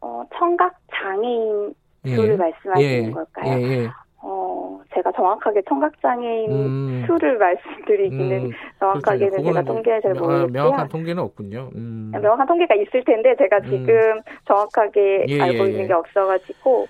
어 0.00 0.24
청각 0.36 0.76
장애인 0.92 1.74
수를 2.04 2.32
예. 2.32 2.36
말씀하시는 2.36 3.06
예. 3.06 3.10
걸까요? 3.10 3.94
예. 4.24 4.28
예. 4.28 4.34
어, 4.34 4.80
제가 4.94 5.12
정확하게 5.12 5.62
청각장애인 5.68 6.50
음. 6.50 7.04
수를 7.06 7.38
말씀드리기는 7.38 8.46
음. 8.46 8.50
정확하게는 8.80 9.30
그렇죠. 9.30 9.44
제가 9.44 9.62
통계를 9.62 10.02
잘 10.02 10.14
모르겠고요. 10.14 10.46
명확한 10.48 10.88
통계는 10.88 11.22
없군요. 11.22 11.70
음. 11.74 12.10
네, 12.12 12.18
명확한 12.18 12.46
통계가 12.46 12.74
있을 12.74 13.04
텐데 13.04 13.34
제가 13.36 13.58
음. 13.58 13.70
지금 13.70 14.20
정확하게 14.46 15.26
예, 15.28 15.40
알고 15.40 15.64
예, 15.64 15.70
있는 15.70 15.82
예. 15.82 15.86
게 15.88 15.92
없어가지고. 15.92 16.86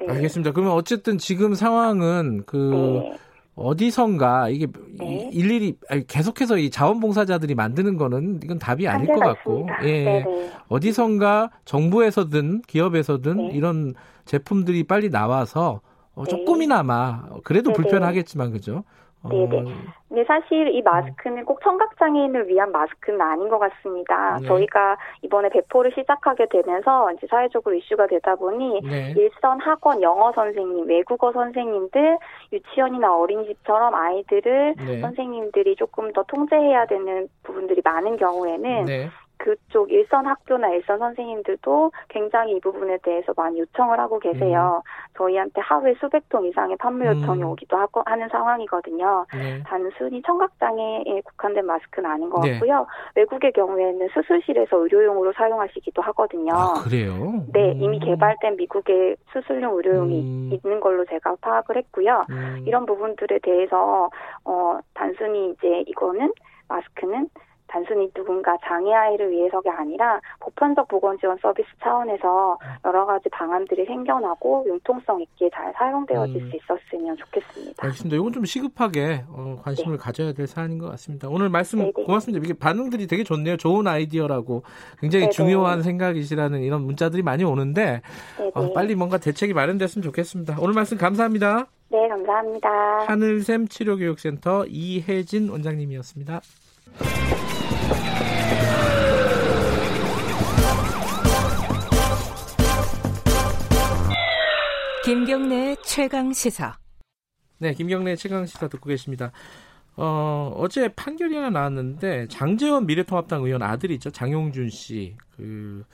네. 0.00 0.06
알겠습니다. 0.08 0.52
그러면 0.52 0.72
어쨌든 0.74 1.18
지금 1.18 1.54
상황은 1.54 2.42
그 2.46 3.00
네. 3.04 3.16
어디선가 3.54 4.48
이게 4.48 4.66
네. 4.98 5.30
일일이 5.32 5.76
계속해서 6.08 6.56
이 6.56 6.70
자원봉사자들이 6.70 7.54
만드는 7.54 7.96
거는 7.96 8.40
이건 8.42 8.58
답이 8.58 8.88
아닐 8.88 9.06
것 9.06 9.20
같고, 9.20 9.68
예, 9.82 10.04
네네. 10.04 10.50
어디선가 10.68 11.50
정부에서든 11.64 12.62
기업에서든 12.62 13.36
네. 13.36 13.50
이런 13.52 13.94
제품들이 14.24 14.84
빨리 14.84 15.10
나와서 15.10 15.80
어, 16.14 16.24
네. 16.24 16.30
조금이나마 16.30 17.22
그래도 17.44 17.72
네네. 17.72 17.76
불편하겠지만 17.76 18.52
그죠? 18.52 18.84
어... 19.22 19.28
네네. 19.28 19.64
근데 20.08 20.24
사실 20.24 20.68
이 20.68 20.82
마스크는 20.82 21.46
꼭 21.46 21.62
청각장애인을 21.62 22.46
위한 22.48 22.70
마스크는 22.70 23.18
아닌 23.18 23.48
것 23.48 23.58
같습니다. 23.58 24.36
네. 24.38 24.46
저희가 24.46 24.98
이번에 25.22 25.48
배포를 25.48 25.90
시작하게 25.94 26.48
되면서 26.50 27.10
이제 27.12 27.26
사회적으로 27.30 27.74
이슈가 27.76 28.08
되다 28.08 28.34
보니 28.34 28.82
네. 28.82 29.14
일선 29.16 29.58
학원 29.60 30.02
영어 30.02 30.30
선생님, 30.32 30.86
외국어 30.86 31.32
선생님들, 31.32 32.18
유치원이나 32.52 33.16
어린이집처럼 33.16 33.94
아이들을 33.94 34.74
네. 34.76 35.00
선생님들이 35.00 35.76
조금 35.76 36.12
더 36.12 36.24
통제해야 36.24 36.84
되는 36.84 37.26
부분들이 37.42 37.80
많은 37.82 38.18
경우에는 38.18 38.84
네. 38.84 39.08
그쪽 39.42 39.90
일선 39.90 40.24
학교나 40.24 40.68
일선 40.68 41.00
선생님들도 41.00 41.90
굉장히 42.08 42.52
이 42.56 42.60
부분에 42.60 42.98
대해서 43.02 43.32
많이 43.36 43.58
요청을 43.58 43.98
하고 43.98 44.20
계세요. 44.20 44.80
음. 44.84 45.18
저희한테 45.18 45.60
하루에 45.60 45.94
수백 46.00 46.28
통 46.28 46.46
이상의 46.46 46.76
판매 46.76 47.08
요청이 47.08 47.42
음. 47.42 47.48
오기도 47.48 47.76
하고 47.76 48.02
하는 48.06 48.28
상황이거든요. 48.28 49.26
네. 49.34 49.60
단순히 49.66 50.22
청각장애에 50.22 51.22
국한된 51.24 51.66
마스크는 51.66 52.08
아닌 52.08 52.30
것 52.30 52.40
네. 52.40 52.52
같고요. 52.52 52.86
외국의 53.16 53.52
경우에는 53.52 54.08
수술실에서 54.14 54.76
의료용으로 54.76 55.32
사용하시기도 55.32 56.00
하거든요. 56.02 56.52
아, 56.54 56.74
그래요? 56.84 57.44
네, 57.52 57.72
음. 57.72 57.82
이미 57.82 57.98
개발된 57.98 58.56
미국의 58.56 59.16
수술용 59.32 59.76
의료용이 59.76 60.20
음. 60.20 60.50
있는 60.52 60.78
걸로 60.78 61.04
제가 61.06 61.34
파악을 61.40 61.76
했고요. 61.78 62.26
음. 62.30 62.62
이런 62.64 62.86
부분들에 62.86 63.40
대해서 63.42 64.08
어 64.44 64.78
단순히 64.94 65.50
이제 65.50 65.82
이거는 65.88 66.32
마스크는 66.68 67.28
단순히 67.72 68.10
누군가 68.12 68.54
장애아이를 68.66 69.30
위해서가 69.30 69.80
아니라 69.80 70.20
보편적 70.40 70.88
보건 70.88 71.18
지원 71.18 71.38
서비스 71.40 71.68
차원에서 71.82 72.58
여러 72.84 73.06
가지 73.06 73.30
방안들이 73.30 73.86
생겨나고 73.86 74.66
융통성 74.68 75.22
있게 75.22 75.48
잘 75.54 75.72
사용되어질 75.78 76.36
음. 76.36 76.50
수 76.50 76.56
있었으면 76.56 77.16
좋겠습니다. 77.16 77.82
알겠습니다. 77.82 78.16
이건 78.16 78.32
좀 78.32 78.44
시급하게 78.44 79.24
어, 79.30 79.58
관심을 79.62 79.96
네. 79.96 80.02
가져야 80.02 80.32
될 80.34 80.46
사안인 80.46 80.78
것 80.78 80.90
같습니다. 80.90 81.28
오늘 81.30 81.48
말씀 81.48 81.78
네네. 81.78 81.92
고맙습니다. 81.92 82.44
이게 82.44 82.52
반응들이 82.52 83.06
되게 83.06 83.24
좋네요. 83.24 83.56
좋은 83.56 83.86
아이디어라고 83.86 84.64
굉장히 85.00 85.24
네네. 85.24 85.30
중요한 85.30 85.82
생각이시라는 85.82 86.60
이런 86.60 86.82
문자들이 86.82 87.22
많이 87.22 87.42
오는데 87.42 88.02
어, 88.52 88.72
빨리 88.74 88.94
뭔가 88.94 89.16
대책이 89.16 89.54
마련됐으면 89.54 90.02
좋겠습니다. 90.02 90.56
오늘 90.60 90.74
말씀 90.74 90.98
감사합니다. 90.98 91.66
네, 91.88 92.08
감사합니다. 92.08 92.68
하늘샘 93.06 93.68
치료교육센터 93.68 94.66
이혜진 94.66 95.48
원장님이었습니다. 95.48 96.42
김경래 105.12 105.76
최강 105.84 106.32
시사. 106.32 106.78
네, 107.58 107.74
김경래 107.74 108.16
최강 108.16 108.46
시사 108.46 108.68
듣고 108.68 108.88
계십니다. 108.88 109.30
어, 109.94 110.54
어제 110.56 110.88
판결이 110.88 111.36
하나 111.36 111.50
나왔는데 111.50 112.28
장재원 112.28 112.86
미래통합당 112.86 113.44
의원 113.44 113.62
아들이 113.62 113.92
있죠. 113.96 114.10
장용준 114.10 114.70
씨. 114.70 115.18
그 115.36 115.84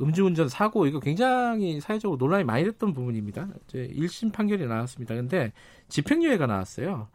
음주운전 0.00 0.48
사고 0.48 0.86
이거 0.86 0.98
굉장히 0.98 1.78
사회적으로 1.82 2.16
논란이 2.16 2.44
많이 2.44 2.64
됐던 2.64 2.94
부분입니다. 2.94 3.48
이제 3.68 3.86
1심 3.94 4.32
판결이 4.32 4.66
나왔습니다. 4.66 5.14
근데 5.14 5.52
집행유예가 5.90 6.46
나왔어요. 6.46 7.08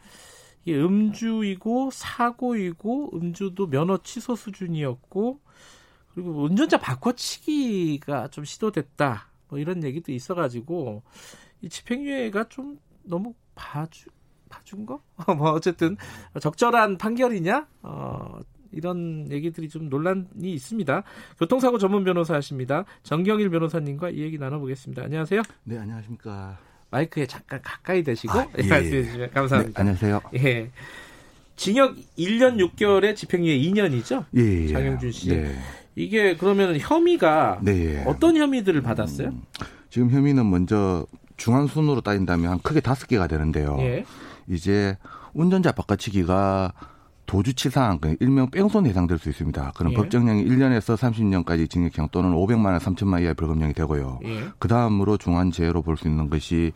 이게 0.65 0.77
음주이고 0.77 1.89
사고이고 1.91 3.17
음주도 3.17 3.71
면허 3.71 3.97
취소 4.03 4.35
수준이었고 4.35 5.39
그리고 6.13 6.43
운전자 6.43 6.77
바꿔치기가 6.77 8.27
좀 8.27 8.45
시도됐다. 8.45 9.32
뭐 9.53 9.59
이런 9.59 9.83
얘기도 9.83 10.11
있어가지고 10.11 11.03
이 11.61 11.69
집행유예가 11.69 12.49
좀 12.49 12.79
너무 13.03 13.35
봐주 13.53 14.09
봐준 14.49 14.83
거? 14.87 14.99
뭐 15.37 15.51
어쨌든 15.51 15.95
적절한 16.41 16.97
판결이냐? 16.97 17.67
어, 17.83 18.39
이런 18.71 19.31
얘기들이 19.31 19.69
좀 19.69 19.89
논란이 19.89 20.25
있습니다. 20.41 21.03
교통사고 21.37 21.77
전문 21.77 22.03
변호사 22.03 22.33
하십니다. 22.33 22.85
정경일 23.03 23.51
변호사님과 23.51 24.09
이 24.09 24.21
얘기 24.21 24.39
나눠보겠습니다. 24.39 25.03
안녕하세요. 25.03 25.43
네, 25.65 25.77
안녕하십니까. 25.77 26.57
마이크에 26.89 27.27
잠깐 27.27 27.61
가까이 27.61 28.01
대시고 28.01 28.33
아, 28.33 28.47
예, 28.57 28.67
말씀해 28.67 28.97
예. 28.97 29.03
주시면 29.03 29.31
감사합니다. 29.31 29.83
네, 29.83 29.89
안녕하세요. 29.89 30.21
예. 30.35 30.71
징역 31.55 31.95
1년 32.17 32.57
6개월에 32.57 33.15
집행유예 33.15 33.59
2년이죠? 33.59 34.25
예, 34.35 34.63
예. 34.63 34.67
장영준 34.69 35.11
씨. 35.11 35.29
네. 35.29 35.55
이게 35.95 36.35
그러면 36.35 36.77
혐의가 36.79 37.59
네. 37.61 38.03
어떤 38.07 38.35
혐의들을 38.37 38.81
받았어요? 38.81 39.29
음, 39.29 39.41
지금 39.89 40.09
혐의는 40.09 40.49
먼저 40.49 41.05
중앙순으로 41.37 42.01
따진다면 42.01 42.59
크게 42.61 42.79
다섯 42.79 43.07
개가 43.07 43.27
되는데요. 43.27 43.77
예. 43.79 44.05
이제 44.47 44.97
운전자 45.33 45.71
바꿔치기가 45.71 46.73
도주치상, 47.25 47.99
그 47.99 48.15
일명 48.19 48.49
뺑손 48.49 48.85
해당될 48.85 49.17
수 49.17 49.29
있습니다. 49.29 49.71
그럼 49.75 49.93
예. 49.93 49.95
법정형이 49.95 50.45
1년에서 50.45 50.97
30년까지 50.97 51.69
징역형 51.69 52.09
또는 52.11 52.31
500만 52.33 52.65
원, 52.65 52.77
3천만 52.79 53.13
원 53.13 53.21
이하의 53.21 53.33
벌금형이 53.35 53.73
되고요. 53.73 54.19
예. 54.25 54.43
그 54.59 54.67
다음으로 54.67 55.17
중환죄로 55.17 55.81
볼 55.83 55.95
수 55.95 56.07
있는 56.07 56.29
것이 56.29 56.73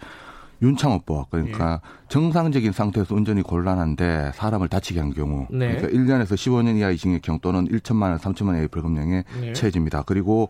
윤창호법 0.62 1.30
그러니까 1.30 1.82
예. 1.84 2.08
정상적인 2.10 2.72
상태에서 2.72 3.14
운전이 3.16 3.44
곤란한데 3.44 4.32
사람을 4.36 4.68
다치게 4.68 5.00
한 5.00 5.14
경우 5.14 5.48
네. 5.50 5.76
그러니까 5.76 5.88
1년에서 5.90 6.34
15년 6.34 6.78
이하의 6.78 6.98
징역형 6.98 7.40
또는 7.42 7.68
1천만 7.68 8.04
원, 8.10 8.18
3천만 8.18 8.48
원 8.48 8.56
이하의 8.56 8.68
벌금형에 8.70 9.24
네. 9.42 9.54
처해집니다. 9.54 10.04
그리고 10.04 10.50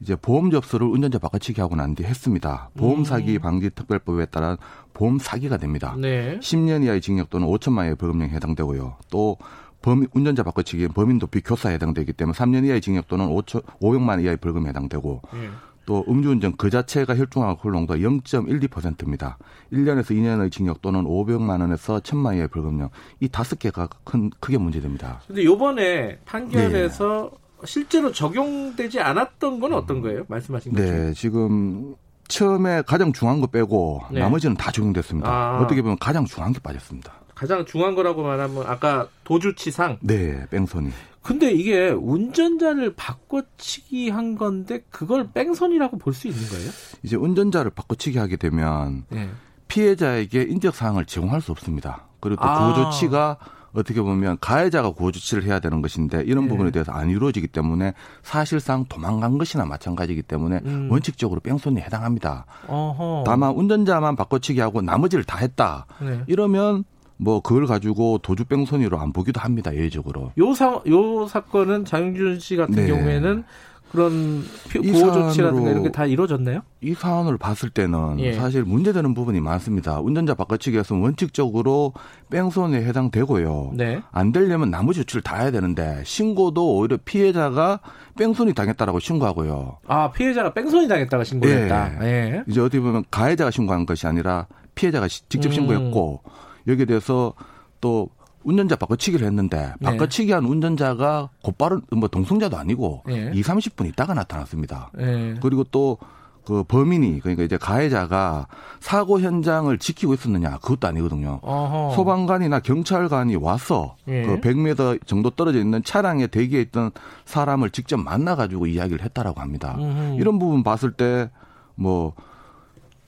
이제 0.00 0.16
보험 0.16 0.50
접수를 0.50 0.86
운전자 0.86 1.18
바꿔치기 1.18 1.60
하고 1.60 1.76
난 1.76 1.94
뒤 1.94 2.04
했습니다. 2.04 2.70
보험 2.76 3.04
사기 3.04 3.36
음. 3.36 3.40
방지 3.42 3.68
특별법에 3.70 4.26
따라 4.26 4.56
보험 4.94 5.18
사기가 5.18 5.56
됩니다. 5.58 5.94
네. 5.98 6.38
10년 6.38 6.84
이하의 6.84 7.00
징역 7.00 7.28
또는 7.28 7.46
5천만 7.48 7.78
원의 7.78 7.96
벌금형에 7.96 8.32
해당되고요. 8.32 8.96
또 9.10 9.36
범, 9.82 10.06
운전자 10.14 10.42
바꿔치기 10.42 10.88
범인 10.88 11.18
도피 11.18 11.40
교사에 11.40 11.74
해당되기 11.74 12.12
때문에 12.12 12.36
3년 12.36 12.64
이하의 12.66 12.80
징역 12.80 13.08
또는 13.08 13.26
5천, 13.28 13.62
500만 13.80 14.08
원 14.10 14.20
이하의 14.20 14.36
벌금에 14.38 14.68
해당되고 14.70 15.22
네. 15.34 15.48
또 15.86 16.04
음주운전 16.08 16.56
그 16.56 16.70
자체가 16.70 17.16
혈중알코올 17.16 17.72
농도 17.72 17.94
0.12%입니다. 17.94 19.38
1년에서 19.72 20.10
2년의 20.10 20.50
징역 20.52 20.82
또는 20.82 21.04
500만 21.04 21.60
원에서 21.60 22.00
1000만 22.00 22.26
원의 22.26 22.48
벌금형 22.48 22.90
이 23.20 23.28
다섯 23.28 23.58
개가 23.58 23.88
큰 24.04 24.30
크게 24.40 24.58
문제됩니다. 24.58 25.20
근데 25.26 25.44
요번에 25.44 26.18
판결에서 26.24 27.30
네. 27.32 27.66
실제로 27.66 28.12
적용되지 28.12 29.00
않았던 29.00 29.60
건 29.60 29.74
어떤 29.74 30.00
거예요? 30.00 30.24
말씀하신 30.28 30.72
것 30.72 30.80
네, 30.80 31.12
지금 31.12 31.94
처음에 32.28 32.82
가장 32.86 33.12
중요한 33.12 33.40
거 33.40 33.48
빼고 33.48 34.02
네. 34.12 34.20
나머지는 34.20 34.56
다 34.56 34.70
적용됐습니다. 34.70 35.28
아. 35.28 35.60
어떻게 35.60 35.82
보면 35.82 35.98
가장 35.98 36.24
중요한 36.24 36.52
게 36.52 36.60
빠졌습니다. 36.60 37.19
가장 37.40 37.64
중요한 37.64 37.94
거라고 37.94 38.22
말하면 38.22 38.66
아까 38.66 39.08
도주치상. 39.24 39.96
네, 40.02 40.44
뺑소니. 40.50 40.90
근데 41.22 41.50
이게 41.50 41.88
운전자를 41.88 42.92
바꿔치기 42.94 44.10
한 44.10 44.36
건데 44.36 44.80
그걸 44.90 45.30
뺑소니라고 45.32 45.96
볼 45.96 46.12
수 46.12 46.28
있는 46.28 46.42
거예요? 46.50 46.70
이제 47.02 47.16
운전자를 47.16 47.70
바꿔치기 47.70 48.18
하게 48.18 48.36
되면 48.36 49.04
네. 49.08 49.30
피해자에게 49.68 50.42
인적 50.42 50.74
사항을 50.74 51.06
제공할 51.06 51.40
수 51.40 51.50
없습니다. 51.52 52.08
그리고 52.20 52.42
또 52.42 52.46
아. 52.46 52.74
그 52.74 52.82
조치가 52.82 53.38
어떻게 53.72 54.02
보면 54.02 54.36
가해자가 54.42 54.90
구호 54.90 55.10
조치를 55.10 55.44
해야 55.44 55.60
되는 55.60 55.80
것인데 55.80 56.22
이런 56.26 56.44
네. 56.44 56.50
부분에 56.50 56.70
대해서 56.70 56.92
안 56.92 57.08
이루어지기 57.08 57.48
때문에 57.48 57.94
사실상 58.22 58.84
도망간 58.84 59.38
것이나 59.38 59.64
마찬가지이기 59.64 60.24
때문에 60.24 60.60
음. 60.66 60.88
원칙적으로 60.90 61.40
뺑소니에 61.40 61.84
해당합니다. 61.84 62.44
어허. 62.66 63.24
다만 63.24 63.52
운전자만 63.54 64.16
바꿔치기 64.16 64.60
하고 64.60 64.82
나머지를 64.82 65.24
다 65.24 65.38
했다. 65.38 65.86
네. 66.02 66.22
이러면 66.26 66.84
뭐 67.20 67.40
그걸 67.40 67.66
가지고 67.66 68.18
도주 68.18 68.44
뺑소니로 68.46 68.98
안 68.98 69.12
보기도 69.12 69.40
합니다 69.40 69.74
예외적으로. 69.74 70.32
요 70.38 70.52
사 70.54 70.80
요 70.88 71.26
사건은 71.28 71.84
장윤준 71.84 72.40
씨 72.40 72.56
같은 72.56 72.74
네. 72.74 72.86
경우에는 72.86 73.44
그런 73.92 74.44
보호 74.72 75.12
조치라든가 75.12 75.68
이런 75.70 75.82
게 75.82 75.90
다 75.90 76.06
이루어졌나요? 76.06 76.60
이 76.80 76.94
사안을 76.94 77.38
봤을 77.38 77.70
때는 77.70 78.20
예. 78.20 78.34
사실 78.34 78.62
문제되는 78.62 79.14
부분이 79.14 79.40
많습니다. 79.40 79.98
운전자 80.00 80.34
바꿔치기에서 80.34 80.94
원칙적으로 80.94 81.92
뺑소니에 82.30 82.84
해당되고요. 82.84 83.72
네. 83.74 84.00
안 84.12 84.30
되려면 84.30 84.70
나머지 84.70 85.00
조치를 85.00 85.22
다 85.22 85.40
해야 85.40 85.50
되는데 85.50 86.02
신고도 86.04 86.76
오히려 86.76 86.98
피해자가 87.04 87.80
뺑소니 88.16 88.54
당했다라고 88.54 89.00
신고하고요. 89.00 89.78
아 89.88 90.12
피해자가 90.12 90.54
뺑소니 90.54 90.86
당했다가 90.86 91.24
신고했다. 91.24 92.04
예. 92.04 92.06
예. 92.06 92.44
이제 92.46 92.60
어떻게 92.60 92.78
보면 92.80 93.04
가해자가 93.10 93.50
신고한 93.50 93.86
것이 93.86 94.06
아니라 94.06 94.46
피해자가 94.76 95.08
직접 95.08 95.52
신고했고 95.52 96.20
음. 96.24 96.30
여기에 96.66 96.86
대해서 96.86 97.34
또 97.80 98.10
운전자 98.42 98.76
바꿔치기를 98.76 99.26
했는데 99.26 99.72
네. 99.80 99.90
바꿔치기 99.90 100.32
한 100.32 100.44
운전자가 100.44 101.30
곧바로 101.42 101.80
뭐 101.90 102.08
동승자도 102.08 102.56
아니고 102.56 103.02
네. 103.06 103.30
2, 103.34 103.42
30분 103.42 103.86
있다가 103.88 104.14
나타났습니다. 104.14 104.90
네. 104.94 105.34
그리고 105.40 105.64
또 105.64 105.98
그 106.44 106.64
범인이 106.64 107.20
그러니까 107.20 107.44
이제 107.44 107.56
가해자가 107.56 108.46
사고 108.80 109.20
현장을 109.20 109.76
지키고 109.78 110.14
있었느냐 110.14 110.58
그것도 110.58 110.88
아니거든요. 110.88 111.38
어허. 111.42 111.94
소방관이나 111.94 112.60
경찰관이 112.60 113.36
와서 113.36 113.96
예. 114.08 114.22
그 114.22 114.40
100m 114.40 115.06
정도 115.06 115.30
떨어져 115.30 115.60
있는 115.60 115.82
차량에 115.84 116.26
대기해 116.26 116.62
있던 116.62 116.90
사람을 117.24 117.70
직접 117.70 117.98
만나 117.98 118.34
가지고 118.36 118.66
이야기를 118.66 119.04
했다라고 119.04 119.40
합니다. 119.40 119.76
음흠. 119.78 120.20
이런 120.20 120.38
부분 120.38 120.62
봤을 120.62 120.92
때뭐 120.92 122.14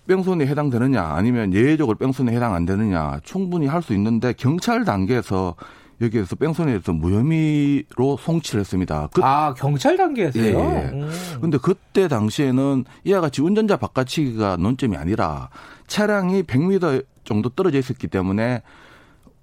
뺑소니에 0.09 0.47
해당되느냐 0.47 1.03
아니면 1.03 1.53
예외적으로 1.55 1.97
뺑소니에 1.99 2.35
해당 2.35 2.55
안 2.55 2.65
되느냐 2.67 3.21
충분히 3.23 3.67
할 3.67 3.83
수 3.83 3.93
있는데 3.95 4.33
경찰 4.33 4.85
단계에서 4.85 5.55
여기에서 6.01 6.35
뺑소니에 6.37 6.73
대해서 6.75 6.93
무혐의로 6.93 8.17
송치를 8.21 8.61
했습니다. 8.61 9.09
그, 9.13 9.23
아 9.25 9.55
경찰 9.55 9.97
단계에서요? 9.97 10.45
예. 10.45 10.91
음. 10.93 11.11
근데 11.41 11.59
그때 11.59 12.09
당시에는 12.09 12.85
이와 13.05 13.21
같이 13.21 13.41
운전자 13.43 13.77
바깥치기가 13.77 14.57
논점이 14.57 14.97
아니라 14.97 15.49
차량이 15.87 16.43
100m 16.43 17.05
정도 17.25 17.49
떨어져 17.51 17.79
있었기 17.79 18.09
때문에 18.09 18.57
어, 18.57 18.61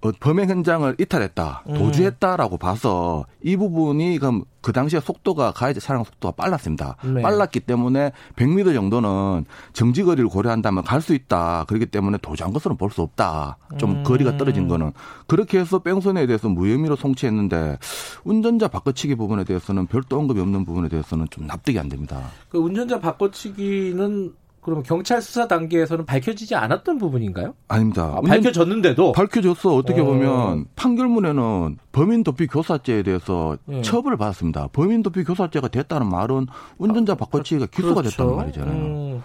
범행 0.01 0.49
현장을 0.49 0.95
이탈했다, 0.97 1.63
음. 1.67 1.73
도주했다라고 1.73 2.57
봐서 2.57 3.25
이 3.43 3.57
부분이 3.57 4.17
그럼 4.17 4.43
그 4.61 4.71
당시에 4.71 4.99
속도가 5.01 5.51
가해자 5.51 5.79
차량 5.81 6.03
속도가 6.05 6.35
빨랐습니다. 6.35 6.95
네. 7.03 7.21
빨랐기 7.21 7.61
때문에 7.61 8.11
100m 8.37 8.73
정도는 8.73 9.45
정지 9.73 10.03
거리를 10.03 10.29
고려한다면 10.29 10.83
갈 10.83 11.01
수 11.01 11.13
있다. 11.13 11.65
그렇기 11.67 11.85
때문에 11.87 12.17
도주한 12.21 12.53
것으로 12.53 12.75
볼 12.75 12.91
수 12.91 13.01
없다. 13.01 13.57
좀 13.77 13.91
음. 13.91 14.03
거리가 14.03 14.37
떨어진 14.37 14.67
거는 14.67 14.91
그렇게 15.27 15.59
해서 15.59 15.79
뺑소니에 15.79 16.27
대해서 16.27 16.47
무혐의로 16.49 16.95
송치했는데 16.95 17.77
운전자 18.23 18.67
바꿔치기 18.67 19.15
부분에 19.15 19.43
대해서는 19.43 19.87
별도 19.87 20.17
언급이 20.17 20.39
없는 20.39 20.65
부분에 20.65 20.87
대해서는 20.89 21.27
좀 21.29 21.45
납득이 21.47 21.77
안 21.79 21.87
됩니다. 21.89 22.21
그 22.49 22.57
운전자 22.57 22.99
바꿔치기는 22.99 24.33
그러면 24.61 24.83
경찰 24.83 25.21
수사 25.21 25.47
단계에서는 25.47 26.05
밝혀지지 26.05 26.55
않았던 26.55 26.97
부분인가요? 26.97 27.55
아닙니다. 27.67 28.15
아, 28.17 28.21
밝혀졌는데도 28.21 29.13
밝혀졌어. 29.13 29.75
어떻게 29.75 30.01
어. 30.01 30.05
보면 30.05 30.65
판결문에는 30.75 31.77
범인 31.91 32.23
도피 32.23 32.47
교사죄에 32.47 33.03
대해서 33.03 33.57
네. 33.65 33.81
처벌을 33.81 34.17
받았습니다. 34.17 34.67
범인 34.73 35.01
도피 35.01 35.23
교사죄가 35.23 35.69
됐다는 35.69 36.07
말은 36.09 36.47
운전자 36.77 37.13
아, 37.13 37.15
바꿔치기가 37.15 37.67
기소가 37.67 38.01
그렇죠. 38.01 38.09
됐다는 38.09 38.35
말이잖아요. 38.35 38.75
음. 38.75 39.23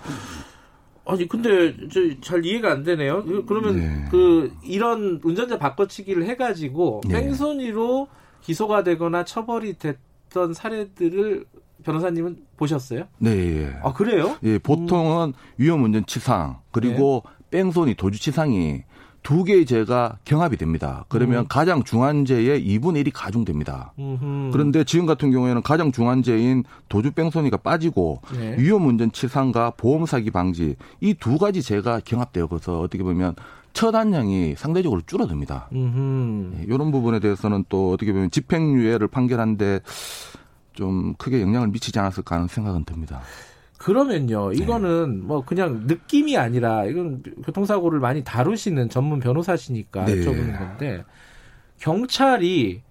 아니 1.06 1.28
근데 1.28 1.74
잘 2.23 2.44
이해가 2.47 2.70
안 2.73 2.82
되네요. 2.82 3.24
그, 3.24 3.44
그러면 3.44 3.77
네. 3.77 4.05
그 4.11 4.52
이런 4.65 5.20
운전자 5.23 5.59
바꿔치기를 5.59 6.24
해가지고 6.24 7.02
네. 7.06 7.20
뺑소니로 7.20 8.09
기소가 8.40 8.82
되거나 8.85 9.24
처벌이 9.24 9.78
됐던 9.78 10.55
사례들을 10.55 11.44
변호사님은 11.85 12.36
보셨어요? 12.56 13.05
네. 13.19 13.31
예. 13.31 13.77
아 13.82 13.93
그래요? 13.93 14.36
예, 14.43 14.59
보통은 14.59 15.28
음. 15.28 15.32
위험운전치상 15.59 16.59
그리고 16.73 17.23
네. 17.51 17.59
뺑소니 17.59 17.94
도주치상이 17.94 18.82
두 19.23 19.43
개의 19.43 19.65
죄가 19.65 20.19
경합이 20.27 20.59
됩니다. 20.59 21.06
그러면 21.09 21.44
음. 21.44 21.47
가장 21.48 21.82
중한 21.82 22.27
죄의 22.27 22.62
2분의 22.66 23.06
1이 23.06 23.11
가중됩니다. 23.15 23.94
음흠. 23.98 24.51
그런데 24.52 24.85
지금 24.85 25.06
같은 25.06 25.31
경우에는 25.31 25.62
가장 25.62 25.93
중한 25.93 26.23
죄인 26.23 26.65
도주 26.90 27.12
뺑소니가 27.12 27.56
빠지고 27.59 28.20
네. 28.36 28.56
위험운전 28.59 29.12
치상과 29.12 29.70
보험 29.78 30.05
사기 30.05 30.31
방지 30.31 30.77
이 31.01 31.15
두 31.15 31.39
가지 31.39 31.62
죄가 31.62 32.01
경합되어서 32.05 32.81
어떻게 32.81 33.02
보면 33.02 33.35
처단량이 33.73 34.55
상대적으로 34.56 35.01
줄어듭니다. 35.06 35.69
예, 35.74 36.65
이런 36.69 36.93
부분에 36.93 37.19
대해서는 37.19 37.65
또 37.69 37.93
어떻게 37.93 38.12
보면 38.12 38.31
집행유예를 38.31 39.09
판결한데 39.09 39.81
좀 40.74 41.14
크게 41.14 41.40
영향을 41.40 41.68
미치지 41.68 41.98
않았을까 41.98 42.36
하는 42.36 42.48
생각은 42.48 42.84
듭니다. 42.84 43.22
그러면요, 43.78 44.51
네. 44.51 44.62
이거는 44.62 45.20
네. 45.20 45.26
뭐 45.26 45.44
그냥 45.44 45.84
느낌이 45.86 46.36
아니라 46.36 46.84
이건 46.84 47.22
교통사고를 47.44 48.01
많이 48.01 48.22
다루시는 48.24 48.88
전문 48.88 49.20
변호사시니까 49.20 50.05
네. 50.05 50.16
여쭤보는 50.16 50.59
건데 50.59 51.05
경찰이 51.78 52.82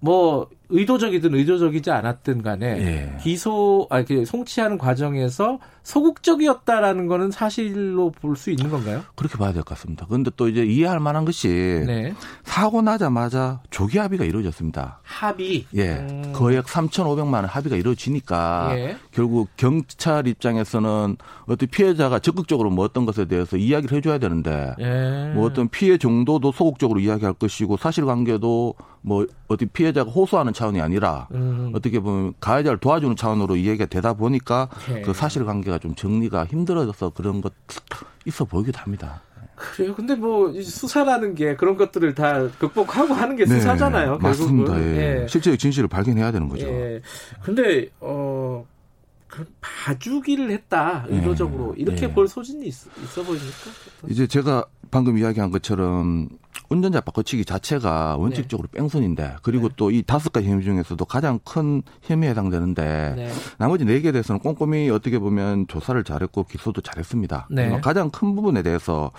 뭐 0.00 0.48
의도적이든 0.68 1.34
의도적이지 1.34 1.90
않았든 1.90 2.42
간에 2.42 2.66
예. 2.66 3.16
기소 3.20 3.86
아그 3.90 4.24
송치하는 4.24 4.78
과정에서 4.78 5.58
소극적이었다라는 5.88 7.06
거는 7.06 7.30
사실로 7.30 8.10
볼 8.10 8.36
수 8.36 8.50
있는 8.50 8.70
건가요? 8.70 9.02
그렇게 9.16 9.36
봐야 9.36 9.52
될 9.52 9.62
것 9.64 9.74
같습니다. 9.76 10.06
그런데 10.08 10.30
또 10.36 10.48
이제 10.48 10.64
이해할 10.64 11.00
만한 11.00 11.24
것이 11.24 11.48
네. 11.48 12.14
사고 12.44 12.82
나자마자 12.82 13.60
조기 13.70 13.98
합의가 13.98 14.24
이루어졌습니다. 14.24 15.00
합의. 15.02 15.66
예. 15.74 15.96
음. 15.96 16.32
거액 16.32 16.66
3,500만 16.66 17.34
원 17.34 17.44
합의가 17.46 17.74
이루어지니까 17.76 18.68
예. 18.76 18.96
결국 19.10 19.48
경찰 19.56 20.28
입장에서는 20.28 21.16
어떤 21.46 21.68
피해자가 21.68 22.18
적극적으로 22.20 22.70
뭐 22.70 22.84
어떤 22.84 23.06
것에 23.06 23.24
대해서 23.24 23.56
이야기를 23.56 23.96
해줘야 23.96 24.18
되는데 24.18 24.74
예. 24.78 25.32
뭐 25.34 25.46
어떤 25.46 25.68
피해 25.68 25.98
정도도 25.98 26.52
소극적으로 26.52 27.00
이야기할 27.00 27.34
것이고 27.34 27.76
사실관계도 27.76 28.74
뭐 29.00 29.26
어디 29.48 29.64
피해자가 29.66 30.10
호소하는 30.10 30.52
차원이 30.52 30.80
아니라 30.80 31.28
음. 31.32 31.72
어떻게 31.74 31.98
보면 31.98 32.34
가해자를 32.40 32.78
도와주는 32.78 33.16
차원으로 33.16 33.56
이야기가 33.56 33.86
되다 33.86 34.12
보니까 34.14 34.68
네. 34.88 35.02
그 35.02 35.12
사실관계가 35.14 35.77
좀 35.78 35.94
정리가 35.94 36.44
힘들어져서 36.46 37.10
그런 37.10 37.40
것 37.40 37.52
있어 38.26 38.44
보이기도 38.44 38.78
합니다. 38.78 39.22
그래요. 39.56 39.94
근데 39.94 40.14
뭐 40.14 40.52
수사라는 40.60 41.34
게 41.34 41.56
그런 41.56 41.76
것들을 41.76 42.14
다 42.14 42.48
극복하고 42.58 43.12
하는 43.12 43.34
게 43.36 43.44
네, 43.44 43.56
수사잖아요. 43.56 44.18
맞습니다. 44.18 44.80
예. 44.80 45.22
예. 45.22 45.26
실제의 45.26 45.58
진실을 45.58 45.88
발견해야 45.88 46.30
되는 46.30 46.48
거죠. 46.48 46.66
예. 46.66 47.00
근데 47.42 47.88
어 48.00 48.64
그럼 49.26 49.46
봐주기를 49.60 50.50
했다 50.50 51.06
네. 51.08 51.16
의도적으로 51.16 51.74
네. 51.74 51.82
이렇게 51.82 52.06
네. 52.06 52.14
볼 52.14 52.28
소진이 52.28 52.66
있, 52.68 52.86
어 52.86 53.22
보입니까? 53.22 53.70
이제 54.08 54.26
제가 54.26 54.64
방금 54.90 55.18
이야기한 55.18 55.50
것처럼 55.50 56.28
운전자 56.68 57.00
바꿔치기 57.00 57.44
자체가 57.44 58.16
원칙적으로 58.18 58.68
네. 58.72 58.78
뺑소니인데 58.78 59.36
그리고 59.42 59.68
네. 59.68 59.74
또이 59.76 60.02
다섯 60.02 60.32
가지 60.32 60.48
혐의 60.48 60.64
중에서도 60.64 61.02
가장 61.04 61.38
큰 61.44 61.82
혐의에 62.02 62.30
해당되는데 62.30 63.14
네. 63.16 63.32
나머지 63.58 63.84
네 63.84 64.00
개에 64.00 64.12
대해서는 64.12 64.40
꼼꼼히 64.40 64.90
어떻게 64.90 65.18
보면 65.18 65.66
조사를 65.68 66.02
잘했고 66.04 66.44
기소도 66.44 66.80
잘했습니다. 66.80 67.48
네. 67.50 67.80
가장 67.80 68.10
큰 68.10 68.34
부분에 68.34 68.62
대해서 68.62 69.10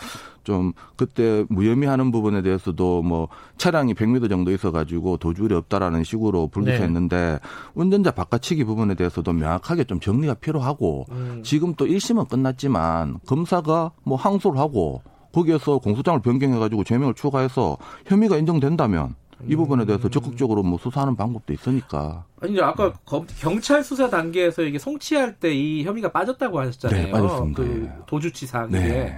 좀 0.43 0.73
그때 0.95 1.45
무혐의하는 1.49 2.11
부분에 2.11 2.41
대해서도 2.41 3.03
뭐 3.03 3.27
차량이 3.57 3.93
100m 3.93 4.29
정도 4.29 4.51
있어가지고 4.51 5.17
도주율이 5.17 5.53
없다라는 5.55 6.03
식으로 6.03 6.47
불기소했는데 6.47 7.17
네. 7.17 7.39
운전자 7.75 8.11
바꿔치기 8.11 8.63
부분에 8.63 8.95
대해서도 8.95 9.31
명확하게 9.33 9.83
좀 9.83 9.99
정리가 9.99 10.35
필요하고 10.35 11.05
음. 11.11 11.41
지금 11.43 11.73
또 11.75 11.85
1심은 11.85 12.29
끝났지만 12.29 13.19
검사가 13.27 13.91
뭐 14.03 14.17
항소를 14.17 14.59
하고 14.59 15.01
거기에서 15.39 15.79
공소장을 15.79 16.19
변경해가지고 16.21 16.83
죄명을 16.83 17.13
추가해서 17.13 17.77
혐의가 18.05 18.37
인정된다면 18.37 19.15
이 19.47 19.55
부분에 19.55 19.85
대해서 19.85 20.09
음. 20.09 20.11
적극적으로 20.11 20.63
뭐 20.63 20.77
수사하는 20.77 21.15
방법도 21.15 21.53
있으니까. 21.53 22.25
아니 22.41 22.59
아까 22.61 22.91
경찰 23.39 23.83
수사 23.83 24.09
단계에서 24.09 24.63
이게 24.63 24.77
송치할 24.77 25.35
때 25.37 25.53
이 25.53 25.83
혐의가 25.83 26.11
빠졌다고 26.11 26.59
하셨잖아요. 26.59 27.05
네, 27.05 27.11
빠졌습니다. 27.11 27.63
그 27.63 27.83
예. 27.85 28.03
도주치상 28.05 28.69
네. 28.71 28.79
게 28.79 29.17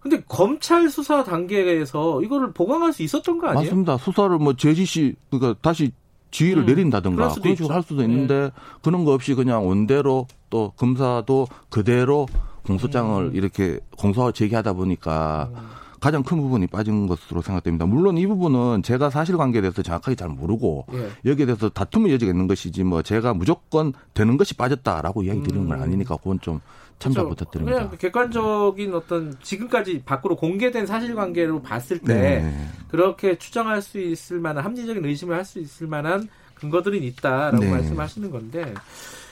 근데 0.00 0.22
검찰 0.28 0.90
수사 0.90 1.24
단계에서 1.24 2.20
이거를 2.22 2.52
보강할 2.52 2.92
수 2.92 3.02
있었던 3.02 3.38
거 3.38 3.46
아니에요? 3.48 3.64
맞습니다. 3.64 3.96
수사를 3.96 4.36
뭐 4.38 4.54
제지시 4.54 5.14
그러니까 5.30 5.58
다시 5.62 5.92
지휘를 6.30 6.64
음, 6.64 6.66
내린다든가 6.66 7.28
그런 7.28 7.56
식으로 7.56 7.74
할 7.74 7.82
수도 7.82 8.02
있는데 8.02 8.34
네. 8.34 8.50
그런 8.82 9.04
거 9.04 9.12
없이 9.12 9.34
그냥 9.34 9.66
원대로 9.66 10.26
또 10.50 10.72
검사도 10.76 11.46
그대로 11.70 12.26
공소장을 12.66 13.24
음. 13.26 13.34
이렇게 13.34 13.78
공소 13.96 14.32
제기하다 14.32 14.72
보니까 14.74 15.50
음. 15.54 15.58
가장 16.00 16.22
큰 16.22 16.36
부분이 16.36 16.66
빠진 16.66 17.06
것으로 17.06 17.40
생각됩니다. 17.40 17.86
물론 17.86 18.18
이 18.18 18.26
부분은 18.26 18.82
제가 18.82 19.08
사실관계에 19.08 19.62
대해서 19.62 19.80
정확하게 19.80 20.16
잘 20.16 20.28
모르고 20.28 20.84
예. 20.92 21.08
여기에 21.30 21.46
대해서 21.46 21.70
다툼의 21.70 22.12
여지가 22.12 22.30
있는 22.30 22.46
것이지 22.46 22.84
뭐 22.84 23.00
제가 23.00 23.32
무조건 23.32 23.94
되는 24.12 24.36
것이 24.36 24.54
빠졌다라고 24.54 25.22
이야기 25.22 25.42
드리는 25.42 25.66
건 25.66 25.78
음. 25.78 25.82
아니니까 25.82 26.18
그건 26.18 26.40
좀 26.40 26.60
참조 26.98 27.20
그렇죠. 27.22 27.28
부탁드립니다. 27.30 27.78
그냥 27.78 27.98
객관적인 27.98 28.94
어떤 28.94 29.36
지금까지 29.42 30.02
밖으로 30.04 30.36
공개된 30.36 30.86
사실관계로 30.86 31.62
봤을 31.62 31.98
때 31.98 32.14
네. 32.14 32.68
그렇게 32.88 33.38
추정할 33.38 33.80
수 33.80 33.98
있을 33.98 34.40
만한 34.40 34.62
합리적인 34.64 35.02
의심을 35.04 35.34
할 35.34 35.44
수 35.44 35.58
있을 35.58 35.86
만한 35.86 36.28
근거들이 36.54 36.98
있다라고 37.06 37.58
네. 37.58 37.70
말씀하시는 37.70 38.30
건데 38.30 38.74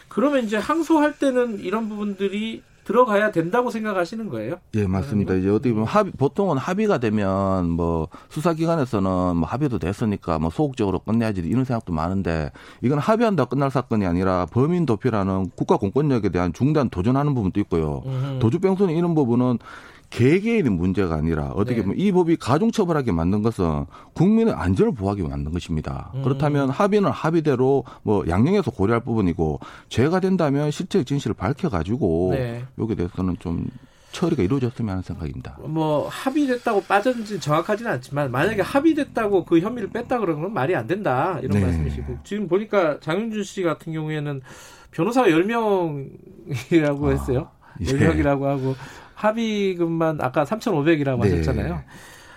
그러면 0.09 0.45
이제 0.45 0.57
항소할 0.57 1.19
때는 1.19 1.61
이런 1.61 1.89
부분들이 1.89 2.63
들어가야 2.93 3.31
된다고 3.33 3.71
생각하시는 3.71 4.29
거예요? 4.29 4.57
예, 4.75 4.87
맞습니다. 4.87 5.35
이제 5.35 5.49
어떻게 5.49 5.73
보면 5.73 5.87
합의, 5.87 6.13
보통은 6.13 6.59
합의가 6.59 6.99
되면 6.99 7.71
뭐 7.71 8.09
수사기관에서는 8.29 9.37
뭐 9.37 9.49
합의도 9.49 9.79
됐으니까 9.79 10.39
뭐 10.39 10.51
소극적으로 10.51 10.99
끝내야지 10.99 11.41
이런 11.41 11.65
생각도 11.65 11.93
많은데 11.93 12.53
이건 12.83 12.99
합의한다 12.99 13.47
끝날 13.47 13.71
사건이 13.71 14.05
아니라 14.05 14.47
범인 14.47 14.85
도피라는 14.85 15.51
국가 15.57 15.79
공권력에 15.79 16.29
대한 16.29 16.53
중단 16.53 16.91
도전하는 16.91 17.35
부분도 17.35 17.59
있고요. 17.61 18.03
음. 18.05 18.39
도주병선이 18.41 18.95
이런 18.97 19.15
부분은 19.15 19.59
개개인의 20.13 20.71
문제가 20.71 21.15
아니라 21.15 21.53
어떻게 21.55 21.77
네. 21.77 21.83
보면 21.83 21.99
이 21.99 22.13
법이 22.13 22.37
가중처벌하게 22.37 23.13
만든 23.13 23.43
것은 23.43 23.87
국민의 24.13 24.53
안전을 24.53 24.95
보호하기 24.95 25.23
만든 25.23 25.53
것입니다. 25.53 26.13
음. 26.15 26.23
그렇다면 26.23 26.69
합의는 26.69 27.11
합의대로 27.11 27.85
뭐 28.03 28.23
양형에서 28.29 28.71
고려할 28.71 29.01
부분이고 29.01 29.61
죄가 29.89 30.21
된다면 30.21 30.71
실체의 30.71 31.07
진실을 31.07 31.35
밝혀가지고 31.35 32.31
네. 32.35 32.65
여기에 32.79 32.97
대해서는 32.97 33.37
좀 33.41 33.67
처리가 34.13 34.43
이루어졌으면 34.43 34.91
하는 34.91 35.03
생각입니다. 35.03 35.57
뭐 35.63 36.07
합의됐다고 36.09 36.83
빠졌는지 36.83 37.41
정확하지는 37.41 37.91
않지만 37.93 38.31
만약에 38.31 38.61
합의됐다고 38.61 39.47
그 39.47 39.61
혐의를 39.61 39.89
뺐다 39.89 40.19
그러면 40.19 40.53
말이 40.53 40.77
안 40.77 40.87
된다 40.87 41.39
이런 41.43 41.59
네. 41.59 41.65
말씀이시고 41.65 42.19
지금 42.23 42.49
보니까 42.49 43.01
장윤준 43.01 43.45
씨 43.45 43.63
같은 43.63 43.95
경우에는 43.95 44.43
변호사가 44.91 45.29
10명이라고 45.29 47.05
아, 47.05 47.11
했어요. 47.11 47.49
아, 47.51 47.79
10명이라고 47.81 48.43
하고 48.43 48.75
합의금만 49.23 50.19
아까 50.21 50.45
3,500이라고 50.45 51.23
네. 51.23 51.31
하셨잖아요. 51.31 51.83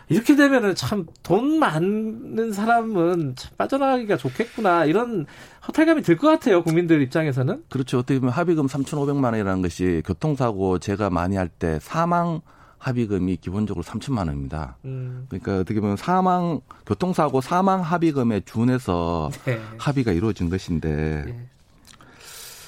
이렇게 0.08 0.36
되면은 0.36 0.76
참 0.76 1.08
돈 1.24 1.58
많은 1.58 2.52
사람은 2.54 3.36
참 3.36 3.52
빠져나가기가 3.58 4.18
좋겠구나 4.18 4.86
이런 4.86 5.26
허탈감이 5.68 6.04
들 6.04 6.16
것 6.18 6.28
같아요 6.28 6.62
국민들 6.64 7.02
입장에서는 7.02 7.64
그렇죠 7.70 7.98
어떻게 7.98 8.20
보면 8.20 8.32
합의금 8.32 8.68
3,500만 8.68 9.24
원이라는 9.26 9.64
것이 9.64 10.04
교통사고 10.06 10.78
제가 10.78 11.10
많이 11.10 11.36
할 11.38 11.50
때 11.50 11.80
사망 11.82 12.42
합의금이 12.78 13.38
기본적으로 13.38 13.84
3천만 13.84 14.28
원입니다. 14.28 14.78
음. 14.86 15.26
그러니까 15.30 15.58
어떻게 15.62 15.80
보면 15.80 15.98
사망 15.98 16.60
교통사고 16.86 17.42
사망 17.42 17.82
합의금에 17.82 18.42
준해서 18.42 19.32
네. 19.46 19.60
합의가 19.80 20.12
이루어진 20.12 20.50
것인데 20.52 21.24
네. 21.26 21.48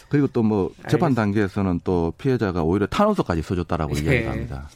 그리고 0.10 0.28
또 0.28 0.42
뭐 0.44 0.72
재판 0.90 1.14
단계에서는 1.16 1.82
또 1.84 2.14
피해자가 2.18 2.64
오히려 2.64 2.86
탄원서까지 2.88 3.42
써줬다라고 3.42 3.96
예. 3.98 4.02
이야기합니다. 4.02 4.70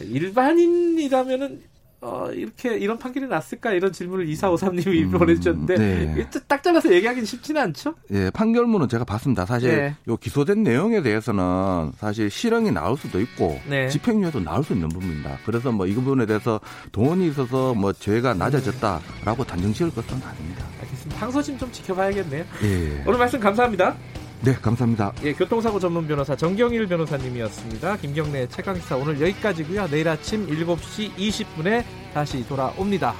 일반인이라면은 0.00 1.62
어, 2.00 2.28
이렇게 2.32 2.76
이런 2.76 2.98
판결이 2.98 3.26
났을까 3.28 3.72
이런 3.72 3.90
질문을 3.90 4.28
이사오삼님이 4.28 5.04
음, 5.04 5.10
보내주셨는데 5.12 5.76
네. 5.78 6.28
딱 6.46 6.62
잘라서 6.62 6.92
얘기하기는 6.92 7.24
쉽지는 7.24 7.62
않죠? 7.62 7.94
예, 8.10 8.28
판결문은 8.30 8.90
제가 8.90 9.04
봤습니다. 9.04 9.46
사실 9.46 9.70
네. 9.74 9.96
요 10.08 10.16
기소된 10.18 10.62
내용에 10.64 11.00
대해서는 11.00 11.92
사실 11.96 12.28
실형이 12.28 12.72
나올 12.72 12.98
수도 12.98 13.20
있고 13.22 13.58
네. 13.70 13.88
집행유예도 13.88 14.40
나올 14.40 14.62
수 14.64 14.74
있는 14.74 14.90
부분입니다. 14.90 15.38
그래서 15.46 15.72
뭐 15.72 15.86
이 15.86 15.94
부분에 15.94 16.26
대해서 16.26 16.60
돈이 16.92 17.28
있어서 17.28 17.72
뭐 17.72 17.92
죄가 17.94 18.34
낮아졌다라고 18.34 19.44
단정 19.44 19.72
지을 19.72 19.90
것은 19.94 20.20
아닙니다. 20.22 20.62
알겠습니다. 20.82 21.20
항소심 21.22 21.56
좀 21.56 21.72
지켜봐야겠네요. 21.72 22.44
예. 22.64 23.02
오늘 23.06 23.18
말씀 23.18 23.40
감사합니다. 23.40 23.96
네, 24.44 24.52
감사합니다. 24.52 25.10
예, 25.22 25.32
교통사고 25.32 25.80
전문 25.80 26.06
변호사 26.06 26.36
정경일 26.36 26.86
변호사님이었습니다. 26.86 27.96
김경래 27.96 28.46
최강기사 28.46 28.94
오늘 28.96 29.18
여기까지고요. 29.18 29.88
내일 29.88 30.06
아침 30.06 30.46
7시 30.46 31.14
20분에 31.14 31.82
다시 32.12 32.46
돌아옵니다. 32.46 33.14